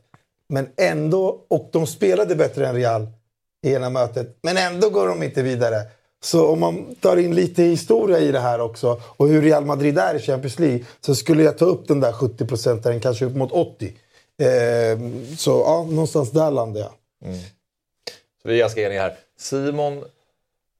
Men 0.49 0.67
ändå, 0.77 1.45
och 1.47 1.69
de 1.71 1.87
spelade 1.87 2.35
bättre 2.35 2.67
än 2.67 2.75
Real 2.75 3.07
i 3.65 3.73
ena 3.73 3.89
mötet, 3.89 4.37
men 4.41 4.57
ändå 4.57 4.89
går 4.89 5.07
de 5.07 5.23
inte 5.23 5.41
vidare. 5.41 5.81
Så 6.23 6.47
om 6.47 6.59
man 6.59 6.95
tar 6.95 7.17
in 7.17 7.35
lite 7.35 7.63
historia 7.63 8.19
i 8.19 8.31
det 8.31 8.39
här 8.39 8.61
också 8.61 9.01
och 9.05 9.27
hur 9.27 9.41
Real 9.41 9.65
Madrid 9.65 9.97
är 9.97 10.15
i 10.15 10.19
Champions 10.19 10.59
League 10.59 10.85
så 11.01 11.15
skulle 11.15 11.43
jag 11.43 11.57
ta 11.57 11.65
upp 11.65 11.87
den 11.87 11.99
där 11.99 12.11
70 12.11 12.45
procenten, 12.45 12.99
kanske 12.99 13.25
upp 13.25 13.35
mot 13.35 13.51
80. 13.51 13.93
Eh, 14.41 14.99
så 15.37 15.51
ja, 15.51 15.87
någonstans 15.89 16.31
där 16.31 16.51
landar 16.51 16.81
jag. 16.81 16.91
Mm. 17.25 17.39
Så 18.45 18.49
vi 18.49 18.55
är 18.55 18.59
ganska 18.59 18.81
eniga 18.81 19.01
här. 19.01 19.13
Simon 19.37 20.03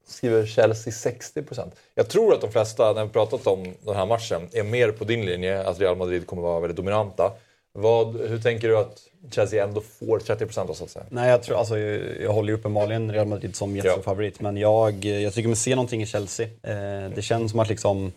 skriver 0.08 0.46
Chelsea 0.46 0.94
60%. 0.94 1.72
Jag 1.96 2.10
tror 2.10 2.34
att 2.34 2.42
de 2.42 2.52
flesta, 2.52 2.94
när 2.94 3.04
vi 3.06 3.10
pratat 3.12 3.48
om 3.48 3.74
den 3.86 3.96
här 3.96 4.06
matchen, 4.06 4.50
är 4.54 4.64
mer 4.64 4.92
på 4.92 5.04
din 5.04 5.26
linje, 5.26 5.68
att 5.68 5.80
Real 5.80 5.98
Madrid 5.98 6.28
kommer 6.28 6.42
vara 6.42 6.60
väldigt 6.60 6.78
dominanta. 6.78 7.32
Vad, 7.74 8.16
hur 8.22 8.40
tänker 8.42 8.68
du 8.68 8.78
att 8.78 9.00
Chelsea 9.32 9.64
ändå 9.64 9.82
får 9.82 10.20
30% 10.20 10.68
då, 10.68 10.74
så 10.74 10.84
att 10.84 10.90
säga? 10.90 11.06
Nej, 11.10 11.30
jag, 11.30 11.44
tror, 11.44 11.58
alltså, 11.58 11.78
jag, 11.80 12.22
jag 12.22 12.34
håller 12.34 12.50
ju 12.50 12.56
uppenbarligen 12.56 13.12
Real 13.12 13.28
Madrid 13.28 13.56
som 13.56 13.76
jättestor 13.76 14.00
Ja. 14.00 14.04
favorit. 14.04 14.42
Men 14.42 14.58
jag, 14.58 15.06
jag 15.06 15.34
tycker 15.34 15.48
mig 15.50 15.56
se 15.58 15.76
någonting 15.76 16.02
i 16.02 16.06
Chelsea. 16.06 16.46
Eh, 16.46 17.10
det 17.16 17.22
känns 17.22 17.52
som 17.52 17.60
att 17.60 17.70
liksom 17.70 18.12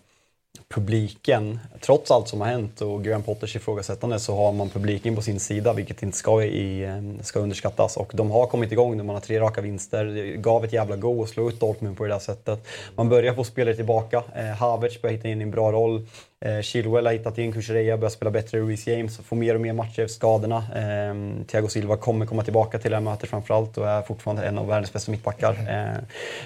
publiken, 0.69 1.59
trots 1.81 2.11
allt 2.11 2.29
som 2.29 2.41
har 2.41 2.49
hänt 2.49 2.81
och 2.81 3.05
Graham 3.05 3.23
Potters 3.23 3.57
ifrågasättande 3.57 4.19
så 4.19 4.37
har 4.37 4.53
man 4.53 4.69
publiken 4.69 5.17
på 5.17 5.23
sin 5.23 5.41
sida, 5.41 5.73
vilket 5.73 6.03
inte 6.03 6.19
ska, 6.19 6.43
i, 6.43 6.85
eh, 6.85 7.23
ska 7.23 7.41
underskattas. 7.41 7.97
Och 7.97 8.13
de 8.15 8.31
har 8.31 8.47
kommit 8.47 8.73
igång 8.73 8.97
nu, 8.97 9.03
man 9.03 9.17
har 9.17 9.21
tre 9.21 9.41
raka 9.41 9.61
vinster. 9.61 10.05
Det 10.05 10.37
gav 10.37 10.65
ett 10.65 10.73
jävla 10.73 10.97
go 10.97 11.23
att 11.23 11.29
slå 11.29 11.49
ut 11.49 11.61
Dortmund 11.61 11.97
på 11.97 12.05
det 12.05 12.11
där 12.11 12.19
sättet. 12.19 12.67
Man 12.95 13.09
börjar 13.09 13.35
få 13.35 13.45
spelare 13.45 13.75
tillbaka. 13.75 14.23
Eh, 14.35 14.45
Havertz 14.45 15.03
börjar 15.03 15.17
hitta 15.17 15.29
in 15.29 15.41
i 15.41 15.43
en 15.43 15.51
bra 15.51 15.73
roll. 15.73 16.07
Eh, 16.41 16.61
Chilwell 16.61 17.07
har 17.07 17.13
hittat 17.13 17.39
in, 17.39 17.53
Kukureya 17.53 17.97
börjar 17.97 18.11
spela 18.11 18.31
bättre, 18.31 18.61
Reece 18.61 18.87
James 18.87 19.19
får 19.19 19.37
mer 19.37 19.55
och 19.55 19.61
mer 19.61 19.73
matcher 19.73 20.03
efter 20.03 20.07
skadorna. 20.07 20.57
Eh, 20.57 21.45
Thiago 21.47 21.69
Silva 21.69 21.97
kommer 21.97 22.27
komma 22.27 22.43
tillbaka 22.43 22.79
till 22.79 22.91
det 22.91 22.97
här 22.97 23.03
mötet 23.03 23.31
framförallt 23.31 23.79
och 23.79 23.89
är 23.89 24.03
fortfarande 24.03 24.43
en 24.43 24.59
av 24.59 24.67
världens 24.67 24.93
bästa 24.93 25.11
mittbackar. 25.11 25.53
Eh, 25.69 26.03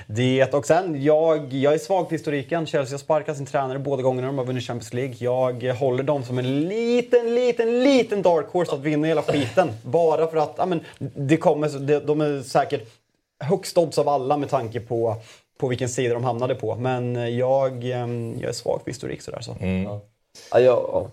det, 0.07 0.55
och 0.55 0.67
sen, 0.67 1.03
jag, 1.03 1.53
jag 1.53 1.75
är 1.75 1.79
svag 1.79 2.09
på 2.09 2.15
historiken. 2.15 2.67
Chelsea 2.67 2.95
har 2.95 2.99
sparkat 2.99 3.37
sin 3.37 3.47
tränare 3.47 3.79
båda 3.79 4.03
gångerna 4.03 4.27
de 4.27 4.39
har 4.39 4.45
vunnit 4.45 4.65
Champions 4.65 4.93
League. 4.93 5.15
Jag 5.19 5.75
håller 5.75 6.03
dem 6.03 6.25
som 6.25 6.39
en 6.39 6.69
liten, 6.69 7.35
liten, 7.35 7.85
liten 7.85 8.23
dark 8.23 8.47
horse 8.47 8.73
att 8.73 8.81
vinna 8.81 9.07
hela 9.07 9.23
skiten. 9.23 9.73
Bara 9.83 10.27
för 10.27 10.37
att 10.37 10.55
ja, 10.59 10.67
men, 10.67 10.81
det 10.99 11.37
kommer, 11.37 11.69
de, 11.79 11.99
de 11.99 12.21
är 12.21 12.43
säkert 12.43 12.89
högst 13.43 13.79
odds 13.79 13.99
av 13.99 14.09
alla 14.09 14.37
med 14.37 14.49
tanke 14.49 14.81
på 14.81 15.17
på 15.59 15.69
vilken 15.69 15.89
sida 15.89 16.15
de 16.15 16.25
hamnade 16.25 16.55
på. 16.55 16.77
Men 16.77 17.37
jag, 17.37 17.85
eh, 17.85 18.09
jag 18.41 18.49
är 18.49 18.53
svag 18.53 18.85
på 18.85 18.91
historik 18.91 19.23
sådär. 19.23 19.41
Så. 19.41 19.57
Ja, 20.51 20.61
jag, 20.61 20.61
ja. 20.93 21.11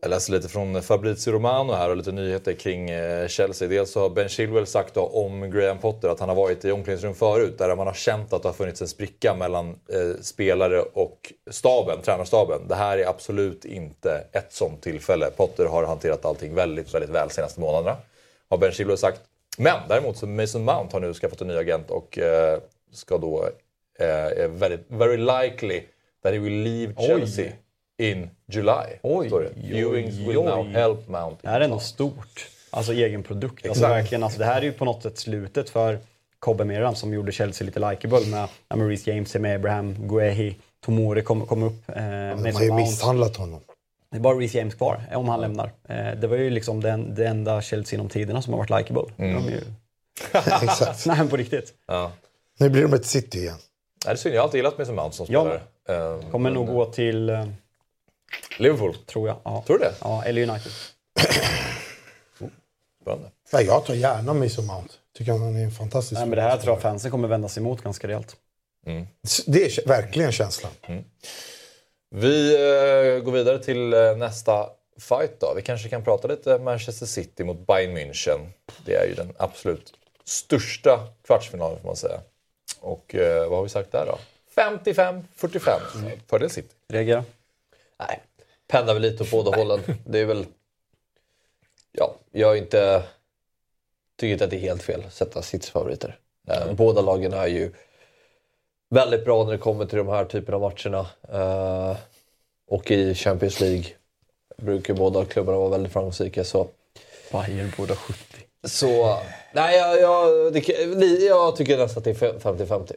Jag 0.00 0.10
läser 0.10 0.32
lite 0.32 0.48
från 0.48 0.82
Fabrizio 0.82 1.32
Romano 1.32 1.72
här 1.72 1.90
och 1.90 1.96
lite 1.96 2.12
nyheter 2.12 2.52
kring 2.52 2.90
eh, 2.90 3.28
Chelsea. 3.28 3.68
Dels 3.68 3.92
så 3.92 4.00
har 4.00 4.10
Ben 4.10 4.28
Chilwell 4.28 4.66
sagt 4.66 4.94
då 4.94 5.06
om 5.06 5.50
Graham 5.50 5.78
Potter 5.78 6.08
att 6.08 6.20
han 6.20 6.28
har 6.28 6.36
varit 6.36 6.64
i 6.64 6.70
omklädningsrum 6.70 7.14
förut 7.14 7.58
där 7.58 7.76
man 7.76 7.86
har 7.86 7.94
känt 7.94 8.32
att 8.32 8.42
det 8.42 8.48
har 8.48 8.54
funnits 8.54 8.82
en 8.82 8.88
spricka 8.88 9.34
mellan 9.34 9.68
eh, 9.68 10.20
spelare 10.20 10.80
och 10.80 11.32
staben, 11.50 11.98
tränarstaben. 12.02 12.68
Det 12.68 12.74
här 12.74 12.98
är 12.98 13.06
absolut 13.06 13.64
inte 13.64 14.24
ett 14.32 14.52
sånt 14.52 14.82
tillfälle. 14.82 15.30
Potter 15.36 15.66
har 15.66 15.84
hanterat 15.84 16.24
allting 16.24 16.54
väldigt, 16.54 16.94
väldigt 16.94 17.10
väl 17.10 17.28
de 17.28 17.34
senaste 17.34 17.60
månaderna. 17.60 17.96
Har 18.50 18.58
Ben 18.58 18.72
Chilwell 18.72 18.98
sagt. 18.98 19.20
Men 19.58 19.78
däremot 19.88 20.16
så 20.16 20.26
Mason 20.26 20.64
Mount 20.64 20.96
har 20.96 21.00
nu 21.00 21.14
skaffat 21.14 21.40
en 21.40 21.48
ny 21.48 21.56
agent 21.56 21.90
och 21.90 22.18
eh, 22.18 22.58
ska 22.92 23.18
då 23.18 23.48
eh, 23.98 24.06
är 24.08 24.48
very, 24.48 24.78
very 24.88 25.16
likely 25.16 25.82
that 26.22 26.32
he 26.32 26.38
will 26.38 26.62
leave 26.62 26.94
Chelsea 27.06 27.52
in 27.98 28.30
July. 28.52 28.98
Oj, 29.02 29.26
står 29.28 29.40
det. 29.40 29.48
oj, 29.56 29.70
Viewings 29.72 30.14
will 30.14 30.38
oj. 30.38 30.44
now 30.44 30.66
help 30.66 31.08
Mount. 31.08 31.36
Det 31.42 31.48
här 31.48 31.60
är 31.60 31.68
nog 31.68 31.82
stort. 31.82 32.48
Alltså 32.70 32.92
egen 32.92 33.22
produkt. 33.22 33.68
Alltså, 33.68 33.82
verkligen, 33.88 34.22
alltså, 34.22 34.38
det 34.38 34.44
här 34.44 34.58
är 34.60 34.64
ju 34.64 34.72
på 34.72 34.84
något 34.84 35.02
sätt 35.02 35.18
slutet 35.18 35.70
för 35.70 35.98
Cobbe 36.38 36.64
Miran 36.64 36.96
som 36.96 37.14
gjorde 37.14 37.32
Chelsea 37.32 37.66
lite 37.66 37.90
likeable 37.90 38.20
med 38.70 38.88
Reece 38.88 39.06
James, 39.06 39.34
med 39.34 39.56
Abraham, 39.56 40.08
Guehi, 40.08 40.56
Tomori 40.80 41.22
kom, 41.22 41.46
kom 41.46 41.62
upp. 41.62 41.88
Eh, 41.88 41.94
De 41.96 42.34
Mason 42.34 42.54
har 42.54 42.62
ju 42.62 42.72
misshandlat 42.72 43.36
honom. 43.36 43.60
Det 44.10 44.16
är 44.16 44.20
bara 44.20 44.34
Reece 44.38 44.54
James 44.54 44.74
kvar 44.74 45.02
eh, 45.10 45.18
om 45.18 45.28
han 45.28 45.40
lämnar. 45.40 45.72
Eh, 45.88 46.10
det 46.20 46.26
var 46.26 46.36
ju 46.36 46.50
liksom 46.50 46.80
den, 46.80 47.14
det 47.14 47.26
enda 47.26 47.62
Chelsea 47.62 47.96
inom 47.96 48.08
tiderna 48.08 48.42
som 48.42 48.52
har 48.52 48.58
varit 48.58 48.70
likeable. 48.70 49.12
De 49.16 49.24
är 49.24 49.50
ju... 49.50 49.60
Exakt. 50.62 51.06
Nej, 51.06 51.16
men 51.18 51.28
på 51.28 51.36
riktigt. 51.36 51.74
Ja. 51.86 52.12
Nu 52.58 52.68
blir 52.68 52.82
de 52.82 52.94
ett 52.94 53.06
city 53.06 53.38
igen. 53.38 53.54
Nej, 53.54 53.60
det 54.04 54.10
är 54.10 54.16
synd. 54.16 54.34
Jag 54.34 54.40
har 54.40 54.44
alltid 54.44 54.58
gillat 54.58 54.78
Mason 54.78 54.94
Mount 54.94 55.16
som 55.16 55.26
Ja, 55.28 55.40
spelare. 55.84 56.12
Eh, 56.18 56.30
Kommer 56.30 56.50
men, 56.50 56.54
nog 56.54 56.66
gå 56.66 56.92
till, 56.92 57.28
eh, 57.30 57.46
Liverpool. 58.58 58.94
tror 59.06 59.28
jag. 59.28 59.36
Ja. 59.44 59.64
Tror 59.66 59.78
du 59.78 59.84
det? 59.84 59.94
Ja, 60.00 60.24
eller 60.24 60.42
United. 60.48 60.72
Spännande. 63.02 63.30
Nej, 63.52 63.64
jag 63.64 63.84
tar 63.84 63.94
gärna 63.94 64.34
Mason 64.34 64.66
Mount. 64.66 64.94
Tycker 65.18 65.32
han 65.32 65.56
är 65.56 65.64
en 65.64 65.70
fantastisk 65.70 66.18
Nej, 66.18 66.28
men 66.28 66.36
det 66.36 66.42
här 66.42 66.56
tror 66.56 66.74
jag 66.74 66.82
fansen 66.82 67.10
kommer 67.10 67.28
vända 67.28 67.48
sig 67.48 67.60
emot 67.60 67.82
ganska 67.82 68.08
rejält. 68.08 68.36
Det 69.46 69.78
är 69.78 69.88
verkligen 69.88 70.32
känslan. 70.32 70.72
Vi 72.10 72.54
eh, 72.54 73.22
går 73.24 73.32
vidare 73.32 73.58
till 73.58 73.92
eh, 73.92 74.16
nästa 74.16 74.66
fight 75.00 75.40
då. 75.40 75.52
Vi 75.56 75.62
kanske 75.62 75.88
kan 75.88 76.04
prata 76.04 76.28
lite 76.28 76.58
Manchester 76.58 77.06
City 77.06 77.44
mot 77.44 77.66
Bayern 77.66 77.96
München. 77.96 78.46
Det 78.84 78.94
är 78.94 79.06
ju 79.06 79.14
den 79.14 79.32
absolut 79.38 79.92
största 80.24 81.08
kvartsfinalen 81.26 81.80
får 81.80 81.86
man 81.86 81.96
säga. 81.96 82.20
Och 82.80 83.14
eh, 83.14 83.48
vad 83.48 83.58
har 83.58 83.62
vi 83.62 83.68
sagt 83.68 83.92
där 83.92 84.06
då? 84.06 84.18
55-45 84.54 85.80
fördel 86.26 86.50
City. 86.50 86.74
Reagera. 86.88 87.24
Nej, 87.98 88.22
pendlar 88.66 88.94
väl 88.94 89.02
lite 89.02 89.22
åt 89.22 89.30
båda 89.30 89.56
hållen. 89.56 89.80
Det 90.06 90.18
är 90.18 90.26
väl... 90.26 90.46
Ja, 91.92 92.14
jag 92.32 92.52
är 92.52 92.56
inte... 92.62 93.02
Tycker 94.16 94.32
inte 94.32 94.44
att 94.44 94.50
det 94.50 94.56
är 94.56 94.60
helt 94.60 94.82
fel 94.82 95.02
att 95.06 95.12
sätta 95.12 95.42
Citys 95.42 95.70
favoriter. 95.70 96.18
Eh, 96.48 96.72
Båda 96.72 97.00
lagen 97.00 97.32
är 97.32 97.46
ju 97.46 97.72
väldigt 98.90 99.24
bra 99.24 99.44
när 99.44 99.52
det 99.52 99.58
kommer 99.58 99.86
till 99.86 99.98
de 99.98 100.08
här 100.08 100.24
typerna 100.24 100.56
av 100.56 100.60
matcherna. 100.62 101.06
Eh, 101.32 101.96
och 102.66 102.90
i 102.90 103.14
Champions 103.14 103.60
League 103.60 103.84
brukar 104.56 104.94
båda 104.94 105.24
klubbarna 105.24 105.58
vara 105.58 105.68
väldigt 105.68 105.92
framgångsrika. 105.92 106.44
Så, 106.44 106.68
Bayern 107.32 107.72
båda 107.76 107.96
70. 107.96 108.18
Så 108.64 109.18
nej, 109.52 109.76
jag, 109.76 110.00
jag, 110.00 110.52
det, 110.52 110.68
jag 111.26 111.56
tycker 111.56 111.78
nästan 111.78 111.98
att 112.00 112.04
det 112.04 112.10
är 112.10 112.38
50-50. 112.38 112.92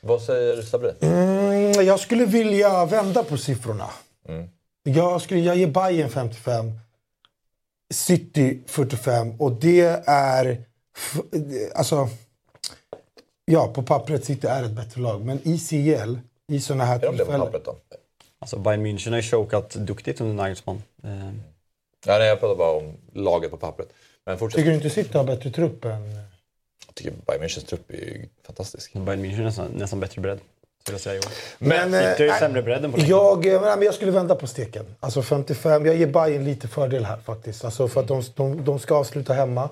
Vad 0.00 0.22
säger 0.22 0.62
Sabri? 0.62 0.92
Mm, 1.00 1.86
jag 1.86 2.00
skulle 2.00 2.24
vilja 2.24 2.84
vända 2.86 3.24
på 3.24 3.36
siffrorna. 3.36 3.90
Jag, 4.82 5.22
skulle, 5.22 5.40
jag 5.40 5.56
ger 5.56 5.66
Bayern 5.66 6.08
55. 6.10 6.72
City 7.94 8.60
45. 8.66 9.40
Och 9.40 9.52
det 9.52 10.02
är... 10.06 10.64
Alltså... 11.74 12.08
Ja, 13.44 13.68
på 13.74 13.82
pappret 13.82 14.24
City 14.24 14.46
är 14.46 14.64
ett 14.64 14.70
bättre 14.70 15.00
lag. 15.00 15.24
Men 15.24 15.48
i 15.48 15.58
CL, 15.58 16.18
i 16.52 16.60
såna 16.60 16.84
här 16.84 16.96
Är 16.96 17.00
de 17.00 17.06
det 17.06 17.10
på 17.10 17.16
tillfällen... 17.16 17.40
pappret 17.40 17.64
då? 17.64 17.76
Alltså 18.38 18.58
Bayern 18.58 18.86
München 18.86 19.10
har 19.10 19.16
ju 19.16 19.22
chokat 19.22 19.70
duktigt 19.70 20.20
under 20.20 20.34
Nagelsmann. 20.34 20.82
Eh, 21.04 21.10
Ja, 22.08 22.18
nej, 22.18 22.28
jag 22.28 22.40
pratar 22.40 22.56
bara 22.56 22.70
om 22.76 22.96
laget 23.12 23.50
på 23.50 23.56
pappret. 23.56 23.88
Men 24.26 24.38
fortsätt. 24.38 24.58
Tycker 24.58 24.70
du 24.70 24.76
inte 24.76 24.90
City 24.90 25.18
har 25.18 25.24
bättre 25.24 25.50
trupp 25.50 25.84
än... 25.84 26.14
Jag 26.86 26.94
tycker 26.94 27.12
Bayern 27.26 27.42
Münchens 27.42 27.66
trupp 27.66 27.90
är 27.90 28.28
fantastisk. 28.46 28.92
Bayern 28.92 29.24
München 29.24 29.40
är 29.40 29.44
nästan, 29.44 29.70
nästan 29.70 30.00
bättre 30.00 30.20
bredd. 30.20 30.38
Jag 30.90 31.00
säga 31.00 31.18
år. 31.18 31.26
Men, 31.58 31.92
City 31.92 32.04
har 32.04 32.18
ju 32.18 32.28
eh, 32.28 32.38
sämre 32.38 32.62
på 32.62 32.98
Jag, 32.98 33.46
eh, 33.46 33.62
men 33.62 33.82
jag 33.82 33.94
skulle 33.94 34.10
vända 34.10 34.34
på 34.34 34.46
steken. 34.46 34.86
Alltså 35.00 35.22
55. 35.22 35.86
Jag 35.86 35.96
ger 35.96 36.06
Bayern 36.06 36.44
lite 36.44 36.68
fördel 36.68 37.04
här 37.04 37.16
faktiskt. 37.16 37.64
Alltså 37.64 37.88
för 37.88 38.00
att 38.00 38.08
de, 38.08 38.22
de, 38.36 38.64
de 38.64 38.78
ska 38.78 38.94
avsluta 38.94 39.32
hemma. 39.32 39.62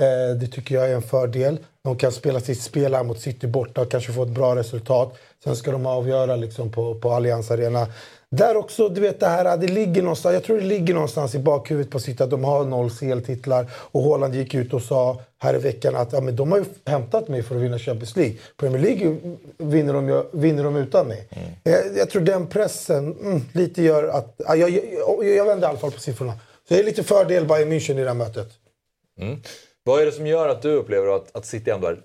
Eh, 0.00 0.36
det 0.36 0.46
tycker 0.46 0.74
jag 0.74 0.90
är 0.90 0.94
en 0.94 1.02
fördel. 1.02 1.58
De 1.84 1.96
kan 1.98 2.12
spela 2.12 2.40
sitt 2.40 2.62
spel 2.62 2.94
här 2.94 3.04
mot 3.04 3.20
City 3.20 3.46
borta 3.46 3.80
och 3.80 3.90
kanske 3.90 4.12
få 4.12 4.22
ett 4.22 4.28
bra 4.28 4.56
resultat. 4.56 5.18
Sen 5.44 5.56
ska 5.56 5.70
de 5.70 5.86
avgöra 5.86 6.36
liksom 6.36 6.72
på, 6.72 6.94
på 6.94 7.12
Allianz 7.12 7.50
Arena. 7.50 7.86
Där 8.30 8.56
också, 8.56 8.88
du 8.88 9.00
vet 9.00 9.20
det 9.20 9.26
här, 9.26 9.56
det 9.56 9.68
ligger 9.68 10.02
någonstans, 10.02 10.32
jag 10.32 10.44
tror 10.44 10.56
det 10.56 10.64
ligger 10.64 10.94
någonstans 10.94 11.34
i 11.34 11.38
bakhuvudet 11.38 11.92
på 11.92 12.00
City 12.00 12.22
att 12.22 12.30
de 12.30 12.44
har 12.44 12.64
noll 12.64 12.90
CL-titlar. 12.90 13.66
Och 13.72 14.02
Haaland 14.02 14.34
gick 14.34 14.54
ut 14.54 14.72
och 14.72 14.82
sa 14.82 15.20
här 15.38 15.54
i 15.54 15.58
veckan 15.58 15.96
att 15.96 16.12
ja, 16.12 16.20
men 16.20 16.36
de 16.36 16.52
har 16.52 16.58
ju 16.58 16.64
hämtat 16.84 17.28
mig 17.28 17.42
för 17.42 17.56
att 17.56 17.62
vinna 17.62 17.78
Champions 17.78 18.16
League. 18.16 18.36
Premier 18.56 18.82
League 18.82 19.16
vinner 19.58 19.92
de, 19.92 20.24
vinner 20.32 20.64
de 20.64 20.76
utan 20.76 21.06
mig. 21.08 21.28
Jag, 21.62 21.96
jag 21.96 22.10
tror 22.10 22.22
den 22.22 22.46
pressen 22.46 23.16
mm, 23.20 23.40
lite 23.52 23.82
gör 23.82 24.08
att... 24.08 24.34
Ja, 24.36 24.56
jag, 24.56 24.70
jag, 24.70 25.28
jag 25.28 25.44
vänder 25.44 25.68
i 25.68 25.70
alla 25.70 25.78
fall 25.78 25.92
på 25.92 26.00
siffrorna. 26.00 26.32
Så 26.68 26.74
det 26.74 26.80
är 26.80 26.84
lite 26.84 27.02
fördel 27.02 27.46
Bayern 27.46 27.72
München 27.72 27.98
i 27.98 28.02
det 28.02 28.08
här 28.08 28.14
mötet. 28.14 28.48
Vad 29.84 30.00
är 30.02 30.06
det 30.06 30.12
som 30.12 30.26
gör 30.26 30.48
att 30.48 30.62
du 30.62 30.72
upplever 30.72 31.16
att, 31.16 31.36
att 31.36 31.46
City 31.46 31.70
ändå 31.70 31.86
är 31.86 31.98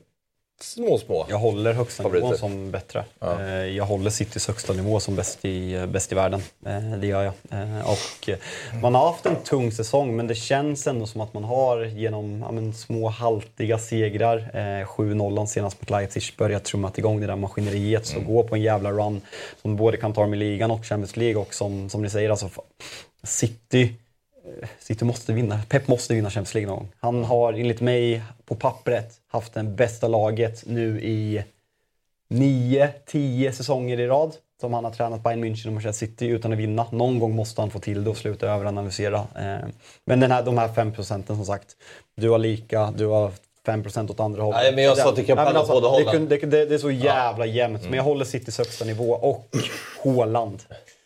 små, 0.63 0.97
små? 0.97 1.25
Jag 1.29 1.37
håller 1.37 1.73
högsta 1.73 2.03
Favoriter. 2.03 2.25
nivån 2.25 2.37
som 2.37 2.71
bättre. 2.71 3.05
Eh, 3.21 3.47
Jag 3.53 3.85
håller 3.85 4.09
Citys 4.09 4.47
högsta 4.47 4.73
nivå 4.73 4.99
som 4.99 5.15
bäst 5.15 5.45
i, 5.45 5.87
bäst 5.87 6.11
i 6.11 6.15
världen. 6.15 6.41
Eh, 6.65 6.97
Det 6.97 7.07
gör 7.07 7.23
jag. 7.23 7.33
Eh, 7.51 7.89
Och 7.89 8.29
eh, 8.29 8.37
man 8.81 8.95
har 8.95 9.07
haft 9.11 9.25
en 9.25 9.35
tung 9.35 9.71
säsong 9.71 10.15
men 10.15 10.27
det 10.27 10.35
känns 10.35 10.87
ändå 10.87 11.05
som 11.05 11.21
att 11.21 11.33
man 11.33 11.43
har 11.43 11.85
genom 11.85 12.41
ja, 12.41 12.51
men, 12.51 12.73
små 12.73 13.09
haltiga 13.09 13.77
segrar, 13.77 14.37
eh, 14.53 14.85
7-0 14.87 15.45
senast 15.45 15.81
mot 15.81 15.89
Leipzig, 15.89 16.23
börjat 16.37 16.63
trummat 16.63 16.97
igång 16.97 17.21
det 17.21 17.27
där 17.27 17.35
maskineriet. 17.35 18.05
Så 18.05 18.19
gå 18.19 18.43
på 18.43 18.55
en 18.55 18.61
jävla 18.61 18.91
run 18.91 19.21
som 19.61 19.75
både 19.75 19.97
kan 19.97 20.13
ta 20.13 20.21
dem 20.21 20.33
i 20.33 20.37
ligan 20.37 20.71
och 20.71 20.85
Champions 20.85 21.17
League 21.17 21.41
och 21.41 21.53
som, 21.53 21.89
som 21.89 22.01
ni 22.01 22.09
säger, 22.09 22.29
alltså 22.29 22.49
City 23.23 23.81
eh, 24.61 24.67
City 24.79 25.05
måste 25.05 25.33
vinna. 25.33 25.59
Pep 25.69 25.87
måste 25.87 26.13
vinna 26.13 26.29
Champions 26.29 26.53
League 26.53 26.69
någon 26.69 26.77
gång. 26.79 26.89
Han 26.99 27.23
har 27.23 27.53
enligt 27.53 27.81
mig 27.81 28.21
på 28.45 28.55
pappret 28.55 29.13
haft 29.33 29.53
det 29.53 29.63
bästa 29.63 30.07
laget 30.07 30.63
nu 30.65 31.01
i 31.01 31.43
9-10 32.29 33.51
säsonger 33.51 33.99
i 33.99 34.07
rad 34.07 34.35
som 34.61 34.73
han 34.73 34.83
har 34.83 34.91
tränat 34.91 35.23
Bayern 35.23 35.43
München 35.43 35.67
och 35.67 35.73
Manchester 35.73 36.05
City 36.07 36.27
utan 36.27 36.53
att 36.53 36.59
vinna. 36.59 36.85
Någon 36.91 37.19
gång 37.19 37.35
måste 37.35 37.61
han 37.61 37.69
få 37.71 37.79
till 37.79 38.03
det 38.03 38.09
och 38.09 38.17
sluta 38.17 38.47
överanalysera. 38.47 39.17
Eh, 39.17 39.67
Men 40.05 40.19
den 40.19 40.31
här, 40.31 40.43
de 40.43 40.57
här 40.57 40.67
5 40.67 40.93
procenten 40.93 41.35
som 41.35 41.45
sagt. 41.45 41.67
Du 42.15 42.29
har 42.29 42.37
lika, 42.37 42.93
du 42.97 43.05
har 43.05 43.31
5 43.65 43.83
procent 43.83 44.11
åt 44.11 44.19
andra 44.19 44.43
hållet. 44.43 44.61
Nej, 44.63 44.75
men 44.75 44.83
jag 44.83 44.97
sa 44.97 45.09
att 45.09 45.15
det 45.15 45.23
kan 45.23 45.37
palla 45.37 45.61
på 45.65 45.73
båda 45.73 45.87
hållen. 45.87 46.29
det, 46.29 46.37
det, 46.37 46.65
det 46.65 46.75
är 46.75 46.79
så 46.79 46.91
jävla 46.91 47.45
jämnt. 47.45 47.83
Men 47.83 47.93
jag 47.93 48.03
håller 48.03 48.25
Citys 48.25 48.57
högsta 48.57 48.85
nivå 48.85 49.11
och 49.13 49.47
Haaland. 50.03 50.63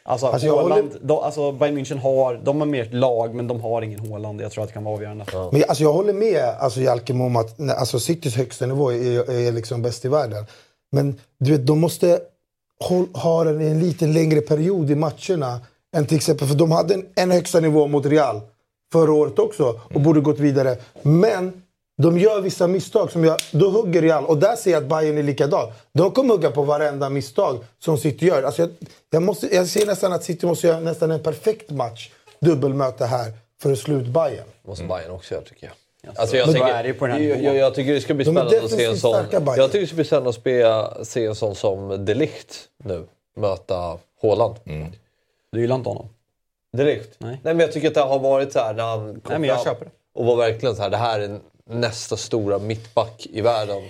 Alltså, 0.09 0.27
Alltså, 0.27 0.47
jag 0.47 0.55
Haaland, 0.55 0.81
håller- 0.87 0.99
de, 1.07 1.17
alltså 1.19 1.51
Bayern 1.51 1.77
München 1.77 1.97
har, 1.99 2.39
de 2.43 2.59
har 2.59 2.67
mer 2.67 2.81
ett 2.81 2.93
lag 2.93 3.35
men 3.35 3.47
de 3.47 3.61
har 3.61 3.81
ingen 3.81 4.09
Haaland. 4.11 4.41
Jag 4.41 4.51
tror 4.51 4.63
att 4.63 4.69
det 4.69 4.73
kan 4.73 4.83
vara 4.83 4.95
avgörande. 4.95 5.25
Men 5.51 5.63
alltså 5.67 5.83
jag 5.83 5.93
håller 5.93 6.13
med 6.13 6.43
alltså, 6.59 6.81
Jalkemo 6.81 7.25
om 7.25 7.35
att 7.35 7.59
alltså, 7.77 7.99
Citys 7.99 8.35
högsta 8.35 8.65
nivå 8.65 8.91
är, 8.93 9.31
är 9.31 9.51
liksom 9.51 9.81
bäst 9.81 10.05
i 10.05 10.07
världen. 10.07 10.45
Men 10.91 11.15
du 11.39 11.51
vet, 11.51 11.67
de 11.67 11.79
måste 11.79 12.19
håll, 12.79 13.05
ha 13.13 13.43
den 13.43 13.61
i 13.61 13.65
en 13.67 13.79
lite 13.79 14.07
längre 14.07 14.41
period 14.41 14.91
i 14.91 14.95
matcherna. 14.95 15.59
Än 15.95 16.05
till 16.05 16.17
exempel, 16.17 16.47
för 16.47 16.55
de 16.55 16.71
hade 16.71 16.93
en, 16.93 17.05
en 17.15 17.31
högsta 17.31 17.59
nivå 17.59 17.87
mot 17.87 18.05
Real 18.05 18.41
förra 18.93 19.13
året 19.13 19.39
också 19.39 19.79
och 19.93 20.01
borde 20.01 20.19
gått 20.19 20.39
vidare. 20.39 20.77
Men 21.01 21.61
de 21.97 22.17
gör 22.17 22.41
vissa 22.41 22.67
misstag 22.67 23.11
som 23.11 23.23
jag, 23.23 23.37
då 23.51 23.69
hugger 23.69 24.01
Real. 24.01 24.25
Och 24.25 24.37
där 24.37 24.55
ser 24.55 24.71
jag 24.71 24.83
att 24.83 24.89
Bayern 24.89 25.17
är 25.17 25.23
likadan. 25.23 25.71
De 25.93 26.11
kommer 26.11 26.33
hugga 26.33 26.51
på 26.51 26.63
varenda 26.63 27.09
misstag 27.09 27.59
som 27.79 27.97
City 27.97 28.25
gör. 28.25 28.43
Alltså 28.43 28.61
jag, 28.61 28.69
jag, 29.09 29.23
måste, 29.23 29.55
jag 29.55 29.67
ser 29.67 29.85
nästan 29.85 30.13
att 30.13 30.23
City 30.23 30.45
måste 30.45 30.67
göra 30.67 30.79
nästan 30.79 31.11
en 31.11 31.23
perfekt 31.23 31.69
match, 31.69 32.09
dubbelmöte 32.39 33.05
här, 33.05 33.33
för 33.61 33.71
att 33.71 33.77
slå 33.79 33.95
ut 33.95 34.07
Bayern. 34.07 34.45
måste 34.63 34.83
Bayern 34.83 35.11
också 35.11 35.33
göra 35.33 35.43
tycker 35.43 35.65
jag. 35.65 35.73
Alltså, 36.15 36.37
jag, 36.37 36.53
det 36.53 36.63
här 36.63 36.83
jag, 37.19 37.43
jag, 37.43 37.55
jag 37.55 37.75
tycker 37.75 37.93
det 37.93 38.01
ska 38.01 38.13
bli 38.13 38.25
spännande 38.25 38.63
att 38.63 38.71
se 38.71 38.85
en 38.85 38.97
sån... 38.97 39.25
Jag 39.31 39.71
tycker 39.71 39.79
det 39.79 39.87
ska 39.87 39.95
bli 39.95 40.05
spännande 40.05 40.29
att 40.29 40.35
spe, 40.35 41.05
se 41.05 41.25
en 41.25 41.35
sån 41.35 41.55
som 41.55 42.05
De 42.05 42.13
Ligt 42.13 42.67
nu 42.83 43.03
möta 43.35 43.97
Haaland. 44.21 44.55
Du 45.51 45.61
gillar 45.61 45.75
inte 45.75 45.89
honom? 45.89 46.09
De 46.77 46.83
Ligt? 46.83 47.15
Nej. 47.17 47.39
men 47.43 47.59
jag 47.59 47.71
tycker 47.71 47.87
att 47.87 47.93
det 47.93 48.01
har 48.01 48.19
varit 48.19 48.53
så 48.53 48.59
här 48.59 48.73
när 48.73 48.83
han 48.83 48.99
kom 48.99 49.21
Nej, 49.29 49.39
men 49.39 49.49
jag 49.49 49.63
fram 49.63 49.73
köper 49.73 49.85
det. 49.85 49.91
och 50.13 50.25
var 50.25 50.35
verkligen 50.35 50.75
så 50.75 50.81
här, 50.81 50.89
det 50.89 50.97
här 50.97 51.19
är 51.19 51.39
nästa 51.69 52.17
stora 52.17 52.59
mittback 52.59 53.27
i 53.29 53.41
världen. 53.41 53.83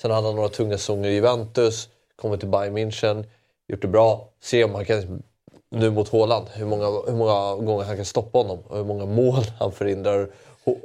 Sen 0.00 0.10
hade 0.10 0.26
han 0.26 0.36
några 0.36 0.48
tunga 0.48 0.78
säsonger 0.78 1.10
i 1.10 1.14
Juventus, 1.14 1.88
kommit 2.16 2.40
till 2.40 2.48
Bayern 2.48 2.78
München, 2.78 3.24
gjort 3.68 3.82
det 3.82 3.88
bra. 3.88 4.28
Se 4.40 4.64
om 4.64 4.74
han 4.74 4.84
kan, 4.84 5.22
nu 5.70 5.90
mot 5.90 6.08
Haaland, 6.08 6.46
hur 6.54 6.66
många, 6.66 6.86
hur 6.86 7.16
många 7.16 7.54
gånger 7.66 7.84
han 7.84 7.96
kan 7.96 8.04
stoppa 8.04 8.38
honom 8.38 8.58
och 8.68 8.76
hur 8.76 8.84
många 8.84 9.06
mål 9.06 9.44
han 9.58 9.72
förhindrar 9.72 10.28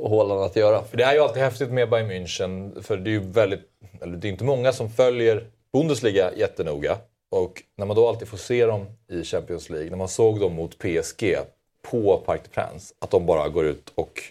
Haaland 0.10 0.44
att 0.44 0.56
göra. 0.56 0.84
För 0.84 0.98
det 0.98 1.04
är 1.04 1.14
ju 1.14 1.20
alltid 1.20 1.44
häftigt 1.44 1.72
med 1.72 1.90
Bayern 1.90 2.12
München, 2.12 2.82
för 2.82 2.98
det 2.98 3.10
är 3.10 3.12
ju 3.12 3.20
väldigt, 3.20 3.62
eller 4.02 4.18
det 4.18 4.28
är 4.28 4.32
inte 4.32 4.44
många 4.44 4.74
som 4.74 4.90
följer 4.90 5.48
Bundesliga 5.74 6.32
jättenoga. 6.36 6.98
Och 7.32 7.64
när 7.78 7.86
man 7.86 7.96
då 7.96 8.08
alltid 8.08 8.28
får 8.28 8.38
se 8.38 8.66
dem 8.66 8.86
i 9.08 9.24
Champions 9.24 9.70
League, 9.70 9.90
när 9.90 9.98
man 9.98 10.08
såg 10.08 10.40
dem 10.40 10.54
mot 10.54 10.78
PSG 10.78 11.38
på 11.82 12.18
Parc 12.26 12.42
des 12.42 12.52
Princes, 12.52 12.94
att 13.00 13.12
de 13.12 13.26
bara 13.26 13.50
går 13.50 13.66
ut 13.66 13.92
och 13.96 14.24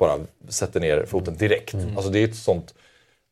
bara 0.00 0.18
sätter 0.48 0.80
ner 0.80 1.04
foten 1.06 1.36
direkt. 1.36 1.74
Alltså 1.96 2.10
det 2.10 2.18
är 2.18 2.24
ett 2.24 2.36
sånt 2.36 2.74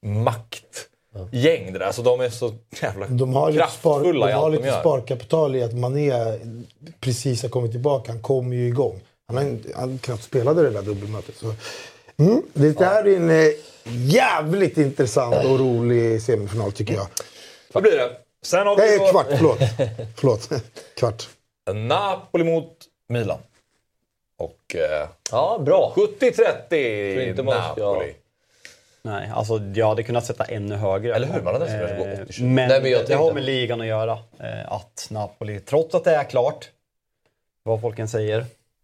maktgäng 0.06 1.72
det 1.72 1.78
där. 1.78 1.86
Alltså 1.86 2.02
de 2.02 2.20
är 2.20 2.30
så 2.30 2.54
jävla 2.82 3.06
De 3.06 3.34
har 3.34 3.52
lite, 3.52 3.66
spar, 3.70 3.92
kraftfulla 3.92 4.26
de 4.26 4.32
har 4.32 4.50
de 4.50 4.56
lite 4.56 4.68
gör. 4.68 4.80
sparkapital 4.80 5.56
i 5.56 5.62
att 5.62 5.74
Mané 5.74 6.12
precis 7.00 7.42
har 7.42 7.48
kommit 7.48 7.70
tillbaka. 7.70 8.12
Han 8.12 8.22
kommer 8.22 8.56
ju 8.56 8.66
igång. 8.68 9.00
Han 9.28 9.36
har 9.36 9.58
han 9.74 9.98
knappt 9.98 10.22
spelade 10.24 10.62
det 10.62 10.70
där 10.70 10.82
dubbelmötet. 10.82 11.36
Så. 11.36 11.54
Mm, 12.16 12.42
det 12.52 12.80
här 12.80 13.04
är 13.08 13.16
en 13.16 13.30
eh, 13.30 13.52
jävligt 13.84 14.78
intressant 14.78 15.44
och 15.44 15.58
rolig 15.58 16.22
semifinal 16.22 16.72
tycker 16.72 16.94
jag. 16.94 17.06
Vad 17.72 17.82
blir 17.82 17.96
det? 17.96 18.10
Sen 18.42 18.66
har 18.66 18.76
vi 18.76 18.82
Nej, 18.82 18.98
då 18.98 19.08
kvart. 19.08 19.26
Förlåt. 19.36 19.58
förlåt. 20.16 20.50
Kvart. 20.96 21.28
Napoli 21.74 22.44
mot 22.44 22.72
Milan. 23.08 23.38
Och 24.38 24.74
eh, 24.76 25.08
Ja, 25.32 25.58
bra. 25.64 25.92
70-30 25.96 27.28
inte 27.28 27.42
man 27.42 27.54
ska- 27.54 27.84
Napoli. 27.92 28.14
Nej, 29.02 29.30
alltså 29.34 29.58
jag 29.74 29.88
hade 29.88 30.02
kunnat 30.02 30.26
sätta 30.26 30.44
ännu 30.44 30.74
högre. 30.76 31.14
Eller 31.14 31.26
hur? 31.26 31.42
Man 31.42 31.54
hade 31.54 31.64
nästan 31.64 31.80
kunnat 31.88 31.98
gå 31.98 32.04
Eh, 32.22 32.26
80-20. 32.26 32.42
Men, 32.42 32.68
Nej, 32.68 32.82
men 32.82 32.90
jag 32.90 33.06
det 33.06 33.14
har 33.14 33.32
med 33.32 33.42
ligan 33.44 33.80
att 33.80 33.86
göra. 33.86 34.12
eh, 34.40 34.72
Att 34.72 35.06
Napoli, 35.10 35.60
trots 35.60 35.94
att 35.94 36.04
det 36.04 36.14
är 36.14 36.24
klart, 36.24 36.68
vad 37.62 37.80
folk 37.80 37.98
än 37.98 38.08
säger, 38.08 38.38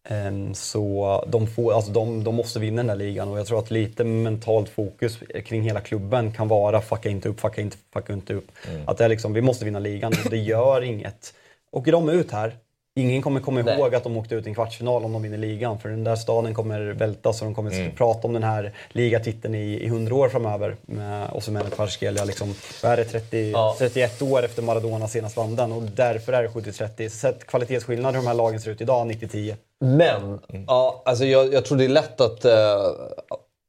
eh, 0.08 0.52
så 0.54 1.24
de, 1.28 1.46
får, 1.46 1.72
alltså 1.72 1.90
de, 1.90 2.24
de 2.24 2.34
måste 2.34 2.58
vinna 2.60 2.76
den 2.76 2.86
där 2.86 2.96
ligan. 3.04 3.28
Och 3.28 3.38
jag 3.38 3.46
tror 3.46 3.58
att 3.58 3.70
lite 3.70 4.04
mentalt 4.04 4.68
fokus 4.68 5.18
kring 5.44 5.62
hela 5.62 5.80
klubben 5.80 6.32
kan 6.32 6.48
vara 6.48 6.80
fucka 6.80 7.08
inte 7.08 7.28
upp, 7.28 7.40
fucka 7.40 7.60
inte, 7.60 7.76
fucka 7.92 8.12
inte 8.12 8.34
upp. 8.34 8.46
Att 8.86 8.98
det 8.98 9.04
är 9.04 9.08
liksom, 9.08 9.32
vi 9.32 9.40
måste 9.40 9.64
vinna 9.64 9.78
ligan 9.78 10.12
och 10.24 10.30
det 10.30 10.36
gör 10.38 10.82
inget. 10.82 11.34
Åker 11.70 11.92
de 11.92 12.08
ut 12.08 12.30
här, 12.32 12.56
ingen 12.96 13.22
kommer 13.22 13.40
komma 13.40 13.62
Nej. 13.62 13.78
ihåg 13.78 13.94
att 13.94 14.02
de 14.04 14.16
åkte 14.16 14.34
ut 14.34 14.46
i 14.46 14.48
en 14.48 14.54
kvartsfinal 14.54 15.04
om 15.04 15.12
de 15.12 15.22
vinner 15.22 15.38
ligan. 15.38 15.78
För 15.78 15.88
den 15.88 16.04
där 16.04 16.16
staden 16.16 16.54
kommer 16.54 16.80
vältas 16.80 17.40
och 17.40 17.46
de 17.46 17.54
kommer 17.54 17.90
prata 17.96 18.26
om 18.26 18.32
den 18.32 18.42
här 18.42 18.72
ligatiteln 18.88 19.54
i, 19.54 19.58
i 19.58 19.86
100 19.86 20.14
år 20.14 20.28
framöver. 20.28 20.76
Med 20.86 21.30
Osimhen 21.32 21.66
och 21.66 21.72
Kvaratskhelia. 21.72 22.24
Liksom, 22.24 22.54
är 22.82 22.96
det, 22.96 23.04
30, 23.04 23.50
Ja. 23.50 23.76
31 23.78 24.22
år 24.22 24.44
efter 24.44 24.62
Maradona 24.62 25.08
senast 25.08 25.36
vann 25.36 25.56
den 25.56 25.72
och 25.72 25.82
därför 25.82 26.32
är 26.32 26.42
det 26.42 26.48
70-30. 26.48 27.08
Sett 27.08 27.46
kvalitetsskillnad 27.46 28.14
hur 28.14 28.22
de 28.22 28.26
här 28.26 28.34
lagen 28.34 28.60
ser 28.60 28.70
ut 28.70 28.80
idag, 28.80 29.10
90-10. 29.10 29.56
Men, 29.80 30.40
ja, 30.66 31.02
alltså 31.04 31.24
jag, 31.24 31.52
jag 31.54 31.64
tror 31.64 31.78
det 31.78 31.84
är 31.84 31.88
lätt 31.88 32.20
att, 32.20 32.44
eh, 32.44 32.54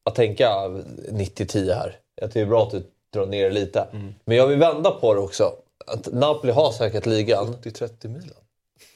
att 0.05 0.15
tänka 0.15 0.49
90-10 1.11 1.73
här. 1.73 1.97
Jag 2.21 2.29
tycker 2.29 2.39
det 2.39 2.45
är 2.45 2.49
bra 2.49 2.63
att 2.63 2.71
du 2.71 2.83
drar 3.13 3.25
ner 3.25 3.51
lite. 3.51 3.87
Men 4.25 4.37
jag 4.37 4.47
vill 4.47 4.59
vända 4.59 4.91
på 4.91 5.13
det 5.13 5.19
också. 5.19 5.51
Att 5.87 6.13
Napoli 6.13 6.51
har 6.51 6.71
säkert 6.71 7.05
ligan. 7.05 7.55
70-30 7.63 8.07
Milan. 8.07 8.44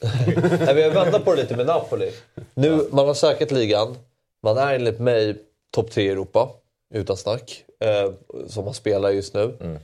Nej, 0.02 0.74
men 0.74 0.78
jag 0.78 0.90
vänder 0.90 1.18
på 1.18 1.34
det 1.34 1.42
lite 1.42 1.56
med 1.56 1.66
Napoli. 1.66 2.12
Nu, 2.54 2.88
man 2.92 3.06
har 3.06 3.14
säkert 3.14 3.50
ligan. 3.50 3.96
Man 4.42 4.58
är 4.58 4.74
enligt 4.74 4.98
mig 4.98 5.36
topp 5.70 5.90
tre 5.90 6.04
i 6.04 6.08
Europa, 6.08 6.48
utan 6.94 7.16
snack. 7.16 7.64
Eh, 7.80 8.10
som 8.48 8.64
man 8.64 8.74
spelar 8.74 9.10
just 9.10 9.34
nu. 9.34 9.78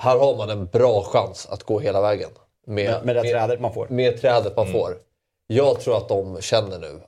Här 0.00 0.18
har 0.18 0.36
man 0.36 0.50
en 0.50 0.66
bra 0.66 1.02
chans 1.02 1.46
att 1.50 1.62
gå 1.62 1.80
hela 1.80 2.00
vägen. 2.00 2.30
Med, 2.66 2.90
Med, 2.90 3.04
med 3.04 3.16
det 3.16 3.22
trädet 3.32 3.60
man 3.60 3.74
får. 3.74 3.86
med 3.88 4.20
trädet 4.20 4.56
man 4.56 4.72
får. 4.72 4.96
Jag 5.46 5.80
tror 5.80 5.96
att 5.96 6.08
de 6.08 6.40
känner 6.40 6.78
nu. 6.78 7.00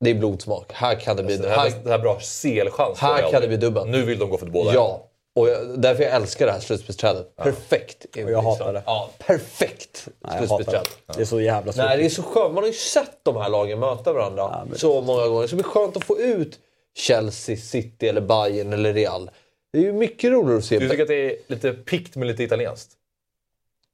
Det 0.00 0.10
är 0.10 0.14
blodsmak. 0.14 0.72
Här 0.72 0.94
kan 1.00 1.16
det 1.16 1.22
bli... 1.22 1.36
Det 1.36 1.48
här, 1.48 1.56
Här, 1.56 1.72
det 1.84 1.90
här 1.90 1.98
bra 1.98 2.20
selchans. 2.20 2.98
Här 2.98 3.30
kan 3.30 3.40
det 3.40 3.48
bli 3.48 3.56
dubbel. 3.56 3.86
Nu 3.86 4.02
vill 4.02 4.18
de 4.18 4.30
gå 4.30 4.38
för 4.38 4.46
båda. 4.46 4.74
ja. 4.74 5.08
Och 5.36 5.48
jag, 5.48 5.80
därför 5.80 6.02
jag 6.02 6.12
älskar 6.12 6.46
det 6.46 6.52
här 6.52 6.60
slutspelsträdet. 6.60 7.36
Perfekt. 7.36 8.04
Och 8.24 8.30
jag 8.30 8.42
hatar 8.42 8.72
det. 8.72 8.82
Ja, 8.86 9.10
perfekt 9.26 10.08
jag 10.20 10.28
hatar 10.28 10.40
det. 10.40 10.46
slutspelsträd. 10.48 10.86
Det 11.16 11.20
är 11.20 11.24
så 11.26 11.40
jävla 11.40 11.72
svårt. 11.72 11.84
Nej, 11.84 11.98
det 11.98 12.04
är 12.04 12.08
så 12.08 12.22
skönt. 12.22 12.54
Man 12.54 12.62
har 12.62 12.68
ju 12.68 12.72
sett 12.76 13.18
de 13.22 13.36
här 13.36 13.48
lagen 13.48 13.78
möta 13.78 14.12
varandra 14.12 14.66
så 14.76 15.00
många 15.00 15.26
gånger. 15.28 15.46
Så 15.46 15.56
det 15.56 15.62
blir 15.62 15.70
skönt 15.72 15.96
att 15.96 16.04
få 16.04 16.18
ut 16.20 16.58
Chelsea, 16.96 17.56
City, 17.56 18.08
eller 18.08 18.20
Bayern 18.20 18.72
eller 18.72 18.92
Real. 18.94 19.30
Det 19.72 19.78
är 19.78 19.82
ju 19.82 19.92
mycket 19.92 20.32
roligare 20.32 20.58
att 20.58 20.64
se. 20.64 20.78
Du 20.78 20.88
tycker 20.88 21.02
att 21.02 21.08
det 21.08 21.30
är 21.30 21.36
lite 21.46 21.72
pikt 21.72 22.16
med 22.16 22.28
lite 22.28 22.42
italienskt? 22.42 22.90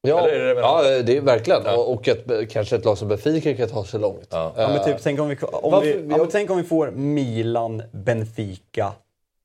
ja, 0.02 0.28
eller 0.28 0.40
är 0.40 0.54
det 0.54 0.60
ja, 0.60 0.82
det 1.02 1.16
är 1.16 1.20
verkligen. 1.20 1.66
Och, 1.66 1.92
och 1.92 2.08
att 2.08 2.30
eh, 2.30 2.46
kanske 2.50 2.76
ett 2.76 2.84
lag 2.84 2.98
som 2.98 3.08
Benfica 3.08 3.54
kan 3.54 3.68
ta 3.68 3.84
sig 3.84 4.00
långt. 4.00 4.26
Ja. 4.30 4.52
Ja, 4.56 4.68
men 4.68 4.84
typ, 4.84 4.96
tänk, 5.02 5.20
om 5.20 5.28
vi, 5.28 5.36
om 5.42 5.72
Varför- 5.72 5.86
vi, 5.86 5.92
ja, 5.92 5.98
jag- 6.10 6.18
men 6.18 6.28
tänk 6.28 6.50
om 6.50 6.56
vi 6.56 6.62
får 6.64 6.90
Milan, 6.90 7.82
Benfica, 7.92 8.92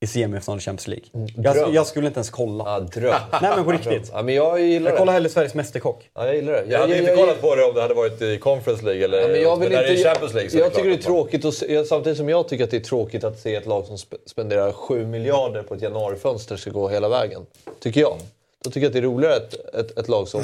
i 0.01 0.07
semifinal 0.07 0.57
i 0.57 0.61
Champions 0.61 0.87
League. 0.87 1.05
dröm. 1.35 1.57
Jag, 1.57 1.73
jag 1.73 1.87
skulle 1.87 2.07
inte 2.07 2.17
ens 2.17 2.29
kolla. 2.29 2.63
Ja, 2.63 2.79
dröm. 2.79 3.13
Nej 3.41 3.51
men 3.55 3.65
på 3.65 3.71
riktigt. 3.71 4.09
Ja, 4.13 4.21
men 4.21 4.35
jag 4.35 4.61
gillar 4.61 4.89
Jag 4.91 4.97
kollar 4.99 5.13
hellre 5.13 5.29
Sveriges 5.29 5.53
Mästerkock. 5.53 6.09
Ja, 6.15 6.25
jag 6.25 6.35
gillar 6.35 6.53
det. 6.53 6.65
Jag 6.69 6.79
hade 6.79 6.97
inte 6.99 7.15
kollat 7.15 7.41
på 7.41 7.55
det 7.55 7.63
om 7.63 7.75
det 7.75 7.81
hade 7.81 7.93
varit 7.93 8.21
i 8.21 8.37
Conference 8.37 8.85
League 8.85 9.03
eller 9.05 9.21
Ja, 9.21 9.27
men 9.27 9.41
jag 9.41 9.57
vill 9.59 9.73
är 9.73 9.91
inte, 9.91 10.03
Champions 10.03 10.33
League. 10.33 10.49
så 10.51 10.57
jag 10.57 10.73
tycker 10.73 10.89
det 10.89 10.95
är 10.95 11.01
tråkigt 11.01 11.45
att 11.45 11.53
se, 11.53 11.85
samtidigt 11.85 12.17
som 12.17 12.29
jag 12.29 12.47
tycker 12.47 12.63
att 12.63 12.71
det 12.71 12.77
är 12.77 12.81
tråkigt 12.81 13.23
att 13.23 13.39
se 13.39 13.55
ett 13.55 13.65
lag 13.65 13.85
som 13.85 13.95
sp- 13.95 14.17
spenderar 14.25 14.71
7 14.71 15.05
miljarder 15.05 15.61
på 15.63 15.73
ett 15.73 15.81
januarifönster 15.81 16.55
ska 16.55 16.69
gå 16.71 16.87
hela 16.89 17.09
vägen. 17.09 17.45
Tycker 17.79 18.01
jag. 18.01 18.17
Då 18.65 18.71
tycker 18.71 18.81
jag 18.81 18.87
att 18.89 18.93
det 18.93 18.99
är 18.99 19.03
roligare 19.03 19.35
att 19.35 19.53
ett, 19.75 19.97
ett 19.99 20.07
lag 20.07 20.27
som 20.27 20.41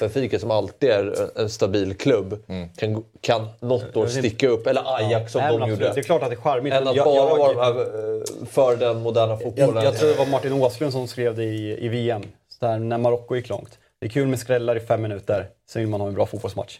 Benfica 0.00 0.38
som 0.38 0.50
alltid 0.50 0.90
är 0.90 1.28
en 1.40 1.50
stabil 1.50 1.94
klubb 1.94 2.38
Mm. 2.48 2.68
kan, 2.76 3.04
kan 3.20 3.48
något 3.60 3.96
år 3.96 4.06
sticka 4.06 4.48
upp. 4.48 4.66
Eller 4.66 4.82
Ajax 4.96 5.32
som 5.32 5.40
Nej, 5.40 5.50
men 5.50 5.60
de 5.60 5.64
absolut. 5.64 5.80
gjorde. 5.80 5.94
Det 5.94 6.00
är 6.00 6.02
klart 6.02 6.22
att 6.22 6.30
det 6.30 6.34
är 6.34 6.40
charmigt. 6.40 6.74
Än 6.74 6.78
men 6.84 6.88
att 6.90 6.96
jag- 6.96 7.04
bara 7.04 7.16
jag- 7.16 7.54
vara 7.54 7.64
här, 7.64 7.80
eh, 7.80 8.46
för 8.50 8.76
den 8.76 9.02
moderna 9.02 9.36
fotbollen. 9.36 9.74
Jag, 9.74 9.84
jag 9.84 9.96
tror 9.98 10.08
det 10.08 10.14
var 10.18 10.26
Martin 10.26 10.52
Åslund 10.52 10.92
som 10.92 11.08
skrev 11.08 11.36
det 11.36 11.44
i, 11.44 11.84
i 11.84 11.88
VM, 11.88 12.22
så 12.48 12.66
där, 12.66 12.78
när 12.78 12.98
Marocko 12.98 13.36
gick 13.36 13.48
långt. 13.48 13.78
Det 14.00 14.06
är 14.06 14.10
kul 14.10 14.26
med 14.28 14.38
skrällar 14.38 14.76
i 14.76 14.80
fem 14.80 15.02
minuter, 15.02 15.46
sen 15.70 15.82
vill 15.82 15.88
man 15.88 16.00
ha 16.00 16.08
en 16.08 16.14
bra 16.14 16.26
fotbollsmatch. 16.26 16.78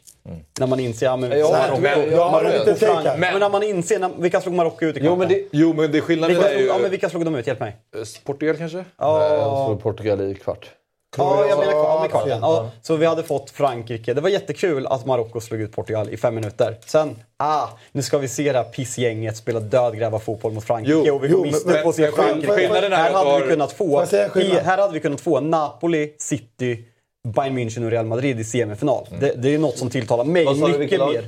När 0.60 0.66
man 0.66 0.80
inser... 0.80 1.06
Ja, 1.06 1.16
men, 1.16 1.30
har 1.32 1.38
här, 1.54 1.80
Marocko 1.80 2.70
och 2.70 2.78
Frank- 2.78 3.04
tänkt. 3.04 3.18
Men 3.18 3.40
när 3.40 3.48
man 3.50 3.62
inser... 3.62 3.98
När, 3.98 4.10
vilka 4.18 4.40
slog 4.40 4.54
Marocko 4.54 4.84
ut 4.84 4.96
i 4.96 5.00
Jo, 5.02 5.16
men 5.16 5.28
det, 5.28 5.44
Jo, 5.52 5.72
men 5.72 5.92
det 5.92 6.00
skillnaden 6.00 6.36
vilka 6.36 6.48
är 6.50 6.52
slog, 6.54 6.62
ju... 6.62 6.68
ja, 6.68 6.78
men 6.82 6.90
vilka 6.90 7.10
slog 7.10 7.24
de 7.24 7.34
ut? 7.34 7.46
Hjälp 7.46 7.60
mig. 7.60 7.76
Portugal 8.24 8.56
kanske? 8.56 8.84
ja. 8.98 9.34
jag 9.34 9.66
slog 9.66 9.82
Portugal 9.82 10.20
i 10.30 10.34
kvart. 10.34 10.70
Ja, 11.16 11.46
jag 11.48 11.58
menar 11.58 11.72
ja, 11.72 11.98
med 12.00 12.10
kvarten. 12.10 12.38
Ja, 12.42 12.70
så 12.82 12.96
vi 12.96 13.06
hade 13.06 13.22
fått 13.22 13.50
Frankrike. 13.50 14.14
Det 14.14 14.20
var 14.20 14.28
jättekul 14.28 14.86
att 14.86 15.06
Marocko 15.06 15.40
slog 15.40 15.60
ut 15.60 15.72
Portugal 15.72 16.08
i 16.10 16.16
fem 16.16 16.34
minuter. 16.34 16.78
Sen, 16.86 17.16
ah, 17.36 17.68
nu 17.92 18.02
ska 18.02 18.18
vi 18.18 18.28
se 18.28 18.52
det 18.52 18.58
här 18.58 18.64
pissgänget 18.64 19.36
spela 19.36 19.60
dödgrävarfotboll 19.60 20.52
mot 20.52 20.64
Frankrike 20.64 21.02
Jo, 21.04 21.14
och 21.14 21.24
vi 21.24 21.28
jo, 21.28 21.36
går 21.36 21.42
men- 21.44 21.52
miste 21.52 21.68
men- 21.72 21.82
på 21.82 21.88
att 21.88 21.94
se 21.94 22.10
Frankrike. 22.12 22.52
skillnaden 22.52 22.92
här 22.92 23.12
hade 23.12 23.44
vi 23.44 23.50
kunnat 23.50 23.72
få, 23.72 24.04
i, 24.36 24.50
här 24.50 24.78
hade 24.78 24.92
vi 24.92 25.00
kunnat 25.00 25.20
få 25.20 25.40
Napoli, 25.40 26.14
City, 26.18 26.84
Bayern 27.28 27.58
München 27.58 27.84
och 27.84 27.90
Real 27.90 28.06
Madrid 28.06 28.40
i 28.40 28.44
semifinal. 28.44 29.06
Det, 29.20 29.32
det 29.36 29.54
är 29.54 29.58
något 29.58 29.78
som 29.78 29.90
tilltalar 29.90 30.24
mig 30.24 30.46
mycket 30.78 31.00
mer. 31.00 31.24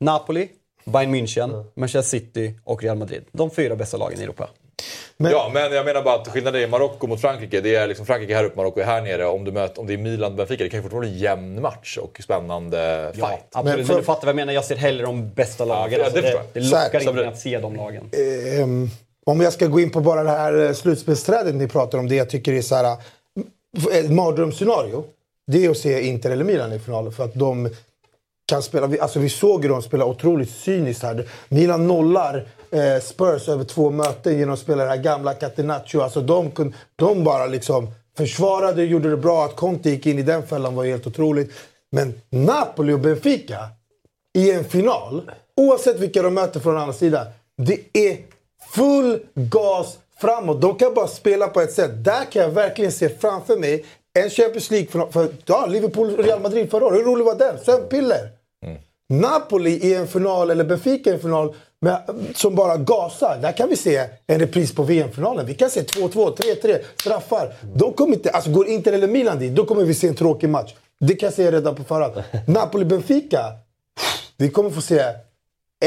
Napoli, 0.00 0.48
Bayern 0.84 1.14
München, 1.14 1.64
Manchester 1.76 2.18
City 2.18 2.54
och 2.64 2.82
Real 2.82 2.96
Madrid. 2.96 3.24
De 3.32 3.50
fyra 3.50 3.76
bästa 3.76 3.96
lagen 3.96 4.20
i 4.20 4.22
Europa. 4.22 4.48
Men- 5.16 5.32
Ja, 5.32 5.50
men 5.54 5.72
jag 5.72 5.84
menar 5.86 6.02
bara 6.02 6.14
att 6.14 6.28
skillnaden 6.28 6.62
är 6.62 6.66
Marocko 6.68 7.06
mot 7.06 7.20
Frankrike. 7.20 7.60
Det 7.60 7.74
är 7.76 7.86
liksom 7.86 8.06
Frankrike 8.06 8.34
här 8.34 8.44
uppe, 8.44 8.56
Marocko 8.56 8.80
är 8.80 8.84
här 8.84 9.02
nere. 9.02 9.26
Om, 9.26 9.44
du 9.44 9.52
möter, 9.52 9.80
om 9.80 9.86
det 9.86 9.92
är 9.94 9.98
Milan 9.98 10.36
Benfica, 10.36 10.64
det 10.64 10.70
kan 10.70 10.78
ju 10.78 10.82
fortfarande 10.82 11.10
bli 11.10 11.18
jämn 11.18 11.62
match 11.62 11.98
och 11.98 12.20
spännande 12.24 13.10
fight. 13.14 13.24
Absolut, 13.52 13.64
men, 13.64 13.76
Men 13.76 13.86
för- 13.86 13.96
du 13.96 14.02
fattar 14.02 14.20
vad 14.20 14.28
jag 14.28 14.36
menar. 14.36 14.52
Jag 14.52 14.64
ser 14.64 14.76
hellre 14.76 15.06
de 15.06 15.30
bästa 15.34 15.64
lagen. 15.64 15.98
ja, 15.98 16.04
Alltså, 16.04 16.20
det 16.20 16.26
det, 16.52 16.60
det, 16.60 16.60
lockar 16.70 17.12
blir- 17.12 17.26
att 17.26 17.38
se 17.38 17.58
de 17.58 17.76
lagen. 17.76 18.10
Ehm, 18.60 18.88
om 19.26 19.40
jag 19.40 19.52
ska 19.52 19.66
gå 19.66 19.80
in 19.80 19.90
på 19.90 20.00
bara 20.00 20.22
det 20.22 20.30
här 20.30 20.66
eh, 20.66 20.72
slutspelsträdet 20.72 21.54
ni 21.54 21.68
pratar 21.68 21.98
om, 21.98 22.08
det 22.08 22.14
jag 22.14 22.30
tycker 22.30 22.52
är 22.52 22.62
så 22.62 22.74
här, 22.74 22.84
eh, 22.84 23.96
ett 23.98 24.10
mardrömsscenario. 24.10 25.04
Det 25.46 25.64
är 25.64 25.70
att 25.70 25.78
se 25.78 26.00
Inter 26.06 26.30
eller 26.30 26.44
Milan 26.44 26.72
i 26.72 26.78
finalen 26.78 27.12
för 27.12 27.24
att 27.24 27.34
de 27.34 27.68
kan 28.46 28.62
spela. 28.62 28.86
vi- 28.86 29.00
Alltså 29.00 29.18
vi 29.18 29.28
såg 29.28 29.62
ju 29.62 29.68
dem 29.68 29.82
spela 29.82 30.04
otroligt 30.04 30.50
cyniskt 30.50 31.02
här. 31.02 31.28
Milan 31.48 31.86
nollar 31.86 32.46
eh, 32.70 33.02
Spurs 33.02 33.48
över 33.48 33.64
två 33.64 33.90
möten 33.90 34.38
genom 34.38 34.54
att 34.54 34.60
spela 34.60 34.82
det 34.84 34.90
här 34.90 34.96
gamla 34.96 35.34
Catenaccio. 35.34 36.00
Alltså 36.00 36.20
de, 36.20 36.50
kun, 36.50 36.74
de 36.96 37.24
bara 37.24 37.46
liksom 37.46 37.88
försvarade, 38.16 38.84
gjorde 38.84 39.10
det 39.10 39.16
bra. 39.16 39.44
Att 39.44 39.56
Conte 39.56 39.90
gick 39.90 40.06
in 40.06 40.18
i 40.18 40.22
den 40.22 40.46
fällan 40.46 40.74
var 40.74 40.84
helt 40.84 41.06
otroligt. 41.06 41.50
Men 41.92 42.14
Napoli 42.30 42.92
och 42.92 42.98
Benfica 43.00 43.58
i 44.38 44.52
en 44.52 44.64
final, 44.64 45.30
oavsett 45.56 46.00
vilka 46.00 46.22
de 46.22 46.34
möter 46.34 46.60
från 46.60 46.76
andra 46.76 46.92
sidan, 46.92 47.26
det 47.56 47.78
är 47.92 48.16
full 48.74 49.20
gas 49.34 49.98
framåt. 50.20 50.60
De 50.60 50.74
kan 50.74 50.94
bara 50.94 51.08
spela 51.08 51.48
på 51.48 51.60
ett 51.60 51.72
sätt. 51.72 52.04
Där 52.04 52.24
kan 52.32 52.42
jag 52.42 52.50
verkligen 52.50 52.92
se 52.92 53.08
framför 53.08 53.56
mig 53.56 53.84
en 54.18 54.30
Champions 54.30 54.70
League 54.70 54.88
för, 54.90 55.06
för 55.12 55.28
ja, 55.46 55.66
Liverpool 55.66 56.16
Real 56.16 56.40
Madrid 56.40 56.70
förra 56.70 56.84
året. 56.86 56.98
Hur 56.98 57.04
rolig 57.04 57.24
var 57.24 57.34
den? 57.34 57.58
Sömnpiller. 57.64 58.28
Napoli 59.20 59.70
i 59.70 59.94
en 59.94 60.08
final, 60.08 60.50
eller 60.50 60.64
Benfica 60.64 61.10
i 61.10 61.12
en 61.12 61.20
final, 61.20 61.54
med, 61.80 62.02
som 62.34 62.54
bara 62.54 62.76
gasar. 62.76 63.38
Där 63.42 63.52
kan 63.52 63.68
vi 63.68 63.76
se 63.76 64.08
en 64.26 64.40
repris 64.40 64.74
på 64.74 64.82
VM-finalen. 64.82 65.46
Vi 65.46 65.54
kan 65.54 65.70
se 65.70 65.80
2-2, 65.80 66.36
3-3, 66.36 66.78
straffar. 67.00 67.54
De 67.74 67.92
kommer 67.92 68.14
inte, 68.14 68.30
alltså 68.30 68.50
går 68.50 68.68
Inter 68.68 68.92
eller 68.92 69.08
Milan 69.08 69.38
dit, 69.38 69.54
då 69.54 69.64
kommer 69.64 69.84
vi 69.84 69.94
se 69.94 70.08
en 70.08 70.14
tråkig 70.14 70.48
match. 70.48 70.74
Det 71.00 71.14
kan 71.14 71.26
jag 71.26 71.34
säga 71.34 71.52
redan 71.52 71.74
på 71.74 71.84
förhand. 71.84 72.14
Napoli-Benfica, 72.46 73.52
vi 74.36 74.50
kommer 74.50 74.70
få 74.70 74.80
se 74.80 75.04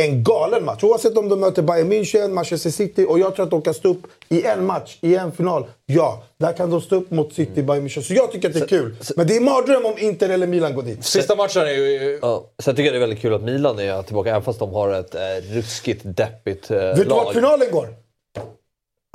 en 0.04 0.24
galen 0.24 0.66
match. 0.66 0.84
Oavsett 0.84 1.18
om 1.18 1.30
de 1.30 1.40
möter 1.40 1.62
Bayern 1.62 1.92
München, 1.92 2.28
Manchester 2.34 2.70
City. 2.70 3.06
Och 3.10 3.20
jag 3.20 3.36
tror 3.36 3.46
att 3.46 3.52
de 3.52 3.62
kan 3.62 3.74
stå 3.74 3.90
upp 3.90 4.02
i 4.30 4.44
en 4.44 4.66
match, 4.66 4.98
i 5.02 5.16
en 5.16 5.32
final. 5.32 5.66
Ja, 5.86 6.24
där 6.38 6.54
kan 6.54 6.70
de 6.70 6.82
stå 6.82 6.96
upp 6.96 7.12
mot 7.12 7.34
City, 7.34 7.64
Bayern 7.64 7.88
München. 7.88 8.02
Så 8.02 8.14
jag 8.14 8.32
tycker 8.32 8.48
att 8.48 8.54
det 8.54 8.62
är 8.62 8.68
kul. 8.68 8.96
Men 9.16 9.28
det 9.28 9.36
är 9.36 9.42
mardröm 9.42 9.86
om 9.86 9.98
Inter 9.98 10.30
eller 10.30 10.48
Milan 10.48 10.76
går 10.76 10.84
dit. 10.84 11.06
Sista 11.06 11.36
matchen 11.36 11.62
är 11.62 11.68
ju... 11.68 12.20
Ja. 12.22 12.52
Sen 12.60 12.76
tycker 12.76 12.86
jag 12.86 12.94
det 12.94 12.98
är 12.98 13.00
väldigt 13.00 13.20
kul 13.22 13.34
att 13.34 13.44
Milan 13.44 13.80
är 13.80 14.04
tillbaka, 14.04 14.30
även 14.30 14.42
fast 14.42 14.60
de 14.60 14.74
har 14.74 14.90
ett 14.94 15.16
eh, 15.16 15.22
ruskigt 15.52 16.02
deppigt 16.04 16.72
eh, 16.72 16.78
Vet 16.78 16.96
du 16.98 17.04
lag. 17.04 17.16
vart 17.26 17.34
finalen 17.34 17.68
går? 17.72 17.88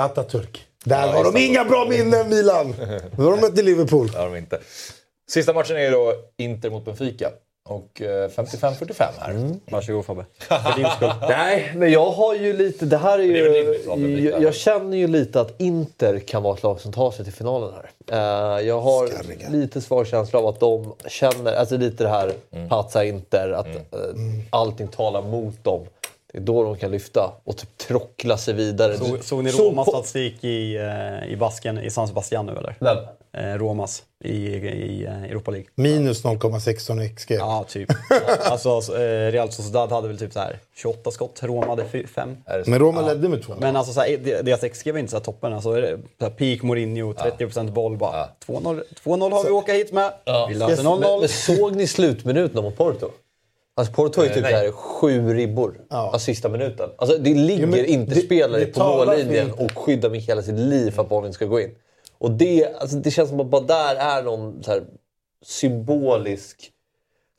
Atatürk. 0.02 0.58
Där 0.84 1.08
har 1.08 1.24
de 1.24 1.36
inga 1.36 1.64
bra 1.64 1.86
minnen, 1.88 2.28
Milan. 2.28 2.74
Då 3.16 3.22
har 3.22 3.30
de 3.30 3.40
mött 3.40 3.64
Liverpool. 3.64 4.08
Det 4.12 4.18
har 4.18 4.26
de 4.26 4.36
inte. 4.36 4.60
Sista 5.30 5.52
matchen 5.52 5.76
är 5.76 5.90
då 5.90 6.14
Inter 6.38 6.70
mot 6.70 6.84
Benfica. 6.84 7.30
Och 7.64 8.02
eh, 8.02 8.28
55-45 8.28 9.04
här. 9.20 9.50
Varsågod 9.70 10.04
Fabbe. 10.04 10.24
För 10.38 10.76
din 10.76 10.86
skull. 10.96 11.12
Nej, 11.28 11.72
men 11.76 11.92
jag 11.92 12.10
har 12.10 12.34
ju 12.34 12.52
lite... 12.56 12.84
Det 12.86 12.96
här 12.96 13.18
är 13.18 13.28
Det 13.32 13.38
är 13.38 13.62
ju... 13.72 13.86
val, 13.88 13.98
Benfica. 14.00 14.30
jag, 14.30 14.42
jag 14.42 14.54
känner 14.54 14.96
ju 14.96 15.06
lite 15.06 15.40
att 15.40 15.60
Inter 15.60 16.18
kan 16.18 16.42
vara 16.42 16.54
ett 16.54 16.62
lag 16.62 16.80
som 16.80 16.92
tar 16.92 17.10
sig 17.10 17.24
till 17.24 17.34
finalen 17.34 17.70
här. 17.74 17.90
Eh, 18.58 18.66
jag 18.66 18.80
har 18.80 19.06
Skarriga. 19.06 19.48
lite 19.48 19.80
svag 19.80 20.06
känsla 20.06 20.38
av 20.38 20.46
att 20.46 20.60
de 20.60 20.94
känner... 21.06 21.52
Alltså 21.54 21.76
lite 21.76 22.04
det 22.04 22.10
här 22.10 22.32
Mm. 22.52 22.68
Pazza 22.68 23.04
Inter, 23.04 23.50
att 23.52 23.66
eh, 23.66 23.80
allting 24.50 24.88
talar 24.88 25.22
mot 25.22 25.64
dem. 25.64 25.80
Det 26.32 26.38
är 26.38 26.42
då 26.42 26.62
de 26.64 26.76
kan 26.76 26.90
lyfta 26.90 27.32
och 27.44 27.56
typ 27.56 27.76
trockla 27.78 28.36
sig 28.36 28.54
vidare. 28.54 28.96
Såg, 28.98 29.24
såg 29.24 29.44
ni 29.44 29.50
Så 29.50 29.70
Romas 29.70 29.88
statistik 29.88 30.44
i, 30.44 30.76
eh, 30.76 31.32
i 31.32 31.36
basken 31.36 31.78
i 31.78 31.90
San 31.90 32.08
Sebastian 32.08 32.46
nu 32.46 32.52
eller? 32.52 32.74
Vem? 32.80 32.96
Eh, 33.38 33.58
Romas 33.58 34.02
i, 34.24 34.36
i 34.56 35.04
eh, 35.04 35.22
Europa 35.24 35.50
League. 35.50 35.66
Minus 35.74 36.24
0,16 36.24 37.14
XG. 37.14 37.30
Ja, 37.32 37.64
typ. 37.68 37.88
alltså, 38.44 38.96
eh, 38.98 39.30
Real 39.32 39.52
Sociedad 39.52 39.92
hade 39.92 40.08
väl 40.08 40.18
typ 40.18 40.32
så 40.32 40.38
här 40.40 40.58
28 40.76 41.10
skott, 41.10 41.38
Roma 41.42 41.66
hade 41.66 41.84
5. 42.06 42.36
Men 42.66 42.78
Roma 42.78 43.02
ledde 43.08 43.28
med 43.28 43.42
två. 43.42 43.54
Men 43.60 43.76
alltså, 43.76 43.92
så 43.92 44.00
här, 44.00 44.16
de- 44.24 44.42
deras 44.42 44.60
XG 44.60 44.92
var 44.92 44.98
inte 44.98 45.10
så 45.10 45.16
här 45.16 45.24
toppen. 45.24 45.52
Alltså, 45.52 45.72
så 46.18 46.24
här 46.24 46.30
peak 46.30 46.62
Mourinho, 46.62 47.12
30% 47.12 47.70
boll 47.72 47.96
bara. 47.96 48.28
2-0 48.46 48.82
2-0 49.04 49.32
har 49.32 49.42
vi 49.42 49.48
att 49.48 49.52
åka 49.54 49.72
hit 49.72 49.92
med. 49.92 50.12
Vi 50.48 50.54
löser 50.54 50.82
Men, 50.82 50.92
0-0. 50.92 51.20
men 51.20 51.28
såg 51.28 51.76
ni 51.76 51.86
slutminuterna 51.86 52.62
mot 52.62 52.76
Porto? 52.76 53.10
Alltså 53.74 53.92
Porto 53.94 54.20
har 54.20 54.24
ju 54.26 54.34
typ 54.34 54.44
så 54.46 54.50
här 54.56 54.70
sju 54.72 55.34
ribbor 55.34 55.74
Ja. 55.90 55.96
alltså 55.96 56.18
sista 56.18 56.48
minuten. 56.48 56.90
Alltså 56.96 57.18
det 57.18 57.34
ligger 57.34 57.66
men 57.66 57.84
inte 57.84 58.14
det- 58.14 58.20
spelare 58.20 58.60
det 58.60 58.66
på 58.66 58.80
för 58.80 59.06
mållinjen 59.06 59.52
och 59.52 59.78
skyddar 59.78 60.10
med 60.10 60.20
hela 60.20 60.42
sitt 60.42 60.54
liv 60.58 60.90
för 60.90 61.02
att 61.02 61.08
bollen 61.08 61.32
ska 61.32 61.44
gå 61.46 61.60
in. 61.60 61.70
Och 62.22 62.30
det, 62.30 62.74
alltså 62.80 62.96
det 62.96 63.10
känns 63.10 63.28
som 63.28 63.40
att 63.40 63.46
bara 63.46 63.62
där 63.62 63.94
är 63.96 64.22
någon 64.22 64.62
så 64.62 64.70
här 64.70 64.82
symbolisk 65.44 66.70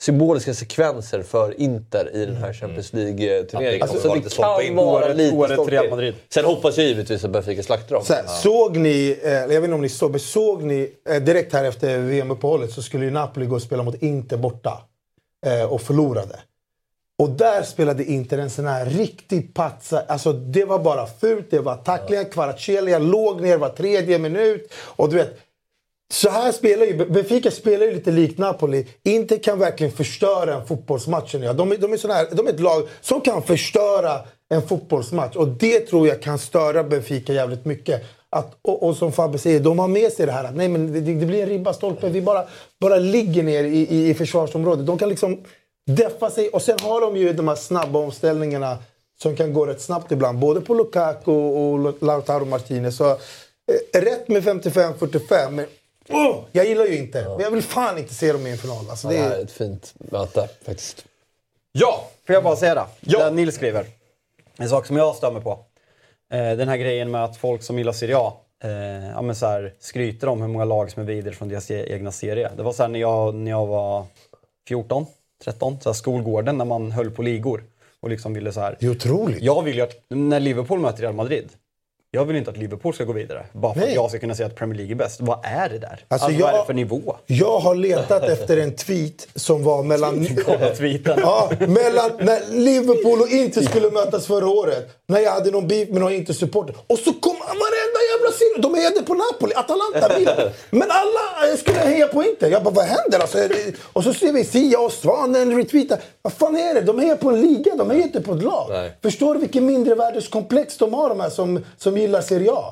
symboliska 0.01 0.53
sekvenser 0.53 1.23
för 1.23 1.61
Inter 1.61 2.15
i 2.15 2.25
den 2.25 2.35
här 2.35 2.53
Champions 2.53 2.93
League-turneringen. 2.93 3.83
Att 3.83 3.89
det 3.89 3.93
Alltså, 3.95 4.07
kommer 4.09 4.21
det 4.23 4.35
kan 4.69 4.75
vara 4.75 5.05
Året- 5.05 5.17
lite 5.17 5.35
året 5.35 5.67
Real. 5.67 5.89
Madrid. 5.89 6.13
Sen 6.29 6.45
hoppas 6.45 6.77
jag 6.77 6.87
givetvis 6.87 7.23
att 7.25 7.31
Benfica 7.31 7.63
slaktar 7.63 7.95
dem. 7.95 8.05
Så 8.05 8.13
här, 8.13 8.27
Såg 8.27 8.77
ni, 8.77 9.19
eh, 9.23 9.31
jag 9.31 9.47
vet 9.47 9.63
inte 9.63 9.73
om 9.73 9.81
ni 9.81 9.89
såg, 9.89 10.11
men 10.11 10.19
såg 10.19 10.63
ni 10.63 10.93
eh, 11.09 11.15
direkt 11.23 11.53
här 11.53 11.63
efter 11.63 11.97
VM-uppehållet 11.99 12.71
så 12.71 12.81
skulle 12.81 13.05
ju 13.05 13.11
Napoli 13.11 13.45
gå 13.45 13.55
och 13.55 13.61
spela 13.61 13.83
mot 13.83 13.95
Inter 14.03 14.37
borta. 14.37 14.81
Eh, 15.45 15.63
och 15.73 15.81
förlorade. 15.81 16.39
Och 17.19 17.29
där 17.29 17.63
spelade 17.63 18.03
Inter 18.05 18.37
en 18.37 18.49
sån 18.49 18.65
här 18.67 18.85
riktig 18.85 19.53
patsa. 19.53 19.99
Alltså 20.07 20.33
det 20.33 20.65
var 20.65 20.79
bara 20.79 21.05
fult, 21.07 21.51
det 21.51 21.59
var 21.59 21.75
tacklingar, 21.75 22.23
Kvaratskhelia 22.31 22.99
låg 22.99 23.41
ner 23.41 23.57
var 23.57 23.69
tredje 23.69 24.19
minut. 24.19 24.73
Och 24.95 25.09
du 25.09 25.15
vet, 25.15 25.39
så 26.13 26.29
här 26.29 26.51
spelar 26.51 26.85
ju, 26.85 27.05
Benfica 27.05 27.51
spelar 27.51 27.85
ju 27.85 27.93
lite 27.93 28.11
likt 28.11 28.37
Napoli. 28.37 28.87
Inter 29.03 29.37
kan 29.37 29.59
verkligen 29.59 29.93
förstöra 29.93 30.53
en 30.55 30.65
fotbollsmatch. 30.65 31.35
jag. 31.35 31.55
De, 31.55 31.71
är- 31.71 31.77
de, 31.77 31.93
är 31.93 31.97
såna 31.97 32.13
här, 32.13 32.27
de 32.31 32.47
är 32.47 32.51
ett 32.53 32.59
lag 32.59 32.87
som 33.01 33.21
kan 33.21 33.43
förstöra 33.43 34.19
en 34.49 34.61
fotbollsmatch. 34.61 35.35
Och 35.35 35.47
det 35.47 35.79
tror 35.79 36.07
jag 36.07 36.21
kan 36.21 36.39
störa 36.39 36.83
Benfica 36.83 37.33
jävligt 37.33 37.65
mycket. 37.65 38.01
Att, 38.29 38.57
och, 38.61 38.83
och 38.83 38.95
som 38.97 39.11
Fabbe 39.11 39.37
säger, 39.37 39.59
de 39.59 39.79
har 39.79 39.87
med 39.87 40.11
sig 40.11 40.25
det 40.25 40.31
här 40.31 40.43
att 40.43 40.55
nej, 40.55 40.67
men 40.67 40.93
det, 40.93 40.99
det 40.99 41.25
blir 41.25 41.43
en 41.43 41.49
ribba 41.49 41.73
stolpe. 41.73 42.09
Vi 42.09 42.21
bara, 42.21 42.43
bara 42.81 42.95
ligger 42.97 43.43
ner 43.43 43.63
i, 43.63 43.77
i, 43.77 44.09
i 44.09 44.13
försvarsområdet. 44.13 44.85
De 44.85 44.97
kan 44.97 45.09
liksom 45.09 45.43
deffa 45.85 46.31
sig. 46.31 46.49
Och 46.49 46.61
sen 46.61 46.79
har 46.79 47.01
de 47.01 47.17
ju 47.17 47.33
de 47.33 47.47
här 47.47 47.55
snabba 47.55 47.99
omställningarna 47.99 48.77
som 49.21 49.35
kan 49.35 49.53
gå 49.53 49.65
rätt 49.65 49.81
snabbt 49.81 50.11
ibland. 50.11 50.39
Både 50.39 50.61
på 50.61 50.73
Lukaku 50.73 51.31
och 51.31 52.03
Lautaro 52.03 52.45
Martinez. 52.45 52.97
Så, 52.97 53.11
eh, 53.11 54.01
rätt 54.01 54.27
med 54.27 54.43
55-45. 54.43 55.51
Men 55.51 55.65
oh, 56.09 56.39
jag 56.51 56.65
gillar 56.65 56.85
ju 56.85 56.97
inte. 56.97 57.27
Men 57.29 57.39
jag 57.39 57.51
vill 57.51 57.63
fan 57.63 57.97
inte 57.97 58.13
se 58.13 58.33
dem 58.33 58.47
i 58.47 58.51
en 58.51 58.57
final. 58.57 58.89
Alltså, 58.89 59.07
det 59.07 59.15
Det 59.15 59.21
här 59.21 59.37
är 59.37 59.43
ett 59.43 59.51
fint 59.51 59.93
möte 59.97 60.49
faktiskt. 60.65 61.05
Ja! 61.71 62.07
Får 62.27 62.33
jag 62.33 62.43
bara 62.43 62.55
säga 62.55 62.75
det? 62.75 62.85
Ja. 62.99 63.25
Det 63.29 63.31
Nils 63.31 63.55
skriver. 63.55 63.85
En 64.57 64.69
sak 64.69 64.85
som 64.85 64.97
jag 64.97 65.33
mig 65.33 65.41
på. 65.41 65.59
Eh, 66.33 66.57
den 66.57 66.67
här 66.67 66.77
grejen 66.77 67.11
med 67.11 67.23
att 67.23 67.37
folk 67.37 67.63
som 67.63 67.77
gillar 67.77 67.93
Serie 67.93 68.17
A 68.17 68.33
eh, 68.63 69.09
ja, 69.09 69.21
men 69.21 69.35
så 69.35 69.45
här, 69.45 69.73
skryter 69.79 70.27
om 70.27 70.41
hur 70.41 70.47
många 70.47 70.65
lag 70.65 70.91
som 70.91 71.01
är 71.01 71.07
vidare 71.07 71.33
från 71.33 71.49
deras 71.49 71.71
e- 71.71 71.93
egna 71.93 72.11
serie. 72.11 72.51
Det 72.57 72.63
var 72.63 72.73
så 72.73 72.83
här 72.83 72.89
när 72.89 72.99
jag, 72.99 73.35
när 73.35 73.51
jag 73.51 73.65
var 73.67 74.05
14, 74.67 75.05
13, 75.43 75.77
så 75.81 75.89
här 75.89 75.93
skolgården 75.93 76.57
när 76.57 76.65
man 76.65 76.91
höll 76.91 77.11
på 77.11 77.21
ligor. 77.21 77.63
Och 78.01 78.09
liksom 78.09 78.33
ville 78.33 78.51
så 78.51 78.59
här, 78.59 78.77
Det 78.79 78.85
är 78.85 78.89
otroligt. 78.89 79.41
jag 79.43 79.61
vill 79.63 79.75
ju 79.75 79.81
att, 79.81 79.93
när 80.09 80.39
Liverpool 80.39 80.79
möter 80.79 81.01
Real 81.01 81.13
Madrid, 81.13 81.49
jag 82.11 82.25
vill 82.25 82.35
inte 82.35 82.51
att 82.51 82.57
Liverpool 82.57 82.93
ska 82.93 83.03
gå 83.03 83.13
vidare. 83.13 83.45
Bara 83.53 83.73
för 83.73 83.79
Nej. 83.79 83.89
att 83.89 83.95
jag 83.95 84.09
ska 84.09 84.19
kunna 84.19 84.35
säga 84.35 84.47
att 84.47 84.55
Premier 84.55 84.77
League 84.77 84.93
är 84.93 84.95
bäst. 84.95 85.21
Vad 85.21 85.39
är 85.43 85.69
det 85.69 85.77
där? 85.79 85.89
Alltså, 85.89 86.05
Alltså, 86.25 86.27
vad 86.41 86.49
är 86.49 86.53
jag- 86.55 86.61
det 86.63 86.65
för 86.65 86.73
nivå? 86.73 87.15
Jag 87.25 87.59
har 87.59 87.75
letat 87.75 88.23
efter 88.23 88.57
en 88.57 88.75
tweet 88.75 89.27
som 89.35 89.63
var 89.63 89.83
mellan... 89.83 90.25
Tweeten. 90.77 91.19
Ja, 91.21 91.51
mellan 91.59 92.11
när 92.19 92.51
Liverpool 92.59 93.21
och 93.21 93.27
Inter 93.29 93.61
skulle 93.61 93.91
mötas 93.91 94.27
förra 94.27 94.47
året. 94.47 94.89
När 95.07 95.19
jag 95.19 95.31
hade 95.31 95.51
någon 95.51 95.67
beef 95.67 95.89
med 95.89 96.01
någon 96.01 96.13
Inter-supporter. 96.13 96.75
Och 96.87 96.97
så 96.99 97.13
kom 97.13 97.35
varenda 97.39 97.82
jävla 98.33 98.53
serie. 98.55 98.61
De 98.61 98.73
hejade 98.75 99.01
på 99.01 99.13
Napoli, 99.13 99.53
Atalanta, 99.55 100.19
Milan. 100.19 100.35
Men 100.69 100.87
alla 100.91 101.51
eh, 101.51 101.57
skulle 101.57 101.77
heja 101.79 102.07
på 102.07 102.23
Inter. 102.23 102.49
Jag 102.51 102.63
bara, 102.63 102.73
vad 102.73 102.85
händer? 102.85 103.19
Alltså, 103.19 103.37
är 103.37 103.49
det- 103.49 103.73
och 103.93 104.03
så 104.03 104.13
ser 104.13 104.33
vi 104.33 104.43
Sia 104.43 104.79
och 104.79 104.91
Svanen 104.91 105.57
retweetar. 105.57 105.99
Vad 106.21 106.33
fan 106.33 106.57
är 106.57 106.73
det? 106.73 106.81
De 106.81 106.99
hejar 106.99 107.15
på 107.15 107.29
en 107.29 107.41
liga, 107.41 107.75
de 107.75 107.89
hejar 107.89 108.03
inte 108.03 108.21
på 108.21 108.33
ett 108.33 108.43
lag. 108.43 108.67
Nej. 108.69 108.97
Förstår 109.01 109.33
du 109.33 109.39
vilken 109.39 109.65
mindrevärdeskomplex 109.65 110.77
de 110.77 110.93
har, 110.93 111.09
de 111.09 111.19
här 111.19 111.29
som, 111.29 111.59
som 111.77 111.97
gillar 111.97 112.21
Serie 112.21 112.51
A? 112.51 112.63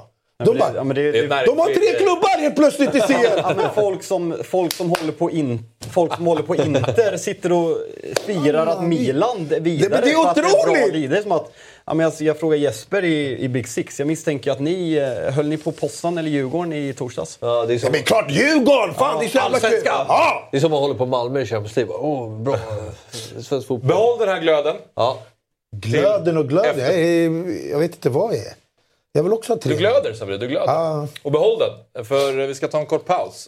De, 0.45 0.57
bara, 0.57 0.72
Ja, 0.76 0.84
men 0.84 0.95
det, 0.95 1.11
Det 1.11 1.27
de 1.45 1.59
har 1.59 1.65
tre 1.73 1.93
klubbar 1.97 2.39
helt 2.39 2.55
plötsligt 2.55 2.95
i 2.95 2.97
Ja, 2.97 3.07
serien! 3.07 3.57
men 3.57 3.65
folk, 3.76 4.03
som, 4.03 4.38
folk, 4.43 4.73
som 4.73 4.89
håller 4.89 5.11
på 5.11 5.31
in, 5.31 5.59
folk 5.91 6.15
som 6.15 6.26
håller 6.26 6.41
på 6.43 6.55
Inter 6.55 7.18
sitter 7.18 7.51
och 7.51 7.77
firar 8.26 8.68
att 8.68 8.84
Milan 8.84 9.47
är 9.51 9.59
vidare. 9.59 9.89
Det- 9.89 9.95
men 9.95 10.01
det 10.03 10.11
är 10.11 10.65
otroligt! 10.72 11.09
Det 11.11 11.18
är 11.18 11.22
som 11.22 11.31
att, 11.31 11.51
ja, 11.85 11.93
men 11.93 12.05
alltså, 12.05 12.23
jag 12.23 12.39
frågar 12.39 12.57
Jesper 12.57 13.03
i, 13.03 13.38
i 13.39 13.47
Big 13.49 13.68
Six. 13.68 13.99
Jag 13.99 14.07
misstänker 14.07 14.51
att 14.51 14.59
ni 14.59 14.93
eh, 15.27 15.34
höll 15.34 15.47
ni 15.47 15.57
på 15.57 15.72
Possan 15.72 16.18
eller 16.18 16.30
Djurgården 16.30 16.73
i 16.73 16.93
torsdags? 16.93 17.38
Ja, 17.41 17.65
det, 17.68 17.73
är 17.73 17.77
som, 17.80 17.91
Men 17.91 18.03
klart 18.03 18.26
Djurgården! 18.31 18.93
Fan, 18.95 19.19
det 19.19 19.26
är 19.26 19.30
så 19.30 19.38
jävla 19.38 19.59
kul! 19.59 19.81
Ja! 19.85 20.49
det 20.51 20.57
är 20.57 20.61
som 20.61 20.73
att 20.73 20.80
hålla 20.80 20.93
på 20.95 21.05
Malmö 21.05 21.41
i 21.41 21.45
Champions 21.45 21.76
League. 21.76 21.93
Oh, 21.95 22.41
bra. 22.41 22.53
eh, 22.53 22.61
Svensk 23.41 23.68
fotboll. 23.68 23.88
Behåll 23.88 24.19
den 24.19 24.30
här 24.30 24.39
glöden. 24.41 24.76
Ja. 24.95 25.18
Glöden 25.76 26.38
och 26.38 26.49
glöden. 26.49 26.80
Jag, 26.80 27.55
jag 27.72 27.80
vet 27.80 27.91
inte 27.95 28.09
vad 28.09 28.34
jag 28.34 28.39
är. 28.39 28.53
Jag 29.13 29.23
vill 29.23 29.33
också 29.33 29.53
ha 29.53 29.59
tre. 29.59 29.73
Du 29.73 29.79
glöder 29.79 30.13
Sabri, 30.13 30.38
du 30.38 30.47
glöder. 30.47 30.73
Ja. 30.73 31.07
Och 31.23 31.31
behåll 31.31 31.59
den, 31.59 32.05
för 32.05 32.47
vi 32.47 32.55
ska 32.55 32.67
ta 32.67 32.79
en 32.79 32.85
kort 32.85 33.05
paus. 33.05 33.47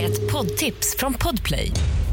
Ett 0.00 0.32
poddtips 0.32 0.96
från 0.98 1.14
Podplay. 1.14 1.72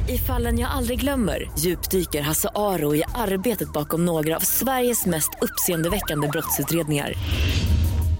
I 0.09 0.17
fallen 0.17 0.59
jag 0.59 0.71
aldrig 0.71 0.99
glömmer 0.99 1.51
djupdyker 1.59 2.21
Hasse 2.21 2.49
Aro 2.55 2.95
i 2.95 3.03
arbetet 3.15 3.73
bakom 3.73 4.05
några 4.05 4.35
av 4.35 4.39
Sveriges 4.39 5.05
mest 5.05 5.29
uppseendeväckande 5.41 6.27
brottsutredningar. 6.27 7.13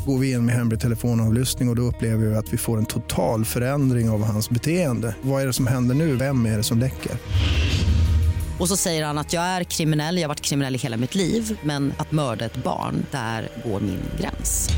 Går 0.06 0.18
vi 0.18 0.32
in 0.32 0.46
med 0.46 0.56
hemlig 0.56 0.80
telefonavlyssning 0.80 1.70
och, 1.70 1.72
och 1.72 1.76
då 1.76 1.82
upplever 1.82 2.26
vi 2.26 2.36
att 2.36 2.54
vi 2.54 2.58
får 2.58 2.78
en 2.78 2.86
total 2.86 3.46
förändring 3.46 4.10
av 4.10 4.24
hans 4.24 4.50
beteende. 4.50 5.16
Vad 5.22 5.42
är 5.42 5.48
det 5.48 5.54
som 5.54 5.68
händer 5.68 5.96
nu? 5.96 6.16
Vem 6.16 6.46
är 6.46 6.58
det 6.58 6.64
som 6.64 6.80
läcker? 6.80 7.12
Och 8.60 8.68
så 8.68 8.78
säger 8.78 9.06
han 9.06 9.18
att 9.18 9.34
jag 9.34 9.44
är 9.44 9.64
kriminell, 9.64 10.18
jag 10.18 10.24
har 10.24 10.28
varit 10.28 10.42
kriminell 10.42 10.76
i 10.76 10.78
hela 10.78 10.98
mitt 10.98 11.16
liv 11.16 11.60
men 11.64 11.94
att 11.98 12.12
mörda 12.12 12.46
ett 12.46 12.64
barn, 12.64 13.06
där 13.12 13.50
går 13.66 13.80
min 13.80 14.02
gräns. 14.20 14.70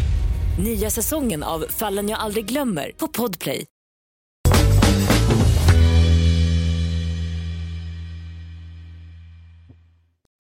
Nya 0.64 0.90
säsongen 0.90 1.44
av 1.44 1.66
Fallen 1.70 2.10
jag 2.10 2.20
aldrig 2.20 2.46
glömmer 2.46 2.92
på 2.98 3.08
Podplay. 3.08 3.66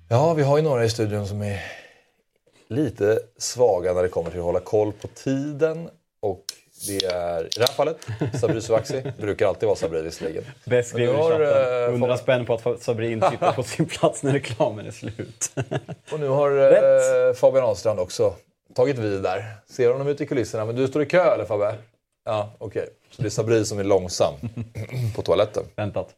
Ja, 0.09 0.33
vi 0.33 0.43
har 0.43 0.57
ju 0.57 0.63
några 0.63 0.85
i 0.85 0.89
studion 0.89 1.27
som 1.27 1.41
är 1.41 1.59
lite 2.67 3.19
svaga 3.37 3.93
när 3.93 4.03
det 4.03 4.09
kommer 4.09 4.29
till 4.29 4.39
att 4.39 4.45
hålla 4.45 4.59
koll 4.59 4.91
på 4.91 5.07
tiden. 5.07 5.89
Och 6.21 6.43
det 6.87 7.05
är 7.05 7.45
i 7.45 7.49
det 7.55 7.59
här 7.61 7.73
fallet 7.73 8.07
Sabri 8.41 8.61
Sovaksi. 8.61 9.03
brukar 9.17 9.47
alltid 9.47 9.67
vara 9.67 9.75
Sabri 9.75 10.01
visserligen. 10.01 10.43
Bäst 10.65 10.89
skriver 10.89 11.13
i 11.13 11.17
har, 11.17 11.31
chatten. 11.31 11.83
eh, 11.83 11.89
100 11.89 12.07
Fab- 12.07 12.17
spänn 12.17 12.45
på 12.45 12.53
att 12.53 12.81
Sabrin 12.83 13.21
sitter 13.31 13.51
på 13.51 13.63
sin 13.63 13.85
plats 13.85 14.23
när 14.23 14.31
reklamen 14.33 14.87
är 14.87 14.91
slut. 14.91 15.51
Och 16.11 16.19
nu 16.19 16.27
har 16.27 16.51
eh, 16.57 17.33
Fabian 17.33 17.63
Ahlstrand 17.65 17.99
också 17.99 18.33
tagit 18.75 18.97
vid 18.97 19.21
där. 19.23 19.45
Ser 19.69 19.91
honom 19.91 20.07
ute 20.07 20.23
i 20.23 20.27
kulisserna. 20.27 20.65
Men 20.65 20.75
du 20.75 20.87
står 20.87 21.01
i 21.01 21.05
kö 21.05 21.33
eller 21.33 21.45
Fabbe? 21.45 21.75
Ja, 22.25 22.51
okej. 22.57 22.89
Så 23.11 23.21
det 23.21 23.27
är 23.27 23.29
Sabri 23.29 23.65
som 23.65 23.79
är 23.79 23.83
långsam 23.83 24.33
på 25.15 25.21
toaletten. 25.21 25.63
Väntat. 25.75 26.09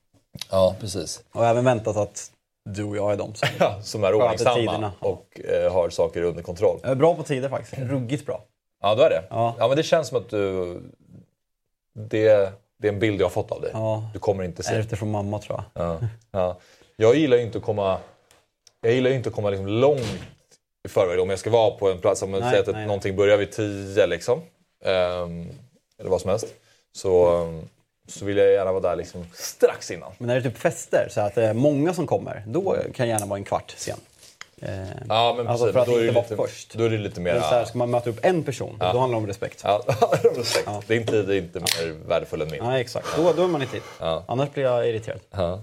Ja, 0.52 0.76
precis. 0.80 1.24
Och 1.32 1.46
även 1.46 1.66
väntat 1.66 1.98
att 1.98 2.32
du 2.70 2.84
och 2.84 2.98
jag 2.98 3.12
är 3.14 3.18
de 3.18 3.36
som 3.36 3.48
som 3.84 4.04
är 4.04 4.14
ordningsamma 4.14 4.92
och 5.00 5.40
eh, 5.50 5.74
har 5.74 5.90
saker 5.90 6.22
under 6.22 6.44
kontroll. 6.44 6.80
Är 6.84 6.96
bra 6.96 7.16
på 7.16 7.24
tider 7.24 7.50
faktiskt. 7.50 7.78
Ruggigt 7.82 8.26
bra. 8.26 8.44
Ja, 8.82 8.96
du 8.96 9.04
är 9.04 9.10
det? 9.10 9.24
Ja. 9.30 9.56
ja, 9.60 9.68
men 9.68 9.78
det 9.78 9.84
känns 9.84 10.08
som 10.08 10.18
att 10.18 10.30
du... 10.30 10.82
Det, 11.94 12.54
det 12.78 12.88
är 12.88 12.94
en 12.94 13.00
bild 13.00 13.22
jag 13.22 13.26
har 13.26 13.30
fått 13.32 13.52
av 13.52 13.62
dig. 13.62 13.72
Ja. 13.74 14.10
Du 14.14 14.20
kommer 14.20 14.44
inte 14.44 14.64
se. 14.64 14.82
Det 14.82 14.96
från 14.96 15.12
mamma 15.12 15.40
tror 15.40 15.64
jag. 15.74 15.86
Ja, 15.86 16.00
ja. 16.32 16.58
Jag 16.96 17.16
gillar 17.16 17.38
ju 17.38 17.44
inte 17.44 17.58
att 17.58 17.64
komma, 17.64 17.98
jag 18.82 18.94
gillar 18.94 19.12
inte 19.12 19.30
att 19.30 19.36
komma 19.36 19.50
liksom 19.50 19.68
långt 19.68 20.20
i 20.86 20.90
förväg. 20.90 21.20
Om 21.20 21.30
jag 21.30 21.40
ska 21.40 21.50
vara 21.50 21.72
på 21.72 21.92
en 21.92 21.98
plats, 21.98 22.22
om 22.22 22.32
man 22.32 22.42
säger 22.42 22.60
att 22.60 22.68
nej, 22.68 22.86
någonting 22.86 23.16
börjar 23.16 23.38
vid 23.38 23.52
10 23.52 24.08
liksom. 24.08 24.42
ehm, 24.86 25.50
eller 26.00 26.10
vad 26.10 26.22
som 26.22 26.30
helst. 26.30 26.46
Så, 26.92 27.44
ehm, 27.44 27.62
så 28.08 28.26
vill 28.26 28.38
jag 28.38 28.52
gärna 28.52 28.72
vara 28.72 28.82
där 28.82 28.96
liksom 28.96 29.26
strax 29.34 29.92
innan. 29.92 30.12
Men 30.18 30.28
när 30.28 30.36
det 30.36 30.42
är 30.42 30.52
typ 30.52 30.60
fester, 30.60 31.08
så 31.12 31.22
att 31.22 31.36
det 31.36 31.46
är 31.46 31.54
många 31.54 31.94
som 31.94 32.08
kommer, 32.08 32.44
då 32.48 32.76
kan 32.94 33.08
jag 33.08 33.14
gärna 33.14 33.26
vara 33.26 33.38
en 33.38 33.44
kvart 33.44 33.74
sen. 33.78 33.98
Eh, 34.62 34.88
Ja, 35.10 35.34
men 35.38 35.48
Alltså 35.48 35.66
precis. 35.66 35.74
för 35.74 35.80
att 35.80 35.88
då, 35.88 35.96
är 35.96 36.00
det 36.02 36.08
inte 36.08 36.14
vara 36.14 36.24
lite, 36.24 36.36
först. 36.36 36.74
då 36.78 36.84
är 36.84 36.90
det 36.90 36.98
lite 36.98 37.22
mer... 37.22 37.34
men 37.34 37.42
så 37.42 37.48
här, 37.48 37.66
ska 37.66 37.78
man 37.78 37.90
möta 37.92 38.10
upp 38.10 38.20
en 38.26 38.44
person, 38.44 38.76
då 38.80 38.86
handlar 38.86 39.10
det 39.10 39.16
om 39.16 39.28
respekt. 39.28 39.62
Ja, 39.64 39.84
respekt. 40.36 40.70
Det 40.88 40.94
är 40.96 41.00
inte, 41.00 41.22
det 41.24 41.36
är 41.36 41.38
inte 41.38 41.60
mer 41.60 41.92
värdefull 42.08 42.42
än 42.42 42.52
min. 42.52 42.64
Nej, 42.64 42.82
exakt. 42.82 43.08
Då, 43.16 43.34
då 43.34 43.44
är 43.44 43.48
man 43.48 43.62
i 43.62 43.68
tid. 43.68 43.82
Ja. 44.00 44.24
Annars 44.28 44.50
blir 44.54 44.64
jag 44.64 44.90
irriterad. 44.90 45.20
Ja. 45.32 45.62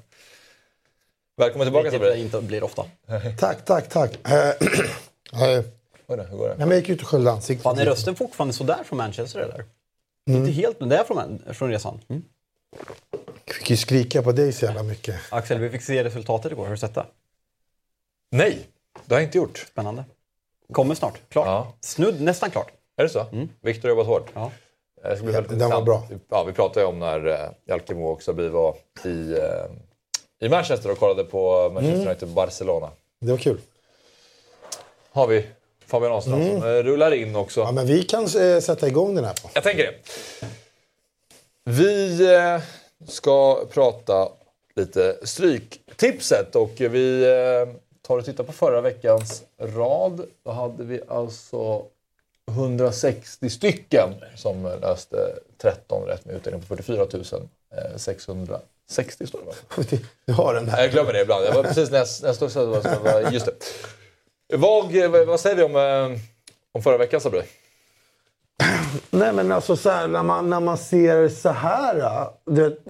Välkommen 1.37 1.67
tillbaka 1.67 1.83
Vilket 1.83 2.01
det 2.01 2.07
Sabri. 2.09 2.23
inte 2.23 2.41
blir 2.41 2.63
ofta. 2.65 2.85
Tack, 3.39 3.65
tack, 3.65 3.89
tack. 3.89 4.11
Eh, 4.29 4.49
eh, 4.49 5.65
Oj 6.07 6.17
då, 6.17 6.23
Hur 6.23 6.37
går 6.37 6.49
det? 6.49 6.55
Nej, 6.59 6.67
men 6.67 6.71
jag 6.71 6.79
gick 6.79 6.89
ut 6.89 7.03
och 7.03 7.09
sköljde 7.09 7.31
ansiktet. 7.31 7.63
Fan, 7.63 7.79
är 7.79 7.85
rösten 7.85 8.17
fortfarande 8.17 8.55
sådär 8.55 8.79
från 8.85 8.97
Manchester 8.97 9.41
eller? 9.41 9.65
Mm. 10.29 10.41
Inte 10.41 10.51
helt, 10.53 10.81
men 10.81 10.89
det 10.89 10.97
är 10.97 11.05
från, 11.05 11.43
från 11.53 11.71
resan. 11.71 12.01
Mm. 12.09 12.23
fick 13.47 13.71
ju 13.71 13.77
skrika 13.77 14.23
på 14.23 14.33
dig 14.33 14.53
så 14.53 14.65
jävla 14.65 14.83
mycket. 14.83 15.17
Axel, 15.31 15.59
vi 15.59 15.71
fick 15.71 15.83
se 15.83 16.05
resultatet 16.05 16.53
igår. 16.53 16.65
Har 16.65 16.71
du 16.71 16.77
sett 16.79 16.95
det? 16.95 17.07
Nej, 18.31 18.59
det 19.07 19.15
har 19.15 19.21
jag 19.21 19.29
inte 19.29 19.39
gjort. 19.39 19.59
Spännande. 19.59 20.05
Kommer 20.73 20.95
snart. 20.95 21.21
Klart. 21.29 21.47
Ja. 21.47 21.73
Snudd, 21.81 22.21
nästan 22.21 22.51
klart. 22.51 22.73
Är 22.97 23.03
det 23.03 23.09
så? 23.09 23.27
Viktor 23.61 23.89
har 23.89 23.97
jobbat 23.97 24.07
hårt. 24.07 24.31
Ja. 24.35 24.51
Det 25.03 25.17
ska 25.17 25.25
bli 25.25 25.33
väldigt 25.33 25.59
den 25.59 25.71
var 25.71 25.83
bra. 25.83 26.09
Ja, 26.29 26.45
vi 26.45 26.53
pratade 26.53 26.81
ju 26.81 26.87
om 26.87 26.99
när 26.99 27.27
eh, 27.27 27.51
Jalkemo 27.67 28.07
och 28.07 28.23
Sabri 28.23 28.49
var 28.49 28.77
i, 29.05 29.33
eh, 29.33 30.47
i 30.47 30.49
Manchester 30.49 30.91
och 30.91 30.99
kollade 30.99 31.25
på 31.25 31.71
Manchester 31.75 32.07
United 32.07 32.29
Barcelona. 32.29 32.91
Det 33.21 33.31
var 33.31 33.39
kul. 33.39 33.61
Har 35.11 35.27
vi 35.27 35.47
Fabian 35.87 36.13
Ahlstrand 36.13 36.47
som 36.47 36.63
eh, 36.63 36.83
rullar 36.83 37.15
in 37.15 37.37
också. 37.37 37.61
Ja, 37.61 37.73
men 37.73 37.87
vi 37.87 38.03
kan 38.03 38.25
eh, 38.25 38.61
sätta 38.61 38.89
igång 38.89 39.15
den 39.15 39.25
här. 39.25 39.35
På. 39.43 39.51
Jag 39.55 39.63
tänker 39.63 39.83
det. 39.83 39.95
Vi 41.65 42.27
eh, 42.35 42.61
ska 43.09 43.67
prata 43.71 44.29
lite 44.77 45.17
Stryktipset 45.23 46.57
och 46.57 46.73
vi 46.79 47.23
eh, 47.23 47.75
tar 48.09 48.19
och 48.19 48.25
tittar 48.25 48.45
på 48.45 48.53
förra 48.53 48.81
veckans 48.81 49.43
rad. 49.59 50.27
Då 50.45 50.51
hade 50.51 50.85
vi 50.85 51.01
alltså 51.09 51.85
160 52.51 53.51
stycken 53.51 54.09
som 54.37 54.63
löste 54.63 55.17
13 55.59 56.03
rätt 56.07 56.25
med 56.25 56.35
utdelning 56.35 56.61
på 56.61 56.67
44 56.77 57.03
eh, 57.03 57.97
660 57.97 59.27
står 59.27 59.39
det 59.39 59.45
va? 59.45 59.53
Du 60.27 60.33
har 60.33 60.55
den 60.55 60.69
här. 60.69 60.83
Jag 60.83 60.91
glömmer 60.91 61.13
det 61.13 61.21
ibland. 61.21 61.45
Jag 61.45 61.55
var 61.55 61.63
precis 61.63 61.91
stod 62.37 62.53
så 62.53 62.67
var 62.67 63.31
Just 63.33 63.47
det. 63.47 64.57
Vad, 64.57 65.27
vad, 65.27 65.41
säger 65.41 65.57
vi 65.57 65.63
om, 65.63 65.77
eh, 65.77 66.21
om 66.73 66.83
förra 66.83 66.99
veckan 66.99 67.21
Sabri? 67.21 67.43
Nej 69.11 69.33
men 69.33 69.53
alltså 69.53 69.77
så 69.77 69.91
här, 69.91 70.09
när, 70.09 70.23
man, 70.23 70.51
när 70.51 70.61
man 70.61 70.79
ser 70.79 71.29
så 71.29 71.49
här. 71.49 72.27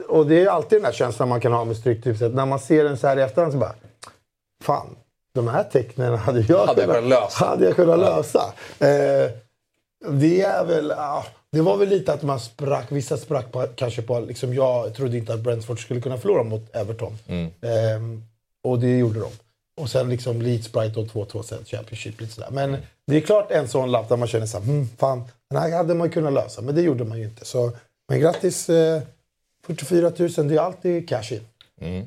och 0.09 0.27
det 0.27 0.43
är 0.43 0.47
alltid 0.47 0.79
den 0.79 0.85
här 0.85 0.93
känslan 0.93 1.29
man 1.29 1.41
kan 1.41 1.53
ha 1.53 1.65
med 1.65 1.77
Stryktipset. 1.77 2.35
När 2.35 2.47
man 2.47 2.59
ser 2.59 2.85
den 2.85 2.99
så 2.99 3.07
här 3.07 3.17
i 3.17 3.23
efterhand 3.23 3.53
så 3.53 3.59
bara. 3.59 3.75
Fan, 4.65 4.97
de 5.35 5.49
här 5.49 5.65
tecknen 5.65 6.15
hade 6.15 6.41
jag, 6.41 6.67
Hade 6.67 6.81
jag 6.83 6.91
kunnat 6.91 7.09
lösa. 7.09 7.45
Hade 7.45 7.65
jag 7.65 7.77
kunnat 7.77 7.99
lösa. 7.99 8.53
Eh, 8.79 9.31
det 10.11 10.41
är 10.41 10.65
väl... 10.65 10.93
ja, 10.97 11.25
det 11.53 11.61
var 11.61 11.77
väl 11.77 11.89
lite 11.89 12.13
att 12.13 12.23
man 12.23 12.41
sprack. 12.41 12.93
Vissa 12.93 13.17
sprack 13.17 13.53
på, 13.53 13.67
kanske 13.75 14.03
på... 14.03 14.21
Liksom 14.21 14.55
jag 14.55 14.95
trodde 14.95 15.19
inte 15.19 15.35
att 15.35 15.41
Brentford 15.41 15.83
skulle 15.83 16.01
kunna 16.01 16.19
förlora 16.19 16.43
mot 16.43 16.77
Everton. 16.77 17.19
Eh, 17.61 18.01
och 18.65 18.79
det 18.79 18.99
gjorde 18.99 19.21
de. 19.21 19.31
Och 19.81 19.91
sen 19.91 20.09
liksom 20.09 20.43
Leeds, 20.43 20.73
Brighton 20.73 21.07
2-2 21.07 21.43
sen 21.43 21.65
Championship. 21.65 22.21
Lite 22.21 22.33
sådär. 22.33 22.51
Men 22.51 22.77
det 23.07 23.17
är 23.17 23.21
klart 23.21 23.51
en 23.51 23.69
sån 23.69 23.91
lapp 23.91 24.09
där 24.09 24.17
man 24.17 24.29
känner 24.29 24.47
såhär, 24.47 24.65
hmm, 24.65 24.89
fan, 24.99 25.25
den 25.51 25.63
här 25.63 25.77
hade 25.77 25.95
man 25.95 26.11
kunnat 26.11 26.33
lösa. 26.33 26.63
Men 26.63 26.75
det 26.75 26.83
gjorde 26.83 27.05
man 27.05 27.19
ju 27.19 27.25
inte. 27.25 27.45
Så, 27.45 27.73
men 28.09 28.21
grattis, 28.21 28.69
eh, 28.69 29.03
44 29.67 30.13
000, 30.19 30.49
det 30.49 30.55
är 30.55 30.59
alltid 30.59 31.09
cash 31.09 31.33
in. 31.33 31.41
Eh, 31.81 32.05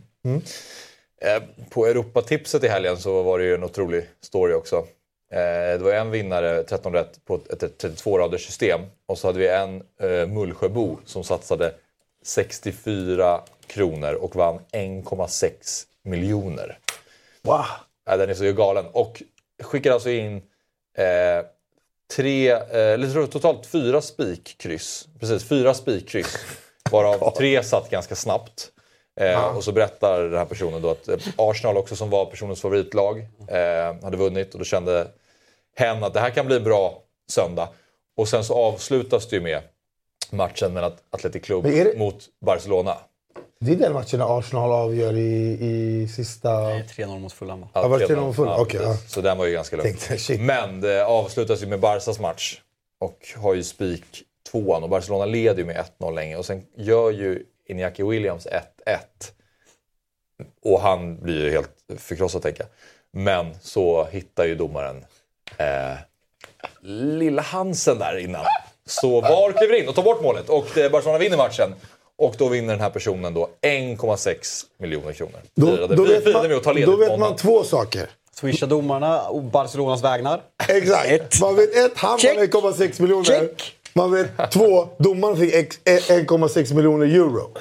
På 1.69 1.85
Europatipset 1.87 2.63
i 2.63 2.67
helgen 2.67 2.97
så 2.97 3.23
var 3.23 3.39
det 3.39 3.45
ju 3.45 3.55
en 3.55 3.63
otrolig 3.63 4.09
story 4.21 4.53
också. 4.53 4.75
Eh, 5.31 5.77
Det 5.77 5.83
var 5.83 5.91
en 5.93 6.11
vinnare, 6.11 6.63
13 6.63 6.93
rätt, 6.93 7.25
på 7.25 7.35
ett 7.35 7.83
32-raders 7.83 8.45
system. 8.45 8.81
Och 9.05 9.17
så 9.17 9.27
hade 9.27 9.39
vi 9.39 9.47
en 9.47 9.83
eh, 9.99 10.27
Mullsjöbo 10.27 10.97
som 11.05 11.23
satsade 11.23 11.73
64 12.23 13.41
kronor 13.67 14.13
och 14.13 14.35
vann 14.35 14.59
1,6 14.71 15.85
miljoner. 16.03 16.79
Wow. 17.41 17.65
Ja, 18.05 18.17
den 18.17 18.29
är 18.29 18.33
så 18.33 18.51
galen. 18.51 18.85
Och 18.91 19.23
skickade 19.63 19.93
alltså 19.95 20.09
in 20.09 20.35
eh, 20.97 21.45
tre, 22.15 22.51
eh, 22.51 22.59
eller 22.71 23.11
tror 23.11 23.27
totalt 23.27 23.65
fyra 23.65 24.01
spikkryss. 24.01 25.07
Precis, 25.19 25.43
fyra 25.49 25.73
spikkryss. 25.73 26.37
Varav 26.91 27.31
tre 27.37 27.63
satt 27.63 27.89
ganska 27.89 28.15
snabbt. 28.15 28.71
Eh, 29.19 29.57
och 29.57 29.63
så 29.63 29.71
berättar 29.71 30.21
den 30.23 30.37
här 30.37 30.45
personen 30.45 30.81
då 30.81 30.89
att 30.89 31.07
eh, 31.07 31.17
Arsenal 31.37 31.77
också 31.77 31.95
som 31.95 32.09
var 32.09 32.25
personens 32.25 32.61
favoritlag 32.61 33.19
eh, 33.47 34.03
hade 34.03 34.17
vunnit 34.17 34.53
och 34.53 34.59
då 34.59 34.65
kände 34.65 35.07
hen 35.75 36.03
att 36.03 36.13
det 36.13 36.19
här 36.19 36.29
kan 36.29 36.45
bli 36.45 36.55
en 36.55 36.63
bra 36.63 37.01
söndag. 37.31 37.69
Och 38.17 38.27
sen 38.27 38.43
så 38.43 38.55
avslutas 38.55 39.27
det 39.27 39.35
ju 39.35 39.41
med 39.41 39.61
matchen 40.31 40.73
mellan 40.73 40.91
Athletic 41.09 41.43
Club 41.43 41.63
det- 41.63 41.97
mot 41.97 42.25
Barcelona. 42.45 42.97
Det 43.59 43.71
är 43.71 43.75
den 43.75 43.93
matchen 43.93 44.19
när 44.19 44.39
Arsenal 44.39 44.71
avgör 44.71 45.13
i, 45.17 45.57
i 45.61 46.07
sista... 46.07 46.49
3-0 46.49 47.19
mot 47.19 47.33
Fulham? 47.33 47.65
Ja, 47.73 47.87
var 47.87 47.99
det 47.99 48.05
3-0. 48.05 48.15
3-0 48.15 48.33
full? 48.33 48.47
Okej, 48.57 48.79
ja. 48.83 48.95
Så 49.07 49.21
den 49.21 49.37
var 49.37 49.45
ju 49.45 49.53
ganska 49.53 49.75
lugn. 49.77 49.97
Men 50.39 50.81
det 50.81 51.05
avslutas 51.05 51.61
ju 51.63 51.67
med 51.67 51.79
Barsas 51.79 52.19
match. 52.19 52.61
Och 52.99 53.17
har 53.37 53.53
ju 53.53 53.63
spik 53.63 54.03
tvåan 54.51 54.83
och 54.83 54.89
Barcelona 54.89 55.25
leder 55.25 55.57
ju 55.59 55.65
med 55.65 55.85
1-0 55.99 56.15
länge. 56.15 56.37
Och 56.37 56.45
sen 56.45 56.63
gör 56.77 57.11
ju 57.11 57.43
Iñaki 57.69 58.09
Williams 58.09 58.47
1-1. 58.47 58.61
Och 60.63 60.81
han 60.81 61.19
blir 61.23 61.43
ju 61.43 61.49
helt 61.51 61.69
förkrossad 61.97 62.41
tänker 62.41 62.63
jag. 62.63 62.69
Men 63.23 63.55
så 63.61 64.07
hittar 64.11 64.45
ju 64.45 64.55
domaren 64.55 65.05
eh, 65.57 65.93
lilla 66.81 67.41
Hansen 67.41 67.99
där 67.99 68.17
innan. 68.17 68.45
Så 68.85 69.21
VAR 69.21 69.51
kliver 69.57 69.75
in 69.81 69.87
och 69.89 69.95
tar 69.95 70.03
bort 70.03 70.21
målet 70.21 70.49
och 70.49 70.77
eh, 70.77 70.91
Barcelona 70.91 71.17
vinner 71.19 71.37
matchen. 71.37 71.73
Och 72.17 72.35
då 72.37 72.47
vinner 72.49 72.73
den 72.73 72.81
här 72.81 72.89
personen 72.89 73.33
då 73.33 73.49
1,6 73.61 74.65
miljoner 74.77 75.13
kronor. 75.13 75.39
Då, 75.55 75.67
Firade- 75.67 75.95
då, 75.95 76.03
vet, 76.03 76.23
firade 76.23 76.47
med 76.47 76.57
att 76.57 76.63
ta 76.63 76.73
man, 76.73 76.81
då 76.81 76.95
vet 76.95 77.19
man 77.19 77.35
två 77.35 77.63
saker. 77.63 78.09
Swisha 78.33 78.65
domarna 78.65 79.21
och 79.21 79.43
Barcelonas 79.43 80.03
vägnar. 80.03 80.41
Exakt. 80.67 81.41
Man 81.41 81.55
vet 81.55 81.75
ett, 81.75 81.91
han 81.97 82.19
Check. 82.19 82.53
vann 82.53 82.73
1,6 82.73 83.01
miljoner. 83.01 83.23
Check. 83.23 83.75
Man 83.93 84.11
vet 84.11 84.51
två, 84.51 84.89
domaren 84.97 85.37
fick 85.37 85.53
ex- 85.53 85.79
1,6 85.85 86.73
miljoner 86.73 87.05
euro. 87.05 87.51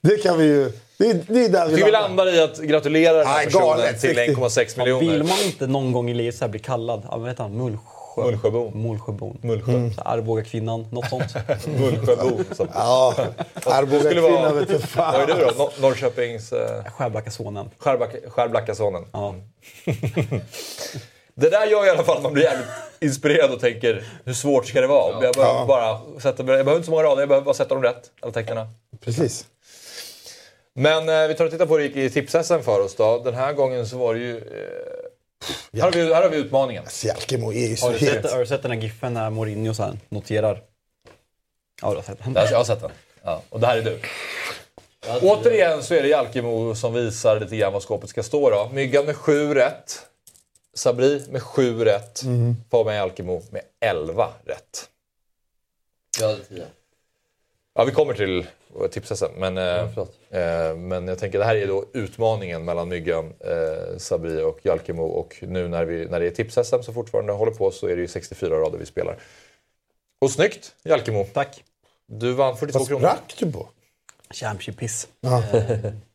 Det 0.00 0.16
kan 0.22 0.38
vi 0.38 0.44
ju... 0.44 0.72
Det, 0.98 1.10
är- 1.10 1.20
det 1.28 1.44
är 1.44 1.48
där 1.48 1.68
vi 1.68 1.82
vi 1.82 1.90
landar. 1.90 2.34
i 2.34 2.40
att 2.40 2.58
gratulera 2.58 3.12
den 3.16 3.26
här 3.26 3.34
Nej, 3.36 3.44
personen 3.44 3.66
galet. 3.66 4.00
till 4.00 4.18
1,6 4.18 4.84
Vill 4.84 4.94
miljoner. 4.94 5.18
man 5.24 5.38
inte 5.46 5.66
någon 5.66 5.92
gång 5.92 6.10
i 6.10 6.14
livet 6.14 6.34
så 6.36 6.48
bli 6.48 6.60
kallad, 6.60 7.02
ja, 7.10 7.16
vad 7.18 7.28
heter 7.28 7.42
han, 7.42 7.52
Mullsjö? 7.56 8.22
Mullsjöbon. 8.24 8.82
Mullsjöbon. 8.82 9.38
Mullsjö. 9.42 9.72
Mm. 9.72 9.90
Arboga-kvinnan, 10.04 10.86
något 10.92 11.08
sånt. 11.10 11.34
Mullsjöbo. 11.80 12.38
som- 12.54 12.68
Ja, 12.74 13.14
Arboga 13.64 13.98
skulle 13.98 14.20
kvinna 14.20 14.30
vara- 14.40 14.52
vet 14.52 14.68
du 14.68 14.74
Vad 14.74 14.82
är 14.82 14.86
fan. 14.86 15.26
du 15.26 15.32
då? 15.32 15.50
Nor- 15.64 15.80
Norrköpings... 15.80 16.52
Eh, 16.52 16.84
Skärblackasonen. 16.84 17.70
Skärblackasonen. 18.28 19.04
Ja. 19.12 19.34
Det 21.34 21.50
där 21.50 21.66
gör 21.66 21.86
i 21.86 21.90
alla 21.90 22.02
fall 22.02 22.16
att 22.16 22.22
man 22.22 22.32
blir 22.32 22.44
jävligt 22.44 22.66
inspirerad 23.00 23.50
och 23.50 23.60
tänker 23.60 24.04
hur 24.24 24.32
svårt 24.32 24.66
ska 24.66 24.80
det 24.80 24.86
vara? 24.86 25.12
Jag, 25.24 25.34
behöver 25.34 25.54
Ja. 25.60 25.64
bara 25.68 26.20
sätta, 26.20 26.36
jag 26.38 26.46
behöver 26.46 26.72
inte 26.72 26.84
så 26.84 26.90
många 26.90 27.02
rader, 27.02 27.22
jag 27.22 27.28
behöver 27.28 27.44
bara 27.44 27.54
sätta 27.54 27.74
dem 27.74 27.82
rätt. 27.82 28.02
Alla 28.22 28.32
tecknen. 28.32 28.66
Precis. 29.00 29.46
Men 30.74 31.08
eh, 31.08 31.28
vi 31.28 31.34
tar 31.34 31.44
och 31.44 31.50
tittar 31.50 31.66
på 31.66 31.72
hur 31.72 31.78
det 31.78 31.86
gick 31.86 31.96
i 31.96 32.10
tips 32.10 32.32
för 32.48 32.80
oss 32.80 32.94
då. 32.94 33.18
Den 33.18 33.34
här 33.34 33.52
gången 33.52 33.86
så 33.86 33.98
var 33.98 34.14
det 34.14 34.20
ju... 34.20 34.36
Eh, 34.36 35.80
här, 35.80 35.82
har 35.82 35.92
vi, 35.92 36.14
här 36.14 36.22
har 36.22 36.30
vi 36.30 36.36
utmaningen. 36.36 36.84
Jalkemo 37.04 37.52
är 37.52 37.68
ju 37.68 37.76
så 37.76 37.86
Har 37.86 37.92
du, 37.92 37.98
sett, 37.98 38.32
har 38.32 38.38
du 38.38 38.46
sett 38.46 38.62
den 38.62 38.70
här 38.70 38.78
giffen 38.78 39.14
när 39.14 39.30
Mourinho 39.30 39.74
så 39.74 39.82
här 39.82 39.98
noterar? 40.08 40.62
Ja, 41.82 41.90
du 41.90 41.96
har 41.96 42.02
sett 42.02 42.24
den. 42.24 42.34
Jag 42.34 42.58
har 42.58 42.64
sett 42.64 42.80
den. 42.80 42.90
Ja, 43.22 43.42
och 43.48 43.60
det 43.60 43.66
här 43.66 43.76
är 43.76 43.82
du. 43.82 44.00
Återigen 45.22 45.82
så 45.82 45.94
är 45.94 46.02
det 46.02 46.08
Jalkemo 46.08 46.74
som 46.74 46.94
visar 46.94 47.40
lite 47.40 47.56
grann 47.56 47.72
vad 47.72 47.82
skåpet 47.82 48.10
ska 48.10 48.22
stå 48.22 48.50
då. 48.50 48.70
Myggan 48.72 49.06
med 49.06 49.16
7 49.16 49.54
rätt. 49.54 50.06
Sabri 50.74 51.22
med 51.30 51.42
7 51.42 51.84
rätt. 51.84 52.22
Fabian 52.70 52.96
Jalkemo 52.96 53.42
med 53.50 53.62
11 53.80 54.32
rätt. 54.44 54.88
Jag 56.20 56.28
hade 56.28 56.44
tio. 56.44 56.66
Ja, 57.74 57.84
vi 57.84 57.92
kommer 57.92 58.14
till 58.14 58.46
tipsa 58.90 59.16
sen. 59.16 59.30
Men, 59.36 59.58
eh, 59.58 59.88
förlåt. 59.94 60.18
eh, 60.30 60.76
men 60.76 61.08
jag 61.08 61.18
tänker 61.18 61.38
det 61.38 61.44
här 61.44 61.56
är 61.56 61.66
då 61.66 61.84
utmaningen 61.92 62.64
mellan 62.64 62.88
Myggan, 62.88 63.34
eh, 63.40 63.98
Sabri 63.98 64.42
och 64.42 64.58
Jalkemo. 64.62 65.04
Och 65.04 65.36
nu 65.40 65.68
när, 65.68 65.84
vi, 65.84 66.06
när 66.06 66.20
det 66.20 66.26
är 66.26 66.30
tips 66.30 66.58
som 66.84 66.94
fortfarande 66.94 67.32
håller 67.32 67.52
på 67.52 67.70
så 67.70 67.86
är 67.88 67.96
det 67.96 68.02
ju 68.02 68.08
64 68.08 68.60
rader 68.60 68.78
vi 68.78 68.86
spelar. 68.86 69.18
Och 70.20 70.30
snyggt 70.30 70.74
Jalkemo! 70.84 71.26
Tack. 71.32 71.64
Du 72.06 72.32
vann 72.32 72.56
42 72.56 72.78
Vad 72.78 72.88
kronor. 72.88 73.00
sprack 73.08 73.34
du 73.38 73.52
på? 73.52 73.68
Championship-piss. 74.30 75.08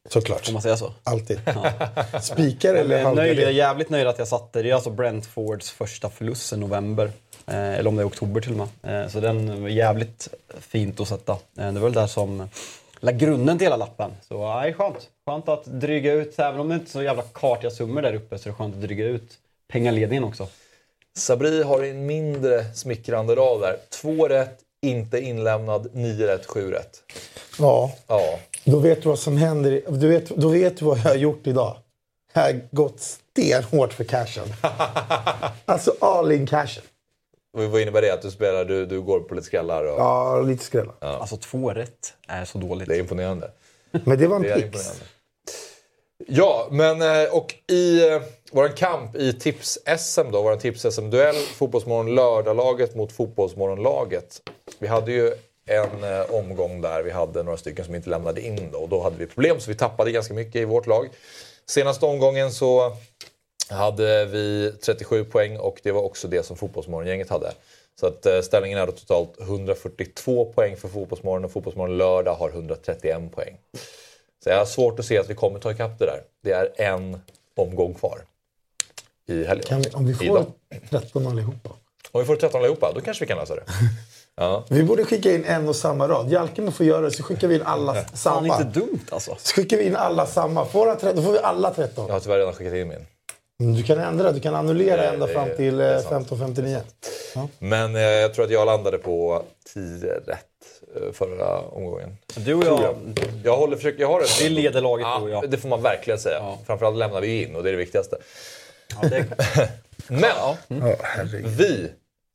Ja, 0.03 0.10
såklart. 0.10 0.45
Får 0.45 0.53
man 0.53 0.61
säga 0.61 0.78
så? 0.78 0.94
Alltid. 1.03 1.41
Spikar 2.22 2.76
eller 2.76 2.99
Jag 2.99 3.11
är, 3.11 3.15
nöjd, 3.15 3.40
jag 3.40 3.48
är 3.48 3.52
jävligt 3.52 3.90
nöjd 3.90 4.07
att 4.07 4.19
jag 4.19 4.28
satte 4.28 4.61
det. 4.61 4.69
är 4.69 4.73
alltså 4.73 4.90
Brentfords 4.90 5.72
första 5.72 6.10
förlust 6.10 6.48
sen 6.48 6.60
november. 6.60 7.11
Eh, 7.48 7.56
eller 7.73 7.88
om 7.88 7.95
det 7.95 8.02
är 8.03 8.07
oktober 8.07 8.41
till 8.41 8.52
och 8.60 8.68
med. 8.84 9.03
Eh, 9.03 9.10
så 9.10 9.19
den 9.19 9.61
var 9.61 9.69
jävligt 9.69 10.28
fint 10.60 10.99
att 10.99 11.07
sätta. 11.07 11.32
Eh, 11.32 11.38
det 11.72 11.80
var 11.80 11.80
väl 11.80 11.94
där 11.94 12.07
som 12.07 12.49
la 12.99 13.11
grunden 13.11 13.57
till 13.57 13.65
hela 13.65 13.78
lappen. 13.78 14.11
Så 14.28 14.34
ja, 14.34 14.61
det 14.61 14.69
är 14.69 14.73
skönt. 14.73 15.10
Skönt 15.28 15.49
att 15.49 15.65
dryga 15.65 16.14
ut, 16.14 16.40
även 16.40 16.60
om 16.60 16.69
det 16.69 16.76
inte 16.76 16.88
är 16.88 16.91
så 16.91 17.03
jävla 17.03 17.23
kartiga 17.34 17.72
summor 17.72 18.02
där 18.02 18.14
uppe, 18.14 18.38
så 18.38 18.49
är 18.49 18.52
det 18.52 18.57
skönt 18.57 18.76
att 18.76 18.82
dryga 18.82 19.06
ut 19.06 19.34
pengaledningen 19.72 20.23
också. 20.23 20.48
Sabri 21.18 21.64
har 21.64 21.84
en 21.84 22.06
mindre 22.06 22.65
smickrande 22.73 23.36
rad 23.36 23.61
där. 23.61 23.78
Två 24.02 24.28
rätt, 24.28 24.57
inte 24.82 25.19
inlämnad, 25.19 25.90
nio 25.94 26.28
rätt, 26.28 26.45
sju 26.45 26.72
rätt. 26.72 26.99
Ja, 27.60 27.91
Ja, 28.07 28.40
då 28.64 28.80
vet 28.80 29.04
du 29.04 29.10
vad 29.10 29.20
som 29.20 29.38
händer. 29.38 29.82
Du 29.88 30.08
vet, 30.08 30.30
då 30.30 30.50
vet 30.50 30.78
du 30.78 30.86
vad 30.86 30.98
jag 30.98 31.04
har 31.04 31.16
gjort 31.16 31.48
idag. 31.48 31.78
Jag 32.34 32.42
har 32.42 32.62
gått 32.72 33.00
stenhårt 33.00 33.94
för 33.94 34.04
cashen. 34.04 34.48
Alltså 35.66 35.96
all 36.00 36.32
in 36.32 36.48
cashen. 36.48 36.84
vad 37.54 37.82
innebär 37.82 38.02
det? 38.02 38.14
Att 38.14 38.22
du 38.22 38.32
spelar, 38.32 38.66
du, 38.66 38.86
du 38.86 39.02
går 39.02 39.20
på 39.20 39.36
lite 39.36 39.48
skrällar? 39.48 39.84
Och, 39.86 40.00
Ja, 40.00 40.42
lite 40.42 40.64
skrällar. 40.64 40.96
Alltså 41.00 41.38
två 41.38 41.70
rätt 41.70 42.14
är 42.28 42.46
så 42.46 42.58
dåligt. 42.58 42.88
Det 42.90 42.96
är 42.96 43.00
imponerande. 43.00 43.52
Men 44.06 44.18
det 44.20 44.28
var 44.28 44.36
en 44.36 44.42
Det 44.42 44.54
pix. 44.72 45.02
Ja, 46.28 46.68
men 46.72 47.02
eh, 47.02 47.34
och 47.34 47.56
i 47.68 48.10
eh, 48.10 48.22
våran 48.52 48.74
kamp 48.74 49.16
i 49.16 49.34
tips-SM 49.34 50.32
då, 50.32 50.42
våran 50.42 50.60
tips-SM-duell, 50.60 51.36
Fotbollsmorgon 51.36 52.16
lördag-laget 52.16 52.96
mot 52.96 53.12
Fotbollsmorgon-laget. 53.12 54.42
Vi 54.80 54.88
hade 54.88 55.12
ju 55.12 55.34
en 55.66 56.04
eh, 56.04 56.36
omgång 56.36 56.82
där 56.82 57.04
vi 57.04 57.12
hade 57.12 57.44
några 57.44 57.58
stycken 57.58 57.86
som 57.86 57.96
inte 57.96 58.10
lämnade 58.10 58.42
in 58.42 58.70
då 58.72 58.78
och 58.78 58.90
då 58.90 59.04
hade 59.04 59.18
vi 59.18 59.28
problem 59.28 59.60
så 59.60 59.72
vi 59.72 59.78
tappade 59.78 60.12
ganska 60.12 60.34
mycket 60.34 60.56
i 60.56 60.66
vårt 60.66 60.88
lag. 60.88 61.10
Senaste 61.66 62.06
omgången 62.06 62.52
så 62.52 62.98
hade 63.70 64.26
vi 64.26 64.74
37 64.86 65.26
poäng 65.26 65.58
och 65.58 65.80
det 65.84 65.92
var 65.92 66.02
också 66.02 66.28
det 66.28 66.44
som 66.44 66.58
Fotbollsmorgon-gänget 66.58 67.30
hade. 67.30 67.54
Så 68.00 68.08
att 68.08 68.26
eh, 68.26 68.42
ställningen 68.42 68.78
är 68.78 68.86
då 68.86 68.92
totalt 68.92 69.40
142 69.40 70.46
poäng 70.46 70.78
för 70.78 70.88
Fotbollsmorgon 70.88 71.46
och 71.46 71.52
Fotbollsmorgon 71.52 71.98
lördag 71.98 72.36
har 72.36 72.50
131 72.50 73.32
poäng. 73.36 73.58
Så 74.44 74.50
jag 74.50 74.58
har 74.58 74.66
svårt 74.66 75.00
att 75.00 75.06
se 75.06 75.18
att 75.18 75.30
vi 75.30 75.36
kommer 75.36 75.60
ta 75.60 75.72
ikapp 75.72 76.00
det 76.00 76.06
där. 76.06 76.24
Det 76.44 76.52
är 76.52 76.82
en 76.82 77.22
omgång 77.56 77.94
kvar 77.94 78.22
i 79.28 79.44
helgen. 79.44 79.68
Kan 79.68 79.82
vi, 79.82 79.90
om 79.90 80.06
vi 80.06 80.14
får 80.14 80.26
Idag. 80.26 80.46
13 80.90 81.28
allihopa. 81.28 81.70
Om 82.12 82.22
vi 82.22 82.26
får 82.28 82.36
13 82.36 82.62
allihopa, 82.62 82.92
då 82.96 83.02
kanske 83.02 83.24
vi 83.24 83.28
kan 83.28 83.38
lösa 83.38 83.56
det. 83.56 83.64
Ja. 84.41 84.63
Vi 84.69 84.84
borde 84.84 85.05
skicka 85.05 85.31
in 85.31 85.45
en 85.45 85.68
och 85.69 85.76
samma 85.76 86.07
rad. 86.07 86.30
Jalkemo 86.31 86.72
får 86.72 86.85
göra 86.85 87.01
det, 87.01 87.11
så 87.11 87.23
skickar 87.23 87.47
vi 87.47 87.55
in 87.55 87.61
alla 87.65 87.93
Fan, 87.93 88.05
samma. 88.13 88.47
inte 88.61 88.80
dumt 88.80 88.99
alltså. 89.09 89.35
Så 89.39 89.53
skickar 89.55 89.77
vi 89.77 89.84
in 89.84 89.95
alla 89.95 90.26
samma. 90.26 90.65
Får 90.65 90.88
han 90.88 90.97
13, 90.97 91.15
då 91.15 91.22
får 91.22 91.31
vi 91.31 91.39
alla 91.39 91.73
13. 91.73 92.05
Jag 92.07 92.13
har 92.13 92.19
tyvärr 92.19 92.38
redan 92.38 92.53
skickat 92.53 92.73
in 92.73 92.88
min. 92.88 93.05
Mm, 93.61 93.76
Du 93.76 93.84
kan 93.84 93.99
ändra, 93.99 94.31
du 94.31 94.39
kan 94.39 94.55
annullera 94.55 95.03
ända 95.03 95.27
fram 95.27 95.49
till 95.57 95.77
det 95.77 95.85
är 95.85 95.95
eh, 95.95 96.01
sant. 96.01 96.30
15.59. 96.31 96.81
Men 97.59 97.95
eh, 97.95 98.01
jag 98.01 98.34
tror 98.34 98.45
att 98.45 98.51
jag 98.51 98.65
landade 98.65 98.97
på 98.97 99.43
10 99.73 100.13
rätt 100.13 100.45
eh, 100.95 101.11
förra 101.13 101.59
omgången. 101.59 102.18
Du 102.35 102.53
och 102.53 102.63
jag, 102.65 102.95
Jag, 103.43 103.57
håller, 103.57 103.76
försöker, 103.77 104.01
jag 104.01 104.07
har 104.07 104.19
det. 104.19 104.43
vi 104.43 104.49
leder 104.49 104.81
laget 104.81 105.07
Ja, 105.07 105.18
du 105.19 105.23
och 105.23 105.30
jag. 105.30 105.49
det 105.51 105.57
får 105.57 105.69
man 105.69 105.81
verkligen 105.81 106.19
säga. 106.19 106.38
Ja. 106.39 106.57
Framförallt 106.68 106.97
lämnar 106.97 107.22
vi 107.22 107.43
in 107.43 107.55
och 107.55 107.63
det 107.63 107.69
är 107.69 107.72
det 107.72 107.77
viktigaste. 107.77 108.18
Ja, 109.01 109.07
det, 109.09 109.26
Men 110.07 110.22
Ja, 110.22 110.57
herregud. 111.01 111.47
vi 111.47 111.91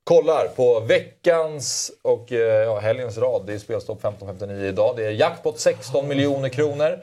kollar 0.07 0.49
på 0.49 0.81
veckans 0.81 1.93
och 2.03 2.33
eh, 2.33 2.39
ja, 2.39 2.79
helgens 2.79 3.19
rad. 3.19 3.47
Det 3.47 3.55
är 3.55 3.59
spelstopp 3.59 4.03
15.59 4.03 4.65
idag. 4.65 4.97
Det 4.97 5.07
är 5.07 5.11
jackpot 5.11 5.61
16 5.61 6.09
miljoner 6.09 6.49
kronor. 6.49 7.01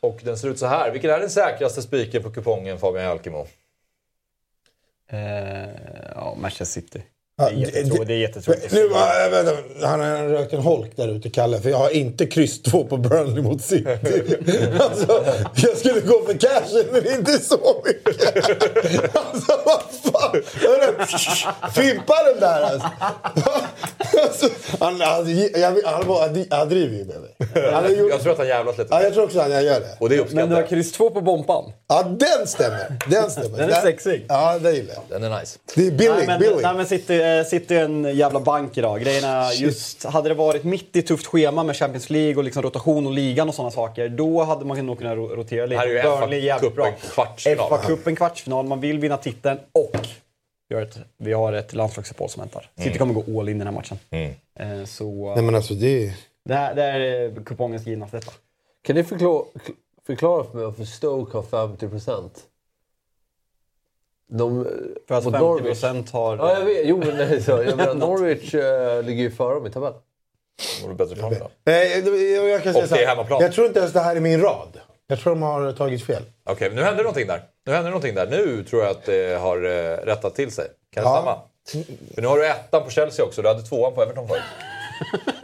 Och 0.00 0.20
den 0.24 0.38
ser 0.38 0.48
ut 0.48 0.58
så 0.58 0.66
här. 0.66 0.90
Vilken 0.90 1.10
är 1.10 1.20
den 1.20 1.30
säkraste 1.30 1.82
spiken 1.82 2.22
på 2.22 2.30
kupongen 2.30 2.78
Fabian 2.78 3.04
Jalkemo? 3.04 3.46
eh, 5.08 5.68
ja, 6.14 6.34
Manchester 6.40 6.64
City. 6.64 7.02
Det 7.38 7.44
är 7.44 7.50
jättetråkigt. 7.50 8.06
Det 8.08 8.14
är 8.14 8.18
jättetråkigt. 8.18 8.72
Nu, 8.72 8.84
äh, 8.84 9.30
vänta, 9.30 9.86
han 9.86 10.00
har 10.00 10.28
rökt 10.28 10.52
en 10.52 10.60
holk 10.60 10.90
där 10.96 11.08
ute, 11.08 11.30
Kalle. 11.30 11.60
För 11.60 11.70
jag 11.70 11.78
har 11.78 11.90
inte 11.90 12.26
kryss 12.26 12.62
2 12.62 12.84
på 12.84 12.96
Burnley 12.96 13.42
mot 13.42 13.62
City. 13.62 13.84
alltså, 14.80 15.24
jag 15.54 15.76
skulle 15.76 16.00
gå 16.00 16.24
för 16.26 16.38
cashen, 16.38 16.84
men 16.92 17.14
inte 17.14 17.32
så 17.38 17.82
mycket. 17.84 19.16
alltså, 19.16 19.60
vad 19.64 20.12
fan. 20.12 20.42
Fimpa 21.74 22.14
den 22.24 22.40
där 22.40 22.62
alltså. 22.62 22.88
alltså 24.22 24.48
han, 24.80 25.00
han, 25.00 25.38
jag, 25.54 25.76
han, 25.84 26.04
han, 26.06 26.44
han 26.50 26.68
driver 26.68 26.96
ju 26.96 27.04
med 27.04 27.16
mig. 27.20 27.98
Gjort, 27.98 28.10
Jag 28.10 28.22
tror 28.22 28.32
att 28.32 28.38
han 28.38 28.48
jävlas 28.48 28.78
lite. 28.78 28.88
ja, 28.94 29.02
jag 29.02 29.14
tror 29.14 29.24
också 29.24 29.40
att 29.40 29.52
han 29.52 29.64
gör 29.64 29.80
det. 29.80 29.96
Och 29.98 30.08
det 30.08 30.14
Men 30.16 30.24
uppskattar 30.24 30.48
du 30.48 30.54
har 30.54 30.62
kryss 30.62 30.92
2 30.92 31.10
på 31.10 31.20
bompan. 31.20 31.72
Ja, 31.88 32.02
den 32.02 32.46
stämmer. 32.46 32.98
Den 33.06 33.30
stämmer. 33.30 33.58
Den 33.58 33.70
är 33.70 33.80
sexig. 33.80 34.26
Ja, 34.28 34.58
det 34.58 34.72
gillar 34.72 34.94
jag. 34.94 35.20
Den 35.20 35.32
är 35.32 35.40
nice. 35.40 35.58
Det 35.74 35.86
är 35.86 35.90
billig. 35.90 36.12
Nej 36.16 36.26
men, 36.26 36.40
billig. 36.40 36.62
nej, 36.62 36.74
men 36.76 36.86
City, 36.86 37.22
eh, 37.38 37.44
City 37.44 37.74
är 37.74 37.84
en 37.84 38.16
jävla 38.16 38.40
bank 38.40 38.78
idag. 38.78 39.00
Grejerna, 39.00 39.52
just, 39.52 40.04
hade 40.04 40.28
det 40.28 40.34
varit 40.34 40.64
mitt 40.64 40.96
i 40.96 41.02
tufft 41.02 41.26
schema 41.26 41.62
med 41.62 41.76
Champions 41.76 42.10
League 42.10 42.36
och 42.36 42.44
liksom 42.44 42.62
rotation 42.62 43.06
och 43.06 43.12
ligan 43.12 43.48
och 43.48 43.54
sådana 43.54 43.70
saker, 43.70 44.08
då 44.08 44.42
hade 44.42 44.64
man 44.64 44.86
nog 44.86 44.98
kunnat 44.98 45.16
ro- 45.16 45.28
rotera 45.36 45.66
lite. 45.66 45.80
Här 45.80 45.88
är 45.88 45.92
ju 45.94 46.02
Burnley 46.02 46.40
jävligt 46.40 46.74
bra. 46.74 46.84
FA-cupen 46.86 47.10
kvartsfinal. 47.14 47.70
FA-cupen 47.70 48.16
kvartsfinal, 48.16 48.66
man 48.66 48.80
vill 48.80 48.98
vinna 48.98 49.16
titeln 49.16 49.58
och 49.74 49.96
vi 50.68 50.74
har 50.74 50.82
ett, 50.82 50.98
vi 51.18 51.32
har 51.32 51.52
ett 51.52 51.74
landslagsuppehåll 51.74 52.30
som 52.30 52.40
väntar. 52.40 52.70
Mm. 52.76 52.86
City 52.88 52.98
kommer 52.98 53.14
gå 53.14 53.40
all 53.40 53.48
in 53.48 53.56
i 53.56 53.58
den 53.58 53.66
här 53.66 53.74
matchen. 53.74 53.98
Eh, 54.60 54.84
Så 54.84 55.32
Nej, 55.34 55.44
men 55.44 55.54
alltså 55.54 55.74
det 55.74 56.04
är... 56.06 56.12
det, 56.44 56.54
här, 56.54 56.74
det 56.74 56.82
här 56.82 57.00
är 57.00 57.44
kupongens 57.44 57.86
givna 57.86 58.06
detta. 58.12 58.32
Kan 58.82 58.96
ni 58.96 59.04
förklara, 59.04 59.44
förklara 60.06 60.44
för 60.44 60.54
mig 60.56 60.64
varför 60.64 60.84
Stoke 60.84 61.36
har 61.36 61.42
50 61.42 61.88
De, 64.30 64.66
För 65.08 65.14
att 65.14 65.24
mot 65.24 65.32
50 65.34 65.44
Norwich- 65.46 65.62
procent 65.66 66.10
har... 66.10 66.36
Ja, 66.36 66.58
jag 66.58 66.64
vet. 66.64 66.80
Jo, 66.84 66.96
men 66.98 67.16
nej, 67.16 67.42
så, 67.42 67.50
jag 67.50 67.76
menar, 67.76 67.94
Norwich 67.94 68.54
uh, 68.54 69.02
ligger 69.02 69.22
ju 69.22 69.30
före 69.30 69.54
dem 69.54 69.66
i 69.66 69.70
tabellen. 69.70 69.98
Vore 70.82 70.94
bättre 70.94 71.16
fram 71.16 71.30
då. 71.34 71.50
Nej, 71.64 72.02
jag, 72.34 72.48
jag 72.48 72.62
kan 72.62 72.72
säga 72.72 72.82
Och 72.84 72.88
så 72.88 72.94
det 72.94 73.02
är 73.02 73.06
hemmaplan. 73.08 73.42
Jag 73.42 73.52
tror 73.52 73.66
inte 73.66 73.78
ens 73.80 73.92
det 73.92 74.00
här 74.00 74.16
är 74.16 74.20
min 74.20 74.40
rad. 74.40 74.80
Jag 75.06 75.18
tror 75.20 75.34
de 75.34 75.42
har 75.42 75.72
tagit 75.72 76.06
fel. 76.06 76.22
Okej, 76.44 76.70
nu 76.74 76.82
händer 76.82 77.02
någonting 77.04 77.26
där. 77.26 77.42
Nu 77.66 77.72
händer 77.72 77.90
någonting 77.90 78.14
där. 78.14 78.26
Nu 78.26 78.64
tror 78.64 78.82
jag 78.82 78.90
att 78.90 79.04
det 79.04 79.38
har 79.40 79.56
eh, 79.56 79.96
rättat 80.06 80.34
till 80.34 80.50
sig. 80.50 80.66
Kan 80.94 81.04
det 81.04 81.10
Ja. 81.10 81.16
stämma? 81.16 81.38
För 82.14 82.22
nu 82.22 82.28
har 82.28 82.36
du 82.38 82.46
ettan 82.46 82.84
på 82.84 82.90
Chelsea 82.90 83.24
också. 83.24 83.42
Du 83.42 83.48
hade 83.48 83.62
tvåan 83.62 83.94
på 83.94 84.02
Everton 84.02 84.28
förut. 84.28 84.42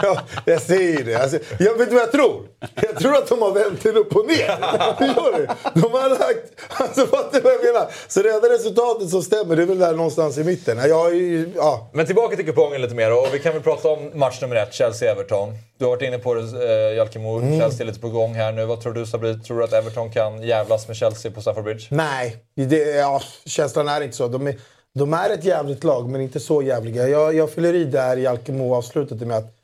Ja, 0.02 0.20
jag 0.44 0.62
säger 0.62 1.04
det. 1.04 1.14
Alltså, 1.14 1.38
jag 1.58 1.78
vet 1.78 1.92
vad 1.92 2.02
jag 2.02 2.12
tror? 2.12 2.46
Jag 2.82 2.98
tror 2.98 3.16
att 3.16 3.28
de 3.28 3.42
har 3.42 3.52
vänt 3.52 3.82
den 3.82 3.96
upp 3.96 4.16
och 4.16 4.26
ner. 4.26 4.36
Gör 4.36 5.38
det? 5.38 5.54
De 5.74 5.92
har 5.92 6.08
lagt... 6.08 6.60
Alltså, 6.68 7.06
fattar 7.06 7.32
du 7.32 7.40
vad 7.40 7.52
jag 7.52 7.64
menar? 7.64 7.90
Så 8.08 8.22
det 8.22 8.30
enda 8.30 8.48
resultatet 8.48 9.10
som 9.10 9.22
stämmer, 9.22 9.56
det 9.56 9.62
är 9.62 9.66
väl 9.66 9.78
där 9.78 9.94
någonstans 9.94 10.38
i 10.38 10.44
mitten. 10.44 10.78
Jag. 10.88 11.14
Ja. 11.56 11.90
Men 11.92 12.06
tillbaka 12.06 12.36
till 12.36 12.46
kupongen 12.46 12.82
lite 12.82 12.94
mer 12.94 13.12
och 13.12 13.28
vi 13.32 13.38
kan 13.38 13.52
väl 13.52 13.62
prata 13.62 13.88
om 13.88 14.10
match 14.14 14.40
nummer 14.40 14.56
ett, 14.56 14.72
Chelsea-Everton. 14.72 15.52
Du 15.78 15.84
har 15.84 15.90
varit 15.90 16.02
inne 16.02 16.18
på 16.18 16.34
det, 16.34 16.42
eh, 16.42 16.96
Jalkemo. 16.96 17.38
Mm. 17.38 17.60
Chelsea 17.60 17.84
är 17.84 17.86
lite 17.86 18.00
på 18.00 18.08
gång 18.08 18.34
här 18.34 18.52
nu. 18.52 18.64
Vad 18.64 18.80
tror 18.80 18.92
du 18.92 19.06
Sabri? 19.06 19.38
Tror 19.38 19.58
du 19.58 19.64
att 19.64 19.72
Everton 19.72 20.12
kan 20.12 20.42
jävlas 20.42 20.88
med 20.88 20.96
Chelsea 20.96 21.32
på 21.32 21.40
Stamford 21.40 21.64
Bridge? 21.64 21.86
Nej, 21.90 22.36
det, 22.54 22.76
ja, 22.76 23.22
känslan 23.46 23.88
är 23.88 24.00
inte 24.00 24.16
så. 24.16 24.28
De 24.28 24.46
är, 24.46 24.54
de 24.94 25.14
är 25.14 25.30
ett 25.30 25.44
jävligt 25.44 25.84
lag, 25.84 26.08
men 26.08 26.20
inte 26.20 26.40
så 26.40 26.62
jävliga. 26.62 27.08
Jag, 27.08 27.34
jag 27.34 27.50
fyller 27.50 27.74
i 27.74 27.84
där 27.84 28.16
i 28.16 28.26
Alkemo-avslutet 28.26 29.20
med 29.20 29.36
att 29.36 29.59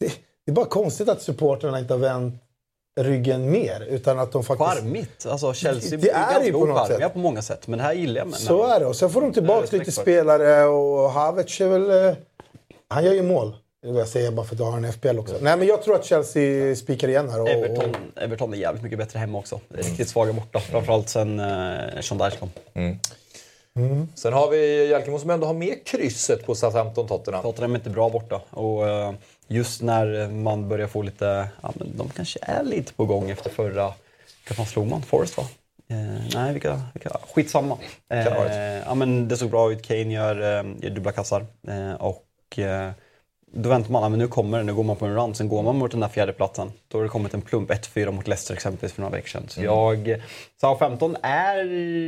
det, 0.00 0.06
det 0.44 0.50
är 0.50 0.54
bara 0.54 0.66
konstigt 0.66 1.08
att 1.08 1.22
supportrarna 1.22 1.78
inte 1.78 1.92
har 1.94 1.98
vänt 1.98 2.34
ryggen 3.00 3.50
mer. 3.50 3.86
Utan 3.88 4.18
att 4.18 4.32
de 4.32 4.44
faktiskt... 4.44 4.70
Charmigt. 4.70 5.26
Alltså 5.26 5.52
Chelsea 5.52 5.98
Det 5.98 6.10
är 6.10 6.44
ju 6.44 6.52
ganska 6.52 6.52
på 6.52 6.66
något 6.66 6.88
sätt. 6.88 7.12
på 7.12 7.18
många 7.18 7.42
sätt. 7.42 7.66
Men 7.66 7.78
det 7.78 7.84
här 7.84 7.92
gillar 7.92 8.18
jag 8.20 8.28
med. 8.28 8.38
Så 8.38 8.66
är 8.66 8.80
det. 8.80 8.86
Och 8.86 8.96
sen 8.96 9.10
får 9.10 9.20
de 9.20 9.32
tillbaka 9.32 9.76
lite 9.76 9.92
spelare 9.92 10.64
och 10.64 11.10
Havertz 11.10 11.60
är 11.60 11.68
väl... 11.68 12.08
eh, 12.08 12.16
Han 12.88 13.04
gör 13.04 13.12
ju 13.12 13.22
mål. 13.22 13.56
Det 13.82 13.88
är 13.88 13.92
vad 13.92 14.00
jag 14.00 14.08
säger 14.08 14.30
bara 14.30 14.46
för 14.46 14.54
att 14.54 14.60
jag 14.60 14.66
har 14.70 14.78
en 14.78 14.92
FPL 14.92 15.18
också. 15.18 15.34
Nej 15.40 15.56
men 15.56 15.66
jag 15.66 15.82
tror 15.82 15.94
att 15.94 16.04
Chelsea 16.04 16.76
spikar 16.76 17.08
igen 17.08 17.30
här. 17.30 17.40
Och, 17.40 17.48
Everton, 17.48 17.90
och, 17.90 18.22
Everton 18.22 18.52
är 18.52 18.56
jävligt 18.56 18.82
mycket 18.82 18.98
bättre 18.98 19.18
hemma 19.18 19.38
också. 19.38 19.60
Riktigt 19.68 20.08
svaga 20.08 20.32
borta. 20.32 20.60
Framförallt 20.60 21.08
sen 21.08 21.40
uh, 21.40 22.00
Sean 22.00 22.18
Dyche 22.18 22.36
kom. 22.38 22.50
Sen 24.14 24.32
har 24.32 24.50
vi 24.50 24.86
Jalkemo 24.90 25.18
som 25.18 25.30
ändå 25.30 25.46
har 25.46 25.54
med 25.54 25.86
krysset 25.86 26.46
på 26.46 26.54
Southampton-Tottenham. 26.54 27.42
Tottenham 27.42 27.72
är 27.72 27.76
inte 27.78 27.90
bra 27.90 28.08
borta. 28.10 28.40
Och 28.50 28.88
eh, 28.88 29.12
just 29.48 29.82
när 29.82 30.28
man 30.28 30.68
börjar 30.68 30.86
få 30.86 31.02
lite... 31.02 31.48
Ja, 31.62 31.72
men 31.74 31.96
de 31.96 32.08
kanske 32.08 32.38
är 32.42 32.62
lite 32.62 32.92
på 32.92 33.04
gång 33.04 33.30
efter 33.30 33.50
förra... 33.50 33.92
Vilka 34.42 34.54
fan 34.54 34.66
slog 34.66 34.86
man? 34.86 35.02
Forest 35.02 35.36
va? 35.36 35.44
Eh, 35.88 36.24
nej, 36.34 36.52
vilka, 36.52 36.80
vilka, 36.94 37.10
skitsamma. 37.34 37.78
Eh, 38.08 38.24
ja, 38.86 38.94
men 38.94 39.28
det 39.28 39.36
såg 39.36 39.50
bra 39.50 39.72
ut. 39.72 39.82
Kane 39.82 40.12
gör, 40.12 40.40
eh, 40.40 40.72
gör 40.80 40.90
dubbla 40.90 41.12
kassar. 41.12 41.46
Eh, 41.68 41.94
och 41.94 42.58
eh, 42.58 42.90
då 43.52 43.68
väntar 43.68 43.92
man, 43.92 44.10
men 44.10 44.18
nu 44.18 44.28
kommer 44.28 44.58
det, 44.58 44.64
nu 44.64 44.74
går 44.74 44.84
man 44.84 44.96
på 44.96 45.06
en 45.06 45.14
run. 45.14 45.34
Sen 45.34 45.48
går 45.48 45.62
man 45.62 45.76
mot 45.76 45.90
den 45.90 46.00
där 46.00 46.08
fjärde 46.08 46.32
platsen. 46.32 46.72
Då 46.88 46.98
har 46.98 47.02
det 47.02 47.08
kommit 47.08 47.34
en 47.34 47.42
plump, 47.42 47.70
1-4 47.70 48.10
mot 48.10 48.28
Leicester 48.28 48.54
exempelvis 48.54 48.92
för 48.92 49.02
några 49.02 49.16
veckor 49.16 49.28
sedan. 49.28 49.48
Så 49.48 49.62
jag... 49.62 50.22
Southampton 50.60 51.16
är, 51.22 51.64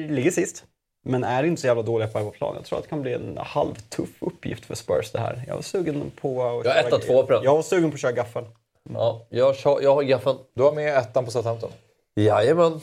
ligger 0.09 0.31
sist. 0.31 0.65
Men 1.09 1.25
är 1.25 1.43
inte 1.45 1.61
så 1.61 1.67
jävla 1.67 1.83
dåliga 1.83 2.09
på 2.09 2.19
hemmaplan. 2.19 2.55
Jag 2.57 2.65
tror 2.65 2.79
att 2.79 2.85
det 2.85 2.89
kan 2.91 3.03
bli 3.03 3.13
en 3.15 3.39
halvtuff 3.41 4.09
uppgift 4.23 4.65
för 4.65 4.75
Spurs 4.75 5.11
det 5.13 5.19
här. 5.19 5.45
Jag 5.49 5.55
var 5.55 5.63
sugen 5.63 6.11
på 6.21 6.43
att 6.43 6.65
Jag 6.67 6.73
har 6.75 6.83
köra- 6.83 6.89
etta, 6.89 6.99
två 6.99 7.23
på 7.23 7.33
den. 7.33 7.43
Jag 7.45 7.55
var 7.55 7.63
sugen 7.63 7.91
på 7.91 7.95
att 7.95 8.01
köra 8.01 8.13
gaffeln. 8.13 8.47
Ja, 8.95 9.27
jag, 9.29 9.57
kör- 9.57 9.81
jag 9.83 9.95
har 9.95 10.03
gaffeln. 10.03 10.39
Du 10.55 10.63
har 10.63 10.73
med 10.73 10.97
ettan 10.99 11.25
på 11.25 11.31
Southampton. 11.31 11.71
Jajamän. 12.17 12.81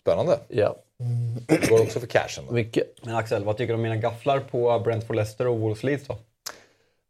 Spännande. 0.00 0.38
Ja, 0.48 0.76
Det 1.46 1.68
går 1.70 1.80
också 1.82 2.00
för 2.00 2.06
cashen. 2.06 2.44
då. 2.48 2.52
mycket. 2.54 2.94
Men 3.02 3.14
Axel, 3.16 3.44
vad 3.44 3.56
tycker 3.56 3.68
du 3.72 3.74
om 3.74 3.82
mina 3.82 3.96
gafflar 3.96 4.38
på 4.38 4.78
Brentford 4.78 5.16
Leicester 5.16 5.46
och 5.46 5.58
Wolves 5.58 5.82
Leeds 5.82 6.06
då? 6.06 6.16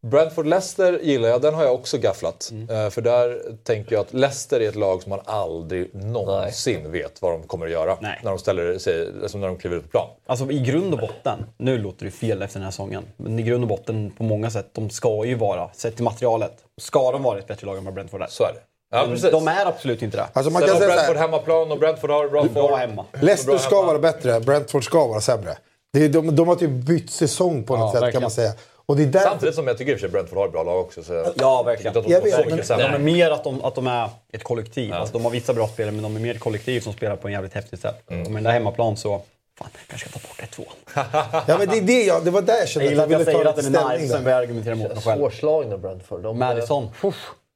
Brentford 0.06 0.47
Leicester 0.47 0.98
gillar 1.02 1.28
jag, 1.28 1.43
den 1.43 1.55
har 1.55 1.64
jag 1.64 1.74
också 1.74 1.98
gafflat. 1.98 2.52
Eh, 2.70 2.90
För 2.90 3.01
där 3.01 3.40
tänker 3.64 3.93
jag 3.93 4.01
att 4.01 4.12
Leicester 4.12 4.60
är 4.60 4.68
ett 4.68 4.77
lag 4.77 5.02
som 5.02 5.10
man 5.10 5.20
aldrig 5.24 5.94
någonsin 5.94 6.93
vet 6.93 7.22
vad 7.22 7.32
de 7.32 7.43
kommer 7.43 7.66
att 7.66 7.72
göra. 7.72 7.97
Nej. 8.01 8.20
När 8.22 8.31
de, 8.31 8.39
ställer 8.39 8.78
sig, 8.78 9.09
alltså 9.22 9.39
när 9.39 9.47
de 9.47 9.56
kliver 9.56 9.77
ut 9.77 9.82
på 9.82 9.89
plan. 9.89 10.09
Alltså 10.27 10.51
i 10.51 10.59
grund 10.59 10.93
och 10.94 11.01
botten, 11.01 11.39
nu 11.56 11.78
låter 11.78 12.05
det 12.05 12.10
fel 12.10 12.43
efter 12.43 12.59
den 12.59 12.64
här 12.64 12.70
säsongen, 12.70 13.05
men 13.16 13.39
i 13.39 13.43
grund 13.43 13.64
och 13.64 13.68
botten 13.68 14.10
på 14.18 14.22
många 14.24 14.51
sätt, 14.51 14.66
de 14.72 14.90
ska 14.90 15.24
ju 15.24 15.35
vara, 15.35 15.70
sett 15.72 15.94
till 15.94 16.05
materialet, 16.05 16.52
ska 16.81 17.12
de 17.12 17.22
vara 17.22 17.39
ett 17.39 17.47
bättre 17.47 17.66
lag 17.66 17.78
än 17.78 17.85
vad 17.85 17.94
Brentford 17.94 18.22
är. 18.22 18.27
Så 18.31 18.44
är 18.44 18.52
det. 18.52 18.60
Ja, 18.97 19.06
precis. 19.10 19.31
de 19.31 19.48
är 19.48 19.66
absolut 19.66 20.02
inte 20.02 20.16
det. 20.16 20.27
alltså 20.32 20.51
man 20.52 20.62
Sen 20.62 20.70
kan 20.70 20.78
Brentford 20.78 21.16
här, 21.16 21.22
hemmaplan 21.22 21.72
och 21.72 21.78
Brentford 21.78 22.10
har 22.10 22.28
bra 22.28 22.44
form. 22.48 22.78
hemma. 22.78 23.05
Leicester 23.20 23.59
ska 23.59 23.77
hemma. 23.77 23.86
vara 23.86 23.98
bättre, 23.98 24.40
Brentford 24.40 24.85
ska 24.85 25.06
vara 25.06 25.20
sämre. 25.20 25.56
Det 25.93 26.05
är, 26.05 26.09
de, 26.09 26.36
de 26.36 26.48
har 26.48 26.55
typ 26.56 26.70
bytt 26.70 27.10
säsong 27.10 27.64
på 27.64 27.77
något 27.77 27.81
Ja, 27.81 27.86
sätt 27.93 27.93
kan 27.93 28.01
verkligen. 28.02 28.22
man 28.22 28.31
säga. 28.31 28.52
Och 28.91 28.97
det 28.97 29.03
är 29.03 29.07
därför... 29.07 29.29
Samtidigt 29.29 29.55
som 29.55 29.67
jag 29.67 29.79
tycker 29.79 29.97
sig 29.99 30.09
Brentford 30.09 30.39
har 30.39 30.47
ett 30.47 30.53
bra 30.53 30.62
lag 30.62 30.81
också. 30.81 31.03
Så 31.03 31.12
jag 31.12 31.33
Ja, 31.37 31.62
verkligen. 31.62 31.93
Jag 31.95 32.01
att 32.01 32.07
de 32.07 32.12
vet, 32.57 32.69
men- 32.69 32.95
är 32.95 32.99
mer 32.99 33.31
att 33.31 33.45
de, 33.45 33.65
att 33.65 33.75
de 33.75 33.87
är 33.87 34.09
ett 34.33 34.45
kollektiv. 34.45 34.93
Alltså, 34.93 35.12
de 35.12 35.25
har 35.25 35.31
vissa 35.31 35.53
bra 35.53 35.69
spelare, 35.69 35.93
men 35.93 36.03
de 36.03 36.17
är 36.17 36.21
mer 36.21 36.35
ett 36.35 36.41
kollektiv 36.41 36.81
som 36.81 36.93
spelar 36.93 37.17
på 37.17 37.29
en 37.29 37.33
jävligt 37.33 37.55
häftigt 37.55 37.81
sätt. 37.81 38.03
Och 38.07 38.12
med 38.12 38.33
den 38.33 38.43
där 38.43 38.51
hemmaplan 38.51 38.97
så... 38.97 39.23
Fan, 39.59 39.69
jag 39.73 39.89
kanske 39.89 40.09
ska 40.09 40.19
ta 40.19 40.29
bort 40.29 40.41
ett 40.43 40.51
två. 40.51 40.65
Ja, 41.47 41.59
men 41.59 41.69
det, 41.69 41.79
är 41.79 41.83
det, 41.83 42.03
jag, 42.03 42.25
det 42.25 42.31
var 42.31 42.43
där 42.43 42.53
jag 42.53 42.61
Jag 42.61 42.69
kände 42.69 42.89
att 42.89 42.95
jag 42.97 43.05
att 43.05 43.11
jag 43.11 43.19
ville 43.19 43.33
ta 43.33 43.33
säger 43.33 43.39
lite 43.39 43.51
att 43.51 43.57
den 43.57 43.75
är 43.75 43.79
ställning 43.79 44.03
nice, 44.03 44.15
sen 44.15 44.25
börjar 44.25 44.39
jag 44.39 44.43
argumentera 44.43 44.75
mot 44.75 44.93
mig 44.95 45.03
själv. 45.03 45.21
Svårslagna 45.21 45.79
Brentford. 45.79 46.23
De, 46.23 46.39
Madison. 46.39 46.91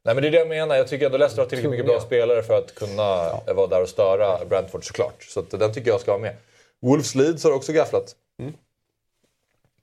Nej 0.05 0.15
men 0.15 0.23
det 0.23 0.29
är 0.29 0.31
det 0.31 0.39
jag 0.39 0.49
menar. 0.49 0.77
Jag 0.77 0.89
tycker 0.89 1.07
ändå 1.07 1.19
Leicester 1.19 1.43
har 1.43 1.49
tillräckligt 1.49 1.71
mycket 1.71 1.87
bra 1.87 2.01
spelare 2.01 2.43
för 2.43 2.59
att 2.59 2.75
kunna 2.75 3.31
eh, 3.47 3.55
vara 3.55 3.67
där 3.67 3.83
och 3.83 3.89
störa 3.89 4.45
Brentford 4.45 4.87
såklart. 4.87 5.23
Så 5.23 5.41
att, 5.41 5.51
den 5.51 5.73
tycker 5.73 5.91
jag 5.91 6.01
ska 6.01 6.11
vara 6.11 6.23
med. 6.23 6.37
Wolves 6.83 7.15
Leeds 7.15 7.45
har 7.45 7.53
också 7.53 7.73
gafflat. 7.73 8.15
Ja, 8.37 8.45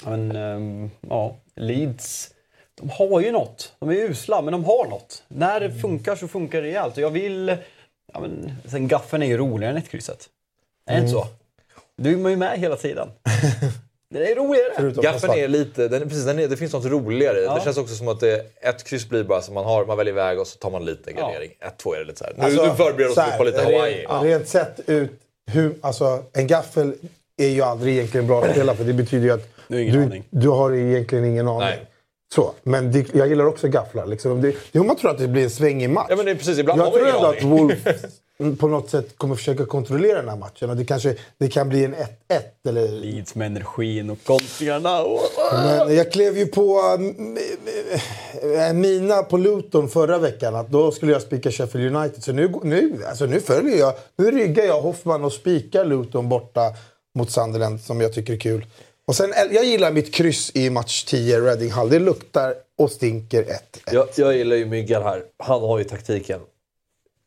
Men, 0.05 0.35
ehm, 0.35 0.91
ja, 1.09 1.35
Leeds. 1.55 2.29
De 2.75 2.89
har 2.89 3.21
ju 3.21 3.31
något. 3.31 3.73
De 3.79 3.89
är 3.89 3.95
usla, 3.95 4.41
men 4.41 4.51
de 4.51 4.65
har 4.65 4.87
något. 4.89 5.23
När 5.27 5.59
det 5.59 5.71
funkar 5.71 6.15
så 6.15 6.27
funkar 6.27 6.61
det 6.61 6.67
rejält. 6.67 6.97
Och 6.97 7.03
jag 7.03 7.09
vill... 7.09 7.57
Ja, 8.13 8.19
men, 8.19 8.55
sen 8.65 8.87
gaffeln 8.87 9.23
är 9.23 9.27
ju 9.27 9.37
roligare 9.37 9.71
än 9.71 9.77
ett 9.77 9.89
krysset. 9.89 10.29
Är 10.85 10.93
det 10.93 10.99
inte 10.99 11.11
så? 11.11 11.27
Du 11.97 12.25
är 12.25 12.29
ju 12.29 12.37
med 12.37 12.59
hela 12.59 12.75
tiden. 12.75 13.09
Det 14.13 14.31
är 14.31 14.35
roligare. 14.35 15.19
Fast- 15.19 15.35
är 15.35 15.47
lite, 15.47 15.87
den 15.87 16.09
precis, 16.09 16.25
den 16.25 16.39
är, 16.39 16.47
det 16.47 16.57
finns 16.57 16.73
något 16.73 16.85
roligare. 16.85 17.39
Ja. 17.39 17.55
Det 17.55 17.61
känns 17.61 17.77
också 17.77 17.95
som 17.95 18.07
att 18.07 18.19
det, 18.19 18.45
ett 18.61 18.83
kryss 18.83 19.09
blir 19.09 19.23
bara 19.23 19.41
som 19.41 19.53
man 19.53 19.65
har, 19.65 19.85
man 19.85 19.97
väljer 19.97 20.13
iväg 20.13 20.39
och 20.39 20.47
så 20.47 20.57
tar 20.57 20.69
man 20.71 20.85
lite 20.85 21.11
gardering. 21.11 21.51
Ett, 21.59 21.77
två 21.77 21.93
är 21.93 21.99
det 21.99 22.05
lite 22.05 22.19
så 22.19 22.25
här. 22.25 22.33
Nu, 22.37 22.43
Alltså, 22.43 22.65
nu 22.65 22.75
förbereder 22.75 23.11
oss 23.11 23.17
här, 23.17 23.37
på 23.37 23.43
lite 23.43 23.63
Hawaii. 23.63 24.05
Rent, 24.05 24.23
rent 24.23 24.47
sett 24.47 24.79
ut, 24.89 25.11
hur, 25.51 25.75
alltså, 25.81 26.23
en 26.33 26.47
gaffel 26.47 26.93
är 27.37 27.47
ju 27.47 27.61
aldrig 27.61 27.93
egentligen 27.93 28.27
bra 28.27 28.43
att 28.43 28.51
spela 28.51 28.75
för 28.75 28.83
det 28.83 28.93
betyder 28.93 29.25
ju 29.25 29.33
att 29.33 29.49
Du 29.71 29.77
har 29.77 29.81
ingen 29.81 29.95
du, 29.95 30.03
aning. 30.03 30.23
du 30.29 30.49
har 30.49 30.73
egentligen 30.73 31.25
ingen 31.25 31.47
aning. 31.47 31.59
Nej. 31.59 31.87
Så, 32.33 32.53
men 32.63 32.91
det, 32.91 33.13
jag 33.13 33.27
gillar 33.27 33.45
också 33.45 33.67
gafflar. 33.67 34.05
Liksom. 34.05 34.41
Det, 34.41 34.55
det 34.71 34.79
man 34.79 34.95
tror 34.95 35.11
att 35.11 35.17
det 35.17 35.27
blir 35.27 35.43
en 35.43 35.49
svängig 35.49 35.89
match. 35.89 36.07
Ja 36.09 36.15
men 36.15 36.25
det 36.25 36.31
är 36.31 36.35
precis, 36.35 36.59
ibland 36.59 36.81
jag 36.81 36.93
tror 36.93 37.07
ändå 37.07 37.27
att. 37.27 37.43
Wolf 37.43 37.87
på 38.59 38.67
något 38.67 38.89
sätt 38.89 39.17
kommer 39.17 39.35
försöka 39.35 39.65
kontrollera 39.65 40.17
den 40.17 40.29
här 40.29 40.37
matchen. 40.37 40.69
Och 40.69 40.75
det, 40.75 40.85
kanske, 40.85 41.15
det 41.37 41.47
kan 41.47 41.69
bli 41.69 41.85
en 41.85 41.95
1-1 41.95 42.05
eller... 42.67 42.87
Leeds 42.87 43.35
med 43.35 43.45
energin 43.45 44.09
och 44.09 44.23
kontringarna. 44.23 45.03
Men 45.51 45.95
jag 45.95 46.11
klev 46.11 46.37
ju 46.37 46.45
på 46.45 46.79
äh, 48.57 48.73
mina 48.73 49.23
på 49.23 49.37
Luton 49.37 49.89
förra 49.89 50.17
veckan. 50.17 50.55
Att 50.55 50.69
då 50.69 50.91
skulle 50.91 51.11
jag 51.11 51.21
spika 51.21 51.51
Sheffield 51.51 51.95
United. 51.95 52.23
Så 52.23 52.31
nu, 52.31 52.53
nu, 52.63 53.05
alltså 53.09 53.25
nu 53.25 53.39
följer 53.39 53.77
jag. 53.77 53.93
Nu 54.17 54.31
ryggar 54.31 54.63
jag 54.63 54.81
Hoffman 54.81 55.23
och 55.23 55.33
spikar 55.33 55.85
Luton 55.85 56.29
borta 56.29 56.61
mot 57.15 57.31
Sunderland 57.31 57.81
som 57.81 58.01
jag 58.01 58.13
tycker 58.13 58.33
är 58.33 58.37
kul. 58.37 58.65
Och 59.07 59.15
sen, 59.15 59.33
jag 59.51 59.65
gillar 59.65 59.91
mitt 59.91 60.13
kryss 60.13 60.51
i 60.55 60.69
match 60.69 61.03
10, 61.03 61.39
Reading 61.41 61.71
Hall. 61.71 61.89
Det 61.89 61.99
luktar 61.99 62.55
och 62.77 62.91
stinker 62.91 63.43
1-1. 63.43 63.57
Jag, 63.91 64.07
jag 64.15 64.37
gillar 64.37 64.55
ju 64.55 64.65
Myggan 64.65 65.03
här. 65.03 65.23
Han 65.37 65.61
har 65.61 65.77
ju 65.77 65.83
taktiken. 65.83 66.39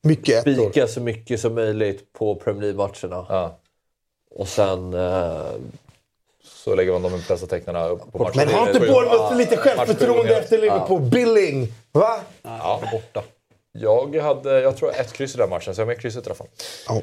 Mycket 0.03 0.47
ettor. 0.47 0.71
Spika 0.71 0.87
så 0.87 1.01
mycket 1.01 1.41
som 1.41 1.55
möjligt 1.55 2.13
på 2.13 2.35
Premier 2.35 2.63
League-matcherna. 2.63 3.27
Ja. 3.29 3.59
Och 4.31 4.49
sen... 4.49 4.95
Eh, 4.95 5.43
Så 6.45 6.75
lägger 6.75 6.93
man 6.93 7.03
de 7.03 7.23
bästa 7.29 7.47
tecknarna 7.47 7.89
upp 7.89 8.13
på 8.13 8.19
matchen. 8.19 8.33
Men 8.37 8.49
har 8.55 8.67
inte 8.67 8.81
Bournemouth 8.81 9.37
lite 9.37 9.57
självförtroende 9.57 10.37
efter 10.37 10.59
Liverpool? 10.59 11.01
Billing! 11.01 11.73
Va? 11.93 12.21
Ja, 12.43 12.81
borta. 12.93 13.23
Jag, 13.73 14.17
hade, 14.17 14.61
jag 14.61 14.77
tror 14.77 14.91
ett 14.91 15.13
kryss 15.13 15.35
i 15.35 15.39
den 15.39 15.51
matchen, 15.51 15.75
så 15.75 15.81
jag 15.81 15.87
har 15.87 15.93
med 15.93 16.01
krysset 16.01 16.27
i 16.27 16.29
alla 16.29 16.35
fall. 16.35 16.47
Ja. 16.89 17.03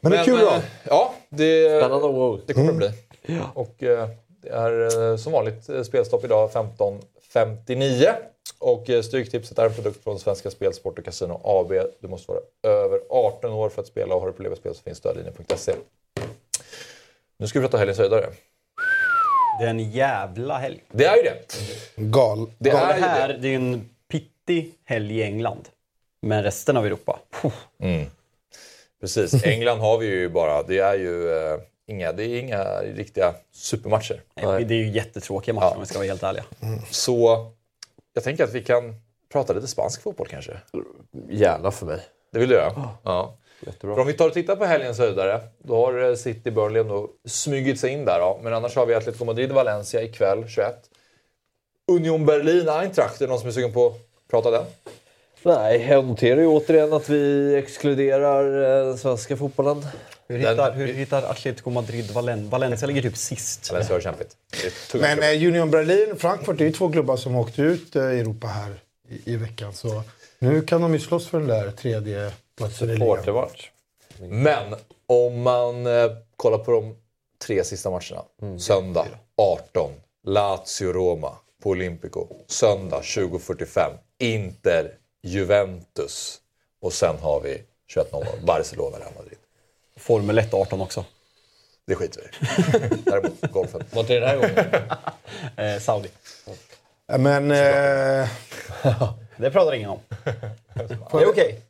Men 0.00 0.12
det 0.12 0.18
är 0.18 0.24
kul 0.24 0.34
eh, 0.34 0.40
då. 0.40 0.52
Ja, 0.84 1.14
det, 1.28 1.80
spännande 1.80 2.08
wow. 2.08 2.40
det 2.46 2.54
kommer 2.54 2.72
det 2.72 2.78
bli. 2.78 2.90
Och 3.54 3.82
eh, 3.82 4.08
det 4.42 4.48
är 4.48 5.02
eh, 5.10 5.16
som 5.16 5.32
vanligt 5.32 5.68
eh, 5.68 5.82
spelstopp 5.82 6.24
idag 6.24 6.50
15.59. 6.50 8.06
Och 8.58 9.04
Stryktipset 9.04 9.58
är 9.58 9.66
en 9.66 9.74
produkt 9.74 10.04
från 10.04 10.18
Svenska 10.18 10.50
Spel, 10.50 10.74
Sport 10.74 10.98
och 10.98 11.04
Casino 11.04 11.40
AB. 11.44 11.72
Du 12.00 12.08
måste 12.08 12.32
vara 12.32 12.40
över 12.62 13.00
18 13.10 13.52
år 13.52 13.68
för 13.68 13.82
att 13.82 13.88
spela 13.88 14.14
och 14.14 14.20
har 14.20 14.26
du 14.28 14.32
problem 14.32 14.50
med 14.50 14.58
spel 14.58 14.74
så 14.74 14.82
finns 14.82 14.98
stödlinjen.se. 14.98 15.72
Nu 17.38 17.46
ska 17.46 17.58
vi 17.60 17.64
prata 17.64 17.78
helgens 17.78 17.98
höjdare. 17.98 18.26
Det 19.60 19.64
är 19.64 19.70
en 19.70 19.90
jävla 19.90 20.58
helg. 20.58 20.82
Det 20.92 21.04
är 21.04 21.16
ju 21.16 21.22
det. 21.22 21.42
Gal. 21.96 22.50
Det 22.58 22.68
Ja, 22.68 22.78
är 22.78 22.94
det 23.00 23.06
här 23.06 23.28
det. 23.28 23.38
det 23.38 23.48
är 23.48 23.50
ju 23.50 23.56
en 23.56 23.90
pittig 24.10 24.74
helg 24.84 25.18
i 25.18 25.22
England. 25.22 25.68
Men 26.22 26.42
resten 26.42 26.76
av 26.76 26.86
Europa, 26.86 27.18
puh, 27.42 27.52
Precis. 29.00 29.44
England 29.44 29.80
har 29.80 29.98
vi 29.98 30.06
ju 30.06 30.28
bara. 30.28 30.62
Det 30.62 30.78
är 30.78 30.94
ju 30.94 31.30
eh, 31.36 31.58
inga, 31.86 32.12
det 32.12 32.24
är 32.24 32.40
inga 32.40 32.64
riktiga 32.82 33.34
supermatcher. 33.52 34.22
det 34.34 34.44
är 34.44 34.72
ju 34.72 34.88
jättetråkiga 34.88 35.54
matcher 35.54 35.74
om 35.74 35.80
vi 35.80 35.86
ska 35.86 35.98
vara 35.98 36.06
helt 36.06 36.22
ärliga. 36.22 36.44
Så 36.90 37.46
jag 38.14 38.24
tänker 38.24 38.44
att 38.44 38.54
vi 38.54 38.64
kan 38.64 38.94
prata 39.32 39.52
lite 39.52 39.66
spansk 39.66 40.02
fotboll 40.02 40.28
kanske. 40.28 40.60
Gärna 41.30 41.70
för 41.70 41.86
mig. 41.86 42.00
Det 42.32 42.38
vill 42.38 42.48
du 42.48 42.54
göra? 42.54 42.72
Ja. 43.02 43.36
Jättebra. 43.60 43.94
För 43.94 44.00
om 44.00 44.06
vi 44.06 44.12
tar 44.12 44.26
och 44.26 44.34
tittar 44.34 44.56
på 44.56 44.64
helgens 44.64 44.98
höjdare, 44.98 45.40
då 45.58 45.76
har 45.76 46.08
eh, 46.08 46.14
City 46.14 46.50
Burnley 46.50 46.82
ändå 46.82 47.10
smugit 47.24 47.80
sig 47.80 47.90
in 47.90 48.04
där. 48.04 48.20
Då. 48.20 48.40
Men 48.42 48.54
annars 48.54 48.76
har 48.76 48.86
vi 48.86 48.94
Atletico 48.94 49.24
Madrid-Valencia 49.24 50.02
ikväll 50.02 50.48
21. 50.48 50.90
Union 51.92 52.26
Berlin-Eintracht, 52.26 53.20
är 53.20 53.26
det 53.26 53.30
någon 53.30 53.38
som 53.38 53.48
är 53.48 53.52
sugen 53.52 53.72
på 53.72 53.86
att 53.86 53.94
prata 54.30 54.50
den? 54.50 54.64
Nej, 55.42 55.86
jag 55.90 56.04
noterar 56.04 56.40
ju 56.40 56.46
återigen 56.46 56.92
att 56.92 57.08
vi 57.08 57.54
exkluderar 57.56 58.62
eh, 58.80 58.86
den 58.86 58.98
svenska 58.98 59.36
fotbollen. 59.36 59.86
Hur 60.28 60.38
Den- 60.38 60.48
hittar, 60.50 60.72
hur 60.72 60.86
hittar 60.92 61.22
Atletico 61.22 61.70
Madrid 61.70 62.10
Valen 62.10 62.48
Valencia 62.50 62.86
ligger 62.88 63.02
typ 63.02 63.16
sist. 63.16 63.70
Valencia 63.72 63.94
har 63.96 64.00
kämpigt. 64.00 64.36
Men 64.94 65.18
eh, 65.22 65.46
Union 65.48 65.70
Berlin, 65.70 66.16
Frankfurt, 66.16 66.58
det 66.58 66.64
är 66.64 66.66
ju 66.66 66.72
två 66.72 66.92
klubbar 66.92 67.16
som 67.16 67.36
åkte 67.36 67.62
ut 67.62 67.96
eh, 67.96 68.02
i 68.02 68.20
Europa 68.20 68.46
här 68.46 68.74
i, 69.08 69.32
i 69.32 69.36
veckan. 69.36 69.72
Så 69.72 70.02
nu 70.38 70.62
kan 70.62 70.80
de 70.80 70.92
ju 70.92 71.00
slåss 71.00 71.26
för 71.28 71.38
den 71.38 71.48
där 71.48 71.70
tredje 71.70 72.32
platsen 72.58 72.90
i 72.90 72.92
ligan. 72.92 73.48
Men 74.20 74.74
om 75.06 75.42
man 75.42 75.86
eh, 75.86 76.10
kollar 76.36 76.58
på 76.58 76.70
de 76.72 76.96
tre 77.46 77.64
sista 77.64 77.90
matcherna. 77.90 78.22
Söndag 78.58 79.06
18, 79.36 79.90
Lazio-Roma 80.26 81.32
på 81.62 81.70
Olympico. 81.70 82.26
Söndag 82.46 83.00
20.45, 83.00 83.80
Inter, 84.18 84.90
Juventus. 85.26 86.40
Och 86.80 86.92
sen 86.92 87.18
har 87.18 87.40
vi 87.40 87.62
21.00, 87.94 88.26
Barcelona-Real 88.44 89.12
Madrid. 89.16 89.38
Formel 89.96 90.38
1 90.38 90.54
18 90.54 90.80
också. 90.80 91.04
Det 91.86 91.94
skiter 91.94 92.20
vi 92.20 92.26
i. 92.26 93.02
Däremot 93.04 93.40
golfen. 93.40 93.84
Var 93.92 94.00
inte 94.00 94.14
det 94.14 94.20
den 94.20 94.28
här 94.28 94.36
gången? 94.36 94.82
Eh, 95.56 95.78
Saudi. 95.78 96.08
Men... 97.06 97.50
Eh, 97.50 98.28
Det 99.36 99.50
pratar 99.50 99.72
ingen 99.74 99.90
om. 99.90 100.00
Det 100.74 101.22
är 101.22 101.28
okej. 101.28 101.60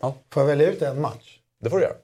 får 0.00 0.42
jag 0.42 0.44
välja 0.44 0.70
ut 0.70 0.82
en 0.82 1.00
match? 1.00 1.38
Det 1.60 1.70
får 1.70 1.78
du 1.78 1.82
göra. 1.84 1.94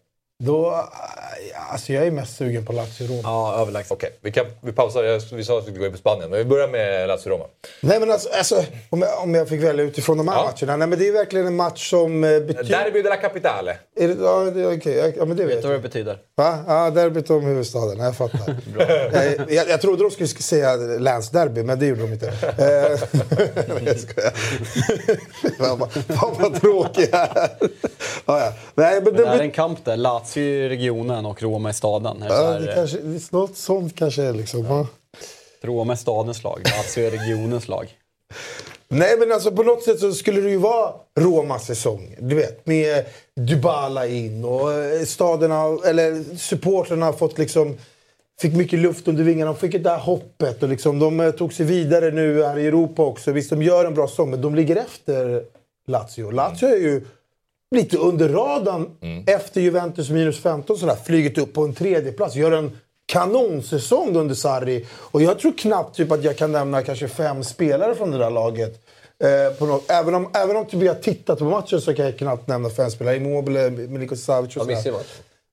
Då... 0.42 0.70
eh, 0.70 1.72
Alltså 1.72 1.92
jag 1.92 2.06
är 2.06 2.10
mest 2.10 2.36
sugen 2.36 2.64
på 2.66 2.72
Lazio-Roma. 2.72 3.20
Ja, 3.22 3.54
överlägset. 3.60 3.92
Okej, 3.92 4.10
vi, 4.20 4.32
kan, 4.32 4.46
vi 4.62 4.72
pausar. 4.72 5.04
Jag- 5.04 5.22
Vi 5.32 5.44
sa 5.44 5.54
att 5.58 5.62
vi 5.62 5.66
skulle 5.66 5.78
gå 5.78 5.86
in 5.86 5.92
på 5.92 5.98
Spanien, 5.98 6.30
men 6.30 6.38
vi 6.38 6.44
börjar 6.44 6.68
med 6.68 7.08
Lazio-Roma. 7.08 7.44
Nej 7.80 8.00
men 8.00 8.10
alltså, 8.10 8.28
alltså 8.38 8.64
om, 8.90 9.02
jag, 9.02 9.22
om 9.22 9.34
jag 9.34 9.48
fick 9.48 9.62
välja 9.62 9.84
utifrån 9.84 10.18
de 10.18 10.28
här 10.28 10.36
Ja. 10.36 10.44
matcherna. 10.60 10.76
Nej 10.76 10.88
men 10.88 10.98
det 10.98 11.08
är 11.08 11.12
verkligen 11.12 11.46
en 11.46 11.56
match 11.56 11.90
som 11.90 12.24
eh, 12.24 12.30
betyder... 12.40 12.64
Derby 12.84 13.02
de 13.02 13.08
la 13.08 13.16
Capitale. 13.16 13.76
Är 13.96 14.08
det, 14.08 14.14
ja, 14.22 14.38
det 14.54 14.60
är 14.62 14.76
okej. 14.78 15.14
Ja, 15.18 15.24
men 15.24 15.36
det 15.36 15.44
vet 15.44 15.56
Vet 15.56 15.62
du 15.62 15.68
vad 15.68 15.76
det 15.76 15.82
betyder? 15.82 16.18
Va? 16.36 16.58
Ja, 16.68 16.90
derbyt 16.90 17.30
om 17.30 17.44
huvudstaden. 17.44 17.98
Jag 17.98 18.16
fattar. 18.16 18.56
jag, 19.38 19.50
jag, 19.52 19.68
jag 19.68 19.80
trodde 19.80 20.02
de 20.04 20.10
skulle 20.10 20.28
säga 20.28 20.76
länsderby, 20.76 21.62
men 21.62 21.78
det 21.78 21.86
gjorde 21.86 22.00
de 22.02 22.12
inte. 22.12 22.26
Eh, 22.28 22.32
Nej, 23.68 23.82
jag 23.84 23.98
skojar. 24.00 24.32
Fan 26.14 26.36
vad- 26.40 26.60
tråkig 26.60 27.08
jag 27.12 27.20
är. 27.36 27.50
Ja, 28.26 28.40
ja. 28.40 28.52
Nej, 28.74 29.00
men 29.04 29.14
Det 29.14 29.22
är 29.26 29.36
det, 29.38 29.42
en 29.44 29.50
kamp 29.50 29.84
där. 29.84 29.96
Lazio 29.96 30.29
i 30.36 30.68
regionen 30.68 31.26
och 31.26 31.42
Roma 31.42 31.70
i 31.70 31.74
staden. 31.74 32.24
Ja, 32.28 32.58
det 32.58 32.68
eh, 32.68 32.74
kanske, 32.74 32.98
det 32.98 33.16
är 33.16 33.34
något 33.34 33.56
sånt 33.56 33.96
kanske 33.96 34.22
är 34.22 34.32
liksom. 34.32 34.64
Ja. 34.64 34.86
Roma 35.62 35.92
är 35.92 35.96
stadens 35.96 36.44
lag, 36.44 36.60
Lazio 36.64 37.06
är 37.06 37.10
regionens 37.10 37.68
lag. 37.68 37.96
Nej 38.88 39.16
men 39.18 39.32
alltså 39.32 39.50
på 39.52 39.62
något 39.62 39.82
sätt 39.82 40.00
så 40.00 40.12
skulle 40.12 40.40
det 40.40 40.50
ju 40.50 40.56
vara 40.56 40.92
Romas 41.18 41.66
säsong. 41.66 42.16
Du 42.18 42.34
vet 42.34 42.66
med 42.66 43.04
Dybala 43.36 44.06
in 44.06 44.44
och 44.44 44.72
eh, 44.72 45.04
staderna, 45.04 45.78
eller 45.86 46.36
supporterna 46.36 47.06
har 47.06 47.12
fått 47.12 47.38
liksom 47.38 47.76
Fick 48.40 48.54
mycket 48.54 48.78
luft 48.78 49.08
under 49.08 49.24
vingarna, 49.24 49.52
de 49.52 49.58
fick 49.58 49.72
det 49.72 49.78
där 49.78 49.98
hoppet 49.98 50.62
och 50.62 50.68
liksom, 50.68 50.98
de 50.98 51.20
eh, 51.20 51.30
tog 51.30 51.52
sig 51.52 51.66
vidare 51.66 52.10
nu 52.10 52.44
här 52.44 52.58
i 52.58 52.66
Europa 52.66 53.02
också. 53.02 53.32
Visst, 53.32 53.50
de 53.50 53.62
gör 53.62 53.84
en 53.84 53.94
bra 53.94 54.08
säsong, 54.08 54.30
men 54.30 54.40
de 54.40 54.54
ligger 54.54 54.76
efter 54.76 55.42
Lazio. 55.86 56.30
Lazio 56.30 56.68
är 56.68 56.76
ju 56.76 57.04
lite 57.76 57.96
under 57.96 58.28
radarn 58.28 58.90
efter 59.26 59.60
Juventus 59.60 60.10
minus 60.10 60.40
15 60.40 60.78
sådär, 60.78 60.96
flugit 61.06 61.38
upp 61.38 61.52
på 61.52 61.62
en 61.64 61.74
tredje 61.74 62.12
plats 62.12 62.36
Gör 62.36 62.52
en 62.52 62.78
kanonsäsong 63.06 64.16
under 64.16 64.34
Sarri. 64.34 64.86
Och 64.92 65.22
jag 65.22 65.38
tror 65.38 65.52
knappt 65.52 65.96
typ 65.96 66.12
att 66.12 66.24
jag 66.24 66.36
kan 66.36 66.52
nämna 66.52 66.82
kanske 66.82 67.08
fem 67.08 67.44
spelare 67.44 67.94
från 67.94 68.10
det 68.10 68.18
där 68.18 68.30
laget. 68.30 68.80
Eh, 69.24 69.66
något, 69.68 69.90
även, 69.90 70.14
om, 70.14 70.28
även 70.34 70.56
om 70.56 70.64
typ 70.66 70.82
jag 70.82 70.94
har 70.94 71.00
tittat 71.00 71.38
på 71.38 71.44
matchen 71.44 71.80
så 71.80 71.94
kan 71.94 72.04
jag 72.04 72.18
knappt 72.18 72.48
nämna 72.48 72.70
fem 72.70 72.90
spelare. 72.90 73.16
Immobile, 73.16 73.70
Milinkovic 73.70 74.24
Savic 74.24 74.56
och 74.56 74.62
sådär. 74.62 75.02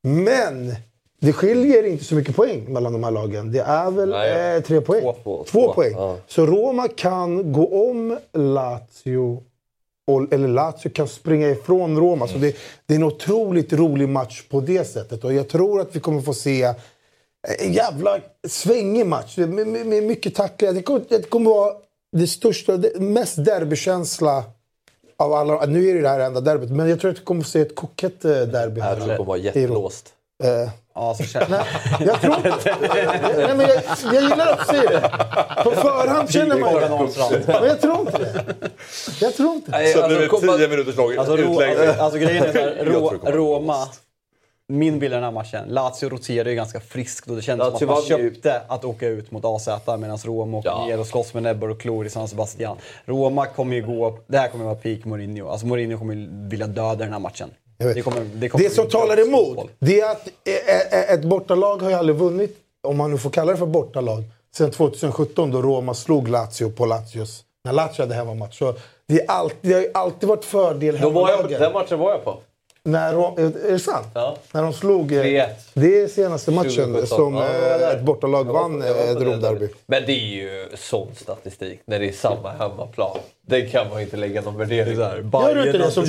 Men 0.04 0.76
det 1.22 1.34
skiljer 1.34 1.84
inte 1.84 2.04
så 2.04 2.16
mycket 2.16 2.36
poäng 2.36 2.74
mellan 2.74 2.94
de 2.94 3.04
här 3.04 3.12
lagen. 3.12 3.52
Det 3.52 3.60
är 3.60 3.92
väl 3.92 4.10
Nej, 4.10 4.56
eh, 4.56 4.62
tre 4.64 4.82
poäng. 4.82 5.02
två. 5.02 5.16
Två, 5.24 5.44
Två, 5.44 5.74
poäng. 5.74 5.94
ja. 5.94 6.18
Så 6.28 6.46
Roma 6.46 6.88
kan 6.88 7.54
gå 7.54 7.90
om 7.90 8.18
Lazio. 8.34 9.44
Och, 10.08 10.34
eller 10.34 10.48
Lazio 10.48 10.90
kan 10.90 11.08
springa 11.08 11.50
ifrån 11.50 12.00
Roma. 12.00 12.28
Så 12.28 12.38
det, 12.38 12.56
det 12.86 12.94
är 12.94 12.96
en 12.96 13.04
otroligt 13.04 13.74
rolig 13.74 14.10
match 14.10 14.44
på 14.50 14.60
det 14.62 14.86
sättet. 14.86 15.24
Och 15.24 15.34
jag 15.34 15.48
tror 15.48 15.82
att 15.82 15.96
vi 15.96 16.00
kommer 16.00 16.22
få 16.22 16.34
se 16.34 16.74
en 17.60 17.74
jävla 17.74 18.20
svängig 18.48 19.06
match. 19.06 19.38
Med, 19.38 19.68
med, 19.68 19.86
med 19.86 20.04
mycket 20.04 20.36
tacklingar. 20.36 20.74
Det 20.74 20.82
kommer, 20.82 21.02
det 21.10 21.30
kommer 21.30 21.52
vara 21.52 21.74
det 22.12 22.28
största, 22.28 22.78
det 22.78 23.00
mest 23.00 23.46
derbykänsla 23.46 24.44
av 25.18 25.34
alla. 25.34 25.66
Nu 25.66 25.90
är 25.90 25.94
det 25.94 26.02
det 26.02 26.10
här 26.10 26.20
enda 26.20 26.42
derbyt, 26.42 26.70
men 26.70 26.90
jag 26.90 27.00
tror 27.00 27.12
att 27.12 27.20
vi 27.20 27.24
kommer 27.24 27.42
få 27.42 27.50
se 27.50 27.62
ett 27.62 27.76
kokett 27.76 28.26
eh, 28.26 28.32
derby. 28.32 28.80
Jag 28.80 28.98
tror 28.98 29.08
det 29.08 29.18
kommer 29.18 29.28
vara 29.28 29.38
jättelåst. 29.38 30.14
Ja, 31.00 31.16
så 31.18 31.24
känner 31.24 31.68
jag 32.00 32.22
tror 32.22 32.36
inte... 32.38 32.76
Nej, 33.38 33.56
men 33.56 33.60
jag, 33.60 33.82
jag 34.14 34.24
gillar 34.24 34.52
att 34.52 34.68
se 34.68 34.78
det. 34.82 35.10
På 35.64 35.72
förhand 35.72 36.30
känner 36.30 36.58
man 36.60 36.74
det. 36.74 37.44
Men 37.60 37.68
jag 37.68 37.82
tror 37.82 38.00
inte 38.00 38.18
det. 38.18 38.56
Jag 39.22 39.36
tror 39.36 39.56
inte 39.56 39.72
det. 39.72 39.94
Så 39.94 40.04
alltså, 40.04 40.08
blir 40.40 40.52
det 40.52 40.58
10 40.58 40.68
minuters 40.68 40.96
lång 40.96 41.18
Alltså, 41.18 41.38
utläggning. 41.38 41.88
alltså 42.00 42.20
grejen 42.20 42.44
är 42.44 42.54
här, 42.54 43.32
Roma, 43.32 43.88
min 44.68 45.00
bild 45.00 45.14
av 45.14 45.18
den 45.18 45.24
här 45.24 45.32
matchen, 45.32 45.64
Lazio 45.68 46.10
roterar 46.10 46.50
ju 46.50 46.56
ganska 46.56 46.80
friskt 46.80 47.30
och 47.30 47.36
det 47.36 47.42
kändes 47.42 47.66
Lazio 47.68 47.78
som 47.80 47.90
att 47.90 48.10
man 48.10 48.20
ju- 48.20 48.32
köpte 48.34 48.62
att 48.68 48.86
åka 48.86 49.08
ut 49.08 49.32
mot 49.32 49.46
AZ 49.46 49.68
medan 50.00 50.18
Roma 50.18 50.58
åker 50.58 50.70
Ja. 50.70 50.86
ner 50.86 51.00
och 51.00 51.08
slåss 51.08 51.34
med 51.34 51.44
näbbar 51.44 51.68
och 51.70 51.80
klor 51.82 52.06
i 52.06 52.10
San 52.10 52.28
Sebastian. 52.28 52.78
Roma 53.06 53.46
kommer 53.46 53.76
ju 53.76 53.82
gå, 53.86 54.20
det 54.28 54.38
här 54.38 54.48
kommer 54.48 54.66
vara 54.66 54.76
peak 54.76 55.06
Mourinho. 55.06 55.50
Alltså 55.50 55.66
Mourinho 55.68 55.98
kommer 55.98 56.14
ju 56.14 56.28
vilja 56.50 56.68
döda 56.68 56.96
den 56.96 57.12
här 57.14 57.20
matchen. 57.20 57.50
Det, 57.78 58.02
kommer, 58.02 58.22
det, 58.34 58.50
kommer 58.50 58.64
Det 58.64 58.70
som 58.70 58.90
talar 58.90 59.20
emot, 59.20 59.48
fotboll. 59.48 59.70
det 59.80 60.02
är 60.02 60.12
att 60.12 60.28
eh, 60.46 61.00
eh, 61.00 61.14
ett 61.14 61.24
bortalag 61.24 61.82
har 61.82 61.90
ju 61.90 61.96
aldrig 61.96 62.18
vunnit, 62.18 62.58
om 62.84 62.98
man 62.98 63.12
nu 63.12 63.18
får 63.18 63.30
kalla 63.30 63.52
det 63.52 63.58
för 63.58 63.66
bortalag, 63.66 64.24
sen 64.56 64.72
2017 64.72 65.52
då 65.52 65.62
Roma 65.62 65.94
slog 65.94 66.28
Lazio 66.28 66.70
på 66.70 66.86
Lazios. 66.86 67.44
När 67.64 67.74
Lazio 67.74 68.02
hade 68.02 68.16
hemmamatch. 68.16 68.60
Så 68.60 68.74
det, 69.08 69.22
är 69.22 69.32
alltid, 69.32 69.58
det 69.62 69.74
har 69.74 69.82
ju 69.82 69.92
alltid 69.94 70.30
varit 70.30 70.46
fördel 70.46 70.96
hemmalagen. 70.98 71.62
den 71.62 71.74
matchen 71.74 72.00
var 72.00 72.12
jag 72.12 72.24
på. 72.24 72.38
När 72.88 73.14
de, 73.14 73.38
är 73.68 73.72
det 73.72 73.80
sant? 73.80 74.08
Ja. 74.14 74.38
När 74.52 74.62
de 74.62 74.74
slog... 74.74 75.12
eh, 75.12 75.24
3-1. 75.24 75.48
Det 75.74 76.00
är 76.02 76.08
senaste 76.08 76.52
matchen 76.52 76.72
2017. 76.72 77.08
som 77.08 77.34
Ja, 77.34 77.40
var 77.40 77.90
eh, 77.90 77.96
ett 77.98 78.02
bortalag 78.02 78.44
vann 78.44 78.82
eh, 78.82 78.90
ett 78.90 79.22
Romderby. 79.22 79.68
Men 79.86 80.04
det 80.06 80.12
är 80.12 80.36
ju 80.36 80.68
sån 80.76 81.08
statistik 81.16 81.80
när 81.86 82.00
det 82.00 82.08
är 82.08 82.12
samma 82.12 82.52
hemmaplan. 82.52 83.18
Det 83.48 83.62
kan 83.62 83.90
man 83.90 84.02
inte 84.02 84.18
lägga 84.18 84.42
någon 84.42 84.58
värdering 84.58 84.96
på. 84.96 85.02
Det 85.02 85.84
har 85.84 85.90
som 85.90 86.06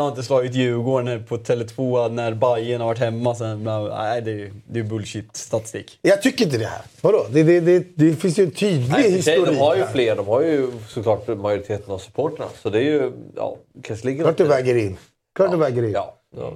har 0.00 0.08
inte 0.08 0.22
slagit 0.22 0.54
Djurgården 0.54 1.24
på 1.24 1.36
Tele2 1.36 2.08
när 2.10 2.34
Bayern 2.34 2.80
har 2.80 2.88
varit 2.88 2.98
hemma. 2.98 3.34
Sen, 3.34 3.64
nej, 3.64 4.22
det 4.22 4.30
är, 4.30 4.52
det 4.66 4.78
är 4.78 4.82
bullshit-statistik. 4.84 5.98
Jag 6.02 6.22
tycker 6.22 6.44
inte 6.44 6.58
det 6.58 6.66
här. 6.66 6.82
Vadå? 7.00 7.26
Det, 7.30 7.42
det, 7.42 7.60
det, 7.60 7.84
det 7.94 8.14
finns 8.14 8.38
ju 8.38 8.44
en 8.44 8.50
tydlig 8.50 8.88
Nej, 8.90 9.10
historik 9.10 9.46
de 9.46 9.56
har 9.58 9.76
ju 9.76 9.82
här. 9.82 9.92
fler. 9.92 10.16
De 10.16 10.26
har 10.26 10.40
ju 10.42 10.70
såklart 10.88 11.28
majoriteten 11.28 11.92
av 11.94 11.98
supportrarna. 11.98 12.50
Så 12.62 12.70
det 12.70 12.78
är 12.78 12.82
ju... 12.82 13.12
Ja, 13.36 13.56
kanske 13.82 14.06
ligger 14.06 14.24
Klart 14.24 14.36
det 14.36 14.44
väger 14.44 14.74
in. 14.76 14.96
Klart 15.38 15.50
det 15.50 15.56
väger 15.56 15.82
in. 15.84 15.90
Ja, 15.92 16.14
ja. 16.36 16.52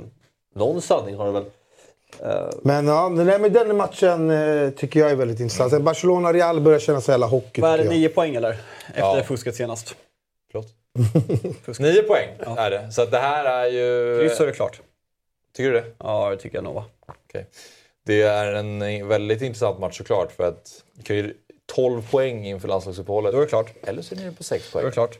Någon 0.55 0.83
sanning 0.83 1.17
har 1.17 1.27
det 1.27 1.33
väl. 1.33 1.45
Men, 2.63 2.87
ja, 2.87 3.09
nej, 3.09 3.39
men 3.39 3.53
den 3.53 3.77
matchen 3.77 4.31
eh, 4.31 4.71
tycker 4.71 5.01
jag 5.01 5.11
är 5.11 5.15
väldigt 5.17 5.41
intressant. 5.41 5.83
Barcelona-Real 5.83 6.61
börjar 6.61 6.79
kännas 6.79 7.09
jävla 7.09 7.27
hockey. 7.27 7.61
Vad 7.61 7.71
är 7.71 7.79
det, 7.79 7.85
nio 7.91 8.09
poäng 8.09 8.35
eller? 8.35 8.51
Efter 8.89 9.17
Ja. 9.17 9.23
fusket 9.23 9.55
senast. 9.57 9.95
Förlåt? 10.51 10.69
Nio 11.81 12.03
poäng 12.03 12.29
är 12.57 12.71
det. 12.71 12.93
Så 12.93 13.03
att 13.03 13.11
det 13.11 13.19
här 13.19 13.45
är 13.45 13.67
ju... 13.67 14.19
Kryss 14.21 14.37
så 14.37 14.43
är 14.43 14.47
det 14.47 14.53
klart. 14.53 14.81
Tycker 15.57 15.71
du 15.73 15.81
det? 15.81 15.87
Ja, 15.99 16.31
det 16.31 16.37
tycker 16.37 16.57
jag 16.57 16.65
nog. 16.65 16.83
Okej. 17.07 17.47
Det 18.07 18.23
är 18.23 18.53
en 18.53 19.09
väldigt 19.09 19.43
intressant 19.43 19.79
match 19.79 19.99
såklart 19.99 20.33
för 20.33 20.45
att 20.49 20.83
du 20.95 21.03
kan 21.03 21.17
ju 21.17 21.35
12 21.75 22.11
poäng 22.11 22.47
inför 22.47 22.69
landslagsuppehållet. 22.69 23.33
Då 23.33 23.39
är 23.39 23.43
det 23.43 23.49
klart. 23.49 23.73
Eller 23.83 24.03
så 24.03 24.15
är 24.15 24.19
ni 24.19 24.33
på 24.35 24.43
6 24.45 24.71
Då 24.73 24.79
är 24.79 24.83
poäng. 24.83 24.91
det 24.91 24.95
klart. 24.95 25.19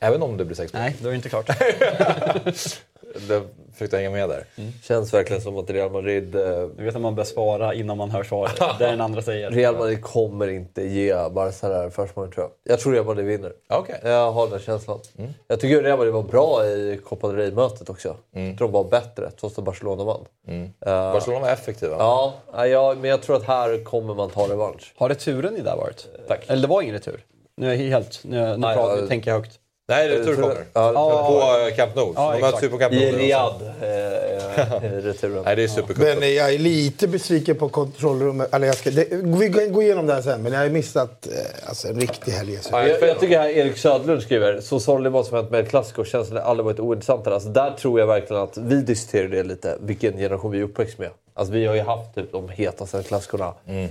Även 0.00 0.22
om 0.22 0.36
det 0.36 0.44
blir 0.44 0.56
6 0.56 0.72
poäng. 0.72 0.82
Nej, 0.84 0.96
då 1.02 1.08
är 1.08 1.12
det 1.12 1.16
inte 1.16 1.28
klart. 1.28 1.46
Jag 3.28 3.42
försökte 3.72 3.96
hänga 3.96 4.10
med 4.10 4.28
där. 4.28 4.44
Känns 4.82 5.14
verkligen 5.14 5.42
som 5.42 5.56
att 5.58 5.70
Real 5.70 5.90
Madrid... 5.92 6.34
Eh, 6.34 6.42
Du 6.76 6.84
vet 6.84 6.94
att 6.96 7.00
man 7.02 7.14
bör 7.14 7.24
svara 7.24 7.74
innan 7.74 7.96
man 7.96 8.10
hör 8.10 8.22
svaret. 8.22 8.56
Det 8.78 8.86
den 8.86 9.00
andra 9.00 9.22
säger. 9.22 9.50
Real 9.50 9.76
Madrid 9.76 10.02
kommer 10.02 10.48
inte 10.48 10.82
ge 10.82 11.28
Barca 11.28 11.68
det 11.68 11.74
här 11.74 11.90
försprånget 11.90 12.34
tror 12.34 12.44
jag. 12.64 12.72
Jag 12.72 12.80
tror 12.80 12.92
Real 12.92 13.04
Madrid 13.04 13.26
vinner. 13.26 13.52
Okej. 13.68 14.00
Jag 14.02 14.32
har 14.32 14.48
den 14.48 14.58
känslan. 14.60 15.00
Jag 15.48 15.60
tycker 15.60 15.82
Real 15.82 15.98
Madrid 15.98 16.14
var 16.14 16.22
bra 16.22 16.66
i 16.66 17.00
Copa 17.04 17.26
del 17.28 17.36
Rey-mötet 17.36 17.90
också. 17.90 18.16
Jag 18.30 18.58
tror 18.58 18.68
de 18.68 18.72
var 18.72 18.84
bättre 18.84 19.30
trots 19.30 19.58
att 19.58 19.64
Barcelona 19.64 20.04
vann. 20.04 20.24
Eh, 20.48 21.12
Barcelona 21.12 21.40
var 21.40 21.50
effektiva. 21.50 21.96
Ja, 21.98 22.34
ja, 22.66 22.94
men 23.00 23.10
jag 23.10 23.22
tror 23.22 23.36
att 23.36 23.42
här 23.44 23.84
kommer 23.84 24.14
man 24.14 24.30
ta 24.30 24.48
revansch. 24.48 24.94
Har 24.96 25.08
returen 25.08 25.56
i 25.56 25.60
där 25.60 25.76
varit? 25.76 26.06
Tack. 26.28 26.44
Eller 26.46 26.62
det 26.62 26.68
var 26.68 26.82
ingen 26.82 26.94
retur? 26.94 27.24
Nu 27.56 27.66
är 27.70 27.74
jag 27.74 27.78
helt... 27.78 28.20
Nu, 28.24 28.40
nu 28.40 28.56
Nej, 28.56 28.76
pratar, 28.76 29.00
ja. 29.02 29.06
tänker 29.06 29.30
jag 29.30 29.38
högt. 29.38 29.58
Nej, 29.90 30.08
retur 30.08 30.34
kommer. 30.34 30.64
Ja, 30.72 30.92
På 31.28 31.66
eh, 31.68 31.76
Camp 31.76 31.94
Nou. 31.94 32.12
Ja, 32.16 32.32
De 32.32 32.40
möts 32.40 32.62
ju 32.62 32.68
på 32.68 32.78
Camp 32.78 32.92
Nou. 32.92 33.02
I 33.02 33.12
Riyadh 33.12 33.62
eh, 33.82 34.60
eh, 34.60 34.92
returen. 34.92 35.42
Nej, 35.44 35.56
det 35.56 35.62
är 35.62 35.68
supercup. 35.68 35.98
Men 35.98 36.22
eh, 36.22 36.28
jag 36.28 36.54
är 36.54 36.58
lite 36.58 37.08
besviken 37.08 37.56
på 37.56 37.68
kontrollrummet. 37.68 38.54
Eller 38.54 38.66
jag 38.66 38.76
ska, 38.76 38.90
det, 38.90 39.06
vi 39.10 39.52
kan 39.52 39.72
gå 39.72 39.82
igenom 39.82 40.06
det 40.06 40.14
här 40.14 40.22
sen, 40.22 40.42
men 40.42 40.52
jag 40.52 40.60
har 40.60 40.68
missat 40.68 41.26
eh, 41.26 41.68
alltså, 41.68 41.88
en 41.88 42.00
riktig 42.00 42.32
helg. 42.32 42.58
Ja, 42.70 42.88
Jag, 42.88 43.02
jag 43.08 43.20
tycker 43.20 43.38
här 43.38 43.48
Erik 43.48 43.76
Södlund 43.78 44.22
skriver 44.22 44.60
så 44.60 44.80
sorgligt 44.80 45.12
vad 45.12 45.26
som 45.26 45.36
hänt 45.36 45.50
med 45.50 45.60
El 45.60 45.66
Clasico 45.66 46.04
känns 46.04 46.28
det 46.28 46.42
aldrig 46.42 46.64
varit 46.64 46.80
ointressantare. 46.80 47.34
Alltså 47.34 47.48
där 47.48 47.70
tror 47.70 48.00
jag 48.00 48.06
verkligen 48.06 48.42
att 48.42 48.56
vi 48.56 48.82
diskuterar 48.82 49.28
det 49.28 49.42
lite, 49.42 49.76
vilken 49.80 50.16
generation 50.16 50.50
vi 50.50 50.58
är 50.58 50.62
uppväxt 50.62 50.98
med. 50.98 51.10
Alltså 51.34 51.54
vi 51.54 51.66
har 51.66 51.74
ju 51.74 51.80
haft 51.80 52.14
typ 52.14 52.32
de 52.32 52.48
hetaste 52.48 52.96
El 52.98 53.04
Clasicorna 53.04 53.54
eh, 53.66 53.84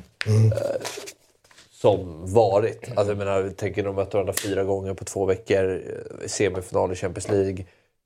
som 1.81 2.33
varit. 2.33 2.89
Alltså 2.95 3.11
jag 3.11 3.17
menar, 3.17 3.49
tänker 3.49 3.83
de 3.83 3.95
mötte 3.95 4.17
varandra 4.17 4.33
fyra 4.33 4.63
gånger 4.63 4.93
på 4.93 5.05
två 5.05 5.25
veckor. 5.25 5.83
eh, 6.21 6.27
Semifinal 6.27 6.91
i 6.91 6.95
Champions 6.95 7.29
League, 7.29 7.65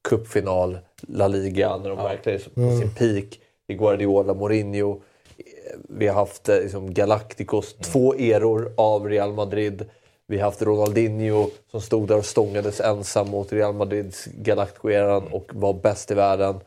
cupfinal, 0.10 0.78
La 1.08 1.28
Liga 1.28 1.78
när 1.78 1.90
de 1.90 1.98
verkligen 1.98 2.40
är 2.40 2.72
på 2.72 2.78
sin 2.80 2.96
peak. 2.96 3.40
I 3.68 3.74
Guardiola, 3.74 4.34
Mourinho. 4.34 5.02
Eh, 5.38 5.78
Vi 5.90 6.08
har 6.08 6.16
haft 6.16 6.50
eh, 6.50 6.60
liksom, 6.60 6.94
Galacticos, 6.94 7.74
två 7.74 8.16
eror 8.16 8.74
av 8.78 9.10
Real 9.10 9.34
Madrid. 9.34 9.86
Vi 10.28 10.38
har 10.38 10.46
haft 10.46 10.62
Ronaldinho 10.62 11.50
som 11.72 11.82
stod 11.82 12.08
där 12.08 12.18
och 12.18 12.26
stångades 12.26 12.80
ensam 12.80 13.30
mot 13.30 13.54
Real 13.54 13.74
Madrids 13.74 14.26
Galactico-eran 14.26 15.28
och 15.32 15.52
var 15.54 15.74
bäst 15.74 16.12
i 16.12 16.14
världen. 16.14 16.60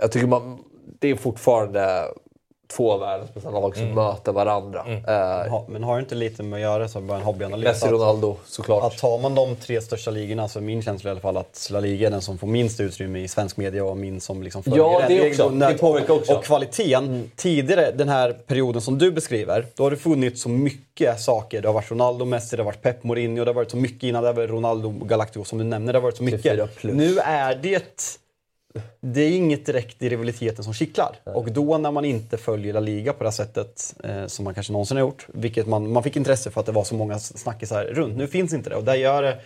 Jag 0.00 0.12
tycker 0.12 0.26
man, 0.26 0.58
det 1.00 1.08
är 1.08 1.16
fortfarande 1.16 2.04
två 2.76 2.92
av 2.92 3.00
världens 3.00 3.34
bästa 3.34 3.50
lag 3.50 3.76
som 3.76 3.94
möter 3.94 4.32
varandra. 4.32 4.84
Eh, 4.88 5.50
Ha, 5.50 5.64
men 5.68 5.84
har 5.84 5.94
det 5.96 6.00
inte 6.00 6.14
lite 6.14 6.42
med 6.42 6.56
att 6.56 6.60
göra, 6.62 6.88
så 6.88 7.00
bara 7.00 7.18
en 7.18 7.24
hobbyanalys? 7.24 7.64
Messi, 7.64 7.86
att- 7.86 7.92
Ronaldo 7.92 8.36
såklart. 8.46 8.84
Att 8.92 8.98
tar 8.98 9.18
man 9.18 9.34
de 9.34 9.56
tre 9.56 9.80
största 9.80 10.10
ligorna 10.10 10.48
så 10.48 10.58
är 10.58 10.62
min 10.62 10.82
känsla 10.82 11.08
i 11.08 11.12
alla 11.12 11.20
fall 11.20 11.36
att 11.36 11.68
La 11.72 11.80
Liga 11.80 12.06
är 12.06 12.10
den 12.10 12.22
som 12.22 12.38
får 12.38 12.46
minst 12.46 12.80
utrymme 12.80 13.18
i 13.18 13.28
svensk 13.28 13.56
media 13.56 13.84
och 13.84 13.96
min 13.96 14.20
som 14.20 14.42
liksom 14.42 14.62
följer 14.62 14.78
Ja, 14.78 14.98
den. 14.98 15.08
det 15.08 15.18
är 15.26 15.30
också. 15.30 15.48
Det 15.48 15.74
påverkar 15.78 16.14
också. 16.14 16.34
Och 16.36 16.44
kvaliteten. 16.44 17.30
Tidigare, 17.36 17.90
den 17.90 18.08
här 18.08 18.32
perioden 18.32 18.82
som 18.82 18.98
du 18.98 19.12
beskriver, 19.12 19.66
då 19.74 19.82
har 19.82 19.90
det 19.90 19.96
funnits 19.96 20.42
så 20.42 20.48
mycket 20.48 21.20
saker. 21.20 21.62
Det 21.62 21.68
har 21.68 21.74
varit 21.74 21.90
Ronaldo, 21.90 22.24
Messi, 22.24 22.56
det 22.56 22.62
har 22.62 22.64
varit 22.66 22.82
Pep 22.82 23.04
Mourinho, 23.04 23.44
det 23.44 23.48
har 23.50 23.54
varit 23.54 23.70
så 23.70 23.76
mycket 23.76 24.02
innan. 24.02 24.22
Det 24.22 24.28
har 24.28 24.34
varit 24.34 24.50
Ronaldo, 24.50 24.90
Galactico 24.90 25.44
som 25.44 25.58
du 25.58 25.64
nämner. 25.64 25.92
Det 25.92 25.98
har 25.98 26.02
varit 26.02 26.16
så 26.16 26.26
24 26.28 26.66
mycket. 26.66 26.96
Nu 26.96 27.18
är 27.18 27.54
det... 27.54 27.82
Det 29.00 29.20
är 29.20 29.30
inget 29.30 29.66
direkt 29.66 30.02
i 30.02 30.08
rivaliteten 30.08 30.64
som 30.64 30.74
kittlar. 30.74 31.16
Och 31.24 31.52
då 31.52 31.78
när 31.78 31.90
man 31.90 32.04
inte 32.04 32.36
följer 32.36 32.74
La 32.74 32.80
Liga 32.80 33.12
på 33.12 33.18
det 33.24 33.30
här 33.30 33.36
sättet 33.36 33.94
eh, 34.04 34.26
som 34.26 34.44
man 34.44 34.54
kanske 34.54 34.72
någonsin 34.72 34.96
har 34.96 35.04
gjort, 35.04 35.26
vilket 35.34 35.66
man, 35.66 35.92
man 35.92 36.02
fick 36.02 36.16
intresse 36.16 36.50
för 36.50 36.60
att 36.60 36.66
det 36.66 36.72
var 36.72 36.84
så 36.84 36.94
många 36.94 37.18
snackisar 37.18 37.84
runt. 37.84 38.16
Nu 38.16 38.26
finns 38.26 38.52
inte 38.52 38.70
det 38.70 38.76
och 38.76 38.84
det 38.84 38.96
gör 38.96 39.22
det 39.22 39.38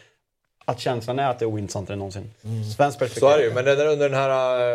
att 0.72 0.80
känslan 0.80 1.18
är 1.18 1.30
att 1.30 1.38
det 1.38 1.44
är 1.44 1.46
ointressantare 1.46 1.92
än 1.94 1.98
någonsin. 1.98 2.30
Svensk 2.76 2.98
perspektiv. 2.98 3.20
Så 3.20 3.28
är 3.28 3.38
det 3.38 3.44
ju. 3.44 3.54
Men 3.54 3.64
den- 3.64 3.80
under 3.88 4.08
den 4.08 4.18
här 4.18 4.72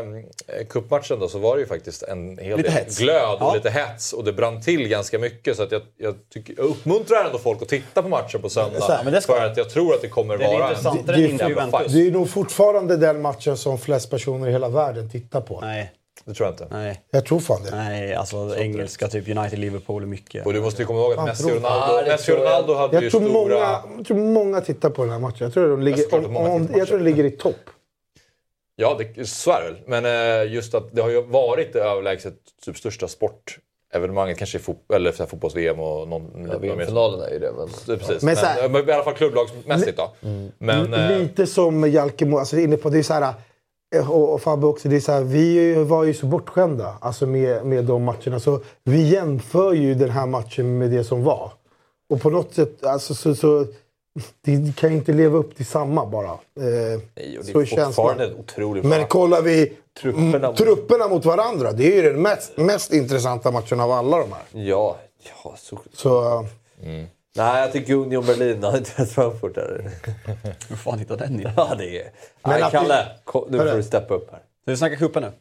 äh, 0.59 0.65
cupmatchen 0.69 1.19
då 1.19 1.27
så 1.27 1.39
var 1.39 1.55
det 1.55 1.61
ju 1.61 1.67
faktiskt 1.67 2.03
en 2.03 2.37
hel 2.37 2.57
Lite 2.57 2.69
del 2.69 2.77
hets. 2.77 2.97
glöd 2.99 3.33
och 3.33 3.37
Ja. 3.41 3.53
lite 3.53 3.69
hets. 3.69 4.13
Och 4.13 4.23
det 4.23 4.33
brann 4.33 4.61
till 4.61 4.87
ganska 4.87 5.19
mycket. 5.19 5.57
Så 5.57 5.63
att 5.63 5.71
jag, 5.71 5.81
jag, 5.97 6.15
tycker, 6.33 6.53
jag 6.57 6.65
uppmuntrar 6.65 7.25
ändå 7.25 7.37
folk 7.37 7.61
att 7.61 7.67
titta 7.69 8.01
på 8.03 8.09
matchen 8.09 8.41
på 8.41 8.49
söndag. 8.49 8.79
Här, 8.87 9.03
men 9.03 9.13
det 9.13 9.21
ska- 9.21 9.33
för 9.33 9.45
att 9.45 9.57
jag 9.57 9.69
tror 9.69 9.93
att 9.93 10.01
det 10.01 10.07
kommer 10.07 10.33
är 10.33 10.37
vara 10.37 10.69
intressantare 10.69 11.15
en 11.15 11.37
det- 11.37 11.43
det- 11.45 11.71
fight. 11.71 11.93
Det 11.93 12.07
är 12.07 12.11
nog 12.11 12.29
fortfarande 12.29 12.97
den 12.97 13.21
matchen 13.21 13.57
som 13.57 13.77
flest 13.77 14.09
personer 14.09 14.47
i 14.47 14.51
hela 14.51 14.69
världen 14.69 15.09
tittar 15.09 15.41
på. 15.41 15.61
Nej, 15.61 15.91
Det 16.27 16.33
tror 16.33 16.47
jag 16.47 16.53
inte. 16.53 16.67
nej, 16.71 17.01
Jag 17.11 17.25
tror 17.25 17.39
fan 17.39 17.61
det. 17.63 17.71
nej. 17.75 18.13
Alltså 18.15 18.55
engelska, 18.57 19.07
typ 19.07 19.37
United, 19.37 19.59
Liverpool 19.59 20.03
är 20.03 20.07
mycket. 20.07 20.45
Och 20.45 20.53
du 20.53 20.61
måste 20.61 20.81
ju 20.81 20.85
komma 20.85 20.99
ihåg 20.99 21.13
att 21.13 21.25
Messi 21.25 21.43
och 21.51 21.55
Ronaldo, 21.55 22.09
Messi 22.11 22.31
och 22.31 22.35
jag. 22.35 22.41
Ronaldo 22.45 22.73
hade 22.73 22.93
Jag 22.95 23.03
ju 23.03 23.09
tror, 23.09 23.21
stora... 23.21 23.33
många, 23.33 23.81
jag 23.97 24.05
tror 24.07 24.17
många 24.17 24.61
tittar 24.61 24.89
på 24.89 25.01
den 25.03 25.11
här 25.11 25.19
matchen. 25.19 25.37
Jag 25.39 25.53
tror 25.53 25.63
de 25.63 25.71
Jag 25.71 25.83
ligger, 25.83 26.05
att 26.17 26.25
om, 26.25 26.37
om, 26.37 26.67
jag 26.75 26.87
tror 26.87 26.97
de 26.97 27.03
ligger 27.03 27.23
i 27.23 27.31
topp. 27.31 27.55
Ja, 28.75 28.97
det, 29.15 29.25
så 29.25 29.51
är 29.51 29.61
det 29.61 29.65
väl. 29.71 30.01
Men 30.03 30.05
eh, 30.45 30.53
just 30.53 30.73
att 30.75 30.95
det 30.95 31.01
har 31.01 31.09
ju 31.09 31.21
varit 31.21 31.73
det 31.73 31.79
överlägset 31.79 32.33
typ, 32.65 32.77
största 32.77 33.07
sportevenemanget. 33.07 34.37
Kanske 34.37 34.57
i 34.57 34.61
fot- 34.61 34.93
eller 34.95 35.13
här 35.19 35.25
fotbolls-VM 35.25 35.79
och 35.79 36.07
någon... 36.07 36.47
Ja, 36.51 36.57
VM-finalen 36.57 37.21
är 37.21 37.29
ju 37.33 37.39
det. 37.39 37.51
Men... 37.57 37.67
Precis. 37.97 38.07
Men 38.09 38.17
Men, 38.21 38.35
så 38.35 38.45
här- 38.45 38.69
men, 38.69 38.89
i 38.89 38.91
alla 38.91 39.03
fall 39.03 39.13
klubblagsmässigt 39.13 39.97
då. 39.97 40.11
Men, 40.57 40.93
eh, 40.93 41.19
Lite 41.19 41.47
som 41.47 41.91
Jalkemo, 41.91 42.37
alltså 42.37 42.57
inne 42.57 42.77
på, 42.77 42.89
det 42.89 42.99
är 42.99 43.03
så 43.03 43.13
här, 43.13 43.21
eh, 43.21 43.33
och, 43.95 44.33
och 44.33 44.41
Fabbe 44.41 44.67
också, 44.67 44.89
det 44.89 44.95
är 44.95 44.99
så 44.99 45.11
här, 45.11 45.21
vi 45.21 45.73
var 45.83 46.03
ju 46.03 46.13
så 46.13 46.25
bortskämda 46.25 46.97
alltså 47.01 47.25
med, 47.25 47.65
med 47.65 47.85
de 47.85 48.03
matcherna. 48.03 48.39
Så 48.39 48.59
vi 48.83 49.09
jämför 49.09 49.73
ju 49.73 49.95
den 49.95 50.09
här 50.09 50.25
matchen 50.25 50.77
med 50.77 50.91
det 50.91 51.03
som 51.03 51.23
var. 51.23 51.51
Och 52.09 52.21
på 52.21 52.29
något 52.29 52.53
sätt, 52.53 52.85
alltså 52.85 53.15
så, 53.15 53.35
så 53.35 53.65
det 54.41 54.75
kan 54.75 54.89
ju 54.91 54.97
inte 54.97 55.13
leva 55.13 55.37
upp 55.37 55.55
till 55.55 55.65
samma 55.65 56.05
bara. 56.05 56.29
Eh, 56.29 56.99
Nej, 57.15 57.37
och 57.39 57.45
det 57.45 57.51
så 57.51 57.59
är 57.59 57.65
fortfarande 57.65 58.25
en 58.25 58.35
otrolig 58.35 58.85
Men 58.85 59.07
kollar 59.07 59.41
vi 59.41 59.73
Trupperna 60.01 60.53
trupperna, 60.53 61.07
mot- 61.07 61.25
varandra, 61.25 61.71
det 61.71 61.91
är 61.91 61.95
ju 61.95 62.01
den 62.11 62.21
mest, 62.21 62.57
mest 62.57 62.93
intressanta 62.93 63.51
matchen 63.51 63.79
av 63.79 63.91
alla 63.91 64.17
de 64.17 64.31
här. 64.31 64.63
Ja, 64.63 64.97
ja 65.43 65.55
så... 65.57 65.79
Så, 65.93 66.45
Nej, 67.37 67.61
jag 67.61 67.71
tycker 67.71 67.93
Union 67.93 68.25
Berlin 68.25 68.63
har 68.63 68.77
inte 68.77 69.01
rätt 69.01 69.11
Frankfurt 69.11 69.55
där. 69.55 69.89
Hur 70.69 70.75
fan 70.75 70.99
hittade 70.99 71.25
den 71.25 71.33
in? 71.39 71.49
Ja, 71.57 71.75
det 71.77 71.99
är... 72.01 72.11
Men 72.43 72.59
Nej, 72.59 72.71
Kalle, 72.71 73.07
vi- 73.33 73.41
nu 73.49 73.57
får 73.57 73.77
du 73.77 73.83
steppa 73.83 74.13
upp 74.13 74.31
här. 74.31 74.39
Ska 74.39 74.71
vi 74.71 74.77
snacka 74.77 74.95
cupen 74.95 75.23
nu? 75.23 75.31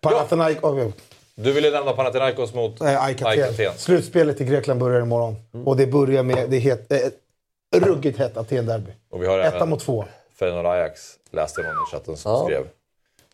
Panathinaikos, 0.00 0.92
du 1.34 1.52
ville 1.52 1.70
nämna 1.70 1.92
Panathinaikos 1.92 2.54
mot 2.54 2.80
äh, 2.80 3.04
Aik 3.04 3.22
Aten. 3.22 3.44
Aten. 3.50 3.72
Slutspelet 3.76 4.40
i 4.40 4.44
Grekland 4.44 4.80
börjar 4.80 5.00
imorgon. 5.00 5.36
Och 5.64 5.76
det 5.76 5.86
börjar 5.86 6.22
med 6.22 6.50
det 6.50 6.58
het, 6.58 6.92
eh, 6.92 7.80
ruggigt 7.80 8.18
hett 8.18 8.36
Aten-derby. 8.36 8.90
Etta 9.44 9.66
mot 9.66 9.80
två. 9.80 10.04
Feyenoord 10.38 10.66
Ajax, 10.66 11.00
läste 11.30 11.62
någon 11.62 11.70
i 11.70 11.90
chatten 11.92 12.16
som 12.16 12.32
Ja. 12.32 12.44
skrev. 12.44 12.66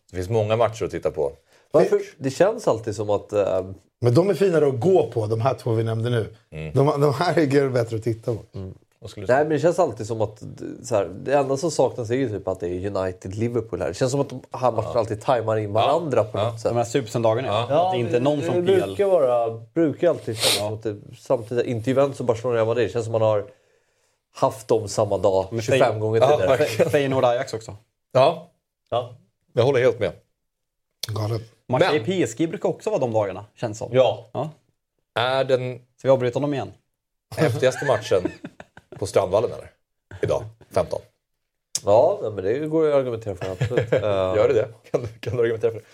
Det 0.09 0.15
finns 0.15 0.29
många 0.29 0.55
matcher 0.55 0.85
att 0.85 0.91
titta 0.91 1.11
på. 1.11 1.31
Varför? 1.71 2.01
Det 2.17 2.29
känns 2.29 2.67
alltid 2.67 2.95
som 2.95 3.09
att... 3.09 3.33
eh, 3.33 3.65
Men 4.01 4.13
de 4.13 4.29
är 4.29 4.33
finare 4.33 4.67
att 4.67 4.79
gå 4.79 5.07
på, 5.11 5.25
de 5.25 5.41
här 5.41 5.53
två 5.53 5.71
vi 5.71 5.83
nämnde 5.83 6.09
nu. 6.09 6.35
Mm. 6.51 6.73
De, 6.73 7.01
de 7.01 7.13
här 7.13 7.39
är 7.39 7.69
bättre 7.69 7.95
att 7.97 8.03
titta 8.03 8.33
på. 8.33 8.39
Du 8.51 8.73
nej, 9.15 9.25
men 9.27 9.49
det 9.49 9.59
känns 9.59 9.79
alltid 9.79 10.07
som 10.07 10.21
att 10.21 10.43
så 10.83 10.95
här, 10.95 11.05
det 11.23 11.33
enda 11.33 11.57
som 11.57 11.71
saknas 11.71 12.09
är 12.09 12.15
ju 12.15 12.29
typ 12.29 12.47
att 12.47 12.59
det 12.59 12.67
är 12.67 12.89
United-Liverpool 12.89 13.79
här. 13.81 13.87
Det 13.87 13.93
känns 13.93 14.11
som 14.11 14.21
att 14.21 14.29
de 14.29 14.41
här 14.51 14.71
matcherna 14.71 14.99
alltid 14.99 15.21
tajmar 15.21 15.57
in 15.57 15.73
varandra 15.73 16.23
på 16.23 16.37
något 16.37 16.59
sätt. 16.59 16.71
De 16.71 16.77
här 16.77 16.83
supersöndagarna 16.83 17.47
ja. 17.47 17.67
Ja. 17.69 17.85
Att 17.87 17.93
det 17.93 17.99
inte 17.99 18.15
är 18.15 18.21
någon 18.21 18.39
det 18.39 18.45
PL. 18.51 18.61
brukar, 18.61 19.05
vara, 19.05 19.49
brukar 19.73 20.09
alltid 20.09 20.37
kännas 20.37 20.57
som 20.57 20.73
att 20.73 20.83
det 20.83 20.95
samtidigt, 21.19 21.65
inte 21.65 21.89
Juventus 21.89 22.19
och 22.19 22.25
Barcelona 22.25 22.49
och 22.51 22.55
Real 22.55 22.67
Madrid, 22.67 22.87
det 22.87 22.91
känns 22.93 23.05
som 23.05 23.15
att 23.15 23.21
man 23.21 23.29
har 23.29 23.45
haft 24.35 24.67
dem 24.67 24.87
samma 24.87 25.17
dag 25.17 25.45
25 25.61 25.79
Fey- 25.79 25.99
gånger 25.99 26.21
Ja, 26.21 26.29
tidigare. 26.31 26.57
verkligen. 26.57 26.91
Feyenoord 26.91 27.25
Ajax 27.25 27.53
också. 27.53 27.75
Ja, 28.11 28.51
Ja. 28.89 29.15
Jag 29.53 29.63
håller 29.63 29.79
helt 29.79 29.99
med. 29.99 30.11
Galet. 31.07 31.41
Matcher 31.69 32.09
i 32.09 32.25
PSG 32.25 32.49
brukar 32.49 32.69
också 32.69 32.89
vara 32.89 32.99
de 32.99 33.13
dagarna, 33.13 33.45
känns 33.55 33.77
som. 33.77 33.89
Ja. 33.93 34.29
Ja. 34.33 34.49
Är 35.19 35.43
den 35.43 35.75
Ska 35.97 36.07
vi 36.07 36.09
avbryta 36.11 36.35
honom 36.35 36.53
igen? 36.53 36.71
häftigaste 37.37 37.85
matchen 37.85 38.31
på 38.99 39.05
Strandvallen 39.07 39.51
eller? 39.51 39.71
Idag, 40.21 40.43
15. 40.71 40.99
Ja, 41.85 42.19
men 42.35 42.43
det 42.43 42.59
går 42.59 42.85
ju 42.85 42.91
att 42.91 42.97
argumentera 42.97 43.35
för. 43.35 43.51
Absolut. 43.51 43.91
Gör 44.01 44.47
det 44.47 44.53
det? 44.53 44.67
Kan, 44.91 45.01
du- 45.01 45.07
kan 45.19 45.35
du 45.37 45.43
argumentera 45.43 45.71
för 45.71 45.79
det? 45.79 45.85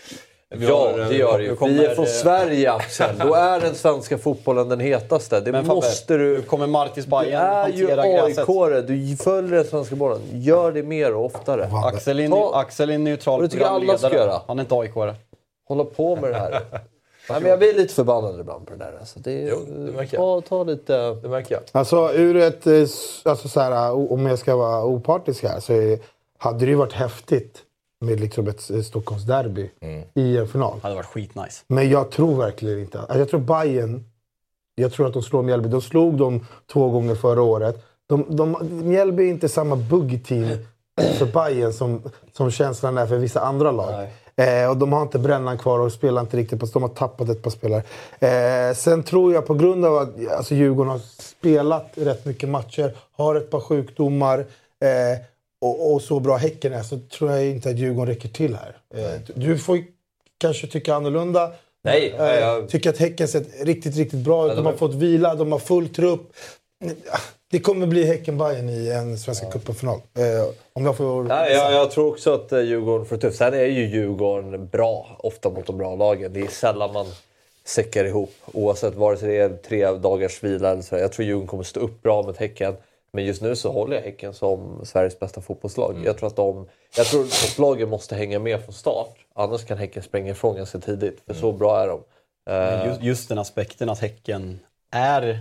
Ja, 0.48 0.92
det 1.08 1.14
gör 1.16 1.38
det 1.38 1.44
ju. 1.44 1.56
Vi 1.68 1.84
är 1.84 1.94
från 1.94 2.06
Sverige, 2.06 2.72
Axel. 2.72 3.18
Då 3.18 3.34
är 3.34 3.60
den 3.60 3.74
svenska 3.74 4.18
fotbollen 4.18 4.68
den 4.68 4.80
hetaste. 4.80 5.40
Det 5.40 5.52
Men 5.52 5.64
Fabbe, 5.64 5.74
måste 5.74 6.16
du... 6.16 6.42
kommer 6.42 6.66
Martis 6.66 7.04
Du 7.04 7.10
Bayern 7.10 7.42
är 7.42 7.68
ju 7.68 7.88
hantera 7.88 8.08
gräset? 8.26 8.38
aik 8.48 8.82
Du 8.82 9.16
följer 9.16 9.50
den 9.56 9.64
svenska 9.64 9.96
bollen. 9.96 10.20
Gör 10.32 10.72
det 10.72 10.82
mer 10.82 11.14
och 11.14 11.24
oftare. 11.24 11.68
Axel 11.84 12.20
är, 12.20 12.28
Ta- 12.28 12.52
Axel 12.58 12.90
är 12.90 12.98
neutral 12.98 13.36
Och 13.36 13.42
det 13.42 13.48
tycker 13.48 13.64
alla 13.64 13.98
ska 13.98 14.08
programledare. 14.08 14.30
göra. 14.30 14.42
Han 14.46 14.58
är 14.58 14.62
inte 14.62 14.74
aik 14.74 14.96
Hålla 15.68 15.84
på 15.84 16.16
med 16.16 16.30
det 16.30 16.38
här. 16.38 16.50
Nej, 17.30 17.40
men 17.40 17.50
jag 17.50 17.58
blir 17.58 17.74
lite 17.74 17.94
förbannad 17.94 18.40
ibland 18.40 18.66
på 18.66 18.72
det 18.72 18.78
där. 18.78 18.96
Alltså, 19.00 19.20
det, 19.20 19.40
Jo, 19.42 19.56
det 19.68 19.92
märker 19.92 20.16
jag. 20.18 20.44
ta, 20.44 20.48
ta 20.48 20.64
lite... 20.64 21.14
Det 21.14 21.28
märker 21.28 21.54
jag. 21.54 21.62
Alltså 21.72 22.12
ur 22.14 22.36
ett, 22.36 22.66
eh, 22.66 22.72
alltså 23.24 23.48
så 23.48 23.60
här, 23.60 23.92
o- 23.92 24.08
om 24.14 24.26
jag 24.26 24.38
ska 24.38 24.56
vara 24.56 24.84
opartisk 24.84 25.42
här 25.44 25.60
så 25.60 25.72
är, 25.72 25.98
hade 26.38 26.58
det 26.58 26.66
ju 26.70 26.74
varit 26.74 26.92
häftigt 26.92 27.62
med 28.00 28.20
liksom 28.20 28.48
ett 28.48 28.70
eh, 28.70 28.80
Stockholmsderby 28.80 29.70
i 30.14 30.36
en 30.36 30.48
final. 30.48 30.74
Det 30.76 30.82
hade 30.82 30.94
varit 30.94 31.06
skitnice. 31.06 31.64
Men 31.66 31.90
jag 31.90 32.10
tror 32.10 32.36
verkligen 32.36 32.78
inte... 32.80 32.98
Alltså 32.98 33.18
jag 33.18 33.28
tror 33.28 33.40
Bayern 33.40 34.04
Jag 34.74 34.92
tror 34.92 35.06
att 35.06 35.12
de 35.12 35.22
slår 35.22 35.42
Mjällby. 35.42 35.68
De 35.68 35.80
slog 35.82 36.14
dem 36.14 36.46
två 36.72 36.88
gånger 36.90 37.14
förra 37.14 37.42
året. 37.42 37.84
De, 38.06 38.36
de, 38.36 38.56
Mjällby 38.88 39.22
är 39.26 39.30
inte 39.30 39.48
samma 39.48 39.76
bugg-team 39.76 40.48
för 41.18 41.26
Bayern 41.26 41.72
som, 41.72 42.02
som 42.32 42.50
känslan 42.50 42.98
är 42.98 43.06
för 43.06 43.16
vissa 43.16 43.40
andra 43.40 43.70
lag. 43.72 44.08
Eh, 44.40 44.70
och 44.70 44.76
de 44.76 44.92
har 44.92 45.02
inte 45.02 45.18
Brännan 45.18 45.58
kvar 45.58 45.78
och 45.78 45.92
spelar 45.92 46.20
inte 46.20 46.36
riktigt. 46.36 46.60
Fast 46.60 46.72
de 46.72 46.82
har 46.82 46.90
tappat 46.90 47.28
ett 47.28 47.42
par 47.42 47.50
spelare. 47.50 47.82
Eh, 48.70 48.74
sen 48.76 49.02
tror 49.02 49.34
jag 49.34 49.46
på 49.46 49.54
grund 49.54 49.84
av 49.84 49.96
att 49.98 50.08
alltså, 50.30 50.54
Djurgården 50.54 50.90
har 50.92 51.00
spelat 51.18 51.90
rätt 51.94 52.24
mycket 52.24 52.48
matcher, 52.48 52.96
har 53.12 53.34
ett 53.34 53.50
par 53.50 53.60
sjukdomar 53.60 54.38
eh, 54.38 55.18
och, 55.60 55.92
och 55.94 56.02
så 56.02 56.20
bra 56.20 56.36
Häcken 56.36 56.72
är 56.72 56.82
så 56.82 56.98
tror 57.18 57.30
jag 57.32 57.46
inte 57.46 57.68
att 57.68 57.78
Djurgården 57.78 58.14
räcker 58.14 58.28
till 58.28 58.56
här. 58.56 58.76
Eh, 58.94 59.20
du 59.34 59.58
får 59.58 59.78
kanske 60.38 60.66
tycka 60.66 60.94
annorlunda. 60.94 61.52
Nej, 61.84 62.14
Eh, 62.18 62.24
jag- 62.26 62.68
Tycker 62.68 62.90
att 62.90 62.98
Häcken 62.98 63.28
sett 63.28 63.48
riktigt, 63.66 63.96
riktigt 63.96 64.20
bra 64.24 64.50
ut. 64.50 64.56
De 64.56 64.66
har 64.66 64.72
fått 64.72 64.94
vila, 64.94 65.34
de 65.34 65.52
har 65.52 65.58
full 65.58 65.88
trupp. 65.88 66.32
Det 67.50 67.60
kommer 67.60 67.86
bli 67.86 68.04
häcken 68.04 68.38
bayern 68.38 68.68
i 68.68 68.88
en 68.90 69.18
Svenska 69.18 69.50
cupen-final. 69.50 70.00
Eh, 70.18 70.48
om 70.72 70.84
jag 70.84 70.96
får... 70.96 71.22
Nej, 71.24 71.52
jag, 71.52 71.72
jag 71.72 71.90
tror 71.90 72.08
också 72.10 72.34
att 72.34 72.52
eh, 72.52 72.60
Djurgården 72.60 73.06
får 73.06 73.16
tufft. 73.16 73.38
Sen 73.38 73.54
är 73.54 73.64
ju 73.64 73.86
Djurgården 73.86 74.68
bra, 74.68 75.16
ofta 75.18 75.50
mot 75.50 75.66
de 75.66 75.78
bra 75.78 75.94
lagen. 75.96 76.32
Det 76.32 76.40
är 76.40 76.46
sällan 76.46 76.92
man 76.92 77.06
säckar 77.64 78.04
ihop. 78.04 78.32
Oavsett 78.52 78.94
vare 78.94 79.16
sig 79.16 79.28
det 79.28 79.36
är 79.36 79.48
tre 79.48 79.90
dagars 79.90 80.42
vila 80.44 80.70
eller 80.70 80.82
så. 80.82 80.96
Jag 80.96 81.12
tror 81.12 81.26
Djurgården 81.26 81.46
kommer 81.48 81.64
stå 81.64 81.80
upp 81.80 82.02
bra 82.02 82.22
mot 82.22 82.36
Häcken. 82.36 82.76
Men 83.12 83.24
just 83.24 83.42
nu 83.42 83.56
så 83.56 83.72
håller 83.72 83.96
jag 83.96 84.02
Häcken 84.02 84.34
som 84.34 84.80
Sveriges 84.84 85.18
bästa 85.18 85.40
fotbollslag. 85.40 85.96
Jag 86.04 86.18
tror 86.18 86.26
att 86.26 86.36
de, 86.36 86.68
jag 86.96 87.06
tror 87.06 87.24
att 87.24 87.30
topplagen 87.30 87.88
måste 87.88 88.14
hänga 88.14 88.38
med 88.38 88.64
från 88.64 88.72
start. 88.74 89.14
Annars 89.34 89.64
kan 89.64 89.78
Häcken 89.78 90.02
spränga 90.02 90.30
ifrån 90.30 90.56
ganska 90.56 90.78
tidigt. 90.78 91.22
För 91.26 91.34
så 91.34 91.52
bra 91.52 91.80
är 91.82 91.88
de. 91.88 92.00
Eh, 92.50 92.86
Just, 92.88 93.02
just 93.02 93.28
den 93.28 93.38
aspekten 93.38 93.88
att 93.88 93.98
Häcken 93.98 94.60
är 94.92 95.40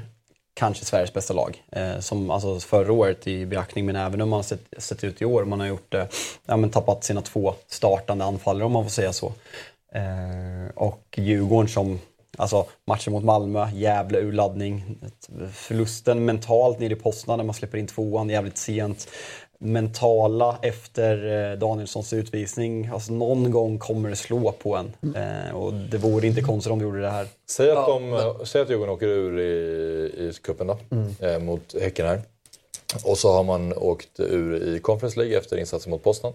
kanske 0.55 0.85
Sveriges 0.85 1.13
bästa 1.13 1.33
lag. 1.33 1.63
Eh, 1.71 1.99
som 1.99 2.29
alltså 2.29 2.59
förra 2.59 2.93
året 2.93 3.27
i 3.27 3.45
beaktning, 3.45 3.85
men 3.85 3.95
även 3.95 4.21
om 4.21 4.29
man 4.29 4.37
har 4.37 4.43
sett, 4.43 4.61
sett 4.77 5.03
ut 5.03 5.21
i 5.21 5.25
år. 5.25 5.45
Man 5.45 5.59
har 5.59 5.67
gjort, 5.67 5.93
eh, 5.93 6.05
ja, 6.45 6.57
men 6.57 6.69
tappat 6.69 7.03
sina 7.03 7.21
två 7.21 7.53
startande 7.67 8.25
anfallare 8.25 8.65
om 8.65 8.71
man 8.71 8.83
får 8.83 8.89
säga 8.89 9.13
så. 9.13 9.33
Eh, 9.93 10.69
och 10.75 11.03
Djurgården 11.17 11.69
som, 11.69 11.99
alltså 12.37 12.65
matchen 12.87 13.13
mot 13.13 13.23
Malmö, 13.23 13.69
jävla 13.73 14.19
urladdning. 14.19 14.97
Förlusten 15.53 16.25
mentalt 16.25 16.79
nere 16.79 16.93
i 16.93 16.95
Poznan 16.95 17.37
när 17.37 17.45
man 17.45 17.55
släpper 17.55 17.77
in 17.77 17.87
tvåan 17.87 18.29
jävligt 18.29 18.57
sent. 18.57 19.07
Mentala 19.65 20.59
efter 20.61 21.51
eh, 21.51 21.57
Danielssons 21.57 22.13
utvisning. 22.13 22.87
Alltså 22.87 23.13
någon 23.13 23.51
gång 23.51 23.79
kommer 23.79 24.09
det 24.09 24.15
slå 24.15 24.51
på 24.51 24.75
en. 24.75 25.13
Eh, 25.15 25.55
och 25.55 25.73
det 25.73 25.97
vore 25.97 26.27
inte 26.27 26.41
konstigt 26.41 26.71
om 26.71 26.79
det 26.79 26.85
gjorde 26.85 27.01
det 27.01 27.09
här. 27.09 27.27
Säg 27.49 27.71
att, 27.71 27.87
de, 27.87 28.33
säg 28.45 28.61
att 28.61 28.69
Djurgården 28.69 28.93
åker 28.93 29.07
ur 29.07 29.39
i, 29.39 30.27
i 30.27 30.33
cupen 30.41 30.67
då, 30.67 30.77
eh, 31.25 31.39
mot 31.39 31.75
Häcken 31.81 32.05
här. 32.07 32.21
Och 33.03 33.17
så 33.17 33.33
har 33.33 33.43
man 33.43 33.73
åkt 33.73 34.19
ur 34.19 34.75
i 34.75 34.79
Conference 34.79 35.19
League 35.19 35.37
efter 35.37 35.57
insatsen 35.57 35.91
mot 35.91 36.03
Poznan. 36.03 36.33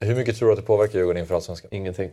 Hur 0.00 0.14
mycket 0.14 0.36
tror 0.36 0.48
du 0.48 0.52
att 0.52 0.60
det 0.60 0.66
påverkar 0.66 0.98
Djurgården 0.98 1.20
inför 1.20 1.34
Allsvenskan? 1.34 1.68
ingenting. 1.74 2.10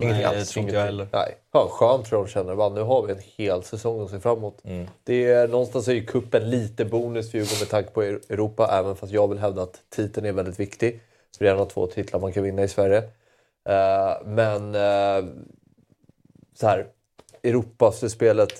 Ingenting 0.00 0.22
Nej, 0.26 0.36
alls. 0.38 0.56
jag 0.56 0.64
heller. 0.64 1.08
Nej. 1.12 1.34
Ja, 1.52 1.68
skönt 1.70 2.10
jag 2.10 2.24
de 2.24 2.30
känner. 2.30 2.54
Bara, 2.54 2.68
nu 2.68 2.80
har 2.80 3.02
vi 3.02 3.12
en 3.12 3.20
hel 3.36 3.62
säsong 3.62 4.00
att 4.04 4.10
se 4.10 4.20
fram 4.20 4.38
emot. 4.38 4.58
Det 5.04 5.24
är, 5.24 5.48
någonstans 5.48 5.88
är 5.88 5.92
ju 5.92 6.06
cupen 6.06 6.50
lite 6.50 6.84
bonus 6.84 7.30
för 7.30 7.38
Djurgården 7.38 7.58
med 7.60 7.68
tanke 7.68 7.90
på 7.90 8.02
Europa. 8.02 8.68
Även 8.72 8.96
fast 8.96 9.12
jag 9.12 9.28
vill 9.28 9.38
hävda 9.38 9.62
att 9.62 9.80
titeln 9.90 10.26
är 10.26 10.32
väldigt 10.32 10.60
viktig. 10.60 11.00
Så 11.30 11.44
det 11.44 11.50
är 11.50 11.54
en 11.54 11.60
av 11.60 11.66
två 11.66 11.86
titlar 11.86 12.20
man 12.20 12.32
kan 12.32 12.42
vinna 12.42 12.62
i 12.62 12.68
Sverige. 12.68 12.98
Eh, 13.68 14.24
men 14.24 14.74
uh, 14.74 15.30
så 16.54 16.66
här, 16.66 16.86
Europaspelet, 17.42 18.50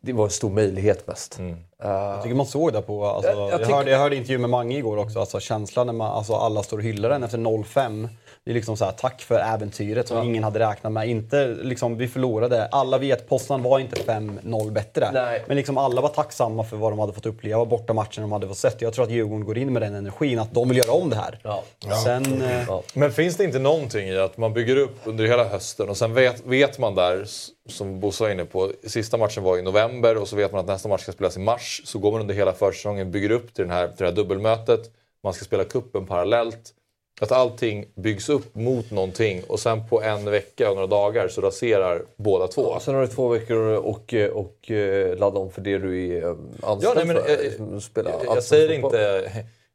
det, 0.00 0.12
var 0.12 0.24
en 0.24 0.30
stor 0.30 0.50
möjlighet 0.50 1.06
mest. 1.06 1.38
Mm. 1.38 1.52
Eh, 1.82 1.90
Jag 1.90 2.22
tycker 2.22 2.36
man 2.36 2.46
såg 2.46 2.72
det 2.72 2.82
på... 2.82 3.04
Alltså, 3.06 3.30
Jag- 3.30 3.38
jag 3.40 3.52
jag, 3.52 3.58
tycker- 3.60 3.72
hörde, 3.74 3.90
jag 3.90 3.98
hörde 3.98 4.16
intervju 4.16 4.38
med 4.38 4.50
Mange 4.50 4.78
igår 4.78 4.96
också. 4.96 5.20
Alltså, 5.20 5.40
känslan 5.40 5.86
när 5.86 5.94
man, 5.94 6.08
alltså, 6.12 6.34
alla 6.34 6.62
står 6.62 6.76
och 6.78 6.82
hyllar 6.84 7.08
den 7.08 7.22
efter 7.22 7.38
0-5. 7.38 8.08
Det 8.48 8.52
är 8.52 8.54
liksom 8.54 8.76
så 8.76 8.84
här, 8.84 8.92
tack 8.92 9.22
för 9.22 9.38
äventyret 9.38 10.08
som 10.08 10.22
ingen 10.22 10.44
hade 10.44 10.58
räknat 10.58 10.92
med. 10.92 11.08
Inte, 11.08 11.46
liksom, 11.46 11.96
vi 11.96 12.08
förlorade. 12.08 12.66
Alla 12.66 12.98
vet, 12.98 13.28
Poznan 13.28 13.62
var 13.62 13.78
inte 13.78 14.02
5-0 14.02 14.70
bättre. 14.70 15.10
Nej. 15.12 15.44
Men 15.46 15.56
liksom, 15.56 15.78
alla 15.78 16.00
var 16.00 16.08
tacksamma 16.08 16.64
för 16.64 16.76
vad 16.76 16.92
de 16.92 16.98
hade 16.98 17.12
fått 17.12 17.26
uppleva, 17.26 17.64
borta 17.64 17.92
matchen 17.92 18.22
de 18.22 18.32
hade 18.32 18.48
fått 18.48 18.58
sett. 18.58 18.82
Jag 18.82 18.92
tror 18.92 19.04
att 19.04 19.10
Djurgården 19.10 19.44
går 19.44 19.58
in 19.58 19.72
med 19.72 19.82
den 19.82 19.94
energin, 19.94 20.38
att 20.38 20.54
de 20.54 20.68
vill 20.68 20.78
göra 20.78 20.92
om 20.92 21.10
det 21.10 21.16
här. 21.16 21.38
Ja. 21.42 21.62
Sen... 22.04 22.42
eh, 22.42 22.64
Ja. 22.68 22.82
Men 22.94 23.12
finns 23.12 23.36
det 23.36 23.44
inte 23.44 23.58
någonting 23.58 24.08
i 24.08 24.18
att 24.18 24.36
man 24.36 24.52
bygger 24.52 24.76
upp 24.76 24.96
under 25.04 25.24
hela 25.24 25.44
hösten 25.44 25.88
och 25.88 25.96
sen 25.96 26.14
vet, 26.14 26.46
vet 26.46 26.78
man 26.78 26.94
där, 26.94 27.24
som 27.68 28.00
Bosse 28.00 28.24
var 28.24 28.30
inne 28.30 28.44
på, 28.44 28.72
sista 28.86 29.16
matchen 29.16 29.42
var 29.42 29.58
i 29.58 29.62
november 29.62 30.16
och 30.16 30.28
så 30.28 30.36
vet 30.36 30.52
man 30.52 30.60
att 30.60 30.66
nästa 30.66 30.88
match 30.88 31.02
ska 31.02 31.12
spelas 31.12 31.36
i 31.36 31.40
mars. 31.40 31.82
Så 31.84 31.98
går 31.98 32.12
man 32.12 32.20
under 32.20 32.34
hela 32.34 32.52
försäsongen, 32.52 33.10
bygger 33.10 33.30
upp 33.30 33.54
till, 33.54 33.64
den 33.64 33.72
här, 33.72 33.88
till 33.88 33.96
det 33.98 34.04
här 34.04 34.12
dubbelmötet. 34.12 34.80
Man 35.24 35.32
ska 35.32 35.44
spela 35.44 35.64
kuppen 35.64 36.06
parallellt. 36.06 36.74
Att 37.20 37.32
allting 37.32 37.86
byggs 37.94 38.28
upp 38.28 38.54
mot 38.54 38.90
någonting 38.90 39.42
och 39.48 39.60
sen 39.60 39.88
på 39.88 40.02
en 40.02 40.30
vecka 40.30 40.70
och 40.70 40.74
några 40.76 40.86
dagar 40.86 41.28
så 41.28 41.40
raserar 41.40 42.02
båda 42.16 42.46
två. 42.48 42.62
Och 42.62 42.82
sen 42.82 42.94
har 42.94 43.02
du 43.02 43.08
två 43.08 43.28
veckor 43.28 43.56
och, 43.56 43.86
och, 43.86 44.14
och 44.32 44.70
eh, 44.70 45.18
ladda 45.18 45.38
om 45.38 45.50
för 45.50 45.60
det 45.60 45.78
du 45.78 46.16
är 46.16 46.22
eh, 46.22 46.30
anställd 46.62 46.82
Ja, 46.82 46.92
nej, 46.94 47.04
men, 47.06 47.16
för. 47.16 47.28
jag, 47.30 47.38
liksom, 47.40 47.76
att 47.76 47.82
spela 47.82 48.10
jag, 48.10 48.36
jag, 48.36 48.44
säger 48.44 48.72
inte, 48.72 48.96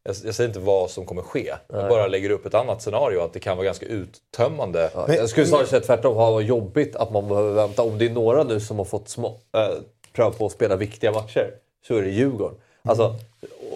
jag, 0.03 0.15
jag 0.23 0.35
säger 0.35 0.47
inte 0.47 0.59
vad 0.59 0.89
som 0.89 1.05
kommer 1.05 1.21
ske. 1.21 1.53
Jag 1.67 1.89
bara 1.89 2.07
lägger 2.07 2.29
upp 2.29 2.45
ett 2.45 2.53
annat 2.53 2.81
scenario 2.81 3.19
att 3.19 3.33
det 3.33 3.39
kan 3.39 3.57
vara 3.57 3.65
ganska 3.65 3.85
uttömmande. 3.85 4.89
Ja, 4.93 5.13
jag 5.13 5.29
skulle 5.29 5.45
snarare 5.47 5.67
säga 5.67 5.81
tvärtom. 5.81 6.15
Ha 6.15 6.31
vad 6.31 6.43
jobbigt 6.43 6.95
att 6.95 7.11
man 7.11 7.27
behöver 7.27 7.51
vänta. 7.51 7.81
Om 7.83 7.97
det 7.97 8.05
är 8.05 8.09
några 8.09 8.43
nu 8.43 8.59
som 8.59 8.77
har 8.77 8.85
fått 8.85 9.09
små, 9.09 9.27
äh, 9.27 9.67
pröva 10.13 10.31
på 10.31 10.45
att 10.45 10.51
spela 10.51 10.75
viktiga 10.75 11.11
matcher 11.11 11.53
så 11.87 11.95
är 11.95 12.01
det 12.01 12.09
Djurgården. 12.09 12.57
Alltså, 12.81 13.15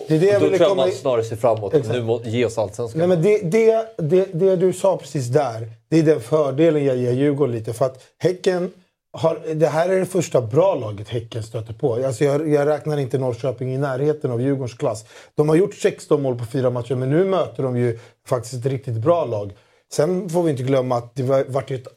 Det 0.08 0.16
är 0.16 0.20
det 0.20 0.26
jag 0.26 0.42
då 0.42 0.48
tror 0.48 0.60
jag 0.60 0.70
komma 0.70 0.82
man 0.82 0.92
snarare 0.92 1.24
ser 1.24 1.36
framåt. 1.36 1.74
Exakt. 1.74 1.96
Nu 1.96 2.04
må, 2.04 2.22
ge 2.24 2.46
oss 2.46 2.58
allsvenskan. 2.58 3.00
Nej, 3.00 3.08
men 3.08 3.22
det, 3.22 3.38
det, 3.38 3.88
det, 3.98 4.26
det 4.34 4.56
du 4.56 4.74
sa 4.74 4.98
precis 4.98 5.28
där, 5.28 5.70
det 5.90 6.00
är 6.00 6.04
den 6.04 6.22
fördelen 6.22 6.86
jag 6.86 6.98
ger 6.98 7.12
Djurgården 7.12 7.56
lite. 7.56 7.74
För 7.74 7.86
att 7.86 8.04
Häcken 8.18 8.72
har, 9.14 9.40
det 9.56 9.68
här 9.68 9.90
är 9.90 10.00
det 10.00 10.06
första 10.06 10.42
bra 10.42 10.76
laget 10.76 11.10
Häcken 11.10 11.44
stöter 11.44 11.74
på. 11.74 11.94
Alltså 12.06 12.24
jag, 12.24 12.50
jag 12.50 12.68
räknar 12.68 12.98
inte 12.98 13.18
Norrköping 13.18 13.74
i 13.74 13.78
närheten 13.78 14.32
av 14.32 14.42
Djurgårdens 14.42 14.74
klass. 14.74 15.06
De 15.36 15.50
har 15.50 15.56
gjort 15.56 15.76
16 15.76 16.22
mål 16.22 16.38
på 16.40 16.46
fyra 16.46 16.70
matcher, 16.70 16.96
men 16.96 17.10
nu 17.10 17.26
möter 17.26 17.64
de 17.64 17.78
ju 17.78 18.00
faktiskt 18.28 18.54
ett 18.54 18.72
riktigt 18.72 18.94
bra 18.96 19.26
lag. 19.26 19.54
Sen 19.94 20.30
får 20.30 20.44
vi 20.44 20.52
inte 20.52 20.64
glömma 20.64 20.98
att 20.98 21.16
det 21.16 21.24
var- 21.24 21.46
vart 21.48 21.72
ett 21.72 21.88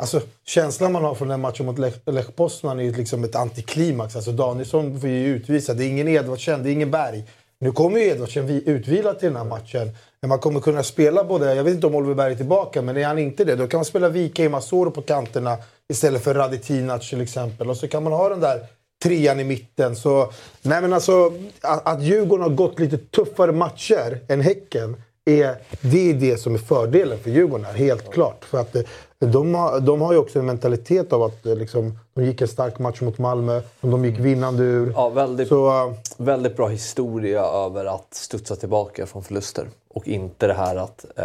Alltså, 0.00 0.20
känslan 0.44 0.92
man 0.92 1.04
har 1.04 1.14
från 1.14 1.28
den 1.28 1.40
matchen 1.40 1.66
mot 1.66 1.78
Lech, 1.78 1.94
Lech 2.06 2.36
Poznan 2.36 2.80
är 2.80 2.84
ju 2.84 2.92
liksom 2.92 3.24
ett 3.24 3.36
antiklimax. 3.36 4.16
Alltså, 4.16 4.32
Danielsson 4.32 5.00
får 5.00 5.08
ju 5.08 5.26
utvisa. 5.26 5.74
Det 5.74 5.84
är 5.84 5.88
ingen 5.88 6.08
Edvardsen, 6.08 6.62
det 6.62 6.70
är 6.70 6.72
ingen 6.72 6.90
Berg. 6.90 7.24
Nu 7.60 7.72
kommer 7.72 7.98
ju 7.98 8.06
Edvardsen 8.06 8.50
utvilad 8.50 9.18
till 9.18 9.28
den 9.28 9.36
här 9.36 9.44
matchen. 9.44 9.90
Men 10.20 10.28
man 10.28 10.38
kommer 10.38 10.60
kunna 10.60 10.82
spela 10.82 11.24
både, 11.24 11.54
jag 11.54 11.64
vet 11.64 11.74
inte 11.74 11.86
om 11.86 11.94
Oliver 11.94 12.14
Berg 12.14 12.32
är 12.32 12.36
tillbaka, 12.36 12.82
men 12.82 12.96
är 12.96 13.06
han 13.06 13.18
inte 13.18 13.44
det, 13.44 13.56
då 13.56 13.66
kan 13.66 13.78
man 13.78 13.84
spela 13.84 14.08
Vika 14.08 14.44
i 14.44 14.48
Masoro 14.48 14.90
på 14.90 15.02
kanterna 15.02 15.56
istället 15.92 16.24
för 16.24 16.34
Radetinac 16.34 17.10
till 17.10 17.20
exempel. 17.20 17.70
Och 17.70 17.76
så 17.76 17.88
kan 17.88 18.02
man 18.02 18.12
ha 18.12 18.28
den 18.28 18.40
där 18.40 18.60
trean 19.02 19.40
i 19.40 19.44
mitten. 19.44 19.96
Så, 19.96 20.32
nej 20.62 20.80
men 20.80 20.92
alltså, 20.92 21.32
att, 21.60 21.88
att 21.88 22.02
Djurgården 22.02 22.42
har 22.42 22.50
gått 22.50 22.78
lite 22.78 22.98
tuffare 22.98 23.52
matcher 23.52 24.20
än 24.28 24.40
Häcken 24.40 24.96
är, 25.24 25.56
det 25.80 26.10
är 26.10 26.14
det 26.14 26.36
som 26.36 26.54
är 26.54 26.58
fördelen 26.58 27.18
för 27.18 27.30
Djurgården 27.30 27.66
här, 27.66 27.72
helt 27.72 28.12
klart. 28.12 28.44
För 28.44 28.58
att 28.58 28.76
eh, 28.76 28.82
de 29.18 29.54
har, 29.54 29.80
de 29.80 30.00
har 30.00 30.12
ju 30.12 30.18
också 30.18 30.38
en 30.38 30.46
mentalitet 30.46 31.12
av 31.12 31.22
att 31.22 31.46
eh, 31.46 31.56
liksom, 31.56 31.98
de 32.14 32.24
gick 32.24 32.40
en 32.40 32.48
stark 32.48 32.78
match 32.78 33.00
mot 33.00 33.18
Malmö, 33.18 33.60
de 33.80 34.04
gick 34.04 34.18
vinnande 34.18 34.62
ur. 34.62 34.92
Ja, 34.96 35.08
väldigt, 35.08 35.48
Så, 35.48 35.68
eh, 35.68 35.92
väldigt 36.16 36.56
bra 36.56 36.68
historia 36.68 37.40
över 37.42 37.84
att 37.84 38.14
studsa 38.14 38.56
tillbaka 38.56 39.06
från 39.06 39.22
förluster. 39.22 39.68
Och 39.88 40.08
inte 40.08 40.46
det 40.46 40.54
här 40.54 40.76
att 40.76 41.04
eh, 41.16 41.24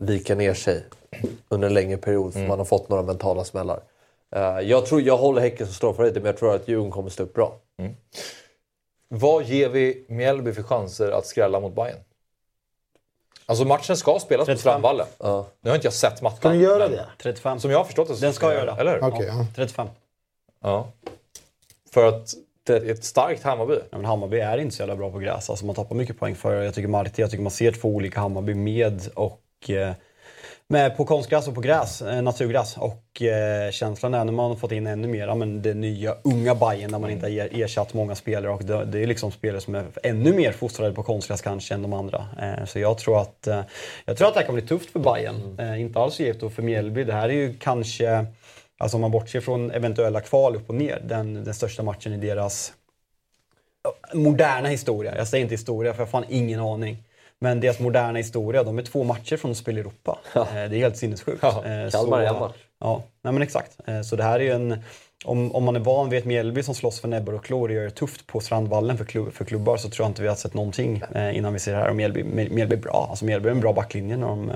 vika 0.00 0.34
ner 0.34 0.54
sig 0.54 0.84
under 1.48 1.68
en 1.68 1.74
längre 1.74 1.96
period 1.96 2.32
för 2.32 2.46
man 2.46 2.58
har 2.58 2.64
fått 2.64 2.88
några 2.88 3.02
mentala 3.02 3.44
smällar. 3.44 3.80
Eh, 4.36 4.60
jag, 4.60 4.86
tror, 4.86 5.00
jag 5.02 5.16
håller 5.16 5.40
Häcken 5.40 5.66
som 5.66 5.74
stor 5.74 5.92
favorit, 5.92 6.14
men 6.14 6.24
jag 6.24 6.36
tror 6.36 6.54
att 6.54 6.68
Djurgården 6.68 6.90
kommer 6.90 7.10
stå 7.10 7.22
upp 7.22 7.34
bra. 7.34 7.54
Vad 9.08 9.44
ger 9.44 9.68
vi 9.68 10.06
Mjällby 10.08 10.52
för 10.52 10.62
chanser 10.62 11.10
att 11.10 11.26
skrälla 11.26 11.60
mot 11.60 11.74
Bayern? 11.74 11.98
Alltså 13.46 13.64
matchen 13.64 13.96
ska 13.96 14.18
spelas 14.18 14.46
på 14.46 14.52
35. 14.52 14.58
Strandvallen. 14.60 15.06
Ja. 15.18 15.46
Nu 15.60 15.70
har 15.70 15.74
inte 15.74 15.86
jag 15.86 15.94
sett 15.94 16.22
matchen. 16.22 16.38
kan 16.40 16.52
du 16.52 16.58
göra 16.58 16.78
men 16.88 16.90
det? 16.90 17.06
35. 17.22 17.60
Som 17.60 17.70
jag 17.70 17.78
har 17.78 17.84
förstått 17.84 18.08
det 18.08 18.14
så 18.14 18.24
Den 18.24 18.34
ska 18.34 18.52
göra 18.54 18.74
det. 18.74 18.80
Eller 18.80 18.92
hur? 18.92 19.04
Okej, 19.04 19.26
ja. 19.26 19.46
35. 19.56 19.88
Ja. 20.62 20.92
För 21.92 22.08
att 22.08 22.34
det 22.66 22.76
är 22.76 22.90
ett 22.90 23.04
starkt 23.04 23.42
Hammarby. 23.42 23.74
Ja, 23.90 23.96
men 23.96 24.04
Hammarby 24.04 24.38
är 24.38 24.58
inte 24.58 24.76
så 24.76 24.82
jävla 24.82 24.96
bra 24.96 25.10
på 25.10 25.18
gräs. 25.18 25.50
Alltså 25.50 25.66
man 25.66 25.74
tappar 25.74 25.94
mycket 25.96 26.18
poäng 26.18 26.34
för 26.34 26.62
Jag 26.62 26.74
tycker 26.74 26.88
Marti, 26.88 27.22
jag 27.22 27.30
tycker 27.30 27.42
man 27.42 27.52
ser 27.52 27.72
två 27.72 27.88
olika 27.88 28.20
Hammarby 28.20 28.54
med 28.54 29.08
och 29.14 29.70
eh, 29.70 29.92
med 30.68 30.96
på 30.96 31.04
konstgräs 31.04 31.48
och 31.48 31.54
på 31.54 31.60
gräs, 31.60 32.02
eh, 32.02 32.22
naturgräs. 32.22 32.76
Och 32.76 33.22
eh, 33.22 33.70
känslan 33.70 34.14
är 34.14 34.24
när 34.24 34.32
man 34.32 34.50
har 34.50 34.56
fått 34.56 34.72
in 34.72 34.86
ännu 34.86 35.08
mer, 35.08 35.26
ja, 35.26 35.34
men 35.34 35.62
det 35.62 35.74
nya 35.74 36.14
unga 36.24 36.54
Bayern 36.54 36.92
där 36.92 36.98
man 36.98 37.10
inte 37.10 37.26
har 37.26 37.30
er- 37.30 37.62
ersatt 37.62 37.94
många 37.94 38.14
spelare. 38.14 38.52
Och 38.52 38.64
det, 38.64 38.84
det 38.84 39.02
är 39.02 39.06
liksom 39.06 39.32
spelare 39.32 39.60
som 39.60 39.74
är 39.74 39.84
ännu 40.02 40.32
mer 40.32 40.52
fostrade 40.52 40.92
på 40.92 41.02
konstgräs 41.02 41.42
kanske 41.42 41.74
än 41.74 41.82
de 41.82 41.92
andra. 41.92 42.26
Eh, 42.42 42.64
så 42.64 42.78
jag 42.78 42.98
tror 42.98 43.20
att 43.20 43.46
eh, 43.46 43.60
jag 44.04 44.16
tror 44.16 44.28
att 44.28 44.34
det 44.34 44.40
här 44.40 44.46
kommer 44.46 44.60
bli 44.60 44.68
tufft 44.68 44.90
för 44.90 45.00
Bayern. 45.00 45.58
Eh, 45.58 45.80
inte 45.80 45.98
alls 45.98 46.20
givet 46.20 46.40
då 46.40 46.50
för 46.50 46.62
Mjällby. 46.62 47.04
Det 47.04 47.12
här 47.12 47.28
är 47.28 47.34
ju 47.34 47.54
kanske, 47.58 48.26
alltså 48.78 48.96
om 48.96 49.00
man 49.00 49.10
bortser 49.10 49.40
från 49.40 49.70
eventuella 49.70 50.20
kval 50.20 50.56
upp 50.56 50.68
och 50.68 50.74
ner, 50.74 51.02
den, 51.04 51.44
den 51.44 51.54
största 51.54 51.82
matchen 51.82 52.12
i 52.12 52.16
deras 52.16 52.72
moderna 54.14 54.68
historia. 54.68 55.16
Jag 55.16 55.28
säger 55.28 55.42
inte 55.42 55.54
historia 55.54 55.92
för 55.92 56.00
jag 56.00 56.06
har 56.06 56.10
fan 56.10 56.24
ingen 56.28 56.60
aning. 56.60 57.05
Men 57.40 57.60
deras 57.60 57.80
moderna 57.80 58.18
historia, 58.18 58.62
de 58.62 58.78
är 58.78 58.82
två 58.82 59.04
matcher 59.04 59.36
från 59.36 59.50
att 59.50 59.56
spela 59.56 59.78
i 59.78 59.80
Europa. 59.80 60.18
Eh, 60.34 60.44
Det 60.44 60.76
är 60.76 60.78
helt 60.78 60.96
sinnessjukt. 60.96 61.38
Ja, 61.42 61.64
Eh, 61.66 61.90
Kalmar 61.90 62.20
är 62.20 62.26
en 62.26 62.40
match. 62.40 62.56
Ja, 62.80 63.02
nej 63.24 63.32
men 63.32 63.42
exakt. 63.42 63.76
Eh, 63.86 64.00
Så 64.00 64.16
det 64.16 64.22
här 64.22 64.40
är 64.40 64.44
ju 64.44 64.50
en... 64.52 64.78
Om, 65.24 65.54
om 65.54 65.64
man 65.64 65.76
är 65.76 65.80
van 65.80 66.10
vid 66.10 66.18
ett 66.18 66.24
Mjällby 66.24 66.62
som 66.62 66.74
slåss 66.74 67.00
för 67.00 67.08
näbbar 67.08 67.32
och 67.32 67.44
klor 67.44 67.68
och 67.68 67.74
gör 67.74 67.84
det 67.84 67.90
tufft 67.90 68.26
på 68.26 68.40
Strandvallen 68.40 68.98
för, 68.98 69.04
klubb, 69.04 69.32
för 69.32 69.44
klubbar 69.44 69.76
så 69.76 69.88
tror 69.90 70.04
jag 70.04 70.10
inte 70.10 70.22
vi 70.22 70.28
har 70.28 70.34
sett 70.34 70.54
någonting 70.54 71.02
innan 71.32 71.52
vi 71.52 71.58
ser 71.58 71.72
det 71.72 71.78
här. 71.78 71.88
Och 71.88 71.96
Mjällby, 71.96 72.24
Mjällby 72.24 72.62
är 72.76 72.80
bra. 72.80 73.06
Alltså 73.10 73.24
Mjällby 73.24 73.48
är 73.48 73.52
en 73.52 73.60
bra 73.60 73.72
backlinje 73.72 74.16
när 74.16 74.26
de, 74.26 74.52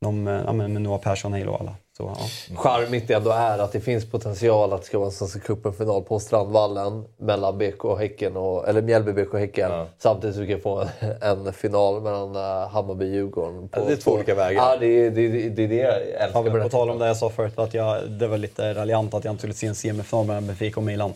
de, 0.00 0.26
ja, 0.26 0.52
med 0.52 0.70
Noah 0.70 1.00
Persson, 1.00 1.32
Halo 1.32 1.50
och 1.52 1.60
alla. 1.60 1.74
Så, 1.98 2.16
ja. 2.48 2.56
Charmigt 2.56 3.10
ändå 3.10 3.30
är 3.30 3.58
att 3.58 3.72
det 3.72 3.80
finns 3.80 4.10
potential 4.10 4.72
att 4.72 4.80
det 4.80 4.86
ska 4.86 4.98
vara 4.98 5.06
en 5.06 5.12
Svenska 5.12 5.38
cupen-final 5.40 6.02
på 6.02 6.20
Strandvallen 6.20 7.04
mellan 7.16 7.58
BK 7.58 7.84
och 7.84 7.98
Häcken, 7.98 8.36
och, 8.36 8.68
eller 8.68 8.82
Mjällby, 8.82 9.12
BK 9.12 9.34
och 9.34 9.40
Häcken. 9.40 9.70
Ja. 9.70 9.86
Samtidigt 9.98 10.36
som 10.36 10.44
vi 10.46 10.52
kan 10.52 10.60
få 10.60 10.84
en, 11.20 11.46
en 11.46 11.52
final 11.52 12.00
mellan 12.02 12.36
uh, 12.36 12.68
Hammarby 12.68 13.04
och 13.04 13.08
Djurgården. 13.14 13.68
på- 13.68 13.84
det 13.86 13.92
är 13.92 13.96
två 13.96 14.10
på- 14.10 14.16
olika 14.16 14.34
vägar. 14.34 14.62
Ja, 14.70 14.76
det 14.80 14.86
är 14.86 15.10
det, 15.10 15.28
det, 15.28 15.48
det, 15.48 15.64
är 15.64 15.68
det 15.68 15.74
jag 15.74 15.94
älskar 16.02 16.44
Ja, 16.44 16.50
på 16.50 16.56
det. 16.56 16.68
tal 16.68 16.90
om 16.90 16.98
det 16.98 17.06
jag 17.06 17.16
sa 17.16 17.30
förut, 17.30 17.58
att 17.58 17.74
jag, 17.74 18.10
det 18.10 18.26
var 18.26 18.38
lite 18.38 18.74
raljant 18.74 19.14
att 19.14 19.24
jag 19.24 19.34
inte 19.34 19.46
ville 19.46 19.54
se 19.54 19.66
en 19.66 19.74
semifinal 19.74 20.26
mellan 20.26 20.46
Benfica 20.46 20.80
och 20.80 20.86
Milan. 20.86 21.12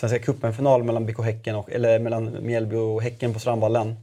Svenska 0.00 0.18
cupen-final 0.18 0.82
mellan 0.82 1.06
BK 1.06 1.22
Häcken 1.24 1.56
och, 1.56 1.70
eller 1.72 1.98
mellan 1.98 2.36
Mjällby 2.46 2.76
och 2.76 3.02
Häcken 3.02 3.34
på 3.34 3.40
Strandvallen 3.40 3.96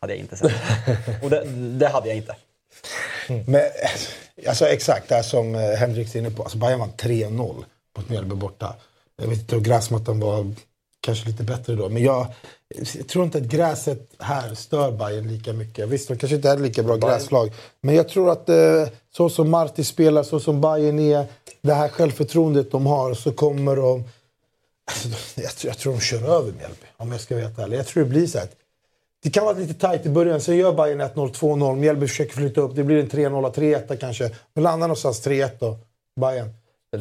hade 0.00 0.12
jag 0.12 0.20
inte 0.20 0.36
sett. 0.36 0.52
och 1.22 1.30
det, 1.30 1.44
det 1.78 1.88
hade 1.88 2.08
jag 2.08 2.16
inte. 2.16 2.36
Men, 3.46 3.60
alltså 4.48 4.66
exakt 4.66 5.08
det 5.08 5.22
som 5.22 5.54
eh, 5.54 5.60
Henrik 5.60 6.14
är 6.14 6.18
inne 6.18 6.30
på. 6.30 6.42
Alltså 6.42 6.58
Bayern 6.58 6.78
vann 6.80 6.92
3-0 6.98 7.64
mot 7.98 8.08
Mjällby 8.08 8.34
borta. 8.34 8.74
Jag 9.16 9.28
vet 9.28 9.38
inte, 9.38 9.58
gräsmattan 9.60 10.20
var 10.20 10.54
kanske 11.00 11.26
lite 11.28 11.42
bättre 11.42 11.74
då. 11.74 11.88
Men 11.88 12.02
jag, 12.02 12.26
jag 12.94 13.08
tror 13.08 13.24
inte 13.24 13.38
att 13.38 13.44
gräset 13.44 14.10
här 14.18 14.54
stör 14.54 14.92
Bayern 14.92 15.28
lika 15.28 15.52
mycket. 15.52 15.88
Visst, 15.88 16.08
de 16.08 16.16
kanske 16.18 16.36
inte 16.36 16.50
är 16.50 16.56
lika 16.58 16.82
bra 16.82 16.96
gräslag. 16.96 17.52
Men 17.80 17.94
jag 17.94 18.08
tror 18.08 18.30
att 18.30 18.48
eh, 18.48 18.88
så 19.16 19.28
som 19.28 19.50
Marti 19.50 19.84
spelar, 19.84 20.22
så 20.22 20.40
som 20.40 20.60
Bayern 20.60 20.98
är, 20.98 21.26
det 21.62 21.74
här 21.74 21.88
självförtroendet 21.88 22.70
de 22.70 22.86
har, 22.86 23.14
så 23.14 23.32
kommer 23.32 23.76
de... 23.76 24.04
Alltså, 24.90 25.08
jag, 25.40 25.50
tror- 25.56 25.70
jag 25.70 25.78
tror 25.78 25.92
de 25.92 26.00
kör 26.00 26.22
över 26.36 26.52
Mjällby, 26.52 26.86
om 26.96 27.12
jag 27.12 27.20
ska 27.20 27.34
vara 27.34 27.44
helt 27.44 27.58
ärlig. 27.58 27.78
Jag 27.78 27.86
tror 27.86 28.02
det 28.04 28.10
blir 28.10 28.26
så 28.26 28.38
här. 28.38 28.48
Det 29.24 29.30
kan 29.30 29.44
vara 29.44 29.58
lite 29.58 29.74
tajt 29.74 30.06
i 30.06 30.08
början, 30.08 30.40
sen 30.40 30.56
gör 30.56 30.72
Bayern 30.72 31.00
1-0, 31.00 31.32
2-0. 31.32 31.76
Mjällby 31.76 32.08
försöker 32.08 32.32
flytta 32.32 32.60
upp. 32.60 32.76
Det 32.76 32.84
blir 32.84 32.98
en 33.00 33.08
3-0, 33.08 33.52
3-1 33.54 33.96
kanske. 33.96 34.30
Men 34.54 34.64
landar 34.64 34.88
någonstans 34.88 35.26
3-1 35.26 35.50
då, 35.58 35.78
Bayern. 36.20 36.48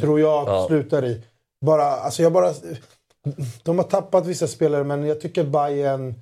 Tror 0.02 0.20
jag 0.20 0.42
att 0.42 0.48
Ja. 0.48 0.66
slutar 0.68 1.06
i. 1.06 1.22
Bara, 1.66 1.84
alltså 1.86 2.24
jag 2.24 2.32
bara... 2.32 2.54
De 3.64 3.78
har 3.78 3.86
tappat 3.86 4.26
vissa 4.26 4.48
spelare, 4.48 4.84
men 4.84 5.04
jag 5.06 5.22
tycker 5.22 5.44
Bayern 5.44 6.16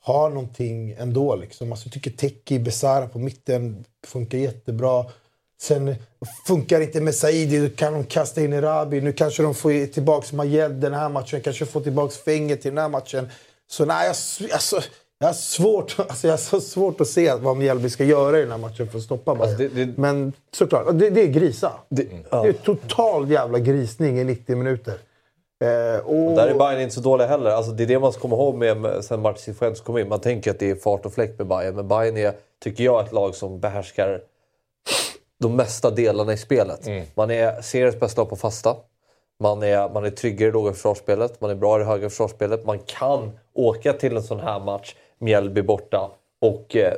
har 0.00 0.30
någonting 0.30 0.90
ändå. 0.98 1.36
Liksom. 1.36 1.72
Alltså, 1.72 1.86
jag 1.86 1.92
tycker 1.92 2.10
Teki, 2.10 2.58
Besara 2.58 3.08
på 3.08 3.18
mitten 3.18 3.84
funkar 4.06 4.38
jättebra. 4.38 5.04
Sen 5.60 5.94
funkar 6.46 6.80
inte 6.80 7.00
med 7.00 7.14
Saidi, 7.14 7.68
då 7.68 7.76
kan 7.76 7.92
de 7.92 8.04
kasta 8.04 8.40
in 8.40 8.52
Erabi. 8.52 9.00
Nu 9.00 9.12
kanske 9.12 9.42
de 9.42 9.54
får 9.54 9.86
tillbaka 9.86 10.36
Majed 10.36 10.70
den 10.72 10.94
här 10.94 11.08
matchen, 11.08 11.40
kanske 11.40 11.66
får 11.66 11.80
tillbaka 11.80 12.14
Fenger 12.24 12.56
till 12.56 12.70
den 12.74 12.78
här 12.78 12.88
matchen. 12.88 13.28
Så 13.70 13.84
nej, 13.84 14.08
alltså, 14.08 14.80
jag, 15.18 15.26
har 15.26 15.32
svårt, 15.34 15.94
alltså, 15.98 16.26
jag 16.26 16.32
har 16.32 16.38
så 16.38 16.60
svårt 16.60 17.00
att 17.00 17.08
se 17.08 17.34
vad 17.34 17.56
Mjällby 17.56 17.90
ska 17.90 18.04
göra 18.04 18.38
i 18.38 18.40
den 18.40 18.50
här 18.50 18.58
matchen 18.58 18.90
för 18.90 18.98
att 18.98 19.04
stoppa 19.04 19.34
Bayern. 19.34 19.50
Alltså, 19.50 19.68
det- 19.74 19.84
det- 19.84 19.98
Men 19.98 20.32
såklart, 20.52 20.86
det, 20.98 21.10
det 21.10 21.22
är 21.22 21.26
grisa. 21.26 21.72
Det, 21.88 22.02
är 22.30 22.52
total 22.52 23.30
jävla 23.30 23.58
grisning 23.58 24.18
i 24.18 24.24
90 24.24 24.56
minuter. 24.56 24.94
Eh, 25.64 26.06
och, 26.06 26.36
Där 26.36 26.46
är 26.48 26.54
Bayern 26.58 26.80
inte 26.80 26.94
så 26.94 27.00
dåliga 27.00 27.26
heller. 27.28 27.50
Alltså, 27.50 27.72
det 27.72 27.82
är 27.82 27.86
det 27.86 27.98
man 27.98 28.12
ska 28.12 28.20
komma 28.22 28.36
ihåg 28.36 28.54
med, 28.54 29.04
sen 29.04 29.20
Martin 29.22 29.42
Cifuentes 29.42 29.80
kom 29.80 29.98
in. 29.98 30.08
Man 30.08 30.20
tänker 30.20 30.50
att 30.50 30.58
det 30.58 30.70
är 30.70 30.74
fart 30.74 31.06
och 31.06 31.12
fläkt 31.12 31.38
med 31.38 31.46
Bayern. 31.46 31.74
Men 31.76 31.88
Bayern 31.88 32.16
är, 32.16 32.32
tycker 32.62 32.84
jag, 32.84 33.06
ett 33.06 33.12
lag 33.12 33.34
som 33.34 33.60
behärskar 33.60 34.20
de 35.40 35.56
mesta 35.56 35.90
delarna 35.90 36.32
i 36.32 36.36
spelet. 36.36 36.86
Man 37.14 37.30
är 37.30 37.62
seriens 37.62 38.00
bästa 38.00 38.20
lag 38.20 38.28
på 38.30 38.36
fasta. 38.36 38.76
Man 39.40 39.62
är, 39.62 39.88
man 39.88 40.04
är 40.04 40.10
tryggare 40.10 40.48
i 40.48 40.52
låga 40.52 40.72
försvarsspelet. 40.72 41.40
Man 41.40 41.50
är 41.50 41.54
bra 41.54 41.76
i 41.76 41.78
det 41.78 41.84
höga 41.84 42.08
försvarsspelet. 42.10 42.64
Man 42.66 42.78
kan 42.78 43.30
åka 43.54 43.92
till 43.92 44.16
en 44.16 44.22
sån 44.22 44.40
här 44.40 44.60
match, 44.60 44.94
Mjällby 45.18 45.62
borta, 45.62 46.10
och 46.40 46.76
eh, 46.76 46.92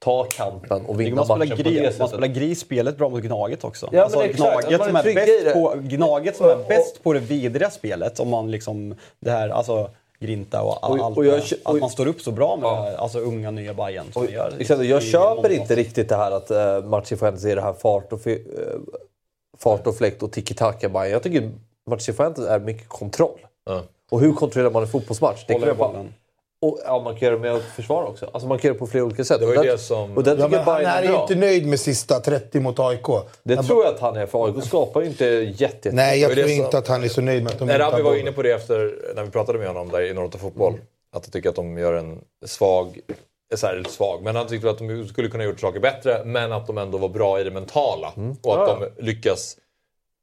ta 0.00 0.24
kampen 0.24 0.86
och 0.86 1.00
vinna 1.00 1.24
man 1.24 1.38
matchen 1.38 1.56
på 1.56 1.62
det 1.62 1.70
gris, 1.70 1.82
man 1.82 1.92
sättet. 1.92 2.08
spelar 2.08 2.26
grisspelet 2.28 2.96
bra 2.98 3.08
mot 3.08 3.22
Gnaget 3.22 3.64
också. 3.64 3.88
Ja, 3.92 4.02
alltså, 4.02 4.18
Gnaget, 4.18 4.78
man 4.78 4.88
som 4.88 4.96
är 4.96 5.14
bäst 5.14 5.52
på, 5.54 5.74
Gnaget 5.82 6.36
som 6.36 6.46
är 6.46 6.58
Och- 6.60 6.66
bäst 6.68 7.02
på 7.02 7.12
det 7.12 7.18
vidriga 7.20 7.70
spelet, 7.70 8.20
om 8.20 8.28
man 8.28 8.50
liksom 8.50 8.94
det 9.20 9.30
här, 9.30 9.48
alltså 9.48 9.90
Grinta 10.20 10.62
och, 10.62 10.78
all, 10.86 10.98
Och- 10.98 11.04
allt 11.06 11.16
och 11.16 11.26
jag 11.26 11.34
det. 11.34 11.40
kö- 11.40 11.56
Att 11.64 11.74
och- 11.74 11.80
man 11.80 11.90
står 11.90 12.06
upp 12.06 12.20
så 12.20 12.30
bra 12.32 12.56
med 12.56 12.70
här, 12.70 12.96
alltså 12.96 13.18
unga 13.18 13.50
nya 13.50 13.74
Bayern 13.74 14.12
som 14.12 14.22
Och, 14.22 14.30
gör. 14.30 14.52
exakt, 14.58 14.78
och 14.78 14.84
jag 14.84 15.02
köper 15.02 15.50
inte 15.52 15.74
riktigt 15.76 16.08
det 16.08 16.16
här 16.16 16.30
att 16.30 16.50
uh, 16.50 16.88
Martin 16.88 17.18
Fuentes 17.18 17.44
är 17.44 17.56
det 17.56 17.62
här 17.62 17.72
fart 17.72 18.12
och, 18.12 18.26
eh, 18.26 18.36
fart 19.58 19.86
och 19.86 19.96
fläkt 19.96 20.22
och 20.22 20.30
tiki-taka 20.32 20.88
Bayern. 20.88 21.10
Jag 21.12 21.22
tycker 21.22 21.50
Martin 21.90 22.14
Fuentes 22.14 22.44
är 22.46 22.58
mycket 22.60 22.88
kontroll. 22.88 23.38
Ja. 23.64 23.82
Och 24.10 24.20
hur 24.20 24.32
kontrollerar 24.32 24.72
man 24.72 24.82
en 24.82 24.88
fotbollsmatch? 24.88 25.44
Det 25.46 25.52
Håller 25.52 25.66
kan 25.66 25.68
jag 25.68 25.76
bara- 25.78 25.88
bollen. 25.88 26.14
Och, 26.62 26.78
ja, 26.84 27.00
man 27.04 27.16
kan 27.16 27.26
göra 27.26 27.34
det 27.36 27.40
med 27.42 27.52
att 27.54 27.62
försvara 27.62 28.06
också. 28.06 28.30
Alltså 28.32 28.48
man 28.48 28.58
kan 28.58 28.68
göra 28.68 28.74
det 28.74 28.78
på 28.78 28.86
flera 28.86 29.04
olika 29.04 29.24
sätt. 29.24 29.40
Det 29.40 29.46
var 29.46 29.64
det 29.64 29.78
som- 29.78 30.16
och 30.16 30.24
där 30.24 30.36
ja, 30.38 30.48
men 30.48 30.60
han 30.60 30.80
är 30.84 31.02
är 31.02 31.20
inte 31.20 31.34
nöjd 31.34 31.66
med 31.66 31.80
sista 31.80 32.20
30 32.20 32.60
mot 32.60 32.78
AIK. 32.78 33.06
Det 33.42 33.54
Jag 33.54 33.66
tror 33.66 33.84
jag 33.84 33.94
att 33.94 34.00
han 34.00 34.16
är, 34.16 34.26
för 34.26 34.44
AIK 34.46 34.64
skapar 34.64 35.00
ju 35.00 35.06
inte 35.06 35.24
jätte, 35.24 35.64
jätte... 35.64 35.90
Nej, 35.92 36.20
jag 36.20 36.32
tror 36.32 36.42
som- 36.42 36.52
inte 36.52 36.78
att 36.78 36.88
han 36.88 37.04
är 37.04 37.08
så 37.08 37.20
nöjd 37.20 37.42
med 37.42 37.52
att 37.52 37.58
de 37.58 37.64
Nej, 37.64 37.74
inte 37.74 37.86
Rabbi 37.86 38.02
var 38.02 38.16
inne 38.16 38.32
på 38.32 38.42
det 38.42 38.52
efter 38.52 38.94
när 39.16 39.24
vi 39.24 39.30
pratade 39.30 39.58
med 39.58 39.68
honom 39.68 39.88
där 39.88 40.00
i 40.00 40.14
Norrbotten 40.14 40.40
Fotboll. 40.40 40.72
Att 41.16 41.24
han 41.24 41.30
tycker 41.32 41.48
att 41.48 41.56
de 41.56 41.78
gör 41.78 41.92
en 41.92 42.20
svag, 42.46 43.00
så 43.56 43.66
här, 43.66 43.84
svag, 43.88 44.22
men 44.22 44.36
han 44.36 44.46
tyckte 44.46 44.70
att 44.70 44.78
de 44.78 45.08
skulle 45.08 45.28
kunna 45.28 45.44
gjort 45.44 45.60
saker 45.60 45.80
bättre 45.80 46.22
men 46.24 46.52
att 46.52 46.66
de 46.66 46.78
ändå 46.78 46.98
var 46.98 47.08
bra 47.08 47.40
i 47.40 47.44
det 47.44 47.50
mentala. 47.50 48.12
Och 48.42 48.62
att 48.62 48.68
Ja, 48.68 48.78
de 48.96 49.02
lyckas, 49.04 49.56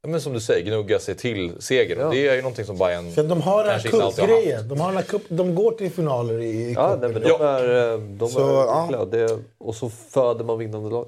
ja, 0.06 0.12
men 0.12 0.22
som 0.22 0.34
du 0.34 0.40
säger, 0.40 0.66
gnugga 0.66 1.00
sig 1.00 1.16
till 1.16 1.52
seger. 1.60 1.96
Ja. 2.00 2.10
Det 2.10 2.28
är 2.28 2.36
ju 2.36 2.42
någonting 2.42 2.66
som 2.66 2.78
Bayern 2.78 3.12
För 3.12 3.24
de 3.24 3.42
har 3.42 3.64
den 3.64 3.72
här 3.72 3.80
cupgrejen. 3.80 4.68
De, 4.68 4.80
har 4.80 4.94
den 4.94 5.04
cup, 5.04 5.22
de 5.28 5.56
går 5.56 5.72
till 5.72 5.92
finaler 5.92 6.40
i, 6.40 6.46
i 6.50 6.74
Ja, 6.74 6.94
cupen. 6.94 7.00
nej, 7.02 7.10
men 7.14 7.22
de 7.22 7.30
Ja. 7.30 7.60
är, 7.60 7.98
de 8.18 8.30
Så, 8.30 8.62
är 8.62 8.94
ja. 8.94 9.06
det, 9.12 9.40
Och 9.58 9.76
så 9.76 9.90
föder 9.90 10.46
man 10.46 10.58
vinnande 10.60 10.90
lag. 10.90 11.08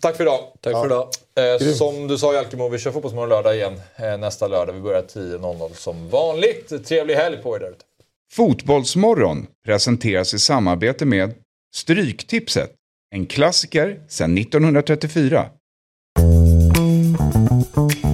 Tack 0.00 0.16
för 0.16 0.24
idag. 0.24 0.40
Tack 0.60 0.72
för 0.72 0.86
idag. 0.86 1.08
Eh, 1.62 1.72
som 1.72 2.08
du 2.08 2.18
sa 2.18 2.34
Jalkemo, 2.34 2.68
vi 2.68 2.78
kör 2.78 2.90
Fotbollsmorgon 2.90 3.28
lördag 3.28 3.56
igen 3.56 3.80
eh, 3.96 4.18
nästa 4.18 4.48
lördag. 4.48 4.72
Vi 4.72 4.80
börjar 4.80 5.02
10.00 5.02 5.72
som 5.74 6.08
vanligt. 6.10 6.86
Trevlig 6.86 7.14
helg 7.14 7.36
på 7.42 7.56
er 7.56 7.60
där 7.60 7.70
ute. 7.70 7.84
Fotbollsmorgon 8.32 9.46
presenteras 9.66 10.34
i 10.34 10.38
samarbete 10.38 11.04
med 11.04 11.34
Stryktipset, 11.76 12.70
en 13.14 13.26
klassiker 13.26 14.00
sedan 14.08 14.38
1934. 14.38 15.46
Poddtips 17.72 18.13